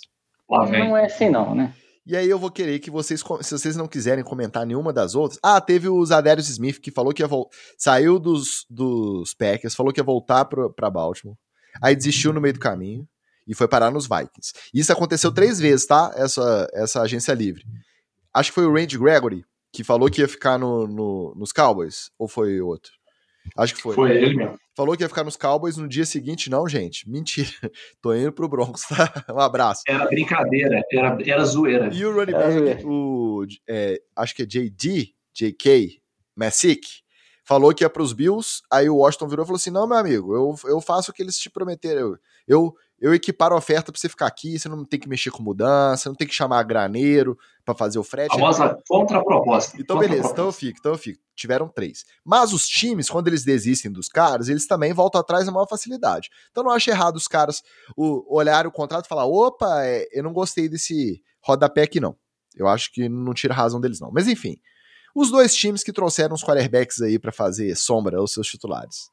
Não 0.51 0.97
é 0.97 1.07
assim 1.07 1.31
não, 1.31 1.55
né? 1.55 1.73
E 2.05 2.16
aí 2.16 2.29
eu 2.29 2.39
vou 2.39 2.51
querer 2.51 2.81
que 2.81 2.91
vocês, 2.91 3.23
se 3.43 3.53
vocês 3.53 3.77
não 3.77 3.87
quiserem 3.87 4.25
comentar 4.25 4.66
nenhuma 4.66 4.93
das 4.93 5.14
outras. 5.14 5.39
Ah, 5.41 5.61
teve 5.61 5.89
o 5.89 6.05
Zadarius 6.05 6.49
Smith 6.49 6.81
que 6.81 6.91
falou 6.91 7.14
que 7.14 7.23
ia 7.23 7.29
voltar. 7.29 7.57
Saiu 7.79 8.18
dos, 8.18 8.66
dos 8.68 9.33
Packers, 9.35 9.77
falou 9.77 9.93
que 9.93 10.01
ia 10.01 10.05
voltar 10.05 10.45
para 10.45 10.91
Baltimore. 10.91 11.37
Aí 11.81 11.95
desistiu 11.95 12.33
no 12.33 12.41
meio 12.41 12.55
do 12.55 12.61
caminho 12.61 13.09
e 13.47 13.55
foi 13.55 13.68
parar 13.68 13.93
nos 13.93 14.09
Vikings. 14.09 14.53
Isso 14.75 14.93
aconteceu 14.93 15.33
três 15.33 15.61
vezes, 15.61 15.87
tá? 15.87 16.12
Essa, 16.16 16.68
essa 16.75 17.03
agência 17.03 17.33
livre. 17.35 17.62
Acho 18.35 18.51
que 18.51 18.57
foi 18.57 18.66
o 18.66 18.75
Randy 18.75 18.99
Gregory 18.99 19.45
que 19.73 19.85
falou 19.85 20.11
que 20.11 20.20
ia 20.20 20.29
ficar 20.29 20.59
no, 20.59 20.89
no, 20.89 21.35
nos 21.37 21.53
Cowboys, 21.53 22.11
ou 22.18 22.29
foi 22.29 22.61
outro? 22.61 22.93
Acho 23.57 23.74
que 23.74 23.82
foi. 23.82 23.95
Foi 23.95 24.11
ele 24.11 24.34
mesmo. 24.34 24.59
Falou 24.74 24.97
que 24.97 25.03
ia 25.03 25.09
ficar 25.09 25.24
nos 25.24 25.36
Cowboys 25.36 25.76
no 25.76 25.86
dia 25.86 26.07
seguinte. 26.07 26.49
Não, 26.49 26.66
gente, 26.66 27.09
mentira. 27.09 27.49
Tô 28.01 28.14
indo 28.14 28.32
pro 28.32 28.49
Broncos, 28.49 28.82
tá? 28.82 29.24
Um 29.30 29.38
abraço. 29.38 29.82
Era 29.86 30.07
brincadeira, 30.07 30.82
era, 30.90 31.18
era 31.24 31.45
zoeira. 31.45 31.90
E 31.93 32.05
o 32.05 32.12
running 32.12 32.32
back, 32.32 32.84
o, 32.86 33.45
é, 33.68 34.01
acho 34.16 34.34
que 34.34 34.43
é 34.43 34.47
JD, 34.47 35.14
JK, 35.34 36.01
Messick, 36.36 36.88
falou 37.45 37.74
que 37.74 37.84
ia 37.84 37.90
pros 37.90 38.12
Bills. 38.12 38.62
Aí 38.70 38.88
o 38.88 38.97
Washington 38.97 39.28
virou 39.28 39.45
e 39.45 39.47
falou 39.47 39.57
assim: 39.57 39.70
Não, 39.70 39.86
meu 39.86 39.99
amigo, 39.99 40.34
eu, 40.34 40.70
eu 40.70 40.80
faço 40.80 41.11
o 41.11 41.14
que 41.14 41.22
eles 41.22 41.38
te 41.38 41.51
prometeram. 41.51 42.01
Eu, 42.01 42.18
eu, 42.49 42.74
eu 43.03 43.12
equiparo 43.12 43.57
a 43.57 43.59
oferta 43.59 43.90
para 43.90 44.00
você 44.00 44.09
ficar 44.09 44.28
aqui, 44.28 44.57
você 44.57 44.68
não 44.68 44.84
tem 44.84 44.98
que 44.98 45.09
mexer 45.09 45.32
com 45.32 45.42
mudança, 45.42 46.09
não 46.09 46.14
tem 46.14 46.24
que 46.24 46.32
chamar 46.32 46.62
graneiro 46.62 47.36
para 47.64 47.74
fazer 47.74 47.98
o 47.98 48.05
frete. 48.05 48.30
A 48.30 48.38
famosa 48.38 48.78
contraproposta. 48.88 49.76
Então, 49.76 49.96
contra 49.96 50.09
beleza, 50.09 50.30
então 50.30 50.46
eu 50.46 50.53
fico, 50.53 50.78
então 50.78 50.92
eu 50.92 50.98
fico. 50.98 51.20
Tiveram 51.34 51.68
três. 51.68 52.05
Mas 52.24 52.53
os 52.53 52.68
times, 52.68 53.11
quando 53.11 53.26
eles 53.26 53.42
desistem 53.42 53.90
dos 53.90 54.07
caras, 54.07 54.48
eles 54.48 54.68
também 54.68 54.92
voltam 54.92 55.20
atrás 55.20 55.46
na 55.46 55.50
maior 55.50 55.66
facilidade. 55.66 56.30
Então 56.53 56.62
não 56.62 56.70
acho 56.70 56.90
errado 56.90 57.16
os 57.16 57.26
caras 57.26 57.61
o, 57.96 58.24
olharem 58.32 58.68
o 58.68 58.72
contrato 58.72 59.07
e 59.07 59.09
falar: 59.09 59.26
opa, 59.26 59.84
é, 59.84 60.07
eu 60.12 60.22
não 60.22 60.32
gostei 60.32 60.68
desse 60.68 61.20
rodapé 61.40 61.82
aqui, 61.82 61.98
não. 61.98 62.16
Eu 62.55 62.68
acho 62.68 62.92
que 62.92 63.09
não 63.09 63.34
tira 63.34 63.53
razão 63.53 63.80
deles, 63.80 63.98
não. 63.98 64.12
Mas 64.12 64.28
enfim, 64.28 64.57
os 65.12 65.28
dois 65.28 65.57
times 65.57 65.82
que 65.82 65.92
trouxeram 65.92 66.36
os 66.36 66.44
quarterbacks 66.44 67.03
aí 67.03 67.18
para 67.18 67.32
fazer 67.32 67.74
sombra 67.74 68.18
aos 68.18 68.32
seus 68.32 68.46
titulares. 68.46 69.11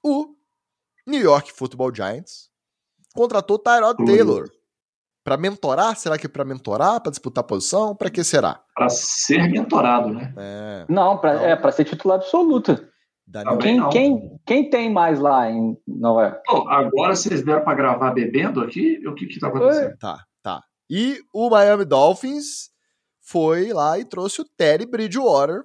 O 0.00 0.28
New 1.04 1.20
York 1.20 1.52
Football 1.52 1.92
Giants 1.92 2.51
contratou 3.14 3.58
Tyrod 3.58 4.04
Taylor. 4.04 4.48
Para 5.24 5.36
mentorar? 5.36 5.96
Será 5.96 6.18
que 6.18 6.26
é 6.26 6.28
para 6.28 6.44
mentorar, 6.44 7.00
para 7.00 7.10
disputar 7.10 7.44
posição? 7.44 7.94
Para 7.94 8.10
que 8.10 8.24
será? 8.24 8.60
Para 8.74 8.88
ser 8.88 9.48
mentorado, 9.48 10.08
né? 10.08 10.34
É. 10.36 10.86
Não, 10.88 11.16
pra, 11.18 11.34
é 11.42 11.54
para 11.54 11.70
ser 11.70 11.84
titular 11.84 12.18
absoluto. 12.18 12.76
Quem, 13.60 13.88
quem, 13.88 14.40
quem 14.44 14.68
tem 14.68 14.92
mais 14.92 15.18
lá 15.20 15.48
em 15.48 15.76
Nova 15.86 16.22
York? 16.22 16.40
Oh, 16.50 16.68
agora 16.68 17.14
vocês 17.14 17.42
vieram 17.42 17.64
para 17.64 17.74
gravar 17.74 18.10
bebendo 18.10 18.60
aqui? 18.60 19.00
O 19.06 19.14
que 19.14 19.26
que 19.26 19.38
tá 19.38 19.46
acontecendo? 19.46 19.96
Tá, 19.96 20.18
tá. 20.42 20.60
E 20.90 21.18
o 21.32 21.48
Miami 21.48 21.84
Dolphins 21.84 22.70
foi 23.20 23.72
lá 23.72 23.98
e 23.98 24.04
trouxe 24.04 24.42
o 24.42 24.44
Terry 24.44 24.84
Bridgewater. 24.84 25.62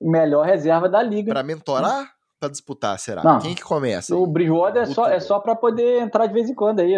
Melhor 0.00 0.46
reserva 0.46 0.88
da 0.88 1.02
liga. 1.02 1.32
Para 1.32 1.42
mentorar? 1.42 2.08
Para 2.38 2.48
disputar, 2.50 2.98
será? 2.98 3.22
Não. 3.22 3.38
Quem 3.40 3.54
que 3.54 3.62
começa? 3.62 4.14
O 4.14 4.26
Bridgewater 4.26 4.82
é 4.82 4.86
só, 4.86 5.06
é 5.06 5.20
só 5.20 5.40
para 5.40 5.54
poder 5.54 6.00
entrar 6.00 6.26
de 6.26 6.34
vez 6.34 6.48
em 6.48 6.54
quando 6.54 6.80
aí, 6.80 6.92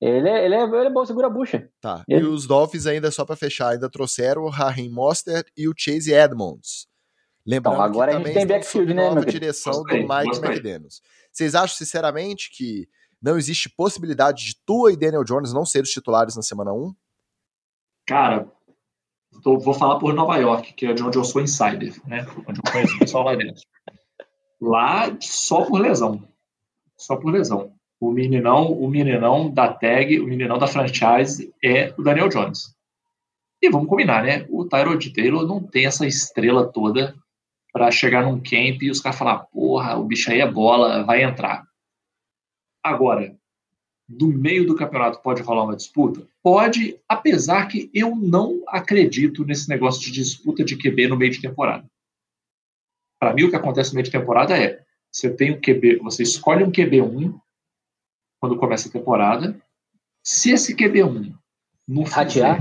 Ele 0.00 0.28
é, 0.28 0.44
ele 0.44 0.54
é, 0.54 0.62
ele 0.62 0.86
é 0.86 0.90
bom, 0.90 1.04
segura 1.04 1.26
a 1.26 1.30
bucha. 1.30 1.68
Tá. 1.80 2.04
Ele... 2.08 2.24
E 2.24 2.26
os 2.26 2.46
Dolphins 2.46 2.86
ainda 2.86 3.10
só 3.10 3.24
para 3.24 3.36
fechar, 3.36 3.70
ainda 3.70 3.90
trouxeram 3.90 4.42
o 4.42 4.50
Raheem 4.50 4.90
Mostert 4.90 5.46
e 5.56 5.68
o 5.68 5.74
Chase 5.76 6.12
Edmonds. 6.12 6.86
Lembrando 7.46 7.76
então, 7.76 7.84
agora 7.84 8.10
que 8.10 8.16
a 8.16 8.20
gente 8.20 8.34
tem 8.34 8.46
backfield, 8.46 8.92
né, 8.92 9.08
nova 9.08 9.24
direção 9.24 9.72
gostei, 9.72 10.02
do 10.02 10.08
Mike 10.08 10.26
gostei. 10.26 10.50
McDaniels. 10.50 11.00
Vocês 11.32 11.54
acham 11.54 11.76
sinceramente 11.76 12.50
que 12.50 12.86
não 13.22 13.38
existe 13.38 13.70
possibilidade 13.70 14.44
de 14.44 14.56
Tua 14.66 14.92
e 14.92 14.96
Daniel 14.96 15.24
Jones 15.24 15.52
não 15.52 15.64
ser 15.64 15.82
os 15.82 15.90
titulares 15.90 16.36
na 16.36 16.42
semana 16.42 16.72
1? 16.72 16.94
Cara, 18.06 18.50
tô, 19.42 19.58
vou 19.58 19.72
falar 19.72 19.98
por 19.98 20.12
Nova 20.12 20.36
York, 20.36 20.74
que 20.74 20.86
é 20.86 20.92
de 20.92 21.02
onde 21.02 21.16
eu 21.16 21.24
sou 21.24 21.40
insider, 21.40 21.94
né? 22.06 22.26
Onde 22.46 22.60
eu 22.64 22.72
conheço 22.72 22.96
o 22.96 22.98
pessoal 22.98 23.24
lá 23.24 23.34
dentro. 23.34 23.62
Lá 24.60 25.16
só 25.20 25.64
por 25.64 25.80
lesão. 25.80 26.26
Só 26.96 27.16
por 27.16 27.30
lesão. 27.30 27.72
O 28.00 28.10
meninão, 28.10 28.72
o 28.72 28.88
meninão 28.88 29.50
da 29.50 29.72
tag, 29.72 30.20
o 30.20 30.26
meninão 30.26 30.58
da 30.58 30.66
franchise 30.66 31.52
é 31.62 31.92
o 31.96 32.02
Daniel 32.02 32.28
Jones. 32.28 32.74
E 33.60 33.68
vamos 33.70 33.88
combinar, 33.88 34.22
né? 34.22 34.46
O 34.48 34.64
Tyrod 34.64 35.12
Taylor 35.12 35.46
não 35.46 35.60
tem 35.62 35.86
essa 35.86 36.06
estrela 36.06 36.66
toda 36.66 37.16
para 37.72 37.90
chegar 37.90 38.22
num 38.24 38.38
camp 38.38 38.82
e 38.82 38.90
os 38.90 39.00
caras 39.00 39.18
falar, 39.18 39.38
porra, 39.46 39.96
o 39.96 40.04
bicho 40.04 40.30
aí 40.30 40.40
é 40.40 40.50
bola, 40.50 41.02
vai 41.02 41.22
entrar. 41.22 41.66
Agora, 42.82 43.36
do 44.08 44.28
meio 44.28 44.66
do 44.66 44.74
campeonato 44.76 45.20
pode 45.20 45.42
rolar 45.42 45.64
uma 45.64 45.76
disputa? 45.76 46.26
Pode, 46.42 46.98
apesar 47.08 47.66
que 47.66 47.90
eu 47.92 48.16
não 48.16 48.62
acredito 48.68 49.44
nesse 49.44 49.68
negócio 49.68 50.00
de 50.00 50.12
disputa 50.12 50.64
de 50.64 50.76
QB 50.76 51.08
no 51.08 51.16
meio 51.16 51.32
de 51.32 51.42
temporada. 51.42 51.84
Para 53.18 53.34
mim, 53.34 53.44
o 53.44 53.50
que 53.50 53.56
acontece 53.56 53.90
no 53.90 53.96
meio 53.96 54.04
de 54.04 54.10
temporada 54.10 54.56
é: 54.56 54.80
você 55.10 55.30
tem 55.30 55.52
um 55.52 55.60
QB, 55.60 55.98
você 55.98 56.22
escolhe 56.22 56.64
um 56.64 56.70
QB1 56.70 57.38
quando 58.40 58.58
começa 58.58 58.88
a 58.88 58.92
temporada. 58.92 59.60
Se 60.22 60.52
esse 60.52 60.76
QB1 60.76 61.34
não 61.86 62.04
fizer 62.04 62.58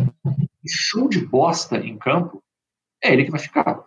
show 0.65 1.07
de 1.07 1.25
bosta 1.25 1.77
em 1.77 1.97
campo, 1.97 2.41
é 3.03 3.13
ele 3.13 3.25
que 3.25 3.31
vai 3.31 3.39
ficar. 3.39 3.85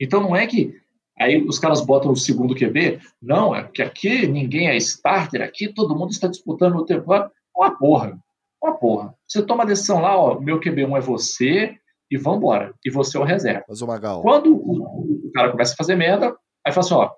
Então 0.00 0.20
não 0.20 0.34
é 0.34 0.46
que 0.46 0.80
aí 1.18 1.42
os 1.42 1.58
caras 1.58 1.80
botam 1.80 2.12
o 2.12 2.16
segundo 2.16 2.54
QB, 2.54 3.00
não, 3.20 3.54
é 3.54 3.64
que 3.64 3.82
aqui 3.82 4.26
ninguém 4.26 4.68
é 4.68 4.76
starter, 4.76 5.42
aqui 5.42 5.72
todo 5.72 5.94
mundo 5.94 6.10
está 6.10 6.28
disputando 6.28 6.76
o 6.76 6.84
tempo. 6.84 7.12
Uma 7.54 7.76
porra, 7.76 8.18
uma 8.62 8.74
porra. 8.76 9.14
Você 9.26 9.42
toma 9.44 9.64
a 9.64 9.66
decisão 9.66 10.00
lá, 10.00 10.16
ó, 10.16 10.40
meu 10.40 10.58
QB1 10.58 10.96
é 10.96 11.00
você, 11.00 11.80
e 12.10 12.16
vambora. 12.16 12.74
E 12.84 12.90
você 12.90 13.16
é 13.16 13.20
o 13.20 13.24
reserva. 13.24 13.64
Mas 13.68 13.80
o 13.80 13.86
Magal. 13.86 14.20
Quando 14.20 14.52
o, 14.52 15.09
o, 15.30 15.32
cara 15.32 15.50
começa 15.50 15.74
a 15.74 15.76
fazer 15.76 15.96
merda, 15.96 16.36
aí 16.66 16.72
fala 16.72 16.86
assim, 16.86 16.94
ó, 16.94 17.10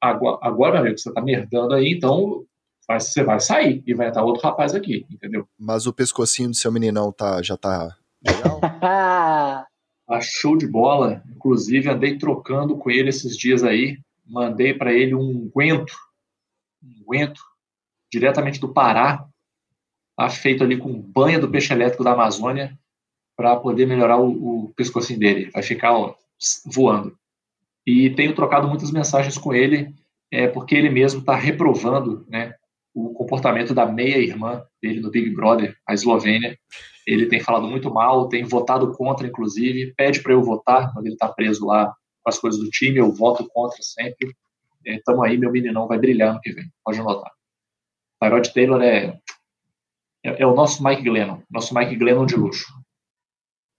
agora, 0.00 0.38
agora 0.42 0.72
meu 0.72 0.80
amigo, 0.82 0.98
você 0.98 1.12
tá 1.12 1.20
merdando 1.20 1.74
aí, 1.74 1.92
então 1.92 2.44
vai, 2.86 3.00
você 3.00 3.22
vai 3.22 3.40
sair 3.40 3.82
e 3.86 3.94
vai 3.94 4.08
entrar 4.08 4.24
outro 4.24 4.42
rapaz 4.42 4.74
aqui, 4.74 5.06
entendeu? 5.10 5.46
Mas 5.58 5.86
o 5.86 5.92
pescocinho 5.92 6.50
do 6.50 6.56
seu 6.56 6.72
meninão 6.72 7.12
tá, 7.12 7.42
já 7.42 7.56
tá 7.56 7.96
legal? 8.24 8.60
tá 8.80 10.20
show 10.20 10.56
de 10.56 10.66
bola. 10.66 11.22
Inclusive, 11.34 11.88
andei 11.88 12.18
trocando 12.18 12.76
com 12.76 12.90
ele 12.90 13.08
esses 13.08 13.36
dias 13.36 13.64
aí. 13.64 13.98
Mandei 14.26 14.74
para 14.74 14.92
ele 14.92 15.14
um 15.14 15.50
guento, 15.54 15.94
um 16.82 17.12
guento, 17.12 17.40
diretamente 18.10 18.60
do 18.60 18.72
Pará, 18.72 19.26
tá 20.16 20.28
feito 20.28 20.62
ali 20.62 20.76
com 20.76 21.00
banha 21.00 21.38
do 21.38 21.50
peixe 21.50 21.72
elétrico 21.72 22.04
da 22.04 22.12
Amazônia 22.12 22.78
para 23.36 23.56
poder 23.56 23.86
melhorar 23.86 24.18
o, 24.18 24.66
o 24.66 24.74
pescocinho 24.74 25.18
dele. 25.18 25.50
Vai 25.50 25.62
ficar 25.62 25.96
ó, 25.96 26.14
voando. 26.66 27.16
E 27.86 28.10
tenho 28.10 28.34
trocado 28.34 28.68
muitas 28.68 28.90
mensagens 28.90 29.36
com 29.36 29.52
ele, 29.52 29.94
é, 30.30 30.46
porque 30.46 30.74
ele 30.74 30.88
mesmo 30.88 31.20
está 31.20 31.34
reprovando 31.34 32.24
né, 32.28 32.54
o 32.94 33.12
comportamento 33.12 33.74
da 33.74 33.86
meia-irmã 33.86 34.62
dele 34.82 35.00
no 35.00 35.10
Big 35.10 35.30
Brother, 35.30 35.76
a 35.86 35.94
Eslovênia. 35.94 36.58
Ele 37.06 37.26
tem 37.26 37.40
falado 37.40 37.66
muito 37.66 37.92
mal, 37.92 38.28
tem 38.28 38.44
votado 38.44 38.92
contra, 38.92 39.26
inclusive, 39.26 39.92
pede 39.96 40.22
para 40.22 40.32
eu 40.32 40.42
votar 40.42 40.92
quando 40.92 41.06
ele 41.06 41.14
está 41.14 41.28
preso 41.28 41.66
lá 41.66 41.92
com 42.22 42.30
as 42.30 42.38
coisas 42.38 42.60
do 42.60 42.70
time, 42.70 42.98
eu 42.98 43.12
voto 43.12 43.46
contra 43.48 43.82
sempre. 43.82 44.32
Estamos 44.84 45.24
é, 45.26 45.30
aí, 45.30 45.38
meu 45.38 45.50
meninão 45.50 45.88
vai 45.88 45.98
brilhar 45.98 46.32
no 46.34 46.40
que 46.40 46.52
vem, 46.52 46.64
pode 46.84 47.00
anotar. 47.00 47.30
Tyrod 48.20 48.52
Taylor 48.52 48.82
é, 48.82 49.18
é, 50.24 50.42
é, 50.42 50.46
o 50.46 50.54
nosso 50.54 50.82
Mike 50.84 51.02
Glennon, 51.02 51.42
nosso 51.50 51.74
Mike 51.74 51.96
Glennon 51.96 52.26
de 52.26 52.36
luxo. 52.36 52.72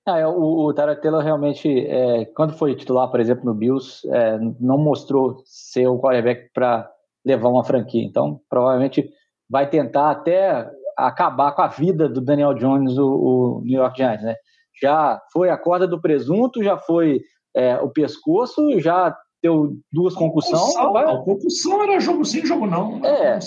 Ah, 0.06 0.20
é, 0.20 0.28
o, 0.28 0.70
o 0.70 1.20
realmente, 1.22 1.88
é, 1.88 2.26
quando 2.26 2.58
foi 2.58 2.76
titular, 2.76 3.10
por 3.10 3.20
exemplo, 3.20 3.46
no 3.46 3.54
Bills, 3.54 4.06
é, 4.12 4.38
não 4.60 4.78
mostrou 4.78 5.42
ser 5.46 5.88
o 5.88 6.00
quarterback 6.00 6.52
para 6.54 6.90
levar 7.26 7.50
uma 7.50 7.64
franquia. 7.64 8.04
Então, 8.04 8.42
provavelmente 8.50 9.10
vai 9.50 9.70
tentar 9.70 10.12
até 10.12 10.70
acabar 10.98 11.54
com 11.54 11.62
a 11.62 11.68
vida 11.68 12.10
do 12.10 12.20
Daniel 12.20 12.54
Jones, 12.54 12.98
o, 12.98 13.08
o 13.08 13.62
New 13.64 13.80
York 13.80 13.98
Giants, 13.98 14.24
né? 14.24 14.36
Já 14.82 15.22
foi 15.32 15.50
a 15.50 15.58
corda 15.58 15.88
do 15.88 16.02
presunto, 16.02 16.64
já 16.64 16.78
foi 16.78 17.22
é, 17.56 17.78
o 17.78 17.90
pescoço, 17.90 18.80
já 18.80 19.16
deu 19.42 19.78
duas 19.92 20.16
concussões. 20.16 20.60
Concussão, 20.60 20.94
vai... 20.94 21.24
concussão 21.24 21.84
era 21.84 22.00
jogo 22.00 22.26
sim, 22.26 22.46
jogo 22.46 22.66
não. 22.66 23.04
É, 23.06 23.40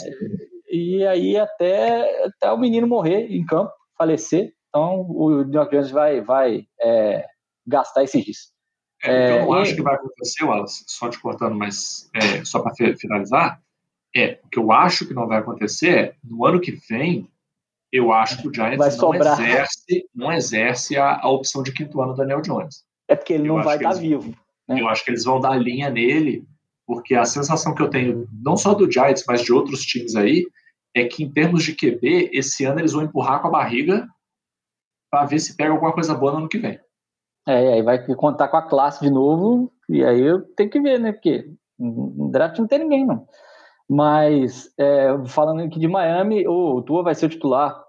e 0.71 1.05
aí 1.07 1.37
até, 1.37 2.25
até 2.25 2.53
o 2.53 2.59
menino 2.59 2.87
morrer 2.87 3.27
em 3.31 3.45
campo, 3.45 3.73
falecer. 3.97 4.53
Então 4.77 5.07
o 5.09 5.43
New 5.43 5.55
York 5.55 5.71
Giants 5.71 5.91
vai, 5.91 6.21
vai 6.21 6.67
é, 6.79 7.25
gastar 7.67 8.05
esses 8.05 8.23
dias. 8.23 8.39
É, 9.03 9.41
eu 9.41 9.47
não 9.47 9.57
é, 9.57 9.63
acho 9.63 9.75
que 9.75 9.83
vai 9.83 9.95
acontecer, 9.95 10.45
Wallace, 10.45 10.85
só 10.87 11.09
te 11.09 11.19
cortando, 11.19 11.55
mas 11.55 12.11
é, 12.15 12.45
só 12.45 12.61
para 12.61 12.75
finalizar, 12.75 13.59
é, 14.15 14.39
o 14.45 14.49
que 14.49 14.59
eu 14.59 14.71
acho 14.71 15.07
que 15.07 15.15
não 15.15 15.27
vai 15.27 15.39
acontecer 15.39 15.99
é, 15.99 16.15
no 16.23 16.45
ano 16.45 16.61
que 16.61 16.73
vem, 16.91 17.27
eu 17.91 18.13
acho 18.13 18.43
que 18.43 18.49
o 18.49 18.55
Giants 18.55 18.99
não 18.99 19.15
exerce, 19.15 20.09
não 20.15 20.33
exerce 20.33 20.97
a, 20.99 21.21
a, 21.21 21.31
opção 21.31 21.63
de 21.63 21.73
quinto 21.73 22.01
ano 22.03 22.13
do 22.13 22.19
Daniel 22.19 22.43
Jones. 22.43 22.85
É 23.09 23.17
porque 23.17 23.33
ele 23.33 23.49
eu 23.49 23.57
não 23.57 23.63
vai 23.63 23.77
estar 23.77 23.91
tá 23.91 23.97
vivo. 23.97 24.35
Né? 24.69 24.81
Eu 24.81 24.89
acho 24.89 25.05
que 25.05 25.11
eles 25.11 25.25
vão 25.25 25.41
dar 25.41 25.57
linha 25.57 25.89
nele, 25.89 26.45
porque 26.87 27.15
a 27.15 27.25
sensação 27.25 27.75
que 27.75 27.81
eu 27.81 27.89
tenho, 27.89 28.29
não 28.31 28.59
só 28.59 28.75
do 28.75 28.91
Giants, 28.91 29.25
mas 29.27 29.43
de 29.43 29.53
outros 29.53 29.83
times 29.87 30.17
aí, 30.17 30.47
é 30.95 31.05
que 31.05 31.23
em 31.23 31.31
termos 31.31 31.65
de 31.65 31.75
QB, 31.75 32.31
esse 32.33 32.65
ano 32.65 32.81
eles 32.81 32.93
vão 32.93 33.05
empurrar 33.05 33.41
com 33.41 33.49
a 33.49 33.53
barriga 33.53 34.07
para 35.17 35.25
ver 35.25 35.39
se 35.39 35.57
pega 35.57 35.73
alguma 35.73 35.95
coisa 35.95 36.15
boa 36.15 36.33
no 36.33 36.39
ano 36.39 36.49
que 36.49 36.59
vem. 36.59 36.79
É, 37.49 37.73
aí 37.73 37.83
vai 37.83 38.05
contar 38.15 38.49
com 38.49 38.59
a 38.59 38.69
classe 38.69 39.03
de 39.03 39.11
novo, 39.11 39.73
e 39.89 40.05
aí 40.05 40.21
eu 40.21 40.43
tenho 40.55 40.69
que 40.69 40.79
ver, 40.79 41.01
né? 41.01 41.13
Porque 41.13 41.49
no 41.79 42.31
draft 42.31 42.59
não 42.59 42.67
tem 42.67 42.81
ninguém, 42.81 43.07
não. 43.07 43.27
Mas, 43.89 44.69
é, 44.79 45.09
falando 45.29 45.63
aqui 45.63 45.79
de 45.79 45.89
Miami, 45.89 46.47
o 46.47 46.83
Tua 46.83 47.03
vai 47.03 47.15
ser 47.15 47.27
o 47.27 47.29
titular 47.31 47.83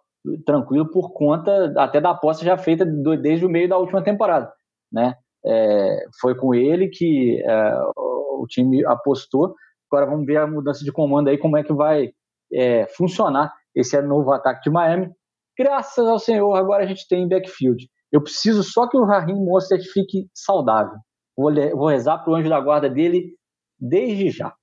tranquilo 0.45 0.89
por 0.89 1.11
conta 1.11 1.73
até 1.77 1.99
da 1.99 2.11
aposta 2.11 2.45
já 2.45 2.57
feita 2.57 2.85
desde 2.85 3.45
o 3.45 3.49
meio 3.49 3.67
da 3.67 3.77
última 3.77 4.01
temporada, 4.01 4.49
né? 4.91 5.15
É, 5.45 6.05
foi 6.21 6.33
com 6.35 6.53
ele 6.55 6.87
que 6.87 7.43
é, 7.43 7.81
o 7.97 8.45
time 8.47 8.85
apostou. 8.85 9.53
Agora 9.91 10.09
vamos 10.09 10.25
ver 10.25 10.37
a 10.37 10.47
mudança 10.47 10.83
de 10.83 10.91
comando 10.93 11.29
aí, 11.29 11.37
como 11.37 11.57
é 11.57 11.63
que 11.63 11.73
vai 11.73 12.11
é, 12.53 12.85
funcionar 12.87 13.53
esse 13.75 13.99
novo 14.01 14.31
ataque 14.31 14.63
de 14.63 14.69
Miami. 14.69 15.09
Graças 15.57 16.05
ao 16.05 16.19
Senhor, 16.19 16.53
agora 16.55 16.83
a 16.83 16.87
gente 16.87 17.07
tem 17.07 17.27
backfield. 17.27 17.89
Eu 18.11 18.21
preciso 18.21 18.63
só 18.63 18.87
que 18.87 18.97
o 18.97 19.05
Raheem 19.05 19.35
Mostert 19.35 19.83
fique 19.91 20.29
saudável. 20.33 20.97
Vou, 21.35 21.53
vou 21.75 21.87
rezar 21.87 22.19
para 22.19 22.31
o 22.31 22.35
anjo 22.35 22.49
da 22.49 22.59
guarda 22.59 22.89
dele 22.89 23.35
desde 23.79 24.29
já. 24.29 24.55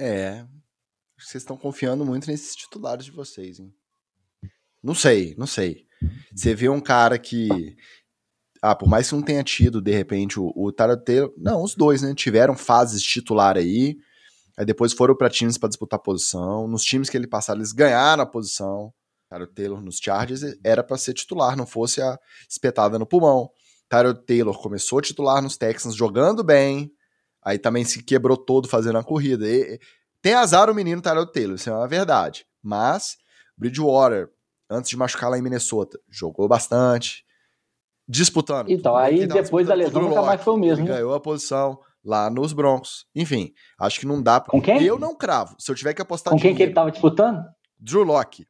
É. 0.00 0.44
Vocês 1.18 1.42
estão 1.42 1.56
confiando 1.56 2.04
muito 2.04 2.26
nesses 2.28 2.54
titulares 2.56 3.04
de 3.04 3.10
vocês, 3.10 3.60
hein? 3.60 3.72
Não 4.82 4.94
sei, 4.94 5.34
não 5.38 5.46
sei. 5.46 5.86
Você 6.34 6.54
vê 6.54 6.68
um 6.68 6.80
cara 6.80 7.18
que. 7.18 7.48
Ah, 8.60 8.74
por 8.74 8.88
mais 8.88 9.08
que 9.08 9.14
não 9.14 9.22
tenha 9.22 9.42
tido, 9.44 9.80
de 9.80 9.92
repente, 9.92 10.40
o, 10.40 10.52
o. 10.56 10.72
Não, 11.38 11.62
os 11.62 11.74
dois, 11.74 12.02
né? 12.02 12.14
Tiveram 12.14 12.56
fases 12.56 13.02
titular 13.02 13.56
aí. 13.56 13.96
Aí 14.58 14.66
depois 14.66 14.92
foram 14.92 15.16
para 15.16 15.30
times 15.30 15.56
para 15.56 15.68
disputar 15.68 16.00
posição. 16.00 16.66
Nos 16.66 16.82
times 16.82 17.08
que 17.08 17.16
ele 17.16 17.28
passaram, 17.28 17.60
eles 17.60 17.72
ganharam 17.72 18.22
a 18.22 18.26
posição. 18.26 18.92
Tyler 19.32 19.48
Taylor 19.48 19.80
nos 19.80 19.96
Chargers 19.96 20.42
era 20.62 20.84
para 20.84 20.98
ser 20.98 21.14
titular, 21.14 21.56
não 21.56 21.66
fosse 21.66 22.02
a 22.02 22.18
espetada 22.48 22.98
no 22.98 23.06
pulmão. 23.06 23.50
Tyler 23.88 24.14
Taylor 24.14 24.60
começou 24.60 24.98
a 24.98 25.02
titular 25.02 25.42
nos 25.42 25.56
Texans 25.56 25.94
jogando 25.94 26.44
bem, 26.44 26.92
aí 27.42 27.58
também 27.58 27.84
se 27.84 28.02
quebrou 28.02 28.36
todo 28.36 28.68
fazendo 28.68 28.98
a 28.98 29.04
corrida. 29.04 29.48
E, 29.48 29.80
tem 30.20 30.34
azar 30.34 30.70
o 30.70 30.74
menino 30.74 31.00
Tyler 31.00 31.26
Taylor, 31.26 31.56
isso 31.56 31.70
é 31.70 31.72
uma 31.72 31.88
verdade. 31.88 32.46
Mas 32.62 33.16
Bridgewater, 33.56 34.28
antes 34.70 34.90
de 34.90 34.96
machucar 34.96 35.30
lá 35.30 35.38
em 35.38 35.42
Minnesota, 35.42 35.98
jogou 36.10 36.46
bastante, 36.46 37.24
disputando. 38.06 38.70
Então, 38.70 38.94
aí 38.94 39.26
depois 39.26 39.66
da 39.66 39.74
lesão 39.74 40.02
nunca 40.02 40.22
mais 40.22 40.42
foi 40.42 40.54
o 40.54 40.58
mesmo. 40.58 40.86
Ganhou 40.86 41.14
a 41.14 41.20
posição 41.20 41.78
lá 42.04 42.28
nos 42.28 42.52
Broncos. 42.52 43.06
Enfim, 43.14 43.52
acho 43.78 43.98
que 43.98 44.06
não 44.06 44.22
dá. 44.22 44.40
Pra... 44.40 44.50
Com 44.50 44.60
quem? 44.60 44.82
Eu 44.82 44.98
não 44.98 45.16
cravo. 45.16 45.56
Se 45.58 45.70
eu 45.70 45.74
tiver 45.74 45.94
que 45.94 46.02
apostar 46.02 46.32
Com 46.32 46.38
quem 46.38 46.52
dinheiro, 46.52 46.56
que 46.58 46.62
ele 46.64 46.74
tava 46.74 46.90
disputando? 46.90 47.42
Drew 47.78 48.02
Locke. 48.02 48.46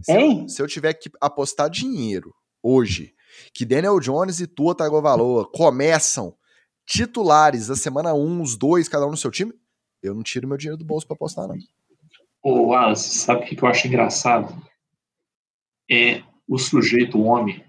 Se 0.00 0.12
hein? 0.12 0.42
Eu, 0.42 0.48
se 0.48 0.62
eu 0.62 0.66
tiver 0.66 0.94
que 0.94 1.10
apostar 1.20 1.68
dinheiro 1.68 2.34
hoje, 2.62 3.14
que 3.52 3.64
Daniel 3.64 4.00
Jones 4.00 4.40
e 4.40 4.46
Tua 4.46 4.74
Tagovailoa 4.74 5.48
começam 5.50 6.34
titulares 6.86 7.66
da 7.68 7.76
semana 7.76 8.14
1, 8.14 8.18
um, 8.18 8.42
os 8.42 8.56
dois, 8.56 8.88
cada 8.88 9.06
um 9.06 9.10
no 9.10 9.16
seu 9.16 9.30
time, 9.30 9.52
eu 10.02 10.14
não 10.14 10.22
tiro 10.22 10.48
meu 10.48 10.56
dinheiro 10.56 10.78
do 10.78 10.84
bolso 10.84 11.06
para 11.06 11.14
apostar, 11.14 11.46
não. 11.46 11.56
Ô, 12.42 12.68
Wallace, 12.68 13.18
sabe 13.18 13.42
o 13.42 13.46
que 13.46 13.62
eu 13.62 13.68
acho 13.68 13.86
engraçado? 13.86 14.54
É 15.90 16.22
o 16.48 16.56
sujeito, 16.56 17.18
o 17.18 17.24
homem, 17.24 17.62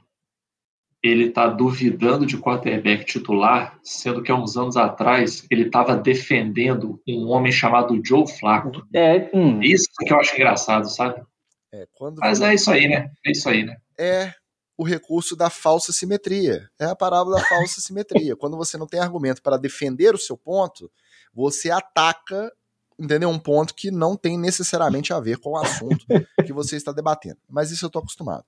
ele 1.02 1.32
tá 1.32 1.48
duvidando 1.48 2.26
de 2.26 2.38
quarterback 2.38 3.06
titular, 3.06 3.80
sendo 3.84 4.22
que 4.22 4.32
há 4.32 4.36
uns 4.36 4.58
anos 4.58 4.78
atrás 4.78 5.46
ele 5.50 5.64
estava 5.64 5.96
defendendo 5.96 7.02
um 7.08 7.28
homem 7.30 7.52
chamado 7.52 8.00
Joe 8.06 8.28
Flacco. 8.28 8.86
É, 8.94 9.30
hum. 9.34 9.62
Isso 9.62 9.88
que 9.98 10.14
eu 10.14 10.20
acho 10.20 10.36
engraçado, 10.36 10.90
sabe? 10.90 11.22
É, 11.72 11.88
quando... 11.94 12.20
Mas 12.20 12.42
é 12.42 12.54
isso 12.54 12.72
aí, 12.72 12.88
né? 12.88 13.12
É 13.26 13.32
isso 13.32 13.48
aí, 13.48 13.64
né? 13.64 13.78
É 13.98 14.34
o 14.78 14.84
recurso 14.84 15.36
da 15.36 15.50
falsa 15.50 15.92
simetria. 15.92 16.70
É 16.80 16.86
a 16.86 16.96
parábola 16.96 17.38
da 17.38 17.46
falsa 17.46 17.82
simetria. 17.82 18.36
Quando 18.36 18.56
você 18.56 18.78
não 18.78 18.88
tem 18.88 19.02
argumento 19.02 19.42
para 19.42 19.58
defender 19.58 20.16
o 20.16 20.18
seu 20.18 20.38
ponto, 20.38 20.90
você 21.34 21.70
ataca, 21.70 22.50
entendeu? 22.98 23.30
Um 23.30 23.38
ponto 23.38 23.76
que 23.76 23.92
não 23.92 24.16
tem 24.16 24.38
necessariamente 24.38 25.12
a 25.12 25.20
ver 25.20 25.38
com 25.38 25.52
o 25.52 25.58
assunto 25.58 26.06
que 26.46 26.54
você 26.54 26.78
está 26.78 26.94
debatendo. 26.94 27.38
Mas 27.50 27.72
isso 27.72 27.84
eu 27.84 27.88
estou 27.88 28.00
acostumado. 28.00 28.46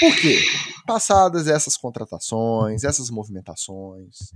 Por 0.00 0.16
quê? 0.16 0.42
Passadas 0.86 1.46
essas 1.46 1.76
contratações, 1.76 2.82
essas 2.82 3.10
movimentações, 3.10 4.32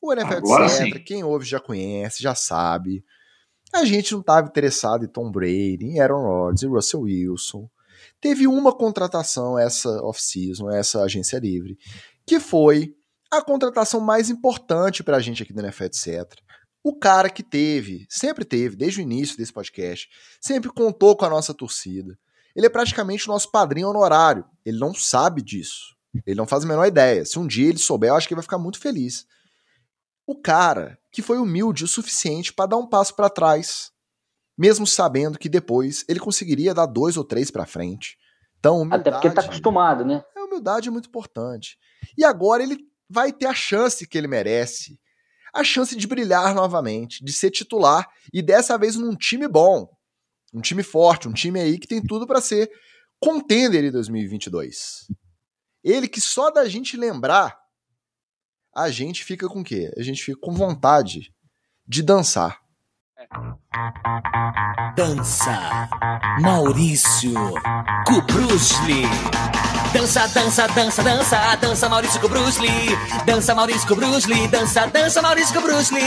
o 0.00 0.12
NFL, 0.12 0.34
Agora 0.34 0.66
etc., 0.66 0.94
sim. 0.94 1.04
quem 1.04 1.22
ouve 1.22 1.44
já 1.44 1.60
conhece, 1.60 2.22
já 2.22 2.34
sabe. 2.34 3.04
A 3.72 3.84
gente 3.84 4.12
não 4.12 4.20
estava 4.20 4.48
interessado 4.48 5.04
em 5.04 5.08
Tom 5.08 5.30
Brady, 5.30 5.84
em 5.84 6.00
Aaron 6.00 6.22
Rodgers, 6.22 6.62
em 6.62 6.68
Russell 6.68 7.00
Wilson. 7.00 7.70
Teve 8.20 8.46
uma 8.46 8.72
contratação 8.72 9.58
essa 9.58 9.88
off-season, 10.02 10.70
essa 10.70 11.02
agência 11.02 11.38
livre, 11.38 11.78
que 12.26 12.38
foi 12.38 12.94
a 13.30 13.40
contratação 13.40 14.00
mais 14.00 14.28
importante 14.28 15.02
para 15.02 15.16
a 15.16 15.20
gente 15.20 15.42
aqui 15.42 15.52
do 15.52 15.60
NFL, 15.60 15.84
etc. 15.84 16.34
O 16.84 16.94
cara 16.94 17.30
que 17.30 17.42
teve, 17.42 18.06
sempre 18.10 18.44
teve, 18.44 18.76
desde 18.76 19.00
o 19.00 19.02
início 19.02 19.36
desse 19.36 19.52
podcast, 19.52 20.08
sempre 20.40 20.70
contou 20.70 21.16
com 21.16 21.24
a 21.24 21.30
nossa 21.30 21.54
torcida. 21.54 22.18
Ele 22.54 22.66
é 22.66 22.70
praticamente 22.70 23.26
o 23.26 23.32
nosso 23.32 23.50
padrinho 23.50 23.88
honorário. 23.88 24.44
Ele 24.64 24.78
não 24.78 24.92
sabe 24.92 25.40
disso. 25.40 25.96
Ele 26.26 26.36
não 26.36 26.46
faz 26.46 26.64
a 26.64 26.68
menor 26.68 26.84
ideia. 26.84 27.24
Se 27.24 27.38
um 27.38 27.46
dia 27.46 27.68
ele 27.68 27.78
souber, 27.78 28.10
eu 28.10 28.16
acho 28.16 28.28
que 28.28 28.34
ele 28.34 28.40
vai 28.40 28.42
ficar 28.42 28.58
muito 28.58 28.78
feliz. 28.78 29.26
O 30.32 30.40
cara 30.40 30.98
que 31.10 31.20
foi 31.20 31.36
humilde 31.36 31.84
o 31.84 31.86
suficiente 31.86 32.54
para 32.54 32.64
dar 32.64 32.78
um 32.78 32.86
passo 32.86 33.14
para 33.14 33.28
trás, 33.28 33.92
mesmo 34.56 34.86
sabendo 34.86 35.38
que 35.38 35.46
depois 35.46 36.06
ele 36.08 36.18
conseguiria 36.18 36.72
dar 36.72 36.86
dois 36.86 37.18
ou 37.18 37.24
três 37.24 37.50
para 37.50 37.66
frente. 37.66 38.16
Então, 38.58 38.88
Até 38.90 39.10
porque 39.10 39.26
ele 39.26 39.34
tá 39.34 39.42
acostumado, 39.42 40.06
né? 40.06 40.24
A 40.34 40.44
humildade 40.44 40.88
é 40.88 40.90
muito 40.90 41.10
importante. 41.10 41.76
E 42.16 42.24
agora 42.24 42.62
ele 42.62 42.78
vai 43.10 43.30
ter 43.30 43.44
a 43.44 43.52
chance 43.52 44.06
que 44.06 44.16
ele 44.16 44.26
merece. 44.26 44.98
A 45.52 45.62
chance 45.62 45.94
de 45.94 46.06
brilhar 46.06 46.54
novamente, 46.54 47.22
de 47.22 47.30
ser 47.30 47.50
titular 47.50 48.08
e 48.32 48.40
dessa 48.40 48.78
vez 48.78 48.96
num 48.96 49.14
time 49.14 49.46
bom, 49.46 49.86
um 50.54 50.62
time 50.62 50.82
forte, 50.82 51.28
um 51.28 51.34
time 51.34 51.60
aí 51.60 51.78
que 51.78 51.86
tem 51.86 52.00
tudo 52.00 52.26
para 52.26 52.40
ser 52.40 52.70
contender 53.20 53.84
em 53.84 53.90
2022. 53.90 55.08
Ele 55.84 56.08
que 56.08 56.22
só 56.22 56.50
da 56.50 56.66
gente 56.66 56.96
lembrar 56.96 57.61
a 58.74 58.90
gente 58.90 59.24
fica 59.24 59.48
com 59.48 59.60
o 59.60 59.64
quê? 59.64 59.92
A 59.96 60.02
gente 60.02 60.22
fica 60.22 60.38
com 60.40 60.52
vontade 60.52 61.32
de 61.86 62.02
dançar. 62.02 62.60
Dança 64.96 65.88
Maurício 66.40 67.32
Kubrusli. 68.06 69.02
Dança, 69.92 70.26
dança, 70.28 70.66
dança, 70.68 71.02
dança, 71.02 71.56
dança 71.56 71.88
Maurício 71.88 72.20
Kubrusli. 72.20 72.68
Dança 73.26 73.54
Maurício 73.54 73.86
Kubrusli, 73.86 74.48
dança, 74.48 74.86
dança 74.86 75.20
Maurício 75.20 75.54
Kubrusli. 75.54 76.00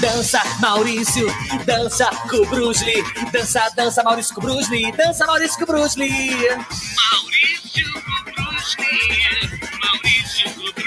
Dança 0.00 0.42
Maurício, 0.60 1.26
dança 1.64 2.10
Kubrusli. 2.28 3.02
Dança, 3.32 3.70
dança 3.74 4.02
Maurício 4.02 4.34
Kubrusli, 4.34 4.92
dança 4.92 5.26
Maurício 5.26 5.58
Kubrusli. 5.58 6.10
Maurício 6.10 7.92
Kubrusli. 7.94 8.92
Maurício 9.80 10.50
Kubrusli. 10.54 10.81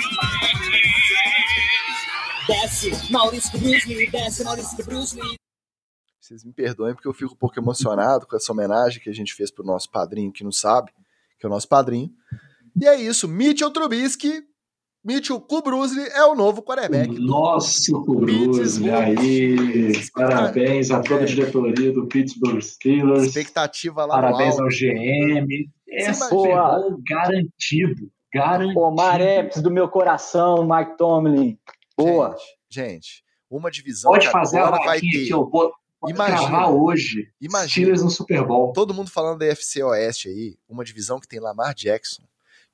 Maurício 3.10 3.60
Bruce 3.60 3.88
Lee, 3.88 4.10
desce, 4.10 4.44
Maurício 4.44 4.86
Bruce 4.86 5.20
Lee. 5.20 5.36
Vocês 6.20 6.44
me 6.44 6.54
perdoem 6.54 6.94
porque 6.94 7.08
eu 7.08 7.14
fico 7.14 7.34
um 7.34 7.38
pouco 7.38 7.60
emocionado 7.60 8.26
com 8.26 8.36
essa 8.36 8.52
homenagem 8.52 9.02
que 9.02 9.10
a 9.10 9.14
gente 9.14 9.34
fez 9.34 9.52
pro 9.52 9.64
nosso 9.64 9.90
padrinho 9.92 10.32
que 10.32 10.44
não 10.44 10.52
sabe, 10.52 10.92
que 11.40 11.46
é 11.46 11.48
o 11.48 11.52
nosso 11.52 11.68
padrinho. 11.68 12.12
E 12.80 12.88
é 12.88 12.96
isso, 12.96 13.28
Mitchell 13.28 13.72
Trubisky, 13.72 14.44
Mitchell 15.04 15.40
Kubrusli 15.40 16.02
é 16.02 16.26
o 16.26 16.34
novo 16.34 16.64
quarterback. 16.64 17.20
Nosso 17.20 18.04
Kubrusli, 18.04 18.90
aí, 18.90 19.92
parabéns 20.12 20.90
a 20.90 21.00
toda 21.00 21.22
a 21.22 21.26
diretoria 21.26 21.94
do 21.94 22.08
Pittsburgh 22.08 22.60
Steelers. 22.60 23.26
Expectativa 23.26 24.04
lá 24.04 24.16
Parabéns 24.16 24.60
ao 24.60 24.68
GM. 24.68 25.48
É 25.88 26.12
Super 26.12 26.48
garantido, 27.08 28.10
garantido. 28.34 28.80
Omar 28.80 29.22
Epps 29.22 29.62
do 29.62 29.70
meu 29.70 29.88
coração, 29.88 30.68
Mike 30.68 30.98
Tomlin. 30.98 31.58
Boa. 31.96 32.32
Gente, 32.32 32.55
gente 32.70 33.26
uma 33.50 33.72
divisão 33.72 34.12
Pode 34.12 34.30
fazer 34.30 34.60
agora 34.60 34.82
a 34.82 34.86
vai 34.86 35.00
ter. 35.00 35.26
Que 35.26 35.30
eu 35.30 35.48
vou, 35.50 35.74
imagina 36.08 36.68
hoje. 36.68 37.30
Imagina. 37.40 37.92
No 37.92 38.10
Super 38.10 38.46
Bowl. 38.46 38.74
Todo 38.74 38.94
mundo 38.94 39.10
falando 39.10 39.40
da 39.40 39.46
FC 39.48 39.84
Oeste 39.84 40.30
aí, 40.30 40.58
uma 40.68 40.84
divisão 40.84 41.20
que 41.20 41.28
tem 41.28 41.40
Lamar 41.40 41.74
Jackson, 41.74 42.24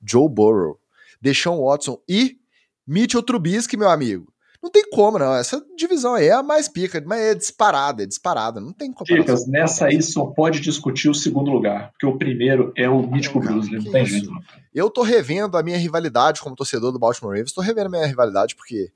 Joe 0.04 0.28
Burrow, 0.28 0.78
Deshaun 1.20 1.64
Watson 1.64 1.98
e 2.08 2.38
Mitchell 2.86 3.22
Trubisky, 3.22 3.76
meu 3.76 3.90
amigo. 3.90 4.32
Não 4.62 4.70
tem 4.70 4.88
como, 4.90 5.18
não. 5.18 5.34
Essa 5.34 5.60
divisão 5.76 6.14
aí 6.14 6.26
é 6.26 6.32
a 6.32 6.42
mais 6.42 6.68
pica, 6.68 7.02
mas 7.04 7.20
é 7.20 7.34
disparada, 7.34 8.04
é 8.04 8.06
disparada. 8.06 8.60
Não 8.60 8.72
tem 8.72 8.92
como. 8.92 9.04
Dicas, 9.04 9.44
nessa 9.48 9.86
aí 9.86 10.00
só 10.00 10.26
pode 10.26 10.60
discutir 10.60 11.08
o 11.08 11.14
segundo 11.14 11.50
lugar, 11.50 11.90
porque 11.90 12.06
o 12.06 12.16
primeiro 12.16 12.72
é 12.76 12.88
o 12.88 13.02
Mítico 13.02 13.40
Bruce, 13.40 13.72
não 13.72 13.90
tem 13.90 14.06
jeito. 14.06 14.30
Eu 14.72 14.88
tô 14.88 15.02
revendo 15.02 15.56
a 15.56 15.64
minha 15.64 15.76
rivalidade 15.76 16.40
como 16.40 16.54
torcedor 16.54 16.92
do 16.92 16.98
Baltimore 16.98 17.32
Ravens, 17.32 17.52
tô 17.52 17.60
revendo 17.60 17.86
a 17.86 17.90
minha 17.90 18.06
rivalidade 18.06 18.54
porque 18.54 18.92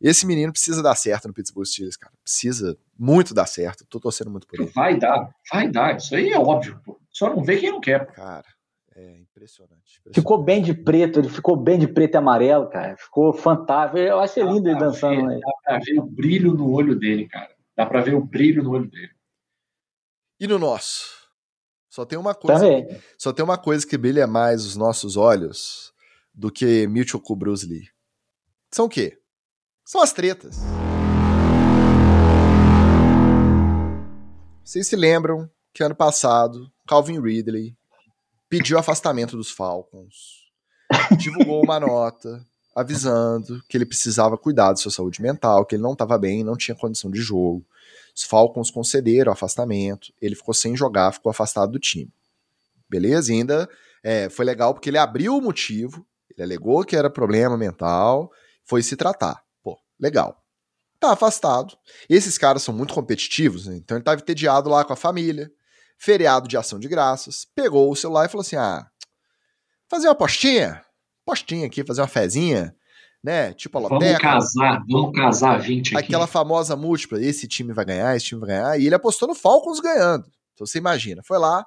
esse 0.00 0.26
menino 0.26 0.52
precisa 0.52 0.82
dar 0.82 0.94
certo 0.94 1.28
no 1.28 1.34
Pittsburgh 1.34 1.66
Steelers, 1.66 1.96
cara. 1.96 2.12
Precisa 2.22 2.76
muito 2.98 3.32
dar 3.32 3.46
certo. 3.46 3.86
Tô 3.86 3.98
torcendo 3.98 4.30
muito 4.30 4.46
por 4.46 4.60
ele. 4.60 4.70
Vai 4.70 4.98
dar, 4.98 5.34
vai 5.52 5.68
dar. 5.68 5.96
Isso 5.96 6.14
aí 6.14 6.30
é 6.30 6.38
óbvio, 6.38 6.80
pô. 6.84 7.00
Só 7.10 7.34
não 7.34 7.42
vê 7.42 7.58
quem 7.58 7.70
não 7.70 7.80
quer. 7.80 8.06
Cara, 8.12 8.44
é 8.94 9.18
impressionante, 9.18 9.98
impressionante, 10.00 10.14
Ficou 10.14 10.42
bem 10.42 10.62
de 10.62 10.74
preto, 10.74 11.18
ele 11.20 11.28
ficou 11.28 11.56
bem 11.56 11.78
de 11.78 11.88
preto 11.88 12.14
e 12.14 12.18
amarelo, 12.18 12.68
cara. 12.68 12.96
Ficou 12.96 13.32
fantástico. 13.32 13.98
Eu 13.98 14.20
achei 14.20 14.42
lindo 14.42 14.68
ele 14.68 14.78
dançando 14.78 15.30
aí. 15.30 15.40
Dá 15.40 15.52
pra 15.64 15.78
ver 15.78 15.98
o 15.98 16.02
brilho 16.02 16.54
no 16.54 16.70
olho 16.70 16.94
dele, 16.96 17.28
cara. 17.28 17.50
Dá 17.76 17.86
pra 17.86 18.00
ver 18.00 18.14
o 18.14 18.24
brilho 18.24 18.62
no 18.62 18.70
olho 18.70 18.90
dele. 18.90 19.10
E 20.38 20.46
no 20.46 20.58
nosso? 20.58 21.24
Só 21.88 22.04
tem 22.04 22.18
uma 22.18 22.34
coisa. 22.34 22.60
Também. 22.60 23.00
Só 23.16 23.32
tem 23.32 23.44
uma 23.44 23.56
coisa 23.56 23.86
que 23.86 23.96
brilha 23.96 24.26
mais 24.26 24.64
os 24.64 24.76
nossos 24.76 25.16
olhos 25.16 25.92
do 26.34 26.50
que 26.50 26.86
Mitchell 26.88 27.20
com 27.20 27.36
Bruce 27.36 27.64
Lee. 27.64 27.88
São 28.70 28.86
o 28.86 28.88
quê? 28.88 29.20
São 29.84 30.00
as 30.02 30.14
tretas. 30.14 30.56
Vocês 34.64 34.88
se 34.88 34.96
lembram 34.96 35.50
que 35.74 35.82
ano 35.82 35.94
passado, 35.94 36.72
Calvin 36.88 37.20
Ridley 37.20 37.76
pediu 38.48 38.78
afastamento 38.78 39.36
dos 39.36 39.50
Falcons, 39.50 40.50
divulgou 41.18 41.62
uma 41.62 41.78
nota 41.78 42.42
avisando 42.74 43.62
que 43.68 43.76
ele 43.76 43.84
precisava 43.84 44.38
cuidar 44.38 44.70
da 44.70 44.76
sua 44.76 44.90
saúde 44.90 45.20
mental, 45.20 45.66
que 45.66 45.76
ele 45.76 45.82
não 45.82 45.92
estava 45.92 46.16
bem, 46.16 46.42
não 46.42 46.56
tinha 46.56 46.74
condição 46.74 47.10
de 47.10 47.20
jogo. 47.20 47.64
Os 48.16 48.22
Falcons 48.24 48.70
concederam 48.70 49.32
afastamento, 49.32 50.12
ele 50.20 50.34
ficou 50.34 50.54
sem 50.54 50.74
jogar, 50.74 51.12
ficou 51.12 51.28
afastado 51.28 51.72
do 51.72 51.78
time. 51.78 52.10
Beleza? 52.88 53.32
E 53.32 53.36
ainda 53.36 53.68
é, 54.02 54.30
foi 54.30 54.46
legal 54.46 54.72
porque 54.72 54.88
ele 54.88 54.98
abriu 54.98 55.36
o 55.36 55.42
motivo, 55.42 56.06
ele 56.30 56.42
alegou 56.42 56.84
que 56.84 56.96
era 56.96 57.10
problema 57.10 57.56
mental, 57.56 58.32
foi 58.64 58.82
se 58.82 58.96
tratar. 58.96 59.43
Legal. 59.98 60.42
Tá 61.00 61.12
afastado. 61.12 61.76
Esses 62.08 62.38
caras 62.38 62.62
são 62.62 62.74
muito 62.74 62.94
competitivos, 62.94 63.66
né? 63.66 63.76
então 63.76 63.96
ele 63.96 64.02
estava 64.02 64.20
entediado 64.20 64.68
lá 64.68 64.84
com 64.84 64.92
a 64.92 64.96
família 64.96 65.50
feriado 65.98 66.48
de 66.48 66.56
ação 66.56 66.78
de 66.78 66.88
graças, 66.88 67.46
pegou 67.54 67.90
o 67.90 67.96
celular 67.96 68.26
e 68.26 68.28
falou 68.28 68.42
assim: 68.42 68.56
ah, 68.56 68.86
fazer 69.88 70.08
uma 70.08 70.14
postinha, 70.14 70.82
postinha 71.24 71.66
aqui, 71.66 71.84
fazer 71.84 72.00
uma 72.00 72.08
fezinha, 72.08 72.74
né? 73.22 73.52
Tipo 73.54 73.78
a 73.78 73.80
loteca. 73.82 74.04
Vamos 74.04 74.20
casar, 74.20 74.84
vamos 74.88 75.12
casar 75.12 75.58
20 75.58 75.96
aqui. 75.96 76.04
Aquela 76.04 76.26
famosa 76.26 76.76
múltipla, 76.76 77.20
esse 77.22 77.48
time 77.48 77.72
vai 77.72 77.84
ganhar, 77.84 78.16
esse 78.16 78.26
time 78.26 78.40
vai 78.40 78.50
ganhar, 78.50 78.80
e 78.80 78.86
ele 78.86 78.94
apostou 78.94 79.28
no 79.28 79.34
Falcons 79.34 79.80
ganhando. 79.80 80.26
Então 80.52 80.66
você 80.66 80.78
imagina, 80.78 81.22
foi 81.22 81.38
lá, 81.38 81.64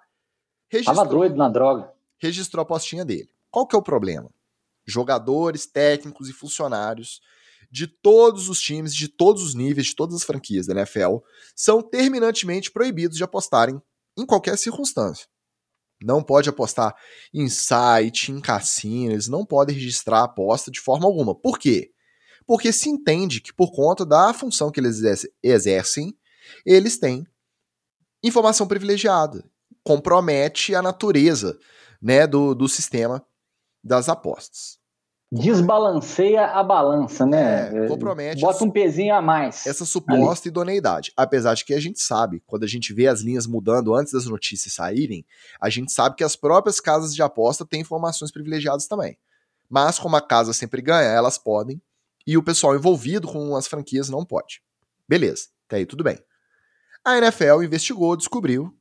registrou. 0.69 0.95
Tava 0.97 1.09
doido 1.09 1.35
na 1.35 1.49
droga. 1.49 1.91
Registrou 2.19 2.61
a 2.61 2.65
postinha 2.65 3.03
dele. 3.03 3.29
Qual 3.49 3.65
que 3.65 3.75
é 3.75 3.79
o 3.79 3.83
problema? 3.83 4.29
Jogadores, 4.85 5.65
técnicos 5.65 6.29
e 6.29 6.33
funcionários 6.33 7.21
de 7.69 7.87
todos 7.87 8.49
os 8.49 8.59
times, 8.59 8.95
de 8.95 9.07
todos 9.07 9.43
os 9.43 9.53
níveis, 9.53 9.87
de 9.87 9.95
todas 9.95 10.15
as 10.15 10.23
franquias 10.23 10.67
da 10.67 10.73
NFL, 10.73 11.17
são 11.55 11.81
terminantemente 11.81 12.71
proibidos 12.71 13.17
de 13.17 13.23
apostarem 13.23 13.81
em 14.17 14.25
qualquer 14.25 14.57
circunstância. 14.57 15.27
Não 16.01 16.21
pode 16.23 16.49
apostar 16.49 16.95
em 17.33 17.49
site, 17.49 18.31
em 18.31 18.39
cassino, 18.39 19.11
eles 19.11 19.27
não 19.27 19.45
podem 19.45 19.75
registrar 19.75 20.19
a 20.19 20.25
aposta 20.25 20.69
de 20.69 20.79
forma 20.79 21.05
alguma. 21.05 21.33
Por 21.33 21.57
quê? 21.57 21.91
Porque 22.45 22.71
se 22.71 22.89
entende 22.89 23.41
que 23.41 23.53
por 23.53 23.71
conta 23.71 24.05
da 24.05 24.33
função 24.33 24.71
que 24.71 24.79
eles 24.79 25.01
exercem, 25.43 26.17
eles 26.65 26.97
têm 26.97 27.25
informação 28.23 28.67
privilegiada. 28.67 29.43
Compromete 29.83 30.75
a 30.75 30.81
natureza 30.81 31.57
né, 32.01 32.27
do, 32.27 32.53
do 32.53 32.69
sistema 32.69 33.25
das 33.83 34.07
apostas. 34.07 34.79
Desbalanceia 35.29 36.45
a 36.45 36.63
balança, 36.63 37.25
né? 37.25 37.85
É, 37.85 37.87
compromete. 37.87 38.39
Bota 38.39 38.63
um 38.63 38.71
pezinho 38.71 39.13
a 39.13 39.21
mais. 39.21 39.67
Essa 39.67 39.83
suposta 39.83 40.47
ali. 40.47 40.49
idoneidade. 40.49 41.11
Apesar 41.17 41.53
de 41.53 41.65
que 41.65 41.73
a 41.73 41.81
gente 41.81 41.99
sabe, 41.99 42.41
quando 42.45 42.63
a 42.63 42.67
gente 42.67 42.93
vê 42.93 43.07
as 43.07 43.19
linhas 43.19 43.45
mudando 43.45 43.93
antes 43.93 44.13
das 44.13 44.25
notícias 44.25 44.73
saírem, 44.73 45.25
a 45.59 45.69
gente 45.69 45.91
sabe 45.91 46.15
que 46.15 46.23
as 46.23 46.37
próprias 46.37 46.79
casas 46.79 47.13
de 47.13 47.21
aposta 47.21 47.65
têm 47.65 47.81
informações 47.81 48.31
privilegiadas 48.31 48.87
também. 48.87 49.17
Mas, 49.69 49.99
como 49.99 50.15
a 50.15 50.21
casa 50.21 50.53
sempre 50.53 50.81
ganha, 50.81 51.09
elas 51.09 51.37
podem, 51.37 51.81
e 52.25 52.37
o 52.37 52.43
pessoal 52.43 52.73
envolvido 52.73 53.27
com 53.27 53.53
as 53.55 53.67
franquias 53.67 54.07
não 54.07 54.23
pode. 54.23 54.61
Beleza, 55.09 55.47
até 55.65 55.77
aí 55.77 55.85
tudo 55.85 56.05
bem. 56.05 56.17
A 57.03 57.17
NFL 57.17 57.63
investigou, 57.63 58.15
descobriu 58.15 58.73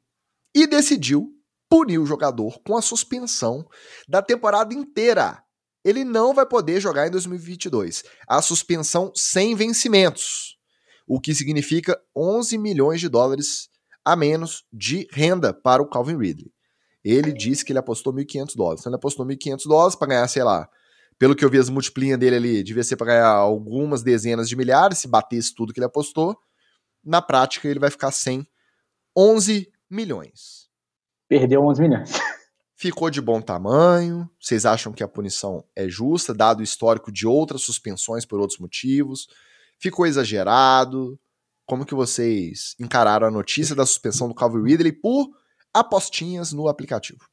e 0.54 0.66
decidiu 0.66 1.32
punir 1.68 1.98
o 1.98 2.06
jogador 2.06 2.60
com 2.60 2.76
a 2.76 2.82
suspensão 2.82 3.68
da 4.08 4.22
temporada 4.22 4.72
inteira 4.72 5.42
ele 5.86 6.04
não 6.04 6.34
vai 6.34 6.44
poder 6.44 6.80
jogar 6.80 7.06
em 7.06 7.10
2022. 7.12 8.02
A 8.26 8.42
suspensão 8.42 9.12
sem 9.14 9.54
vencimentos, 9.54 10.58
o 11.06 11.20
que 11.20 11.32
significa 11.32 11.96
11 12.14 12.58
milhões 12.58 13.00
de 13.00 13.08
dólares 13.08 13.68
a 14.04 14.16
menos 14.16 14.64
de 14.72 15.06
renda 15.12 15.54
para 15.54 15.80
o 15.80 15.88
Calvin 15.88 16.18
Ridley. 16.18 16.52
Ele 17.04 17.32
disse 17.32 17.64
que 17.64 17.70
ele 17.70 17.78
apostou 17.78 18.12
1.500 18.12 18.56
dólares. 18.56 18.80
Então 18.80 18.90
ele 18.90 18.96
apostou 18.96 19.24
1.500 19.24 19.62
dólares 19.64 19.94
para 19.94 20.08
ganhar, 20.08 20.26
sei 20.26 20.42
lá, 20.42 20.68
pelo 21.20 21.36
que 21.36 21.44
eu 21.44 21.50
vi 21.50 21.58
as 21.58 21.68
multiplinhas 21.68 22.18
dele 22.18 22.34
ali, 22.34 22.62
devia 22.64 22.82
ser 22.82 22.96
para 22.96 23.06
ganhar 23.06 23.28
algumas 23.28 24.02
dezenas 24.02 24.48
de 24.48 24.56
milhares, 24.56 24.98
se 24.98 25.06
batesse 25.06 25.54
tudo 25.54 25.72
que 25.72 25.78
ele 25.78 25.86
apostou. 25.86 26.36
Na 27.04 27.22
prática, 27.22 27.68
ele 27.68 27.78
vai 27.78 27.90
ficar 27.90 28.10
sem 28.10 28.44
11 29.16 29.70
milhões. 29.88 30.68
Perdeu 31.28 31.62
11 31.62 31.80
milhões. 31.80 32.10
ficou 32.76 33.10
de 33.10 33.20
bom 33.20 33.40
tamanho? 33.40 34.28
Vocês 34.38 34.66
acham 34.66 34.92
que 34.92 35.02
a 35.02 35.08
punição 35.08 35.64
é 35.74 35.88
justa, 35.88 36.34
dado 36.34 36.60
o 36.60 36.62
histórico 36.62 37.10
de 37.10 37.26
outras 37.26 37.62
suspensões 37.62 38.24
por 38.24 38.38
outros 38.38 38.60
motivos? 38.60 39.26
Ficou 39.78 40.06
exagerado? 40.06 41.18
Como 41.64 41.84
que 41.84 41.94
vocês 41.94 42.76
encararam 42.78 43.26
a 43.26 43.30
notícia 43.30 43.74
da 43.74 43.86
suspensão 43.86 44.28
do 44.28 44.34
Calvin 44.34 44.62
Ridley 44.62 44.92
por 44.92 45.28
apostinhas 45.74 46.52
no 46.52 46.68
aplicativo? 46.68 47.28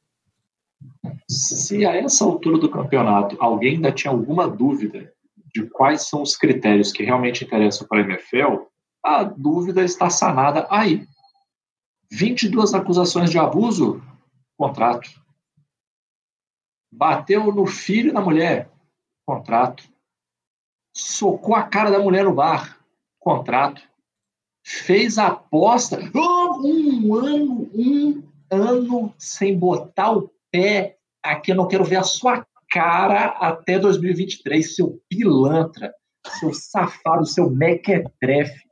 Se 1.28 1.86
a 1.86 1.94
essa 1.94 2.24
altura 2.24 2.58
do 2.58 2.70
campeonato 2.70 3.36
alguém 3.38 3.76
ainda 3.76 3.92
tinha 3.92 4.10
alguma 4.10 4.48
dúvida 4.48 5.12
de 5.54 5.68
quais 5.70 6.08
são 6.08 6.22
os 6.22 6.36
critérios 6.36 6.90
que 6.90 7.04
realmente 7.04 7.44
interessam 7.44 7.86
para 7.86 8.02
a 8.02 8.04
NFL, 8.04 8.64
a 9.02 9.22
dúvida 9.22 9.84
está 9.84 10.10
sanada 10.10 10.66
aí. 10.68 11.06
22 12.10 12.74
acusações 12.74 13.30
de 13.30 13.38
abuso, 13.38 14.02
contrato. 14.56 15.23
Bateu 16.96 17.52
no 17.52 17.66
filho 17.66 18.12
da 18.12 18.20
mulher, 18.20 18.70
contrato. 19.26 19.82
Socou 20.96 21.56
a 21.56 21.64
cara 21.64 21.90
da 21.90 21.98
mulher 21.98 22.24
no 22.24 22.32
bar, 22.32 22.78
contrato. 23.18 23.82
Fez 24.64 25.18
aposta, 25.18 25.98
um 26.14 27.14
ano, 27.16 27.68
um 27.74 28.22
ano 28.48 29.12
sem 29.18 29.58
botar 29.58 30.12
o 30.12 30.30
pé 30.52 30.96
aqui. 31.20 31.50
Eu 31.50 31.56
não 31.56 31.66
quero 31.66 31.84
ver 31.84 31.96
a 31.96 32.04
sua 32.04 32.46
cara 32.70 33.26
até 33.40 33.76
2023, 33.76 34.76
seu 34.76 35.02
pilantra, 35.08 35.92
seu 36.38 36.54
safado, 36.54 37.26
seu 37.26 37.50
mequetrefe. 37.50 38.62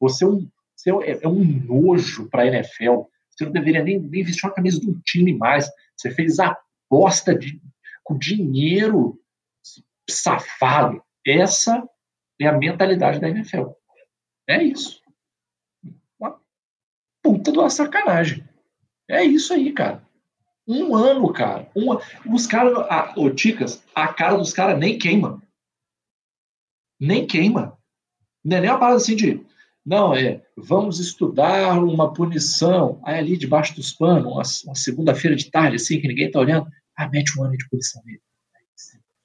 Você 0.00 0.24
é 0.24 0.28
um, 0.28 0.48
você 0.76 0.90
é, 0.90 1.20
é 1.22 1.28
um 1.28 1.42
nojo 1.42 2.28
para 2.28 2.42
a 2.42 2.46
NFL. 2.46 3.04
Você 3.30 3.46
não 3.46 3.52
deveria 3.52 3.82
nem, 3.82 3.98
nem 3.98 4.22
vestir 4.22 4.46
uma 4.46 4.54
camisa 4.54 4.78
um 4.86 5.00
time 5.02 5.32
mais. 5.32 5.66
Você 5.96 6.10
fez 6.10 6.38
a 6.38 6.54
aposta 6.94 7.36
de, 7.36 7.60
com 8.04 8.16
dinheiro 8.16 9.20
safado. 10.08 11.02
Essa 11.26 11.82
é 12.40 12.46
a 12.46 12.56
mentalidade 12.56 13.18
da 13.18 13.28
NFL. 13.28 13.70
É 14.48 14.62
isso. 14.62 15.02
Uma 16.18 16.38
puta 17.22 17.50
de 17.50 17.58
uma 17.58 17.70
sacanagem. 17.70 18.48
É 19.08 19.24
isso 19.24 19.52
aí, 19.52 19.72
cara. 19.72 20.04
Um 20.66 20.94
ano, 20.94 21.32
cara. 21.32 21.68
Um, 21.74 21.98
os 22.32 22.46
caras, 22.46 22.72
ô, 23.16 23.28
Ticas, 23.30 23.82
a 23.94 24.08
cara 24.08 24.36
dos 24.36 24.52
caras 24.52 24.78
nem 24.78 24.96
queima. 24.96 25.42
Nem 27.00 27.26
queima. 27.26 27.76
Não 28.44 28.56
é 28.56 28.60
nem 28.60 28.70
uma 28.70 28.78
parada 28.78 28.98
assim 28.98 29.16
de. 29.16 29.44
Não, 29.84 30.14
é. 30.14 30.42
Vamos 30.56 31.00
estudar 31.00 31.82
uma 31.82 32.12
punição. 32.12 33.00
Aí 33.04 33.18
ali 33.18 33.36
debaixo 33.36 33.74
dos 33.74 33.92
panos, 33.92 34.24
uma, 34.24 34.42
uma 34.70 34.74
segunda-feira 34.74 35.36
de 35.36 35.50
tarde, 35.50 35.76
assim, 35.76 36.00
que 36.00 36.08
ninguém 36.08 36.30
tá 36.30 36.38
olhando. 36.38 36.70
Ah, 36.96 37.08
mete 37.08 37.38
um 37.38 37.44
ano 37.44 37.56
de 37.56 37.68
punição 37.68 38.02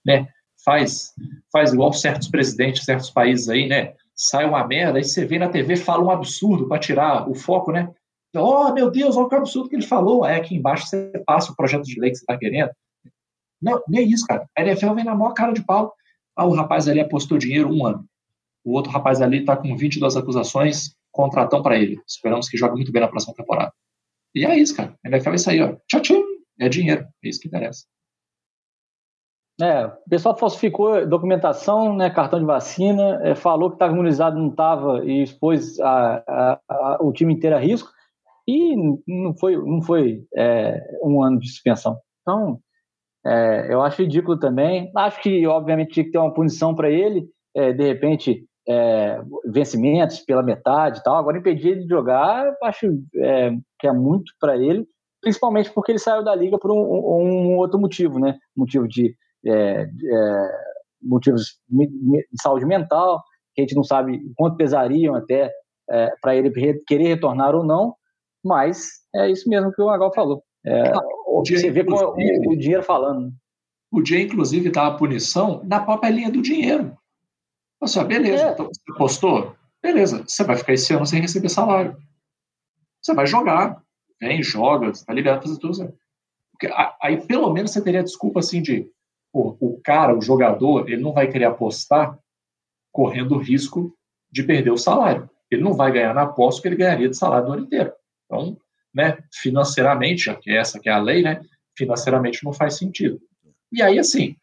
Né? 0.06 0.28
Faz, 0.64 1.14
faz 1.52 1.74
igual 1.74 1.94
certos 1.94 2.28
presidentes, 2.28 2.84
certos 2.84 3.10
países 3.10 3.50
aí, 3.50 3.68
né? 3.68 3.94
sai 4.20 4.46
uma 4.46 4.68
merda, 4.68 4.98
aí 5.00 5.04
você 5.04 5.26
vê 5.26 5.40
na 5.40 5.48
TV, 5.48 5.78
fala 5.78 6.04
um 6.04 6.12
absurdo 6.12 6.68
para 6.68 6.78
tirar 6.78 7.30
o 7.30 7.34
foco, 7.34 7.72
né? 7.72 7.90
Oh, 8.36 8.72
meu 8.74 8.92
Deus, 8.92 9.16
olha 9.16 9.30
que 9.30 9.36
absurdo 9.36 9.70
que 9.70 9.76
ele 9.78 9.86
falou. 9.86 10.26
Aí 10.26 10.36
aqui 10.36 10.56
embaixo 10.56 10.88
você 10.88 11.12
passa 11.26 11.52
o 11.52 11.56
projeto 11.56 11.84
de 11.84 12.00
lei 12.00 12.12
que 12.12 12.18
você 12.18 12.24
está 12.24 12.38
querendo. 12.38 12.70
Não, 13.62 13.82
nem 13.88 14.08
isso, 14.08 14.28
cara. 14.28 14.48
A 14.56 14.62
NFL 14.62 14.94
vem 14.94 15.06
na 15.06 15.16
maior 15.16 15.34
cara 15.34 15.54
de 15.54 15.64
pau. 15.64 15.94
Ah, 16.36 16.46
o 16.46 16.54
rapaz 16.54 16.88
ali 16.88 17.00
apostou 17.00 17.38
dinheiro 17.38 17.74
um 17.74 17.86
ano. 17.86 18.06
O 18.64 18.74
outro 18.74 18.92
rapaz 18.92 19.22
ali 19.22 19.40
está 19.40 19.56
com 19.56 19.76
22 19.76 20.18
acusações, 20.18 20.96
contratão 21.12 21.64
para 21.64 21.78
ele. 21.78 22.00
Esperamos 22.06 22.50
que 22.50 22.58
jogue 22.58 22.76
muito 22.76 22.92
bem 22.92 23.02
na 23.02 23.08
próxima 23.08 23.34
temporada. 23.34 23.74
E 24.36 24.46
é 24.46 24.58
isso, 24.60 24.76
cara. 24.76 24.94
A 25.04 25.08
NFL 25.08 25.30
é 25.30 25.36
isso 25.36 25.50
aí, 25.50 25.62
ó. 25.62 25.76
Tchau, 25.88 26.02
tchau. 26.02 26.29
É 26.60 26.68
dinheiro. 26.68 27.08
É 27.24 27.30
isso 27.30 27.40
que 27.40 27.48
interessa. 27.48 27.86
É, 29.62 29.86
o 29.88 30.10
pessoal 30.10 30.38
falsificou 30.38 31.06
documentação, 31.06 31.94
né, 31.94 32.10
cartão 32.10 32.40
de 32.40 32.46
vacina, 32.46 33.20
é, 33.24 33.36
falou 33.36 33.70
que 33.70 33.76
estava 33.76 33.92
imunizado, 33.92 34.40
não 34.40 34.50
estava 34.50 35.04
e 35.04 35.22
expôs 35.22 35.78
a, 35.82 36.24
a, 36.26 36.60
a, 36.70 36.98
o 37.02 37.12
time 37.12 37.34
inteiro 37.34 37.58
a 37.58 37.60
risco 37.60 37.90
e 38.48 38.76
não 39.06 39.36
foi, 39.38 39.58
não 39.58 39.82
foi 39.82 40.24
é, 40.34 40.82
um 41.04 41.22
ano 41.22 41.40
de 41.40 41.50
suspensão. 41.50 42.00
Então, 42.22 42.60
é, 43.26 43.68
eu 43.74 43.82
acho 43.82 44.02
ridículo 44.02 44.40
também. 44.40 44.92
Acho 44.96 45.22
que, 45.22 45.46
obviamente, 45.46 45.92
tinha 45.92 46.06
que 46.06 46.12
ter 46.12 46.18
uma 46.18 46.34
punição 46.34 46.74
para 46.74 46.90
ele, 46.90 47.28
é, 47.54 47.74
de 47.74 47.84
repente, 47.84 48.46
é, 48.68 49.22
vencimentos 49.46 50.20
pela 50.22 50.42
metade 50.42 51.00
e 51.00 51.04
tal. 51.04 51.18
Agora, 51.18 51.38
impedir 51.38 51.70
ele 51.70 51.82
de 51.82 51.90
jogar, 51.90 52.56
acho 52.64 52.88
é, 53.18 53.52
que 53.78 53.88
é 53.88 53.92
muito 53.92 54.32
para 54.40 54.58
ele, 54.58 54.88
principalmente 55.22 55.72
porque 55.72 55.92
ele 55.92 56.00
saiu 56.00 56.24
da 56.24 56.36
liga 56.36 56.58
por 56.58 56.72
um, 56.72 56.78
um 56.78 57.58
outro 57.58 57.80
motivo, 57.80 58.20
né? 58.20 58.38
Motivo 58.56 58.88
de 58.88 59.16
é, 59.46 59.82
é, 59.84 60.52
motivos 61.02 61.60
de 61.70 62.26
saúde 62.42 62.66
mental, 62.66 63.24
que 63.54 63.62
a 63.62 63.64
gente 63.64 63.76
não 63.76 63.84
sabe 63.84 64.22
quanto 64.36 64.58
pesariam 64.58 65.16
até 65.16 65.52
é, 65.90 66.14
para 66.22 66.36
ele 66.36 66.52
querer 66.86 67.08
retornar 67.08 67.56
ou 67.56 67.64
não, 67.64 67.96
mas 68.44 68.90
é 69.16 69.30
isso 69.30 69.50
mesmo 69.50 69.72
que 69.72 69.82
o 69.82 69.88
Magal 69.88 70.14
falou. 70.14 70.44
É, 70.66 70.92
você 71.26 71.72
vê 71.72 71.84
com 71.84 71.94
o, 71.94 72.14
o, 72.54 72.58
dinheiro 72.58 72.84
falando. 72.84 73.32
O 73.92 74.02
dia, 74.02 74.22
inclusive, 74.22 74.70
dá 74.70 74.88
a 74.88 74.98
punição 74.98 75.62
na 75.64 75.80
própria 75.80 76.10
linha 76.10 76.32
do 76.32 76.42
dinheiro. 76.42 76.96
Você, 77.82 78.04
beleza, 78.04 78.48
é. 78.48 78.52
então 78.52 78.68
você 78.68 78.82
apostou? 78.92 79.56
Beleza, 79.82 80.24
você 80.28 80.44
vai 80.44 80.58
ficar 80.58 80.74
esse 80.74 80.94
ano 80.94 81.06
sem 81.06 81.22
receber 81.22 81.50
salário. 81.50 81.98
Você 83.02 83.14
vai 83.14 83.26
jogar, 83.26 83.82
vem, 84.20 84.44
joga, 84.44 84.88
você 84.88 85.02
está 85.02 85.14
liberado 85.14 85.44
fazer 85.44 85.60
tudo. 85.60 85.94
Porque, 86.52 86.70
aí, 87.02 87.26
pelo 87.26 87.52
menos, 87.54 87.72
você 87.72 87.82
teria 87.82 88.04
desculpa 88.04 88.40
assim 88.40 88.62
de 88.62 88.90
pô, 89.32 89.58
o 89.60 89.80
cara, 89.82 90.18
o 90.18 90.22
jogador, 90.22 90.90
ele 90.90 91.02
não 91.02 91.14
vai 91.14 91.28
querer 91.28 91.46
apostar 91.46 92.18
correndo 92.92 93.36
o 93.36 93.40
risco 93.40 93.96
de 94.32 94.44
perder 94.44 94.72
o 94.72 94.78
salário. 94.78 95.30
Ele 95.50 95.64
não 95.64 95.74
vai 95.74 95.92
ganhar 95.92 96.14
na 96.14 96.24
aposta 96.24 96.62
que 96.62 96.68
ele 96.68 96.76
ganharia 96.76 97.10
de 97.10 97.18
salário 97.18 97.48
do 97.48 97.54
ano 97.54 97.64
inteiro. 97.64 97.92
Então, 98.26 98.58
né, 98.94 99.18
financeiramente, 99.34 100.26
já 100.26 100.36
que 100.36 100.52
essa 100.52 100.80
que 100.80 100.90
é 100.90 100.92
a 100.92 101.00
lei, 101.00 101.24
né, 101.24 101.42
financeiramente 101.78 102.44
não 102.44 102.54
faz 102.54 102.78
sentido. 102.78 103.20
E 103.72 103.82
aí, 103.82 103.98
assim, 103.98 104.36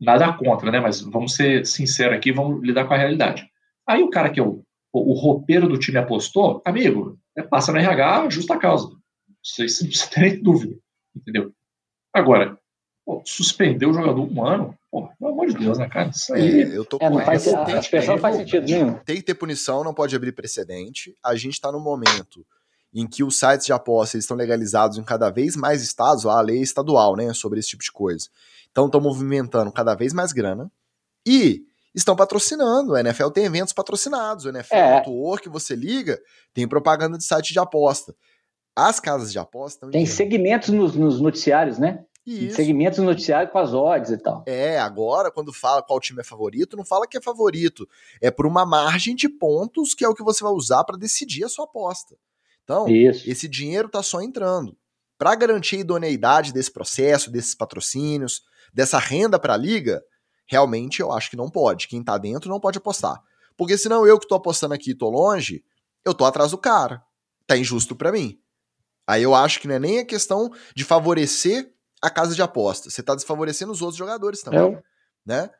nada 0.00 0.32
contra, 0.32 0.70
né, 0.70 0.80
mas 0.80 1.00
vamos 1.00 1.34
ser 1.34 1.66
sinceros 1.66 2.16
aqui, 2.16 2.32
vamos 2.32 2.62
lidar 2.62 2.86
com 2.86 2.94
a 2.94 2.96
realidade. 2.96 3.48
Aí 3.86 4.02
o 4.02 4.10
cara 4.10 4.30
que 4.30 4.40
é 4.40 4.42
o, 4.42 4.62
o, 4.92 5.12
o 5.12 5.14
roupeiro 5.14 5.68
do 5.68 5.78
time 5.78 5.98
apostou, 5.98 6.62
amigo, 6.64 7.18
é, 7.40 7.42
passa 7.42 7.72
no 7.72 7.78
RH 7.78 8.30
justa 8.30 8.58
causa. 8.58 8.88
Você 9.42 9.62
não 9.62 9.88
precisa 9.88 10.10
ter 10.10 10.20
nem 10.20 10.42
dúvida, 10.42 10.76
entendeu? 11.16 11.52
Agora, 12.12 12.60
Pô, 13.10 13.22
suspender 13.24 13.86
o 13.86 13.92
jogador 13.92 14.20
um 14.20 14.46
ano, 14.46 14.78
pô, 14.88 15.08
pelo 15.18 15.32
amor 15.32 15.48
de 15.48 15.54
Deus, 15.54 15.78
né, 15.78 15.88
cara? 15.88 16.10
Isso 16.10 16.32
aí. 16.32 16.62
É, 16.62 16.76
eu 16.76 16.84
tô 16.84 16.98
é, 17.00 17.10
não 17.10 17.18
faz, 17.20 17.48
a, 17.48 17.66
a 17.66 17.78
expressão 17.80 18.18
faz 18.18 18.36
sentido 18.36 18.64
nenhum. 18.66 18.94
Tem 18.98 19.16
que 19.16 19.22
ter 19.22 19.34
punição, 19.34 19.82
não 19.82 19.92
pode 19.92 20.14
abrir 20.14 20.30
precedente. 20.30 21.16
A 21.20 21.34
gente 21.34 21.54
está 21.54 21.72
no 21.72 21.80
momento 21.80 22.46
em 22.94 23.08
que 23.08 23.24
os 23.24 23.36
sites 23.36 23.66
de 23.66 23.72
aposta 23.72 24.16
estão 24.16 24.36
legalizados 24.36 24.96
em 24.96 25.02
cada 25.02 25.28
vez 25.28 25.56
mais 25.56 25.82
estados, 25.82 26.24
a 26.24 26.40
lei 26.40 26.60
estadual, 26.60 27.16
né, 27.16 27.34
sobre 27.34 27.58
esse 27.58 27.70
tipo 27.70 27.82
de 27.82 27.90
coisa. 27.90 28.28
Então 28.70 28.86
estão 28.86 29.00
movimentando 29.00 29.72
cada 29.72 29.96
vez 29.96 30.12
mais 30.12 30.32
grana 30.32 30.70
e 31.26 31.64
estão 31.94 32.14
patrocinando. 32.16 32.94
A 32.94 33.00
NFL 33.00 33.28
tem 33.28 33.44
eventos 33.44 33.72
patrocinados. 33.72 34.44
O 34.44 34.48
NFL 34.48 34.74
é. 34.74 35.02
que 35.40 35.48
você 35.48 35.74
liga, 35.74 36.20
tem 36.54 36.68
propaganda 36.68 37.18
de 37.18 37.24
site 37.24 37.52
de 37.52 37.58
aposta. 37.58 38.14
As 38.74 39.00
casas 39.00 39.32
de 39.32 39.38
aposta. 39.38 39.88
Tem 39.90 40.06
segmentos 40.06 40.68
nos, 40.68 40.94
nos 40.94 41.20
noticiários, 41.20 41.78
né? 41.78 42.04
Isso. 42.26 42.56
Segmentos 42.56 42.98
noticiários 42.98 43.50
com 43.50 43.58
as 43.58 43.72
odds 43.72 44.10
e 44.10 44.18
tal. 44.18 44.44
É, 44.46 44.78
agora, 44.78 45.30
quando 45.30 45.52
fala 45.52 45.82
qual 45.82 45.98
time 45.98 46.20
é 46.20 46.24
favorito, 46.24 46.76
não 46.76 46.84
fala 46.84 47.06
que 47.06 47.16
é 47.16 47.20
favorito. 47.20 47.88
É 48.20 48.30
por 48.30 48.46
uma 48.46 48.64
margem 48.64 49.16
de 49.16 49.28
pontos 49.28 49.94
que 49.94 50.04
é 50.04 50.08
o 50.08 50.14
que 50.14 50.22
você 50.22 50.44
vai 50.44 50.52
usar 50.52 50.84
para 50.84 50.98
decidir 50.98 51.44
a 51.44 51.48
sua 51.48 51.64
aposta. 51.64 52.16
Então, 52.62 52.88
Isso. 52.88 53.28
esse 53.28 53.48
dinheiro 53.48 53.88
tá 53.88 54.02
só 54.02 54.20
entrando. 54.20 54.76
Para 55.18 55.34
garantir 55.34 55.76
a 55.76 55.80
idoneidade 55.80 56.52
desse 56.52 56.70
processo, 56.70 57.30
desses 57.30 57.54
patrocínios, 57.54 58.42
dessa 58.72 58.98
renda 58.98 59.38
para 59.38 59.54
a 59.54 59.56
liga, 59.56 60.00
realmente 60.50 61.00
eu 61.00 61.12
acho 61.12 61.30
que 61.30 61.36
não 61.36 61.48
pode. 61.48 61.86
Quem 61.86 62.02
tá 62.02 62.18
dentro 62.18 62.50
não 62.50 62.58
pode 62.58 62.78
apostar. 62.78 63.22
Porque 63.56 63.78
senão 63.78 64.04
eu 64.04 64.18
que 64.18 64.26
tô 64.26 64.34
apostando 64.34 64.74
aqui 64.74 64.90
e 64.90 64.94
tô 64.94 65.08
longe, 65.08 65.64
eu 66.04 66.12
tô 66.12 66.24
atrás 66.24 66.50
do 66.50 66.58
cara. 66.58 67.02
Tá 67.46 67.56
injusto 67.56 67.94
para 67.94 68.10
mim. 68.10 68.36
Aí 69.06 69.22
eu 69.22 69.34
acho 69.34 69.60
que 69.60 69.68
não 69.68 69.76
é 69.76 69.78
nem 69.78 69.98
a 70.00 70.04
questão 70.04 70.50
de 70.74 70.84
favorecer 70.84 71.72
a 72.02 72.10
casa 72.10 72.34
de 72.34 72.42
aposta. 72.42 72.90
Você 72.90 73.00
está 73.00 73.14
desfavorecendo 73.14 73.70
os 73.70 73.80
outros 73.80 73.98
jogadores 73.98 74.42
também. 74.42 74.74
É. 74.74 74.82
Né? 75.24 75.50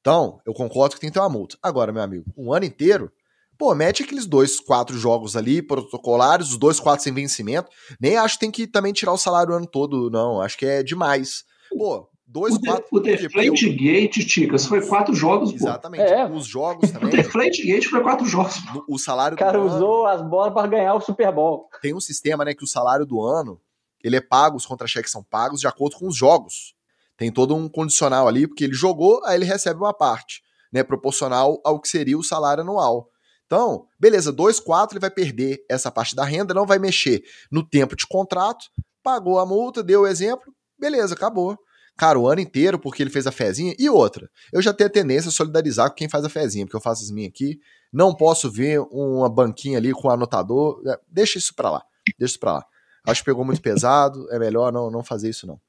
Então, 0.00 0.40
eu 0.46 0.54
concordo 0.54 0.94
que 0.94 1.00
tem 1.00 1.10
que 1.10 1.14
ter 1.14 1.20
uma 1.20 1.28
multa. 1.28 1.58
Agora, 1.62 1.92
meu 1.92 2.02
amigo, 2.02 2.24
um 2.36 2.52
ano 2.52 2.64
inteiro, 2.64 3.12
pô, 3.58 3.74
mete 3.74 4.02
aqueles 4.02 4.24
dois, 4.24 4.60
quatro 4.60 4.96
jogos 4.96 5.36
ali, 5.36 5.60
protocolares, 5.60 6.50
os 6.50 6.56
dois, 6.56 6.80
quatro 6.80 7.02
sem 7.02 7.12
vencimento. 7.12 7.68
Nem 8.00 8.16
acho 8.16 8.34
que 8.34 8.40
tem 8.40 8.50
que 8.50 8.66
também 8.66 8.92
tirar 8.92 9.12
o 9.12 9.18
salário 9.18 9.52
o 9.52 9.56
ano 9.56 9.66
todo, 9.66 10.08
não. 10.10 10.40
Acho 10.40 10.56
que 10.56 10.64
é 10.64 10.82
demais. 10.82 11.44
Pô, 11.68 12.08
dois, 12.28 12.54
o 12.54 12.60
quatro. 12.60 12.86
o 12.92 13.00
Deflate 13.00 13.66
eu... 13.66 13.76
Gate, 13.76 14.26
Ticas, 14.26 14.66
foi 14.66 14.86
quatro 14.86 15.14
jogos, 15.14 15.52
Exatamente. 15.52 16.02
É. 16.02 16.26
Os 16.30 16.46
jogos 16.46 16.90
também. 16.92 17.08
O 17.08 17.10
Deflate 17.10 17.66
Gate 17.66 17.86
foi 17.86 18.02
quatro 18.02 18.26
jogos. 18.26 18.56
O 18.86 18.98
salário 18.98 19.34
O 19.34 19.38
cara 19.38 19.60
usou 19.60 20.06
ano... 20.06 20.14
as 20.14 20.28
bolas 20.28 20.52
para 20.52 20.66
ganhar 20.66 20.94
o 20.94 21.00
Super 21.00 21.32
Bowl. 21.32 21.68
Tem 21.80 21.94
um 21.94 22.00
sistema, 22.00 22.44
né, 22.44 22.54
que 22.54 22.64
o 22.64 22.68
salário 22.68 23.06
do 23.06 23.22
ano 23.22 23.60
ele 24.02 24.16
é 24.16 24.20
pago, 24.20 24.56
os 24.56 24.66
contra-cheques 24.66 25.10
são 25.10 25.24
pagos 25.24 25.60
de 25.60 25.66
acordo 25.66 25.96
com 25.96 26.06
os 26.06 26.16
jogos. 26.16 26.74
Tem 27.16 27.32
todo 27.32 27.56
um 27.56 27.68
condicional 27.68 28.28
ali, 28.28 28.46
porque 28.46 28.64
ele 28.64 28.74
jogou, 28.74 29.20
aí 29.24 29.36
ele 29.36 29.44
recebe 29.44 29.80
uma 29.80 29.92
parte, 29.92 30.42
né, 30.72 30.84
proporcional 30.84 31.60
ao 31.64 31.80
que 31.80 31.88
seria 31.88 32.16
o 32.16 32.22
salário 32.22 32.62
anual. 32.62 33.10
Então, 33.44 33.86
beleza, 33.98 34.32
2,4 34.32 34.92
ele 34.92 35.00
vai 35.00 35.10
perder 35.10 35.64
essa 35.68 35.90
parte 35.90 36.14
da 36.14 36.24
renda, 36.24 36.54
não 36.54 36.66
vai 36.66 36.78
mexer 36.78 37.22
no 37.50 37.66
tempo 37.66 37.96
de 37.96 38.06
contrato, 38.06 38.66
pagou 39.02 39.38
a 39.38 39.46
multa, 39.46 39.82
deu 39.82 40.02
o 40.02 40.06
exemplo, 40.06 40.52
beleza, 40.78 41.14
acabou. 41.14 41.58
Cara, 41.98 42.16
o 42.16 42.28
ano 42.28 42.40
inteiro, 42.40 42.78
porque 42.78 43.02
ele 43.02 43.10
fez 43.10 43.26
a 43.26 43.32
fezinha. 43.32 43.74
E 43.76 43.90
outra, 43.90 44.30
eu 44.52 44.62
já 44.62 44.72
tenho 44.72 44.88
a 44.88 44.92
tendência 44.92 45.30
a 45.30 45.32
solidarizar 45.32 45.90
com 45.90 45.96
quem 45.96 46.08
faz 46.08 46.24
a 46.24 46.28
fezinha, 46.28 46.64
porque 46.64 46.76
eu 46.76 46.80
faço 46.80 47.02
as 47.02 47.10
minhas 47.10 47.30
aqui. 47.30 47.58
Não 47.92 48.14
posso 48.14 48.48
ver 48.52 48.78
uma 48.92 49.28
banquinha 49.28 49.78
ali 49.78 49.92
com 49.92 50.06
o 50.06 50.10
anotador. 50.10 50.80
É, 50.86 50.96
deixa 51.08 51.38
isso 51.38 51.52
pra 51.56 51.72
lá. 51.72 51.84
Deixa 52.16 52.32
isso 52.32 52.38
pra 52.38 52.52
lá. 52.52 52.66
Acho 53.04 53.22
que 53.22 53.26
pegou 53.26 53.44
muito 53.44 53.60
pesado, 53.60 54.30
é 54.30 54.38
melhor 54.38 54.72
não, 54.72 54.90
não 54.92 55.02
fazer 55.02 55.28
isso 55.28 55.44
não. 55.44 55.60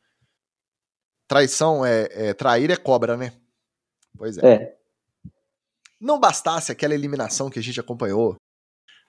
Traição 1.28 1.84
é, 1.84 2.08
é 2.12 2.34
trair 2.34 2.70
é 2.70 2.78
cobra, 2.78 3.18
né? 3.18 3.34
Pois 4.16 4.38
é. 4.38 4.54
é. 4.54 4.76
Não 6.00 6.20
bastasse 6.20 6.72
aquela 6.72 6.94
eliminação 6.94 7.50
que 7.50 7.58
a 7.58 7.64
gente 7.64 7.80
acompanhou 7.80 8.36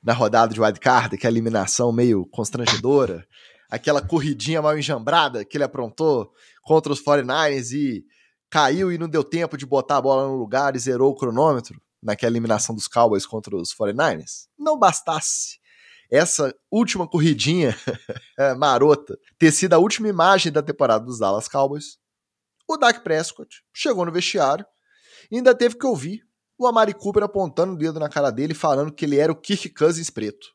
na 0.02 0.14
rodada 0.14 0.54
de 0.54 0.60
wildcard, 0.60 1.14
aquela 1.14 1.34
eliminação 1.34 1.92
meio 1.92 2.24
constrangedora, 2.26 3.26
aquela 3.68 4.00
corridinha 4.00 4.62
mal 4.62 4.78
enjambrada 4.78 5.44
que 5.44 5.56
ele 5.56 5.64
aprontou 5.64 6.32
contra 6.70 6.92
os 6.92 7.02
49ers 7.02 7.72
e 7.72 8.04
caiu 8.48 8.92
e 8.92 8.96
não 8.96 9.08
deu 9.08 9.24
tempo 9.24 9.56
de 9.56 9.66
botar 9.66 9.96
a 9.96 10.00
bola 10.00 10.28
no 10.28 10.36
lugar 10.36 10.76
e 10.76 10.78
zerou 10.78 11.10
o 11.10 11.16
cronômetro 11.16 11.82
naquela 12.00 12.30
eliminação 12.30 12.72
dos 12.72 12.86
Cowboys 12.86 13.26
contra 13.26 13.56
os 13.56 13.74
49ers. 13.74 14.46
Não 14.56 14.78
bastasse 14.78 15.58
essa 16.08 16.54
última 16.70 17.08
corridinha 17.08 17.76
é, 18.38 18.54
marota 18.54 19.18
ter 19.36 19.50
sido 19.50 19.72
a 19.72 19.78
última 19.78 20.06
imagem 20.06 20.52
da 20.52 20.62
temporada 20.62 21.04
dos 21.04 21.18
Dallas 21.18 21.48
Cowboys, 21.48 21.98
o 22.68 22.76
Dak 22.76 23.00
Prescott 23.00 23.64
chegou 23.74 24.06
no 24.06 24.12
vestiário 24.12 24.64
e 25.28 25.38
ainda 25.38 25.52
teve 25.56 25.76
que 25.76 25.86
ouvir 25.86 26.22
o 26.56 26.68
Amari 26.68 26.94
Cooper 26.94 27.24
apontando 27.24 27.72
o 27.72 27.76
dedo 27.76 27.98
na 27.98 28.08
cara 28.08 28.30
dele 28.30 28.54
falando 28.54 28.92
que 28.92 29.04
ele 29.04 29.18
era 29.18 29.32
o 29.32 29.36
Kirk 29.36 29.70
Cousins 29.70 30.08
preto. 30.08 30.46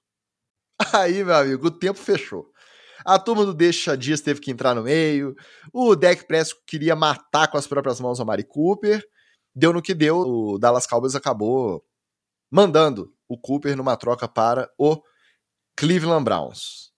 Aí, 0.93 1.25
meu 1.25 1.35
amigo, 1.35 1.67
o 1.67 1.71
tempo 1.71 1.99
fechou. 1.99 2.49
A 3.05 3.19
turma 3.19 3.45
do 3.45 3.53
Deixa 3.53 3.95
Dias 3.95 4.19
teve 4.19 4.41
que 4.41 4.49
entrar 4.49 4.73
no 4.73 4.81
meio. 4.81 5.35
O 5.71 5.95
Dak 5.95 6.25
Prescott 6.25 6.63
queria 6.65 6.95
matar 6.95 7.47
com 7.47 7.57
as 7.57 7.67
próprias 7.67 7.99
mãos 7.99 8.17
o 8.17 8.23
Amari 8.23 8.43
Cooper. 8.43 9.05
Deu 9.53 9.71
no 9.71 9.81
que 9.81 9.93
deu. 9.93 10.17
O 10.17 10.57
Dallas 10.57 10.87
Cowboys 10.87 11.13
acabou 11.13 11.85
mandando 12.49 13.13
o 13.27 13.37
Cooper 13.37 13.77
numa 13.77 13.95
troca 13.95 14.27
para 14.27 14.71
o 14.75 14.99
Cleveland 15.75 16.23
Browns. 16.23 16.91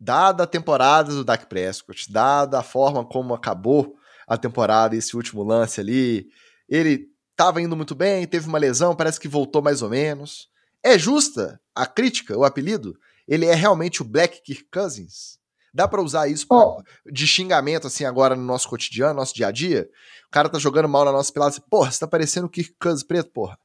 Dada 0.00 0.42
a 0.42 0.46
temporada 0.48 1.12
do 1.12 1.24
Dak 1.24 1.46
Prescott, 1.46 2.12
dada 2.12 2.58
a 2.58 2.62
forma 2.62 3.04
como 3.04 3.34
acabou 3.34 3.96
a 4.26 4.36
temporada, 4.36 4.96
esse 4.96 5.16
último 5.16 5.44
lance 5.44 5.80
ali, 5.80 6.28
ele 6.68 7.08
tava 7.36 7.62
indo 7.62 7.76
muito 7.76 7.94
bem, 7.94 8.26
teve 8.26 8.48
uma 8.48 8.58
lesão, 8.58 8.96
parece 8.96 9.20
que 9.20 9.28
voltou 9.28 9.62
mais 9.62 9.80
ou 9.80 9.88
menos. 9.88 10.48
É 10.82 10.98
justa 10.98 11.60
a 11.74 11.86
crítica, 11.86 12.36
o 12.36 12.44
apelido? 12.44 12.98
Ele 13.26 13.46
é 13.46 13.54
realmente 13.54 14.02
o 14.02 14.04
Black 14.04 14.42
Kirk 14.42 14.64
Cousins? 14.72 15.38
Dá 15.72 15.88
para 15.88 16.02
usar 16.02 16.28
isso 16.28 16.46
pra, 16.46 16.56
oh. 16.58 16.82
de 17.10 17.26
xingamento, 17.26 17.88
assim, 17.88 18.04
agora 18.04 18.36
no 18.36 18.44
nosso 18.44 18.68
cotidiano, 18.68 19.14
nosso 19.14 19.34
dia 19.34 19.48
a 19.48 19.50
dia? 19.50 19.88
O 20.28 20.30
cara 20.30 20.48
tá 20.48 20.58
jogando 20.58 20.88
mal 20.88 21.04
na 21.04 21.10
nossa 21.10 21.32
pelada, 21.32 21.50
assim, 21.50 21.62
porra, 21.68 21.90
você 21.90 21.98
tá 21.98 22.06
parecendo 22.06 22.46
o 22.46 22.50
Kirk 22.50 22.74
Cousins 22.80 23.02
preto, 23.02 23.32
porra. 23.32 23.58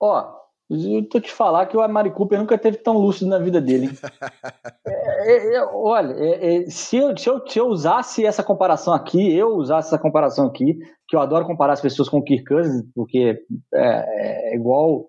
Ó, 0.00 0.42
eu 0.70 1.06
tô 1.08 1.20
te 1.20 1.30
falar 1.30 1.66
que 1.66 1.76
o 1.76 1.82
Amari 1.82 2.10
Cooper 2.10 2.38
nunca 2.38 2.56
teve 2.56 2.78
tão 2.78 2.96
lúcido 2.96 3.28
na 3.28 3.38
vida 3.38 3.60
dele. 3.60 3.90
é, 4.86 4.92
é, 4.92 5.54
é, 5.56 5.64
olha, 5.64 6.14
é, 6.14 6.56
é, 6.56 6.70
se, 6.70 6.96
eu, 6.96 7.16
se, 7.16 7.28
eu, 7.28 7.46
se, 7.46 7.58
eu, 7.58 7.66
usasse 7.66 8.24
essa 8.24 8.42
comparação 8.42 8.94
aqui, 8.94 9.36
eu 9.36 9.48
usasse 9.48 9.88
essa 9.88 9.98
comparação 9.98 10.46
aqui, 10.46 10.78
que 11.06 11.14
eu 11.14 11.20
adoro 11.20 11.46
comparar 11.46 11.74
as 11.74 11.80
pessoas 11.80 12.08
com 12.08 12.18
o 12.18 12.24
Kirk 12.24 12.44
Cousins, 12.44 12.84
porque 12.94 13.38
é, 13.74 14.56
igual 14.56 15.08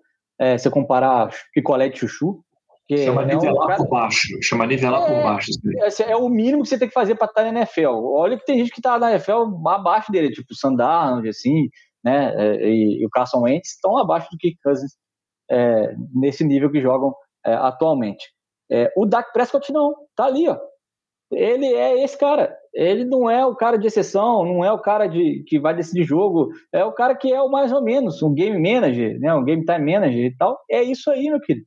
você 0.58 0.68
comparar 0.68 1.30
picolé 1.54 1.88
de 1.88 1.98
chuchu. 1.98 2.43
Que 2.86 2.98
Chama 2.98 3.24
nivelar 3.24 3.66
cara... 3.66 3.76
por 3.78 3.88
baixo. 3.88 4.28
Chama 4.42 4.66
nivelar 4.66 5.06
por 5.06 5.22
baixo. 5.22 5.50
É, 6.06 6.16
o 6.16 6.28
mínimo 6.28 6.62
que 6.62 6.68
você 6.68 6.78
tem 6.78 6.88
que 6.88 6.94
fazer 6.94 7.14
para 7.14 7.28
estar 7.28 7.42
na 7.44 7.60
NFL. 7.60 7.88
Olha 7.88 8.36
que 8.36 8.44
tem 8.44 8.58
gente 8.58 8.70
que 8.70 8.82
tá 8.82 8.98
na 8.98 9.12
NFL 9.12 9.66
abaixo 9.66 10.12
dele, 10.12 10.30
tipo 10.30 10.48
o 10.52 10.54
Sandarnold, 10.54 11.28
assim, 11.28 11.68
né? 12.04 12.34
E, 12.60 13.02
e 13.02 13.06
o 13.06 13.10
Carson 13.10 13.42
Wentz 13.42 13.70
estão 13.70 13.96
abaixo 13.96 14.28
do 14.30 14.36
Kirk 14.36 14.58
Cousins 14.62 14.92
é, 15.50 15.94
nesse 16.14 16.44
nível 16.44 16.70
que 16.70 16.80
jogam 16.80 17.14
é, 17.44 17.54
atualmente. 17.54 18.26
É, 18.70 18.92
o 18.96 19.06
Dak 19.06 19.32
Prescott 19.32 19.72
não, 19.72 19.94
tá 20.16 20.26
ali, 20.26 20.48
ó. 20.48 20.58
Ele 21.32 21.66
é 21.66 22.02
esse 22.02 22.18
cara. 22.18 22.54
Ele 22.72 23.04
não 23.04 23.30
é 23.30 23.44
o 23.44 23.54
cara 23.54 23.76
de 23.76 23.86
exceção, 23.86 24.44
não 24.44 24.64
é 24.64 24.72
o 24.72 24.78
cara 24.78 25.06
de, 25.06 25.44
que 25.46 25.58
vai 25.58 25.74
decidir 25.74 26.04
jogo, 26.04 26.50
é 26.72 26.84
o 26.84 26.92
cara 26.92 27.14
que 27.14 27.32
é 27.32 27.40
o 27.40 27.50
mais 27.50 27.72
ou 27.72 27.82
menos, 27.82 28.22
um 28.22 28.34
game 28.34 28.58
manager, 28.58 29.18
né, 29.20 29.32
um 29.34 29.44
game 29.44 29.64
time 29.64 29.92
manager 29.92 30.24
e 30.24 30.36
tal. 30.36 30.58
É 30.70 30.82
isso 30.82 31.10
aí, 31.10 31.28
meu 31.28 31.40
querido. 31.40 31.66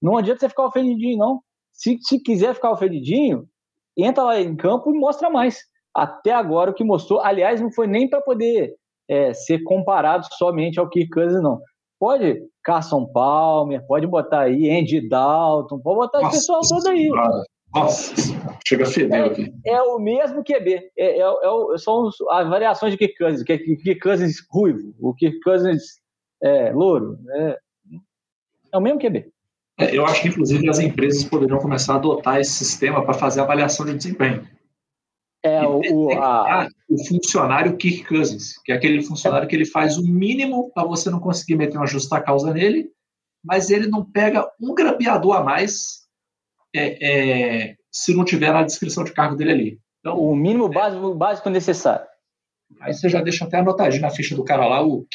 Não 0.00 0.16
adianta 0.16 0.40
você 0.40 0.48
ficar 0.48 0.66
ofendidinho, 0.66 1.18
não. 1.18 1.40
Se, 1.72 1.98
se 2.00 2.20
quiser 2.20 2.54
ficar 2.54 2.70
ofendidinho, 2.70 3.48
entra 3.96 4.24
lá 4.24 4.40
em 4.40 4.56
campo 4.56 4.94
e 4.94 4.98
mostra 4.98 5.30
mais. 5.30 5.58
Até 5.94 6.32
agora 6.32 6.70
o 6.70 6.74
que 6.74 6.84
mostrou, 6.84 7.20
aliás, 7.20 7.60
não 7.60 7.72
foi 7.72 7.86
nem 7.86 8.08
para 8.08 8.20
poder 8.20 8.74
é, 9.08 9.32
ser 9.32 9.62
comparado 9.64 10.26
somente 10.36 10.78
ao 10.78 10.88
Kirk 10.88 11.10
Cousins, 11.10 11.42
não. 11.42 11.60
Pode 11.98 12.42
Carson 12.62 13.06
Palmer, 13.06 13.84
pode 13.86 14.06
botar 14.06 14.42
aí 14.42 14.70
Andy 14.70 15.08
Dalton, 15.08 15.80
pode 15.80 15.96
botar 15.96 16.20
Nossa, 16.20 16.36
esse 16.36 16.46
pessoal 16.46 16.60
todo 16.68 16.88
aí. 16.88 17.08
Nossa, 17.74 18.14
chega 18.66 18.84
a 18.84 18.86
feder 18.86 19.24
aqui. 19.24 19.52
É 19.66 19.82
o 19.82 19.98
mesmo 19.98 20.44
QB. 20.44 20.90
É, 20.96 21.18
é, 21.18 21.22
é, 21.22 21.78
são 21.78 22.08
as 22.30 22.48
variações 22.48 22.92
de 22.92 22.98
Kirk 22.98 23.16
Cousins. 23.16 23.42
Kirk 23.42 23.98
Cousins 24.00 24.36
ruivo, 24.50 24.94
o 25.00 25.12
Kirk 25.14 25.40
Cousins 25.40 25.82
é, 26.42 26.72
louro. 26.72 27.18
É, 27.30 27.58
é 28.72 28.78
o 28.78 28.80
mesmo 28.80 29.00
QB. 29.00 29.32
É, 29.78 29.96
eu 29.96 30.04
acho 30.04 30.22
que, 30.22 30.28
inclusive, 30.28 30.68
as 30.68 30.80
empresas 30.80 31.22
poderiam 31.22 31.58
começar 31.58 31.94
a 31.94 31.96
adotar 31.96 32.40
esse 32.40 32.52
sistema 32.52 33.04
para 33.04 33.14
fazer 33.14 33.40
avaliação 33.40 33.86
de 33.86 33.94
desempenho. 33.94 34.46
É 35.42 35.64
o, 35.64 36.12
a... 36.20 36.68
o 36.90 37.06
funcionário 37.06 37.76
Kirk 37.76 38.04
Cousins, 38.04 38.58
que 38.64 38.72
é 38.72 38.74
aquele 38.74 39.00
funcionário 39.02 39.46
que 39.46 39.54
ele 39.54 39.64
faz 39.64 39.96
o 39.96 40.02
mínimo 40.02 40.72
para 40.74 40.84
você 40.84 41.08
não 41.10 41.20
conseguir 41.20 41.54
meter 41.54 41.76
uma 41.76 41.86
justa 41.86 42.20
causa 42.20 42.52
nele, 42.52 42.90
mas 43.44 43.70
ele 43.70 43.86
não 43.86 44.04
pega 44.04 44.44
um 44.60 44.74
grampeador 44.74 45.36
a 45.36 45.44
mais 45.44 46.08
é, 46.74 47.68
é, 47.70 47.76
se 47.90 48.14
não 48.14 48.24
tiver 48.24 48.52
na 48.52 48.64
descrição 48.64 49.04
de 49.04 49.12
cargo 49.12 49.36
dele 49.36 49.52
ali. 49.52 49.80
Então, 50.00 50.18
o 50.18 50.34
mínimo 50.34 50.66
é, 50.66 50.70
básico, 50.70 51.14
básico 51.14 51.50
necessário. 51.50 52.04
Aí 52.80 52.92
você 52.92 53.08
já 53.08 53.22
deixa 53.22 53.44
até 53.44 53.58
anotadinho 53.58 54.02
na 54.02 54.10
ficha 54.10 54.34
do 54.34 54.44
cara 54.44 54.66
lá 54.66 54.84
o 54.84 55.06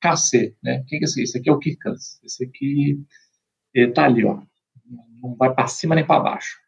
KC, 0.00 0.54
né? 0.62 0.80
O 0.80 0.84
que 0.86 0.96
é 0.96 0.98
esse? 1.00 1.22
Esse 1.22 1.38
aqui 1.38 1.48
é 1.48 1.52
o 1.52 1.58
Kirk 1.58 1.80
Cousins. 1.80 2.20
Esse 2.22 2.44
aqui 2.44 3.02
está 3.74 4.04
ali, 4.04 4.24
ó. 4.24 4.40
Não 5.22 5.34
vai 5.34 5.52
para 5.52 5.66
cima 5.66 5.94
nem 5.94 6.06
para 6.06 6.20
baixo. 6.20 6.58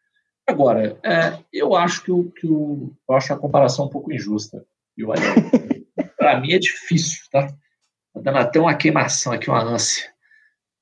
Agora, 0.47 0.99
é, 1.03 1.39
eu 1.51 1.75
acho 1.75 2.03
que, 2.03 2.11
o, 2.11 2.29
que 2.31 2.45
o, 2.45 2.93
eu 3.07 3.15
acho 3.15 3.33
a 3.33 3.39
comparação 3.39 3.85
um 3.85 3.89
pouco 3.89 4.11
injusta. 4.11 4.65
Para 6.17 6.39
mim 6.39 6.53
é 6.53 6.59
difícil, 6.59 7.23
tá? 7.31 7.47
Tá 7.47 8.21
dando 8.21 8.37
até 8.37 8.59
uma 8.59 8.75
queimação 8.75 9.33
aqui, 9.33 9.49
uma 9.49 9.63
ânsia. 9.63 10.11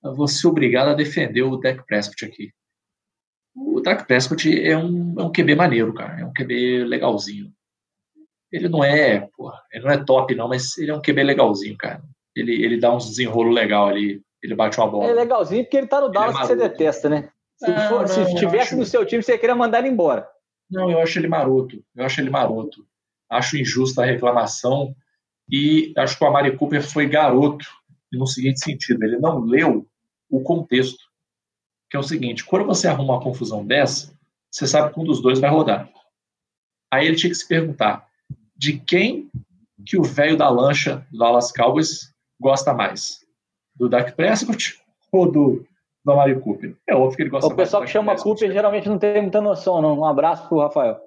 Eu 0.04 0.16
vou 0.16 0.28
ser 0.28 0.48
obrigado 0.48 0.90
a 0.90 0.96
defender 0.96 1.44
o 1.44 1.58
Dak 1.58 1.86
Prescott 1.86 2.26
aqui. 2.26 2.52
O 3.56 3.80
Dak 3.82 4.06
Prescott 4.06 4.50
é 4.50 4.78
um, 4.78 5.20
é 5.20 5.24
um 5.24 5.32
QB 5.32 5.56
maneiro, 5.56 5.94
cara. 5.94 6.22
É 6.22 6.26
um 6.26 6.34
QB 6.34 6.86
legalzinho. 6.86 7.54
Ele 8.52 8.68
não 8.68 8.84
é, 8.84 9.30
porra, 9.38 9.62
ele 9.72 9.86
não 9.86 9.92
é 9.92 10.04
top, 10.04 10.36
não, 10.36 10.48
mas 10.50 10.78
ele 10.78 10.92
é 10.92 10.96
um 10.96 11.02
QB 11.02 11.24
legalzinho, 11.24 11.78
cara. 11.78 12.04
Ele, 12.36 12.64
ele 12.64 12.80
dá 12.80 12.94
uns 12.94 13.10
desenrolo 13.10 13.52
legal 13.52 13.88
ali. 13.88 14.22
Ele 14.44 14.56
bate 14.56 14.80
uma 14.80 14.88
bola. 14.90 15.10
É 15.10 15.14
legalzinho 15.14 15.64
porque 15.64 15.78
ele 15.78 15.88
tá 15.88 16.02
no 16.02 16.08
é 16.08 16.12
Dallas 16.12 16.36
é 16.36 16.40
que 16.40 16.48
você 16.48 16.56
detesta, 16.56 17.10
né? 17.10 17.30
Se, 17.58 17.70
não, 17.70 17.90
for, 17.90 18.00
não, 18.02 18.08
se 18.08 18.22
estivesse 18.22 18.76
no 18.76 18.86
seu 18.86 19.06
time, 19.06 19.22
você 19.22 19.38
queria 19.38 19.56
mandar 19.56 19.80
ele 19.80 19.90
embora. 19.90 20.28
Não, 20.70 20.90
eu 20.90 21.00
acho 21.00 21.20
ele 21.20 21.28
maroto. 21.28 21.84
Eu 21.96 22.06
acho 22.06 22.20
ele 22.20 22.30
maroto. 22.30 22.86
Acho 23.30 23.58
injusta 23.58 24.02
a 24.02 24.06
reclamação. 24.06 24.96
E 25.50 25.94
acho 25.98 26.18
que 26.18 26.24
o 26.24 26.28
Amari 26.28 26.58
Cooper 26.58 26.82
foi 26.82 27.08
garoto 27.08 27.66
no 28.12 28.26
seguinte 28.26 28.64
sentido: 28.64 29.04
ele 29.04 29.20
não 29.20 29.40
leu 29.40 29.86
o 30.30 30.42
contexto. 30.42 31.04
Que 31.90 31.98
é 31.98 32.00
o 32.00 32.04
seguinte: 32.04 32.44
quando 32.44 32.66
você 32.66 32.88
arruma 32.88 33.14
uma 33.14 33.24
confusão 33.24 33.66
dessa, 33.66 34.18
você 34.50 34.66
sabe 34.66 34.94
que 34.94 35.00
um 35.00 35.04
dos 35.04 35.22
dois 35.22 35.40
vai 35.40 35.50
rodar. 35.50 35.90
Aí 36.92 37.06
ele 37.06 37.16
tinha 37.16 37.30
que 37.30 37.38
se 37.38 37.48
perguntar: 37.48 38.08
de 38.56 38.80
quem 38.80 39.30
que 39.86 39.98
o 39.98 40.04
velho 40.04 40.38
da 40.38 40.50
lancha 40.50 41.06
do 41.12 41.20
Dallas 41.20 41.52
Cowboys 41.52 42.14
gosta 42.40 42.74
mais? 42.74 43.20
Do 43.82 43.90
Dak 43.90 44.12
Prescott 44.14 44.80
ou 45.12 45.32
do 45.32 45.66
do 46.04 46.12
Amari 46.12 46.40
Cooper. 46.40 46.76
É 46.88 46.96
óbvio 46.96 47.16
que 47.16 47.24
ele 47.24 47.30
gosta 47.30 47.48
O 47.48 47.56
pessoal 47.56 47.84
que 47.84 47.90
chama 47.90 48.16
Cooper 48.16 48.52
geralmente 48.52 48.90
não 48.90 48.98
tem 48.98 49.22
muita 49.22 49.42
noção, 49.42 49.82
não. 49.82 50.00
Um 50.00 50.06
abraço 50.06 50.48
pro 50.48 50.60
Rafael. 50.60 51.00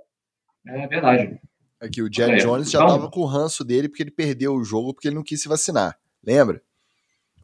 É 0.66 0.86
verdade. 0.86 1.40
Aqui, 1.80 2.00
o 2.00 2.12
Jerry 2.12 2.34
é, 2.34 2.36
Jones 2.38 2.70
já 2.70 2.78
então... 2.78 2.96
tava 2.96 3.10
com 3.10 3.20
o 3.20 3.26
ranço 3.26 3.64
dele 3.64 3.88
porque 3.88 4.02
ele 4.02 4.10
perdeu 4.10 4.54
o 4.54 4.64
jogo 4.64 4.94
porque 4.94 5.08
ele 5.08 5.16
não 5.16 5.22
quis 5.22 5.42
se 5.42 5.48
vacinar. 5.48 5.98
Lembra? 6.24 6.62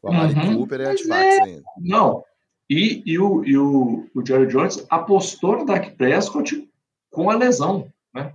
O 0.02 0.08
Amari 0.08 0.34
uhum. 0.34 0.58
Cooper 0.58 0.80
é 0.80 0.90
antivax 0.90 1.24
é... 1.24 1.42
ainda. 1.42 1.62
Não. 1.78 2.24
E, 2.68 3.02
e, 3.04 3.18
o, 3.18 3.44
e 3.44 3.58
o, 3.58 4.08
o 4.14 4.24
Jerry 4.24 4.46
Jones 4.46 4.86
apostou 4.88 5.58
no 5.58 5.66
Dak 5.66 5.90
Prescott 5.96 6.68
com 7.10 7.28
a 7.28 7.36
lesão, 7.36 7.92
né? 8.14 8.32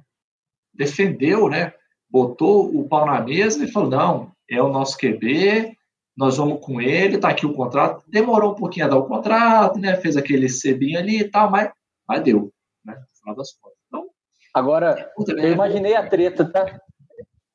Defendeu, 0.73 1.49
né? 1.49 1.73
Botou 2.09 2.65
o 2.77 2.87
pau 2.87 3.05
na 3.05 3.21
mesa 3.21 3.63
e 3.63 3.71
falou: 3.71 3.89
não, 3.89 4.31
é 4.49 4.61
o 4.61 4.71
nosso 4.71 4.97
QB, 4.97 5.75
nós 6.17 6.37
vamos 6.37 6.65
com 6.65 6.79
ele, 6.79 7.17
tá 7.17 7.29
aqui 7.29 7.45
o 7.45 7.53
contrato. 7.53 8.03
Demorou 8.07 8.53
um 8.53 8.55
pouquinho 8.55 8.85
a 8.85 8.89
dar 8.89 8.97
o 8.97 9.05
contrato, 9.05 9.79
né? 9.79 9.95
Fez 9.97 10.15
aquele 10.15 10.47
cebinho 10.47 10.97
ali 10.97 11.19
e 11.19 11.29
tal, 11.29 11.51
mas, 11.51 11.71
mas 12.07 12.23
deu, 12.23 12.51
né? 12.85 12.93
No 12.93 13.19
final 13.19 13.35
das 13.35 13.51
contas. 13.53 13.77
Então, 13.87 14.05
Agora, 14.53 15.11
eu 15.27 15.51
imaginei 15.51 15.95
a 15.95 16.07
treta, 16.07 16.45
tá? 16.45 16.79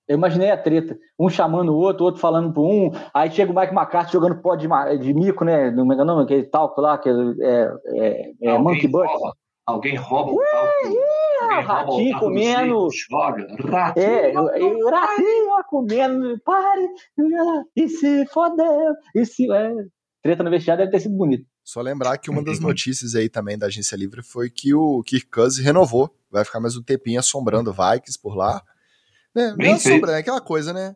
Eu 0.06 0.18
imaginei 0.18 0.50
a 0.50 0.56
treta. 0.56 0.98
Um 1.18 1.30
chamando 1.30 1.72
o 1.72 1.78
outro, 1.78 2.02
o 2.02 2.06
outro 2.06 2.20
falando 2.20 2.52
pro 2.52 2.62
um. 2.62 2.90
Aí 3.14 3.30
chega 3.30 3.52
o 3.52 3.54
Mike 3.54 3.72
McCarthy 3.72 4.12
jogando 4.12 4.42
pó 4.42 4.56
de, 4.56 4.68
de 4.98 5.14
mico, 5.14 5.44
né? 5.44 5.70
Não 5.70 5.86
me 5.86 5.94
engano, 5.94 6.18
aquele 6.18 6.42
talco 6.42 6.80
lá, 6.80 6.98
que 6.98 7.08
é, 7.08 7.72
é, 7.94 8.32
é 8.42 8.58
Monkey 8.58 8.88
Butt. 8.88 9.08
Alguém 9.64 9.94
rouba 9.94 10.32
o 10.32 10.44
talco. 10.50 11.09
É, 11.40 11.60
ratinho 11.60 12.18
comendo. 12.18 12.88
Joga, 13.08 13.46
ratinho. 13.58 14.06
É, 14.06 14.38
o 14.38 14.90
ratinho 14.90 15.64
comendo, 15.68 16.40
pare, 16.44 16.88
e 17.76 17.88
se 17.88 18.26
fodeu, 18.26 18.94
e 19.14 19.24
se. 19.24 19.50
É. 19.50 19.72
Treta 20.22 20.42
no 20.42 20.50
vestiário 20.50 20.84
deve 20.84 20.92
ter 20.92 21.00
sido 21.00 21.16
bonito. 21.16 21.46
Só 21.64 21.80
lembrar 21.80 22.18
que 22.18 22.28
uma 22.30 22.42
das 22.42 22.60
notícias 22.60 23.14
aí 23.14 23.28
também 23.28 23.56
da 23.56 23.66
Agência 23.66 23.96
Livre 23.96 24.22
foi 24.22 24.50
que 24.50 24.74
o 24.74 25.02
Kirk 25.02 25.30
Cousins 25.30 25.64
renovou. 25.64 26.14
Vai 26.30 26.44
ficar 26.44 26.60
mais 26.60 26.76
um 26.76 26.82
tempinho 26.82 27.20
assombrando 27.20 27.72
Vikings 27.72 28.20
por 28.20 28.36
lá. 28.36 28.62
Né? 29.34 29.54
Não 29.56 29.64
é 29.64 29.72
assombra, 29.72 30.12
é 30.12 30.18
aquela 30.18 30.40
coisa, 30.40 30.72
né? 30.72 30.94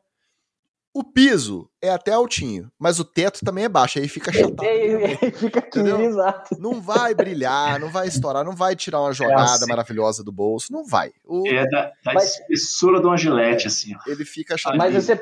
O 0.97 1.03
piso 1.03 1.69
é 1.83 1.91
até 1.91 2.13
altinho, 2.13 2.71
mas 2.79 3.01
o 3.01 3.05
teto 3.05 3.45
também 3.45 3.65
é 3.65 3.69
baixo, 3.69 3.99
aí 3.99 4.07
fica 4.07 4.33
chatado. 4.33 4.63
É, 4.63 5.15
é, 5.15 5.17
fica 5.33 5.59
aqui, 5.59 5.81
exato. 5.81 6.57
Não 6.57 6.81
vai 6.81 7.13
brilhar, 7.13 7.81
não 7.81 7.91
vai 7.91 8.07
estourar, 8.07 8.45
não 8.45 8.53
vai 8.53 8.77
tirar 8.77 9.01
uma 9.01 9.11
é 9.11 9.13
jogada 9.13 9.43
é 9.43 9.55
assim. 9.55 9.67
maravilhosa 9.67 10.23
do 10.23 10.31
bolso, 10.31 10.73
não 10.73 10.85
vai. 10.85 11.11
O... 11.25 11.49
É 11.49 11.69
da, 11.69 11.87
da 12.05 12.15
mas, 12.15 12.39
espessura 12.39 13.01
do 13.01 13.11
Angelete, 13.11 13.67
assim. 13.67 13.93
Ó. 13.97 13.99
Ele 14.09 14.25
fica 14.25 14.57
chatado. 14.57 14.79
Mas 14.79 14.95
você 14.95 15.19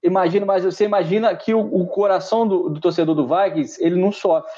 imagina, 0.00 0.46
mas 0.46 0.64
você 0.64 0.84
imagina 0.84 1.34
que 1.34 1.52
o, 1.52 1.58
o 1.58 1.88
coração 1.88 2.46
do, 2.46 2.68
do, 2.68 2.80
torcedor 2.80 3.16
do 3.16 3.26
Vikings, 3.26 3.82
ele 3.84 4.00
não 4.00 4.12
sofre. 4.12 4.48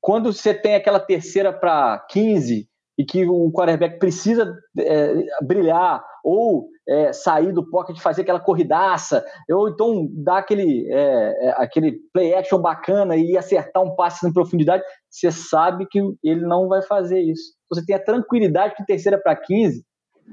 Quando 0.00 0.32
você 0.32 0.54
tem 0.54 0.76
aquela 0.76 1.00
terceira 1.00 1.52
para 1.52 1.98
15 2.08 2.68
e 2.96 3.04
que 3.04 3.26
o 3.26 3.50
quarterback 3.50 3.98
precisa 3.98 4.56
é, 4.78 5.24
brilhar 5.42 6.04
ou 6.22 6.68
é, 6.88 7.12
sair 7.12 7.52
do 7.52 7.68
pocket, 7.68 7.98
fazer 7.98 8.22
aquela 8.22 8.40
corridaça, 8.40 9.24
ou 9.50 9.68
então 9.68 10.08
dar 10.10 10.38
aquele, 10.38 10.90
é, 10.90 11.48
é, 11.48 11.54
aquele 11.56 11.98
play 12.12 12.34
action 12.34 12.58
bacana 12.58 13.16
e 13.16 13.36
acertar 13.36 13.82
um 13.82 13.94
passe 13.94 14.26
em 14.26 14.32
profundidade, 14.32 14.82
você 15.10 15.30
sabe 15.30 15.86
que 15.90 16.00
ele 16.22 16.46
não 16.46 16.68
vai 16.68 16.82
fazer 16.82 17.20
isso. 17.20 17.54
Você 17.70 17.84
tem 17.84 17.96
a 17.96 18.02
tranquilidade 18.02 18.74
que 18.74 18.84
terceira 18.84 19.20
para 19.20 19.36
15, 19.36 19.84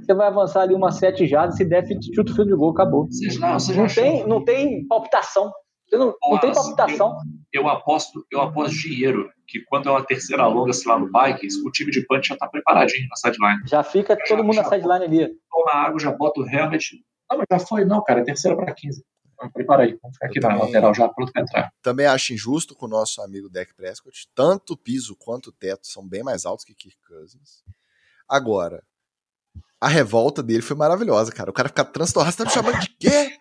você 0.02 0.14
vai 0.14 0.28
avançar 0.28 0.62
ali 0.62 0.74
umas 0.74 0.96
sete 0.96 1.26
jardas, 1.28 1.58
se 1.58 1.66
der, 1.66 1.86
chuta 2.14 2.32
o 2.32 2.36
fio 2.36 2.46
de 2.46 2.56
gol, 2.56 2.72
acabou. 2.72 3.08
não, 3.40 3.58
não, 3.76 3.88
tem, 3.88 4.28
não 4.28 4.46
tem 4.46 4.88
palpitação. 4.88 5.52
Você 5.90 5.98
não, 5.98 6.14
não 6.22 6.40
tem 6.40 6.54
palpitação. 6.54 7.18
Eu, 7.52 7.64
eu, 7.64 7.70
aposto, 7.70 8.26
eu 8.32 8.42
aposto 8.42 8.76
dinheiro 8.76 9.30
que 9.48 9.60
quando 9.62 9.90
é 9.90 9.92
uma 9.92 10.06
terceira 10.06 10.46
longa, 10.46 10.72
sei 10.72 10.92
lá, 10.92 11.00
no 11.00 11.08
Vikings, 11.08 11.66
o 11.66 11.72
time 11.72 11.90
de 11.90 12.06
punch 12.06 12.28
já 12.28 12.38
tá 12.38 12.48
preparadinho 12.48 13.08
na 13.10 13.16
sideline. 13.16 13.62
Já 13.66 13.84
fica 13.84 14.16
todo 14.16 14.38
já, 14.38 14.44
mundo 14.44 14.54
já 14.54 14.62
na 14.62 14.70
sideline 14.70 15.06
ali. 15.06 15.36
Toma 15.50 15.74
água, 15.74 16.00
já 16.00 16.12
bota 16.12 16.42
o 16.42 16.48
helmet. 16.48 17.04
Não, 17.30 17.38
mas 17.40 17.48
já 17.52 17.60
foi, 17.60 17.86
não, 17.86 18.04
cara, 18.04 18.20
é 18.20 18.24
terceira 18.24 18.56
para 18.56 18.72
15. 18.72 19.04
Prepara 19.54 19.84
aí, 19.84 19.98
vamos 20.02 20.18
ficar 20.18 20.28
aqui 20.28 20.40
na 20.40 20.56
lateral 20.56 20.94
já 20.94 21.08
pronto 21.08 21.32
para 21.32 21.42
entrar. 21.42 21.72
Também 21.82 22.06
acho 22.06 22.34
injusto 22.34 22.76
com 22.76 22.86
o 22.86 22.90
nosso 22.90 23.22
amigo 23.22 23.50
Deck 23.50 23.74
Prescott. 23.74 24.28
Tanto 24.36 24.74
o 24.74 24.78
piso 24.78 25.16
quanto 25.16 25.48
o 25.48 25.52
teto 25.52 25.88
são 25.88 26.08
bem 26.08 26.22
mais 26.22 26.46
altos 26.46 26.66
que 26.66 26.76
Kirk 26.76 26.98
Cousins. 27.08 27.64
Agora, 28.28 28.84
a 29.82 29.88
revolta 29.88 30.44
dele 30.44 30.62
foi 30.62 30.76
maravilhosa, 30.76 31.32
cara. 31.32 31.50
O 31.50 31.54
cara 31.54 31.70
fica 31.70 31.86
transtornado. 31.86 32.36
Você 32.36 32.44
tá 32.44 32.46
me 32.46 32.52
chamando 32.52 32.80
de 32.82 32.90
quê? 33.00 33.32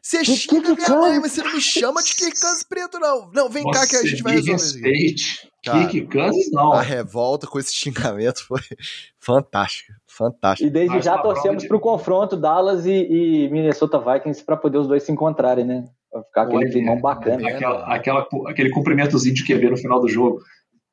Você 0.00 0.24
xinga 0.24 0.74
minha 0.74 0.88
mãe, 0.88 1.18
mas 1.18 1.32
você 1.32 1.42
não 1.42 1.52
me 1.52 1.60
chama 1.60 2.02
de 2.02 2.14
Cousins 2.14 2.62
preto, 2.62 3.00
não. 3.00 3.30
Não, 3.32 3.48
vem 3.48 3.64
cá 3.68 3.86
que 3.86 3.96
a 3.96 4.02
gente 4.02 4.22
vai 4.22 4.34
resolver 4.34 4.58
isso 4.58 4.78
aqui. 4.78 5.52
Kirk 5.90 6.06
Cousins, 6.06 6.50
não. 6.52 6.72
A 6.72 6.82
revolta 6.82 7.48
com 7.48 7.58
esse 7.58 7.74
xingamento 7.74 8.46
foi 8.46 8.60
fantástica. 9.18 9.92
Fantástica. 10.06 10.68
E 10.68 10.72
desde 10.72 10.94
mas 10.94 11.04
já 11.04 11.18
torcemos 11.18 11.62
de... 11.62 11.68
pro 11.68 11.80
confronto 11.80 12.36
Dallas 12.36 12.86
e, 12.86 12.92
e 12.92 13.48
Minnesota 13.50 13.98
Vikings 13.98 14.44
para 14.44 14.56
poder 14.56 14.78
os 14.78 14.86
dois 14.86 15.02
se 15.02 15.10
encontrarem, 15.10 15.64
né? 15.64 15.84
Pra 16.10 16.22
ficar 16.22 16.42
aquele 16.42 16.64
limão 16.66 17.00
bacana. 17.00 17.48
Aquela, 17.48 17.94
aquela, 17.94 18.28
aquele 18.46 18.70
cumprimentozinho 18.70 19.34
de 19.34 19.44
QB 19.44 19.70
no 19.70 19.76
final 19.76 20.00
do 20.00 20.08
jogo. 20.08 20.40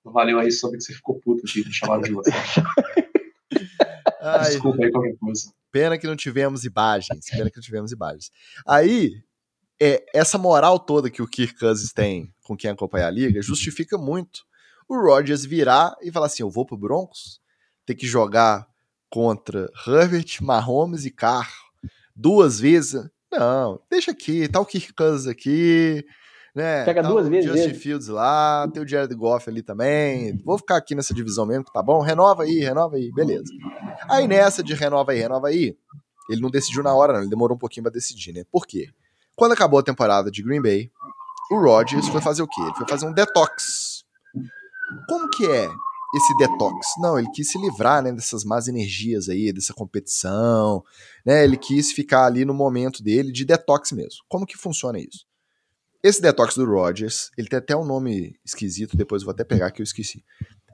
Valeu 0.04 0.40
aí, 0.40 0.52
soube 0.52 0.78
que 0.78 0.84
você 0.84 0.94
ficou 0.94 1.20
puto 1.20 1.44
aqui, 1.48 1.64
me 1.64 1.74
chamaram 1.74 2.02
de 2.02 2.12
você. 2.12 2.32
Ai, 4.38 4.52
Desculpa 4.52 4.84
aí 4.84 4.92
qualquer 4.92 5.16
coisa. 5.18 5.54
Pena 5.72 5.98
que 5.98 6.08
não 6.08 6.16
tivemos 6.16 6.64
imagens. 6.64 7.30
Pena 7.30 7.50
que 7.50 7.58
não 7.58 7.64
tivemos 7.64 7.92
imagens. 7.92 8.32
Aí, 8.68 9.22
é, 9.82 10.04
essa 10.14 10.38
moral 10.38 10.80
toda 10.80 11.10
que 11.10 11.22
o 11.22 11.28
Kirk 11.28 11.58
Cousins 11.60 11.94
tem 11.94 12.34
com 12.44 12.58
quem 12.58 12.72
acompanha 12.72 13.08
a 13.08 13.12
liga 13.12 13.42
justifica 13.42 13.98
muito 13.98 14.42
o 14.90 15.00
Rodgers 15.00 15.46
virar 15.46 15.96
e 16.02 16.12
falar 16.12 16.26
assim: 16.26 16.44
eu 16.44 16.50
vou 16.50 16.66
pro 16.66 16.78
Broncos, 16.78 17.40
ter 17.86 17.96
que 17.96 18.08
jogar 18.08 18.68
contra 19.10 19.72
Herbert, 19.88 20.42
Mahomes 20.42 21.06
e 21.06 21.12
Carr 21.12 21.52
duas 22.16 22.60
vezes. 22.60 23.08
Não, 23.32 23.80
deixa 23.90 24.12
aqui, 24.12 24.48
tá 24.48 24.60
o 24.60 24.66
Kirk 24.66 24.92
Cousins 24.94 25.28
aqui, 25.28 26.04
né? 26.56 26.84
Pega 26.86 27.02
tá 27.02 27.08
duas 27.08 27.28
vezes. 27.28 27.50
Justin 27.50 27.74
Fields 27.74 28.08
lá, 28.08 28.68
tem 28.68 28.82
o 28.84 28.88
Jared 28.88 29.14
Goff 29.16 29.50
ali 29.50 29.62
também. 29.62 30.38
Vou 30.44 30.58
ficar 30.58 30.78
aqui 30.78 30.96
nessa 30.96 31.14
divisão 31.14 31.46
mesmo, 31.46 31.66
tá 31.66 31.82
bom? 31.82 32.02
Renova 32.02 32.44
aí, 32.44 32.60
renova 32.60 32.96
aí, 32.96 33.12
beleza. 33.12 33.52
Aí 34.10 34.28
nessa 34.28 34.64
de 34.64 34.74
renova 34.74 35.12
aí, 35.12 35.20
renova 35.20 35.48
aí, 35.48 35.76
ele 36.30 36.42
não 36.42 36.50
decidiu 36.50 36.84
na 36.84 36.94
hora, 36.94 37.14
não, 37.14 37.22
ele 37.22 37.30
demorou 37.30 37.56
um 37.56 37.60
pouquinho 37.60 37.84
para 37.84 37.94
decidir, 37.94 38.34
né? 38.34 38.44
Por 38.52 38.66
quê? 38.66 38.90
Quando 39.36 39.54
acabou 39.54 39.80
a 39.80 39.84
temporada 39.84 40.30
de 40.30 40.44
Green 40.44 40.62
Bay, 40.62 40.92
o 41.52 41.60
Rodgers 41.60 42.08
foi 42.08 42.22
fazer 42.22 42.44
o 42.44 42.48
quê? 42.48 42.62
Ele 42.62 42.76
foi 42.76 42.88
fazer 42.88 43.08
um 43.08 43.14
detox. 43.14 44.04
Como 45.08 45.30
que 45.30 45.46
é 45.46 45.70
esse 46.16 46.38
detox? 46.38 46.88
Não, 47.00 47.18
ele 47.18 47.30
quis 47.32 47.50
se 47.50 47.58
livrar, 47.58 48.04
né, 48.04 48.12
dessas 48.12 48.44
más 48.44 48.68
energias 48.68 49.30
aí, 49.30 49.54
dessa 49.54 49.74
competição, 49.74 50.84
né? 51.26 51.44
Ele 51.44 51.58
quis 51.58 51.92
ficar 51.92 52.26
ali 52.26 52.44
no 52.44 52.54
momento 52.54 53.04
dele 53.04 53.32
de 53.32 53.46
detox 53.46 53.92
mesmo. 53.92 54.20
Como 54.28 54.46
que 54.46 54.58
funciona 54.58 55.00
isso? 55.00 55.29
Esse 56.04 56.22
detox 56.22 56.56
do 56.56 56.66
Rogers, 56.66 57.30
ele 57.38 57.48
tem 57.48 57.60
até 57.60 57.76
um 57.76 57.86
nome 57.86 58.36
esquisito, 58.46 58.96
depois 58.96 59.22
eu 59.22 59.26
vou 59.26 59.34
até 59.34 59.44
pegar 59.44 59.72
que 59.72 59.82
eu 59.82 59.84
esqueci. 59.84 60.24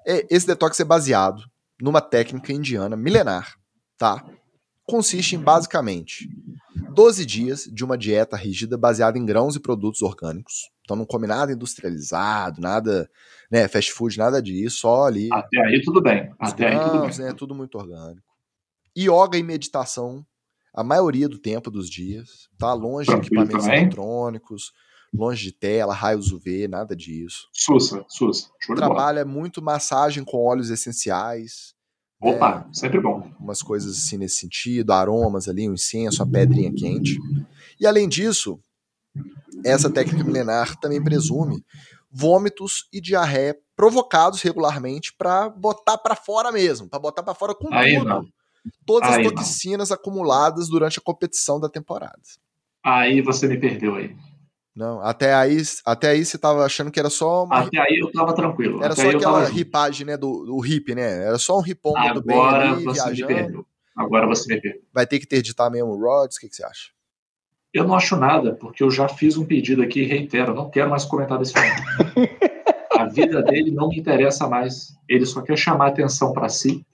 É, 0.05 0.25
esse 0.29 0.45
detox 0.45 0.79
é 0.79 0.83
baseado 0.83 1.41
numa 1.81 1.99
técnica 1.99 2.53
indiana 2.53 2.95
milenar, 2.95 3.55
tá? 3.97 4.23
Consiste 4.83 5.35
em 5.35 5.39
basicamente 5.39 6.29
12 6.93 7.25
dias 7.25 7.63
de 7.63 7.83
uma 7.83 7.97
dieta 7.97 8.37
rígida 8.37 8.77
baseada 8.77 9.17
em 9.17 9.25
grãos 9.25 9.55
e 9.55 9.59
produtos 9.59 10.03
orgânicos. 10.03 10.69
Então 10.83 10.95
não 10.95 11.05
come 11.05 11.25
nada 11.25 11.51
industrializado, 11.51 12.61
nada, 12.61 13.09
né, 13.51 13.67
fast 13.67 13.91
food, 13.91 14.19
nada 14.19 14.39
disso, 14.39 14.77
só 14.77 15.05
ali. 15.05 15.27
Até 15.33 15.59
aí 15.65 15.81
tudo 15.81 16.01
bem. 16.01 16.31
Até 16.37 16.69
grãos, 16.69 16.83
aí 16.83 16.91
tudo 16.91 17.01
bem. 17.01 17.25
Né, 17.25 17.33
tudo 17.33 17.55
muito 17.55 17.77
orgânico. 17.79 18.27
Yoga 18.95 19.37
e 19.39 19.43
meditação 19.43 20.23
a 20.71 20.83
maioria 20.83 21.27
do 21.27 21.39
tempo 21.39 21.71
dos 21.71 21.89
dias, 21.89 22.49
tá? 22.57 22.73
Longe 22.73 23.09
de 23.09 23.15
equipamentos 23.15 23.63
também. 23.63 23.81
eletrônicos, 23.81 24.71
longe 25.15 25.43
de 25.43 25.51
tela, 25.51 25.93
raios 25.93 26.31
UV, 26.31 26.67
nada 26.67 26.95
disso. 26.95 27.47
Sussa, 27.53 28.05
sussa. 28.07 28.49
Trabalha 28.75 29.25
muito 29.25 29.61
massagem 29.61 30.23
com 30.23 30.45
óleos 30.45 30.69
essenciais. 30.69 31.73
Opa, 32.21 32.59
né? 32.59 32.65
sempre 32.73 32.99
bom. 32.99 33.31
Umas 33.39 33.61
coisas 33.61 33.97
assim 33.97 34.17
nesse 34.17 34.37
sentido, 34.37 34.91
aromas 34.91 35.47
ali, 35.47 35.69
um 35.69 35.73
incenso, 35.73 36.23
a 36.23 36.25
pedrinha 36.25 36.73
quente. 36.73 37.17
E 37.79 37.85
além 37.85 38.07
disso, 38.07 38.59
essa 39.63 39.89
técnica 39.89 40.23
milenar 40.23 40.75
também 40.79 41.03
presume 41.03 41.63
vômitos 42.11 42.87
e 42.93 43.01
diarreia 43.01 43.57
provocados 43.75 44.41
regularmente 44.41 45.13
para 45.17 45.49
botar 45.49 45.97
para 45.97 46.15
fora 46.15 46.51
mesmo, 46.51 46.87
para 46.87 46.99
botar 46.99 47.23
para 47.23 47.33
fora 47.33 47.53
com 47.53 47.73
Aí 47.73 47.97
tudo. 47.97 48.07
Não. 48.07 48.25
Todas 48.85 49.11
aí 49.11 49.27
as 49.27 49.33
toxinas 49.33 49.89
não. 49.89 49.95
acumuladas 49.95 50.69
durante 50.69 50.97
a 50.97 51.01
competição 51.01 51.59
da 51.59 51.69
temporada. 51.69 52.21
Aí 52.83 53.21
você 53.21 53.47
me 53.47 53.57
perdeu 53.57 53.95
aí. 53.95 54.15
Não, 54.75 54.99
até 54.99 55.33
aí, 55.33 55.57
até 55.85 56.09
aí 56.09 56.25
você 56.25 56.37
tava 56.37 56.65
achando 56.65 56.91
que 56.91 56.99
era 56.99 57.09
só. 57.09 57.45
Uma... 57.45 57.59
Até 57.59 57.79
aí 57.79 57.97
eu 57.97 58.11
tava 58.11 58.35
tranquilo. 58.35 58.83
Era 58.83 58.91
até 58.91 59.03
só 59.03 59.17
aquela 59.17 59.45
ripagem, 59.45 60.05
né? 60.05 60.17
Do, 60.17 60.43
do 60.43 60.65
hip, 60.65 60.93
né? 60.93 61.23
Era 61.23 61.37
só 61.37 61.57
um 61.57 61.61
ripom 61.61 61.93
do 62.13 62.21
bem 62.21 62.37
ali, 62.37 62.83
você 62.83 63.03
viajando. 63.03 63.33
Me 63.33 63.39
perdeu. 63.39 63.65
Agora 63.95 64.27
você 64.27 64.53
me 64.53 64.59
perdeu. 64.59 64.81
Vai 64.93 65.07
ter 65.07 65.19
que 65.19 65.25
ter 65.25 65.37
editar 65.37 65.69
mesmo 65.69 65.91
o 65.91 65.99
Rods, 65.99 66.35
o 66.35 66.39
que, 66.41 66.49
que 66.49 66.55
você 66.55 66.65
acha? 66.65 66.89
Eu 67.73 67.85
não 67.85 67.95
acho 67.95 68.17
nada, 68.17 68.53
porque 68.53 68.83
eu 68.83 68.91
já 68.91 69.07
fiz 69.07 69.37
um 69.37 69.45
pedido 69.45 69.81
aqui 69.81 70.01
e 70.01 70.05
reitero, 70.05 70.53
não 70.53 70.69
quero 70.69 70.89
mais 70.89 71.05
comentar 71.05 71.37
desse 71.37 71.53
filme. 71.53 72.29
a 72.97 73.05
vida 73.05 73.41
dele 73.43 73.71
não 73.71 73.87
me 73.87 73.97
interessa 73.97 74.47
mais. 74.47 74.93
Ele 75.07 75.25
só 75.25 75.41
quer 75.41 75.57
chamar 75.57 75.87
atenção 75.87 76.33
para 76.33 76.49
si. 76.49 76.85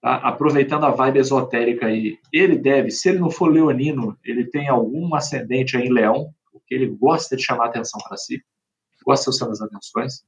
Tá? 0.00 0.16
Aproveitando 0.16 0.84
a 0.84 0.90
vibe 0.90 1.18
esotérica 1.18 1.86
aí, 1.86 2.18
ele 2.32 2.58
deve, 2.58 2.90
se 2.90 3.08
ele 3.08 3.18
não 3.18 3.30
for 3.30 3.46
leonino, 3.46 4.16
ele 4.24 4.44
tem 4.44 4.68
algum 4.68 5.14
ascendente 5.14 5.76
aí 5.76 5.86
em 5.86 5.92
leão, 5.92 6.32
porque 6.64 6.74
ele 6.74 6.86
gosta 6.86 7.36
de 7.36 7.44
chamar 7.44 7.66
atenção 7.66 8.00
para 8.08 8.16
si, 8.16 8.42
gosta 9.04 9.30
de 9.30 9.38
das 9.38 9.60
atenções. 9.60 10.24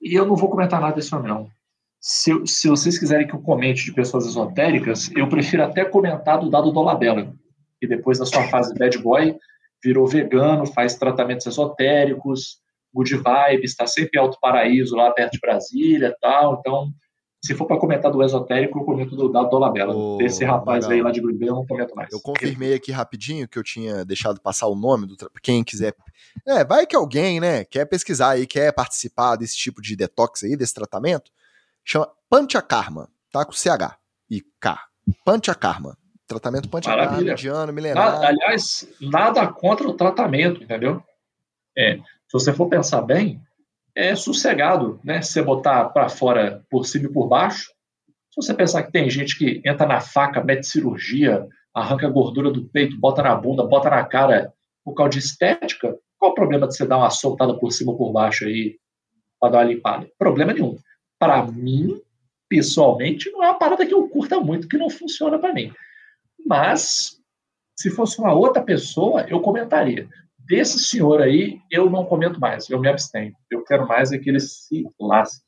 E 0.00 0.14
eu 0.14 0.26
não 0.26 0.36
vou 0.36 0.50
comentar 0.50 0.80
nada 0.80 1.00
homem, 1.14 1.28
não. 1.28 1.50
Se, 1.98 2.30
se 2.46 2.68
vocês 2.68 2.98
quiserem 2.98 3.26
que 3.26 3.34
eu 3.34 3.40
comente 3.40 3.86
de 3.86 3.94
pessoas 3.94 4.26
esotéricas, 4.26 5.10
eu 5.16 5.28
prefiro 5.28 5.64
até 5.64 5.84
comentar 5.84 6.38
do 6.38 6.50
dado 6.50 6.70
Dolabella, 6.70 7.34
que 7.80 7.86
depois 7.86 8.18
da 8.18 8.26
sua 8.26 8.46
fase 8.48 8.74
bad 8.74 8.98
boy 8.98 9.36
virou 9.82 10.06
vegano, 10.06 10.66
faz 10.66 10.94
tratamentos 10.96 11.46
esotéricos, 11.46 12.60
good 12.92 13.14
vibes, 13.14 13.70
está 13.70 13.86
sempre 13.86 14.18
em 14.18 14.22
Alto 14.22 14.38
Paraíso, 14.40 14.94
lá 14.94 15.10
perto 15.12 15.32
de 15.32 15.40
Brasília 15.40 16.14
tal. 16.20 16.58
Então, 16.60 16.92
se 17.46 17.54
for 17.54 17.66
para 17.66 17.78
comentar 17.78 18.10
do 18.10 18.22
esotérico, 18.22 18.78
eu 18.78 18.84
comento 18.84 19.14
do 19.14 19.30
Dado 19.30 19.48
Dolabella. 19.48 19.94
Oh, 19.94 20.18
Esse 20.20 20.44
rapaz 20.44 20.84
legal. 20.84 20.96
aí 20.96 21.02
lá 21.02 21.10
de 21.12 21.20
Green 21.20 21.38
Bay, 21.38 21.48
eu 21.48 21.54
não 21.54 21.66
comento 21.66 21.94
mais. 21.94 22.12
Eu 22.12 22.20
confirmei 22.20 22.74
aqui 22.74 22.90
rapidinho 22.90 23.46
que 23.46 23.58
eu 23.58 23.62
tinha 23.62 24.04
deixado 24.04 24.40
passar 24.40 24.66
o 24.66 24.74
nome 24.74 25.06
do. 25.06 25.16
Quem 25.40 25.62
quiser. 25.62 25.94
É, 26.46 26.64
vai 26.64 26.86
que 26.86 26.96
alguém, 26.96 27.38
né, 27.40 27.64
quer 27.64 27.84
pesquisar 27.86 28.30
aí, 28.30 28.46
quer 28.46 28.72
participar 28.72 29.36
desse 29.36 29.56
tipo 29.56 29.80
de 29.80 29.94
detox 29.94 30.42
aí, 30.42 30.56
desse 30.56 30.74
tratamento. 30.74 31.30
Chama 31.84 32.10
Panchakarma, 32.28 33.08
tá? 33.30 33.44
Com 33.44 33.52
CH 33.52 33.96
e 34.28 34.42
K. 34.60 34.80
Panchakarma. 35.24 35.96
Tratamento 36.26 36.68
Panchakarma, 36.68 37.22
indiano, 37.22 37.72
milenar. 37.72 38.12
Nada, 38.12 38.26
aliás, 38.26 38.88
nada 39.00 39.46
contra 39.46 39.86
o 39.86 39.94
tratamento, 39.94 40.62
entendeu? 40.62 41.00
É, 41.78 41.98
se 41.98 42.32
você 42.32 42.52
for 42.52 42.68
pensar 42.68 43.02
bem, 43.02 43.40
é 43.96 44.14
sossegado, 44.14 45.00
né? 45.02 45.22
Você 45.22 45.42
botar 45.42 45.86
para 45.86 46.10
fora 46.10 46.62
por 46.70 46.86
cima 46.86 47.06
e 47.06 47.12
por 47.12 47.26
baixo. 47.26 47.72
Se 48.30 48.36
você 48.36 48.52
pensar 48.52 48.82
que 48.82 48.92
tem 48.92 49.08
gente 49.08 49.38
que 49.38 49.62
entra 49.64 49.86
na 49.86 50.00
faca, 50.00 50.44
mete 50.44 50.66
cirurgia, 50.66 51.46
arranca 51.74 52.06
a 52.06 52.10
gordura 52.10 52.50
do 52.50 52.66
peito, 52.66 53.00
bota 53.00 53.22
na 53.22 53.34
bunda, 53.34 53.64
bota 53.64 53.88
na 53.88 54.04
cara 54.04 54.52
por 54.84 54.92
causa 54.92 55.12
de 55.12 55.18
estética, 55.20 55.96
qual 56.18 56.32
o 56.32 56.34
problema 56.34 56.68
de 56.68 56.76
você 56.76 56.86
dar 56.86 56.98
uma 56.98 57.10
soltada 57.10 57.54
por 57.54 57.72
cima 57.72 57.92
ou 57.92 57.98
por 57.98 58.12
baixo 58.12 58.44
aí 58.44 58.76
para 59.40 59.52
dar 59.52 59.58
uma 59.58 59.64
limpada? 59.64 60.08
Problema 60.18 60.52
nenhum. 60.52 60.76
Para 61.18 61.42
mim, 61.46 61.98
pessoalmente, 62.48 63.30
não 63.30 63.42
é 63.42 63.48
uma 63.48 63.58
parada 63.58 63.86
que 63.86 63.94
eu 63.94 64.06
curta 64.08 64.38
muito, 64.38 64.68
que 64.68 64.76
não 64.76 64.90
funciona 64.90 65.38
para 65.38 65.54
mim. 65.54 65.72
Mas, 66.44 67.18
se 67.74 67.90
fosse 67.90 68.18
uma 68.18 68.34
outra 68.34 68.62
pessoa, 68.62 69.22
eu 69.28 69.40
comentaria 69.40 70.06
desse 70.46 70.78
senhor 70.78 71.20
aí, 71.20 71.60
eu 71.70 71.90
não 71.90 72.04
comento 72.04 72.40
mais, 72.40 72.68
eu 72.70 72.80
me 72.80 72.88
abstenho. 72.88 73.34
Eu 73.50 73.64
quero 73.64 73.86
mais 73.86 74.12
é 74.12 74.18
que 74.18 74.30
ele 74.30 74.40
se 74.40 74.84
lasque. 75.00 75.44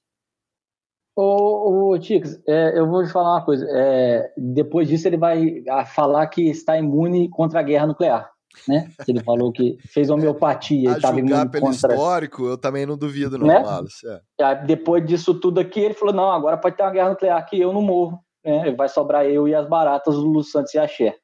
Ô, 1.16 1.90
ô 1.90 1.98
Tix, 1.98 2.40
é, 2.46 2.78
eu 2.78 2.88
vou 2.88 3.04
te 3.04 3.10
falar 3.10 3.34
uma 3.34 3.44
coisa. 3.44 3.66
É, 3.70 4.32
depois 4.36 4.86
disso, 4.86 5.08
ele 5.08 5.16
vai 5.16 5.64
falar 5.86 6.26
que 6.28 6.48
está 6.48 6.78
imune 6.78 7.28
contra 7.28 7.58
a 7.58 7.62
guerra 7.62 7.88
nuclear. 7.88 8.30
Né? 8.66 8.88
Ele 9.06 9.22
falou 9.22 9.52
que 9.52 9.76
fez 9.88 10.10
homeopatia. 10.10 10.92
A 10.92 10.98
julgar 10.98 11.50
pelo 11.50 11.66
contra... 11.66 11.92
histórico, 11.92 12.46
eu 12.46 12.56
também 12.56 12.86
não 12.86 12.96
duvido, 12.96 13.36
não, 13.36 13.46
né? 13.46 13.58
Wallace. 13.58 14.06
É. 14.40 14.54
Depois 14.64 15.04
disso 15.04 15.34
tudo 15.34 15.60
aqui, 15.60 15.80
ele 15.80 15.94
falou: 15.94 16.14
não, 16.14 16.30
agora 16.30 16.56
pode 16.56 16.76
ter 16.76 16.82
uma 16.82 16.92
guerra 16.92 17.10
nuclear 17.10 17.44
que 17.46 17.60
eu 17.60 17.72
não 17.72 17.82
morro. 17.82 18.20
né? 18.44 18.70
vai 18.72 18.88
sobrar 18.88 19.26
eu 19.26 19.46
e 19.48 19.54
as 19.54 19.68
baratas 19.68 20.14
do 20.14 20.24
Lu 20.24 20.42
Santos 20.42 20.72
e 20.74 20.78
a 20.78 20.86
Cher. 20.86 21.16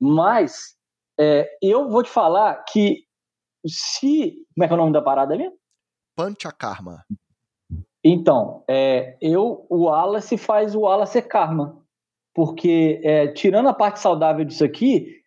Mas 0.00 0.74
é, 1.20 1.58
eu 1.60 1.88
vou 1.88 2.02
te 2.02 2.08
falar 2.08 2.64
que 2.64 3.04
se. 3.66 4.46
Como 4.54 4.64
é 4.64 4.66
que 4.66 4.72
é 4.72 4.76
o 4.76 4.78
nome 4.78 4.92
da 4.92 5.02
parada 5.02 5.34
ali? 5.34 5.50
Panchakarma. 6.16 7.04
Então, 8.02 8.64
é, 8.66 9.18
eu, 9.20 9.66
o 9.68 9.84
Wallace 9.84 10.38
faz 10.38 10.74
o 10.74 10.80
Wallace 10.80 11.20
Karma. 11.20 11.78
Porque, 12.34 13.00
é, 13.04 13.28
tirando 13.28 13.68
a 13.68 13.74
parte 13.74 14.00
saudável 14.00 14.44
disso 14.44 14.64
aqui, 14.64 15.20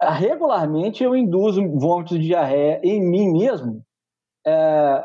regularmente 0.00 1.04
eu 1.04 1.14
induzo 1.14 1.68
vômitos 1.78 2.18
de 2.18 2.26
diarreia 2.26 2.80
em 2.82 3.02
mim 3.02 3.32
mesmo, 3.32 3.84
é, 4.46 5.04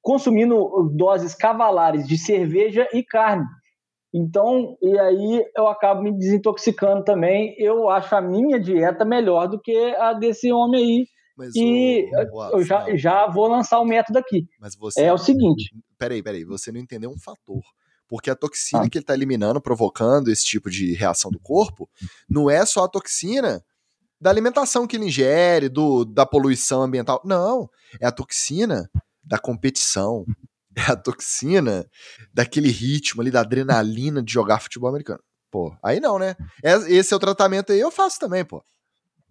consumindo 0.00 0.90
doses 0.94 1.34
cavalares 1.34 2.06
de 2.06 2.16
cerveja 2.16 2.88
e 2.92 3.02
carne. 3.02 3.46
Então, 4.12 4.76
e 4.80 4.98
aí 4.98 5.44
eu 5.56 5.68
acabo 5.68 6.02
me 6.02 6.12
desintoxicando 6.12 7.04
também. 7.04 7.54
Eu 7.58 7.88
acho 7.90 8.14
a 8.14 8.20
minha 8.20 8.58
dieta 8.58 9.04
melhor 9.04 9.48
do 9.48 9.60
que 9.60 9.76
a 9.96 10.12
desse 10.14 10.50
homem 10.52 10.82
aí. 10.82 11.06
Mas 11.36 11.54
e 11.54 12.10
o, 12.32 12.36
o, 12.36 12.58
eu 12.58 12.64
já, 12.64 12.96
já 12.96 13.26
vou 13.28 13.46
lançar 13.46 13.78
o 13.78 13.84
método 13.84 14.18
aqui. 14.18 14.46
Mas 14.58 14.74
você, 14.74 15.02
é 15.02 15.12
o 15.12 15.18
seguinte. 15.18 15.70
Peraí, 15.96 16.22
peraí, 16.22 16.44
você 16.44 16.72
não 16.72 16.80
entendeu 16.80 17.10
um 17.10 17.18
fator. 17.18 17.62
Porque 18.08 18.30
a 18.30 18.34
toxina 18.34 18.84
ah. 18.84 18.90
que 18.90 18.98
ele 18.98 19.02
está 19.02 19.14
eliminando, 19.14 19.60
provocando 19.60 20.28
esse 20.28 20.44
tipo 20.44 20.70
de 20.70 20.94
reação 20.94 21.30
do 21.30 21.38
corpo, 21.38 21.88
não 22.28 22.50
é 22.50 22.64
só 22.64 22.84
a 22.84 22.88
toxina 22.88 23.62
da 24.20 24.30
alimentação 24.30 24.86
que 24.86 24.96
ele 24.96 25.06
ingere, 25.06 25.68
do, 25.68 26.04
da 26.04 26.26
poluição 26.26 26.82
ambiental. 26.82 27.20
Não. 27.24 27.68
É 28.00 28.06
a 28.06 28.12
toxina 28.12 28.90
da 29.22 29.38
competição. 29.38 30.24
É 30.78 30.92
a 30.92 30.96
toxina 30.96 31.84
daquele 32.32 32.70
ritmo 32.70 33.20
ali, 33.20 33.30
da 33.30 33.40
adrenalina 33.40 34.22
de 34.22 34.32
jogar 34.32 34.60
futebol 34.60 34.88
americano. 34.88 35.20
Pô, 35.50 35.74
aí 35.82 35.98
não, 35.98 36.18
né? 36.18 36.36
É, 36.62 36.74
esse 36.92 37.12
é 37.12 37.16
o 37.16 37.20
tratamento 37.20 37.72
aí, 37.72 37.80
eu 37.80 37.90
faço 37.90 38.20
também, 38.20 38.44
pô. 38.44 38.62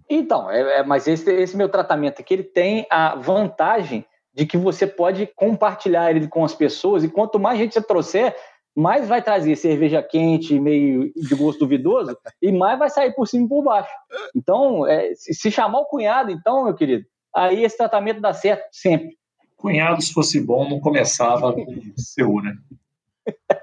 Então, 0.10 0.50
é, 0.50 0.80
é, 0.80 0.84
mas 0.84 1.08
esse, 1.08 1.30
esse 1.32 1.56
meu 1.56 1.70
tratamento 1.70 2.22
aqui, 2.22 2.34
ele 2.34 2.44
tem 2.44 2.88
a 2.90 3.16
vantagem 3.16 4.06
de 4.34 4.46
que 4.46 4.58
você 4.58 4.86
pode 4.88 5.28
compartilhar 5.36 6.12
ele 6.12 6.28
com 6.28 6.44
as 6.46 6.54
pessoas 6.54 7.04
e 7.04 7.10
quanto 7.10 7.40
mais 7.40 7.58
gente 7.58 7.74
você 7.74 7.82
trouxer, 7.82 8.36
mais 8.76 9.08
vai 9.08 9.22
trazer 9.22 9.56
cerveja 9.56 10.04
quente, 10.04 10.60
meio 10.60 11.12
de 11.16 11.36
gosto 11.36 11.60
duvidoso, 11.60 12.16
e 12.42 12.52
mais 12.52 12.78
vai 12.78 12.90
sair 12.90 13.14
por 13.14 13.28
cima 13.28 13.46
e 13.46 13.50
por 13.50 13.64
baixo. 13.64 13.92
Então, 14.36 14.86
é, 14.86 15.14
se 15.16 15.52
chamar 15.52 15.80
o 15.80 15.86
cunhado, 15.86 16.32
então, 16.32 16.66
meu 16.66 16.76
querido, 16.76 17.06
aí 17.36 17.64
esse 17.64 17.76
tratamento 17.76 18.22
dá 18.22 18.34
certo 18.34 18.68
sempre. 18.72 19.18
Cunhado, 19.58 20.02
se 20.02 20.14
fosse 20.14 20.40
bom, 20.40 20.70
não 20.70 20.80
começava 20.80 21.52
com 21.52 21.66
seu, 21.98 22.36
né? 22.42 22.56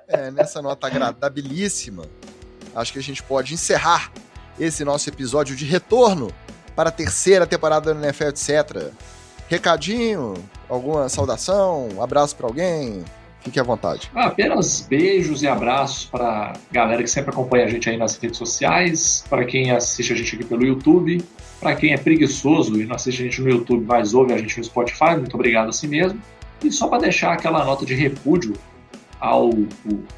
É, 0.09 0.31
nessa 0.31 0.61
nota 0.61 0.87
agradabilíssima, 0.87 2.05
acho 2.75 2.93
que 2.93 2.99
a 2.99 3.03
gente 3.03 3.23
pode 3.23 3.55
encerrar 3.55 4.13
esse 4.59 4.85
nosso 4.85 5.09
episódio 5.09 5.57
de 5.57 5.65
retorno 5.65 6.31
para 6.77 6.91
a 6.91 6.93
terceira 6.93 7.47
temporada 7.47 7.95
do 7.95 8.05
NFL, 8.05 8.25
etc. 8.25 8.93
Recadinho, 9.49 10.35
alguma 10.69 11.09
saudação, 11.09 11.89
abraço 12.03 12.37
para 12.37 12.47
alguém, 12.47 13.05
Fique 13.45 13.61
à 13.61 13.63
vontade. 13.63 14.11
Ah, 14.15 14.29
apenas 14.29 14.81
beijos 14.81 15.43
e 15.43 15.47
abraços 15.47 16.07
para 16.07 16.53
a 16.53 16.55
galera 16.73 17.03
que 17.03 17.11
sempre 17.11 17.31
acompanha 17.31 17.67
a 17.67 17.69
gente 17.69 17.91
aí 17.91 17.97
nas 17.99 18.17
redes 18.17 18.39
sociais, 18.39 19.23
para 19.29 19.45
quem 19.45 19.71
assiste 19.71 20.15
a 20.15 20.17
gente 20.17 20.35
aqui 20.35 20.45
pelo 20.47 20.65
YouTube, 20.65 21.23
para 21.65 21.75
quem 21.77 21.95
é 21.95 21.97
preguiçoso 21.97 22.79
e 22.79 22.85
não 22.85 22.95
assiste 22.95 23.23
a 23.23 23.25
gente 23.25 23.41
no 23.41 23.49
YouTube, 23.49 23.87
mas 23.87 24.13
ouve 24.13 24.35
a 24.35 24.37
gente 24.37 24.59
no 24.59 24.65
Spotify, 24.65 25.17
muito 25.17 25.35
obrigado 25.35 25.71
a 25.71 25.73
si 25.73 25.89
mesmo. 25.89 26.21
E 26.63 26.71
só 26.71 26.89
para 26.89 26.99
deixar 26.99 27.33
aquela 27.33 27.65
nota 27.65 27.87
de 27.87 27.95
repúdio 27.95 28.53
ao, 29.19 29.51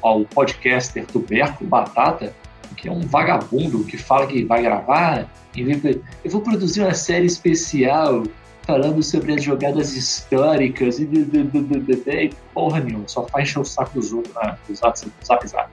ao 0.01 0.25
podcaster 0.25 1.05
Tuberco 1.05 1.63
Batata, 1.63 2.35
que 2.75 2.89
é 2.89 2.91
um 2.91 2.99
vagabundo 2.99 3.85
que 3.85 3.97
fala 3.97 4.27
que 4.27 4.43
vai 4.43 4.61
gravar, 4.61 5.25
eu 5.55 6.29
vou 6.29 6.41
produzir 6.41 6.81
uma 6.81 6.93
série 6.93 7.25
especial 7.25 8.23
falando 8.63 9.01
sobre 9.01 9.33
as 9.33 9.41
jogadas 9.41 9.95
históricas 9.95 10.99
e, 10.99 11.03
e 11.05 12.29
porra 12.53 12.81
nenhuma, 12.81 13.07
só 13.07 13.25
faz 13.25 13.47
encher 13.47 13.59
o 13.59 13.65
saco 13.65 13.93
dos 13.93 14.11
outros 14.11 14.35
na, 14.35 14.57
zap, 14.73 14.99
zap, 15.23 15.47
zap. 15.47 15.69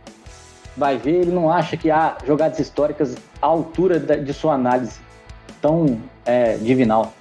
Vai 0.76 0.96
ver, 0.96 1.22
ele 1.22 1.32
não 1.32 1.50
acha 1.50 1.76
que 1.76 1.90
há 1.90 2.16
jogadas 2.24 2.60
históricas 2.60 3.16
à 3.42 3.46
altura 3.46 3.98
de 3.98 4.32
sua 4.32 4.54
análise 4.54 5.02
tão 5.64 5.98
é, 6.26 6.58
divinal. 6.58 7.14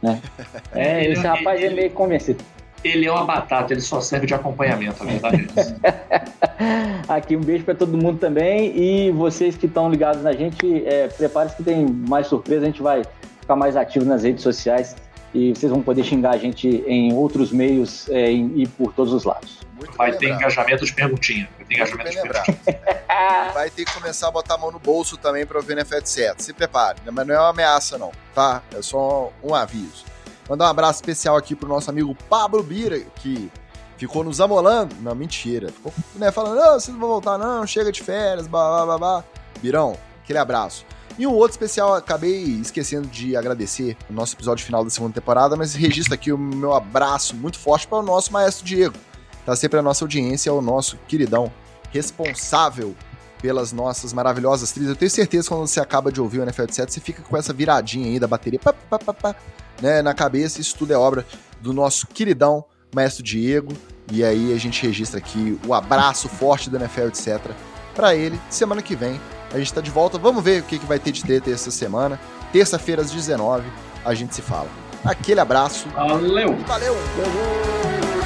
Né? 0.00 0.22
É, 0.72 1.04
esse 1.10 1.26
rapaz 1.26 1.60
é 1.60 1.68
meio 1.70 1.90
convencido. 1.90 2.44
Ele 2.84 3.06
é 3.06 3.12
uma 3.12 3.24
batata, 3.24 3.74
ele 3.74 3.80
só 3.80 4.00
serve 4.00 4.26
de 4.26 4.32
acompanhamento, 4.32 5.02
a 5.02 5.06
verdade 5.06 5.48
é 5.82 7.12
Aqui 7.12 7.36
um 7.36 7.40
beijo 7.40 7.64
para 7.64 7.74
todo 7.74 7.98
mundo 7.98 8.18
também 8.18 8.72
e 8.74 9.10
vocês 9.10 9.56
que 9.56 9.66
estão 9.66 9.90
ligados 9.90 10.22
na 10.22 10.32
gente, 10.32 10.86
é, 10.86 11.08
prepare-se 11.08 11.56
que 11.56 11.64
tem 11.64 11.84
mais 11.86 12.28
surpresa, 12.28 12.62
a 12.62 12.66
gente 12.66 12.80
vai 12.80 13.02
ficar 13.40 13.56
mais 13.56 13.76
ativo 13.76 14.04
nas 14.04 14.22
redes 14.22 14.42
sociais 14.42 14.96
e 15.34 15.52
vocês 15.52 15.70
vão 15.70 15.82
poder 15.82 16.04
xingar 16.04 16.30
a 16.30 16.38
gente 16.38 16.68
em 16.86 17.12
outros 17.12 17.52
meios 17.52 18.08
é, 18.08 18.30
e 18.30 18.66
por 18.78 18.92
todos 18.94 19.12
os 19.12 19.24
lados. 19.24 19.58
Muito 19.80 19.96
vai 19.96 20.12
ter 20.12 20.28
engajamento 20.28 20.84
de 20.84 20.92
perguntinha. 20.92 21.48
Vai 21.56 21.66
ter 21.66 21.74
engajamento 21.74 22.10
de 22.10 22.22
perguntinha. 22.22 22.80
vai 23.54 23.70
ter 23.70 23.84
que 23.86 23.92
começar 23.94 24.28
a 24.28 24.30
botar 24.30 24.54
a 24.54 24.58
mão 24.58 24.70
no 24.70 24.78
bolso 24.78 25.16
também 25.16 25.46
para 25.46 25.58
o 25.58 25.62
VNFet 25.62 26.06
certo. 26.06 26.42
Se 26.42 26.52
prepare, 26.52 26.98
mas 27.10 27.26
não 27.26 27.34
é 27.34 27.38
uma 27.38 27.48
ameaça 27.48 27.96
não, 27.96 28.12
tá? 28.34 28.62
É 28.76 28.82
só 28.82 29.32
um 29.42 29.54
aviso. 29.54 30.04
Mandar 30.48 30.66
um 30.66 30.68
abraço 30.68 30.98
especial 30.98 31.36
aqui 31.36 31.54
pro 31.54 31.68
nosso 31.68 31.88
amigo 31.88 32.14
Pablo 32.28 32.62
Bira, 32.62 33.00
que 33.16 33.50
ficou 33.96 34.22
nos 34.22 34.40
amolando. 34.40 34.94
Não, 35.00 35.14
mentira. 35.14 35.68
Ficou 35.68 35.94
né, 36.16 36.30
falando, 36.30 36.56
não, 36.56 36.72
vocês 36.78 36.88
não 36.88 37.00
vão 37.00 37.08
voltar 37.08 37.38
não, 37.38 37.66
chega 37.66 37.90
de 37.90 38.02
férias, 38.02 38.46
blá, 38.46 38.68
blá, 38.68 38.84
blá, 38.84 38.98
blá. 38.98 39.24
Birão, 39.62 39.96
aquele 40.22 40.38
abraço. 40.38 40.84
E 41.18 41.26
um 41.26 41.32
outro 41.32 41.52
especial, 41.52 41.94
acabei 41.94 42.42
esquecendo 42.60 43.06
de 43.08 43.36
agradecer 43.36 43.96
o 44.08 44.12
nosso 44.12 44.34
episódio 44.34 44.64
final 44.64 44.82
da 44.82 44.90
segunda 44.90 45.12
temporada, 45.14 45.56
mas 45.56 45.74
registro 45.74 46.14
aqui 46.14 46.32
o 46.32 46.38
meu 46.38 46.74
abraço 46.74 47.34
muito 47.36 47.58
forte 47.58 47.86
para 47.86 47.98
o 47.98 48.02
nosso 48.02 48.32
maestro 48.32 48.64
Diego. 48.64 48.96
Tá 49.50 49.56
sempre 49.56 49.80
a 49.80 49.82
nossa 49.82 50.04
audiência, 50.04 50.52
o 50.52 50.62
nosso 50.62 50.96
queridão 51.08 51.50
responsável 51.90 52.94
pelas 53.42 53.72
nossas 53.72 54.12
maravilhosas 54.12 54.70
trilhas. 54.70 54.90
Eu 54.90 54.96
tenho 54.96 55.10
certeza 55.10 55.42
que 55.42 55.48
quando 55.48 55.66
você 55.66 55.80
acaba 55.80 56.12
de 56.12 56.20
ouvir 56.20 56.38
o 56.38 56.42
NFL 56.44 56.66
7, 56.70 56.92
você 56.92 57.00
fica 57.00 57.20
com 57.20 57.36
essa 57.36 57.52
viradinha 57.52 58.06
aí 58.06 58.20
da 58.20 58.28
bateria 58.28 58.60
pá, 58.60 58.72
pá, 58.72 58.96
pá, 58.96 59.12
pá, 59.12 59.34
né, 59.82 60.02
na 60.02 60.14
cabeça. 60.14 60.60
Isso 60.60 60.76
tudo 60.78 60.92
é 60.92 60.96
obra 60.96 61.26
do 61.60 61.72
nosso 61.72 62.06
queridão 62.06 62.64
maestro 62.94 63.24
Diego. 63.24 63.72
E 64.12 64.22
aí 64.22 64.54
a 64.54 64.56
gente 64.56 64.86
registra 64.86 65.18
aqui 65.18 65.58
o 65.66 65.74
abraço 65.74 66.28
forte 66.28 66.70
do 66.70 66.76
NFL, 66.76 67.08
etc. 67.08 67.40
para 67.92 68.14
ele. 68.14 68.40
Semana 68.48 68.80
que 68.80 68.94
vem 68.94 69.20
a 69.52 69.58
gente 69.58 69.74
tá 69.74 69.80
de 69.80 69.90
volta. 69.90 70.16
Vamos 70.16 70.44
ver 70.44 70.62
o 70.62 70.64
que, 70.64 70.78
que 70.78 70.86
vai 70.86 71.00
ter 71.00 71.10
de 71.10 71.24
treta 71.24 71.50
essa 71.50 71.72
semana. 71.72 72.20
Terça-feira 72.52 73.02
às 73.02 73.10
19 73.10 73.64
a 74.04 74.14
gente 74.14 74.32
se 74.32 74.42
fala. 74.42 74.68
Aquele 75.04 75.40
abraço. 75.40 75.88
Valeu. 75.88 76.54
Valeu. 76.54 76.94
Valeu. 76.94 78.19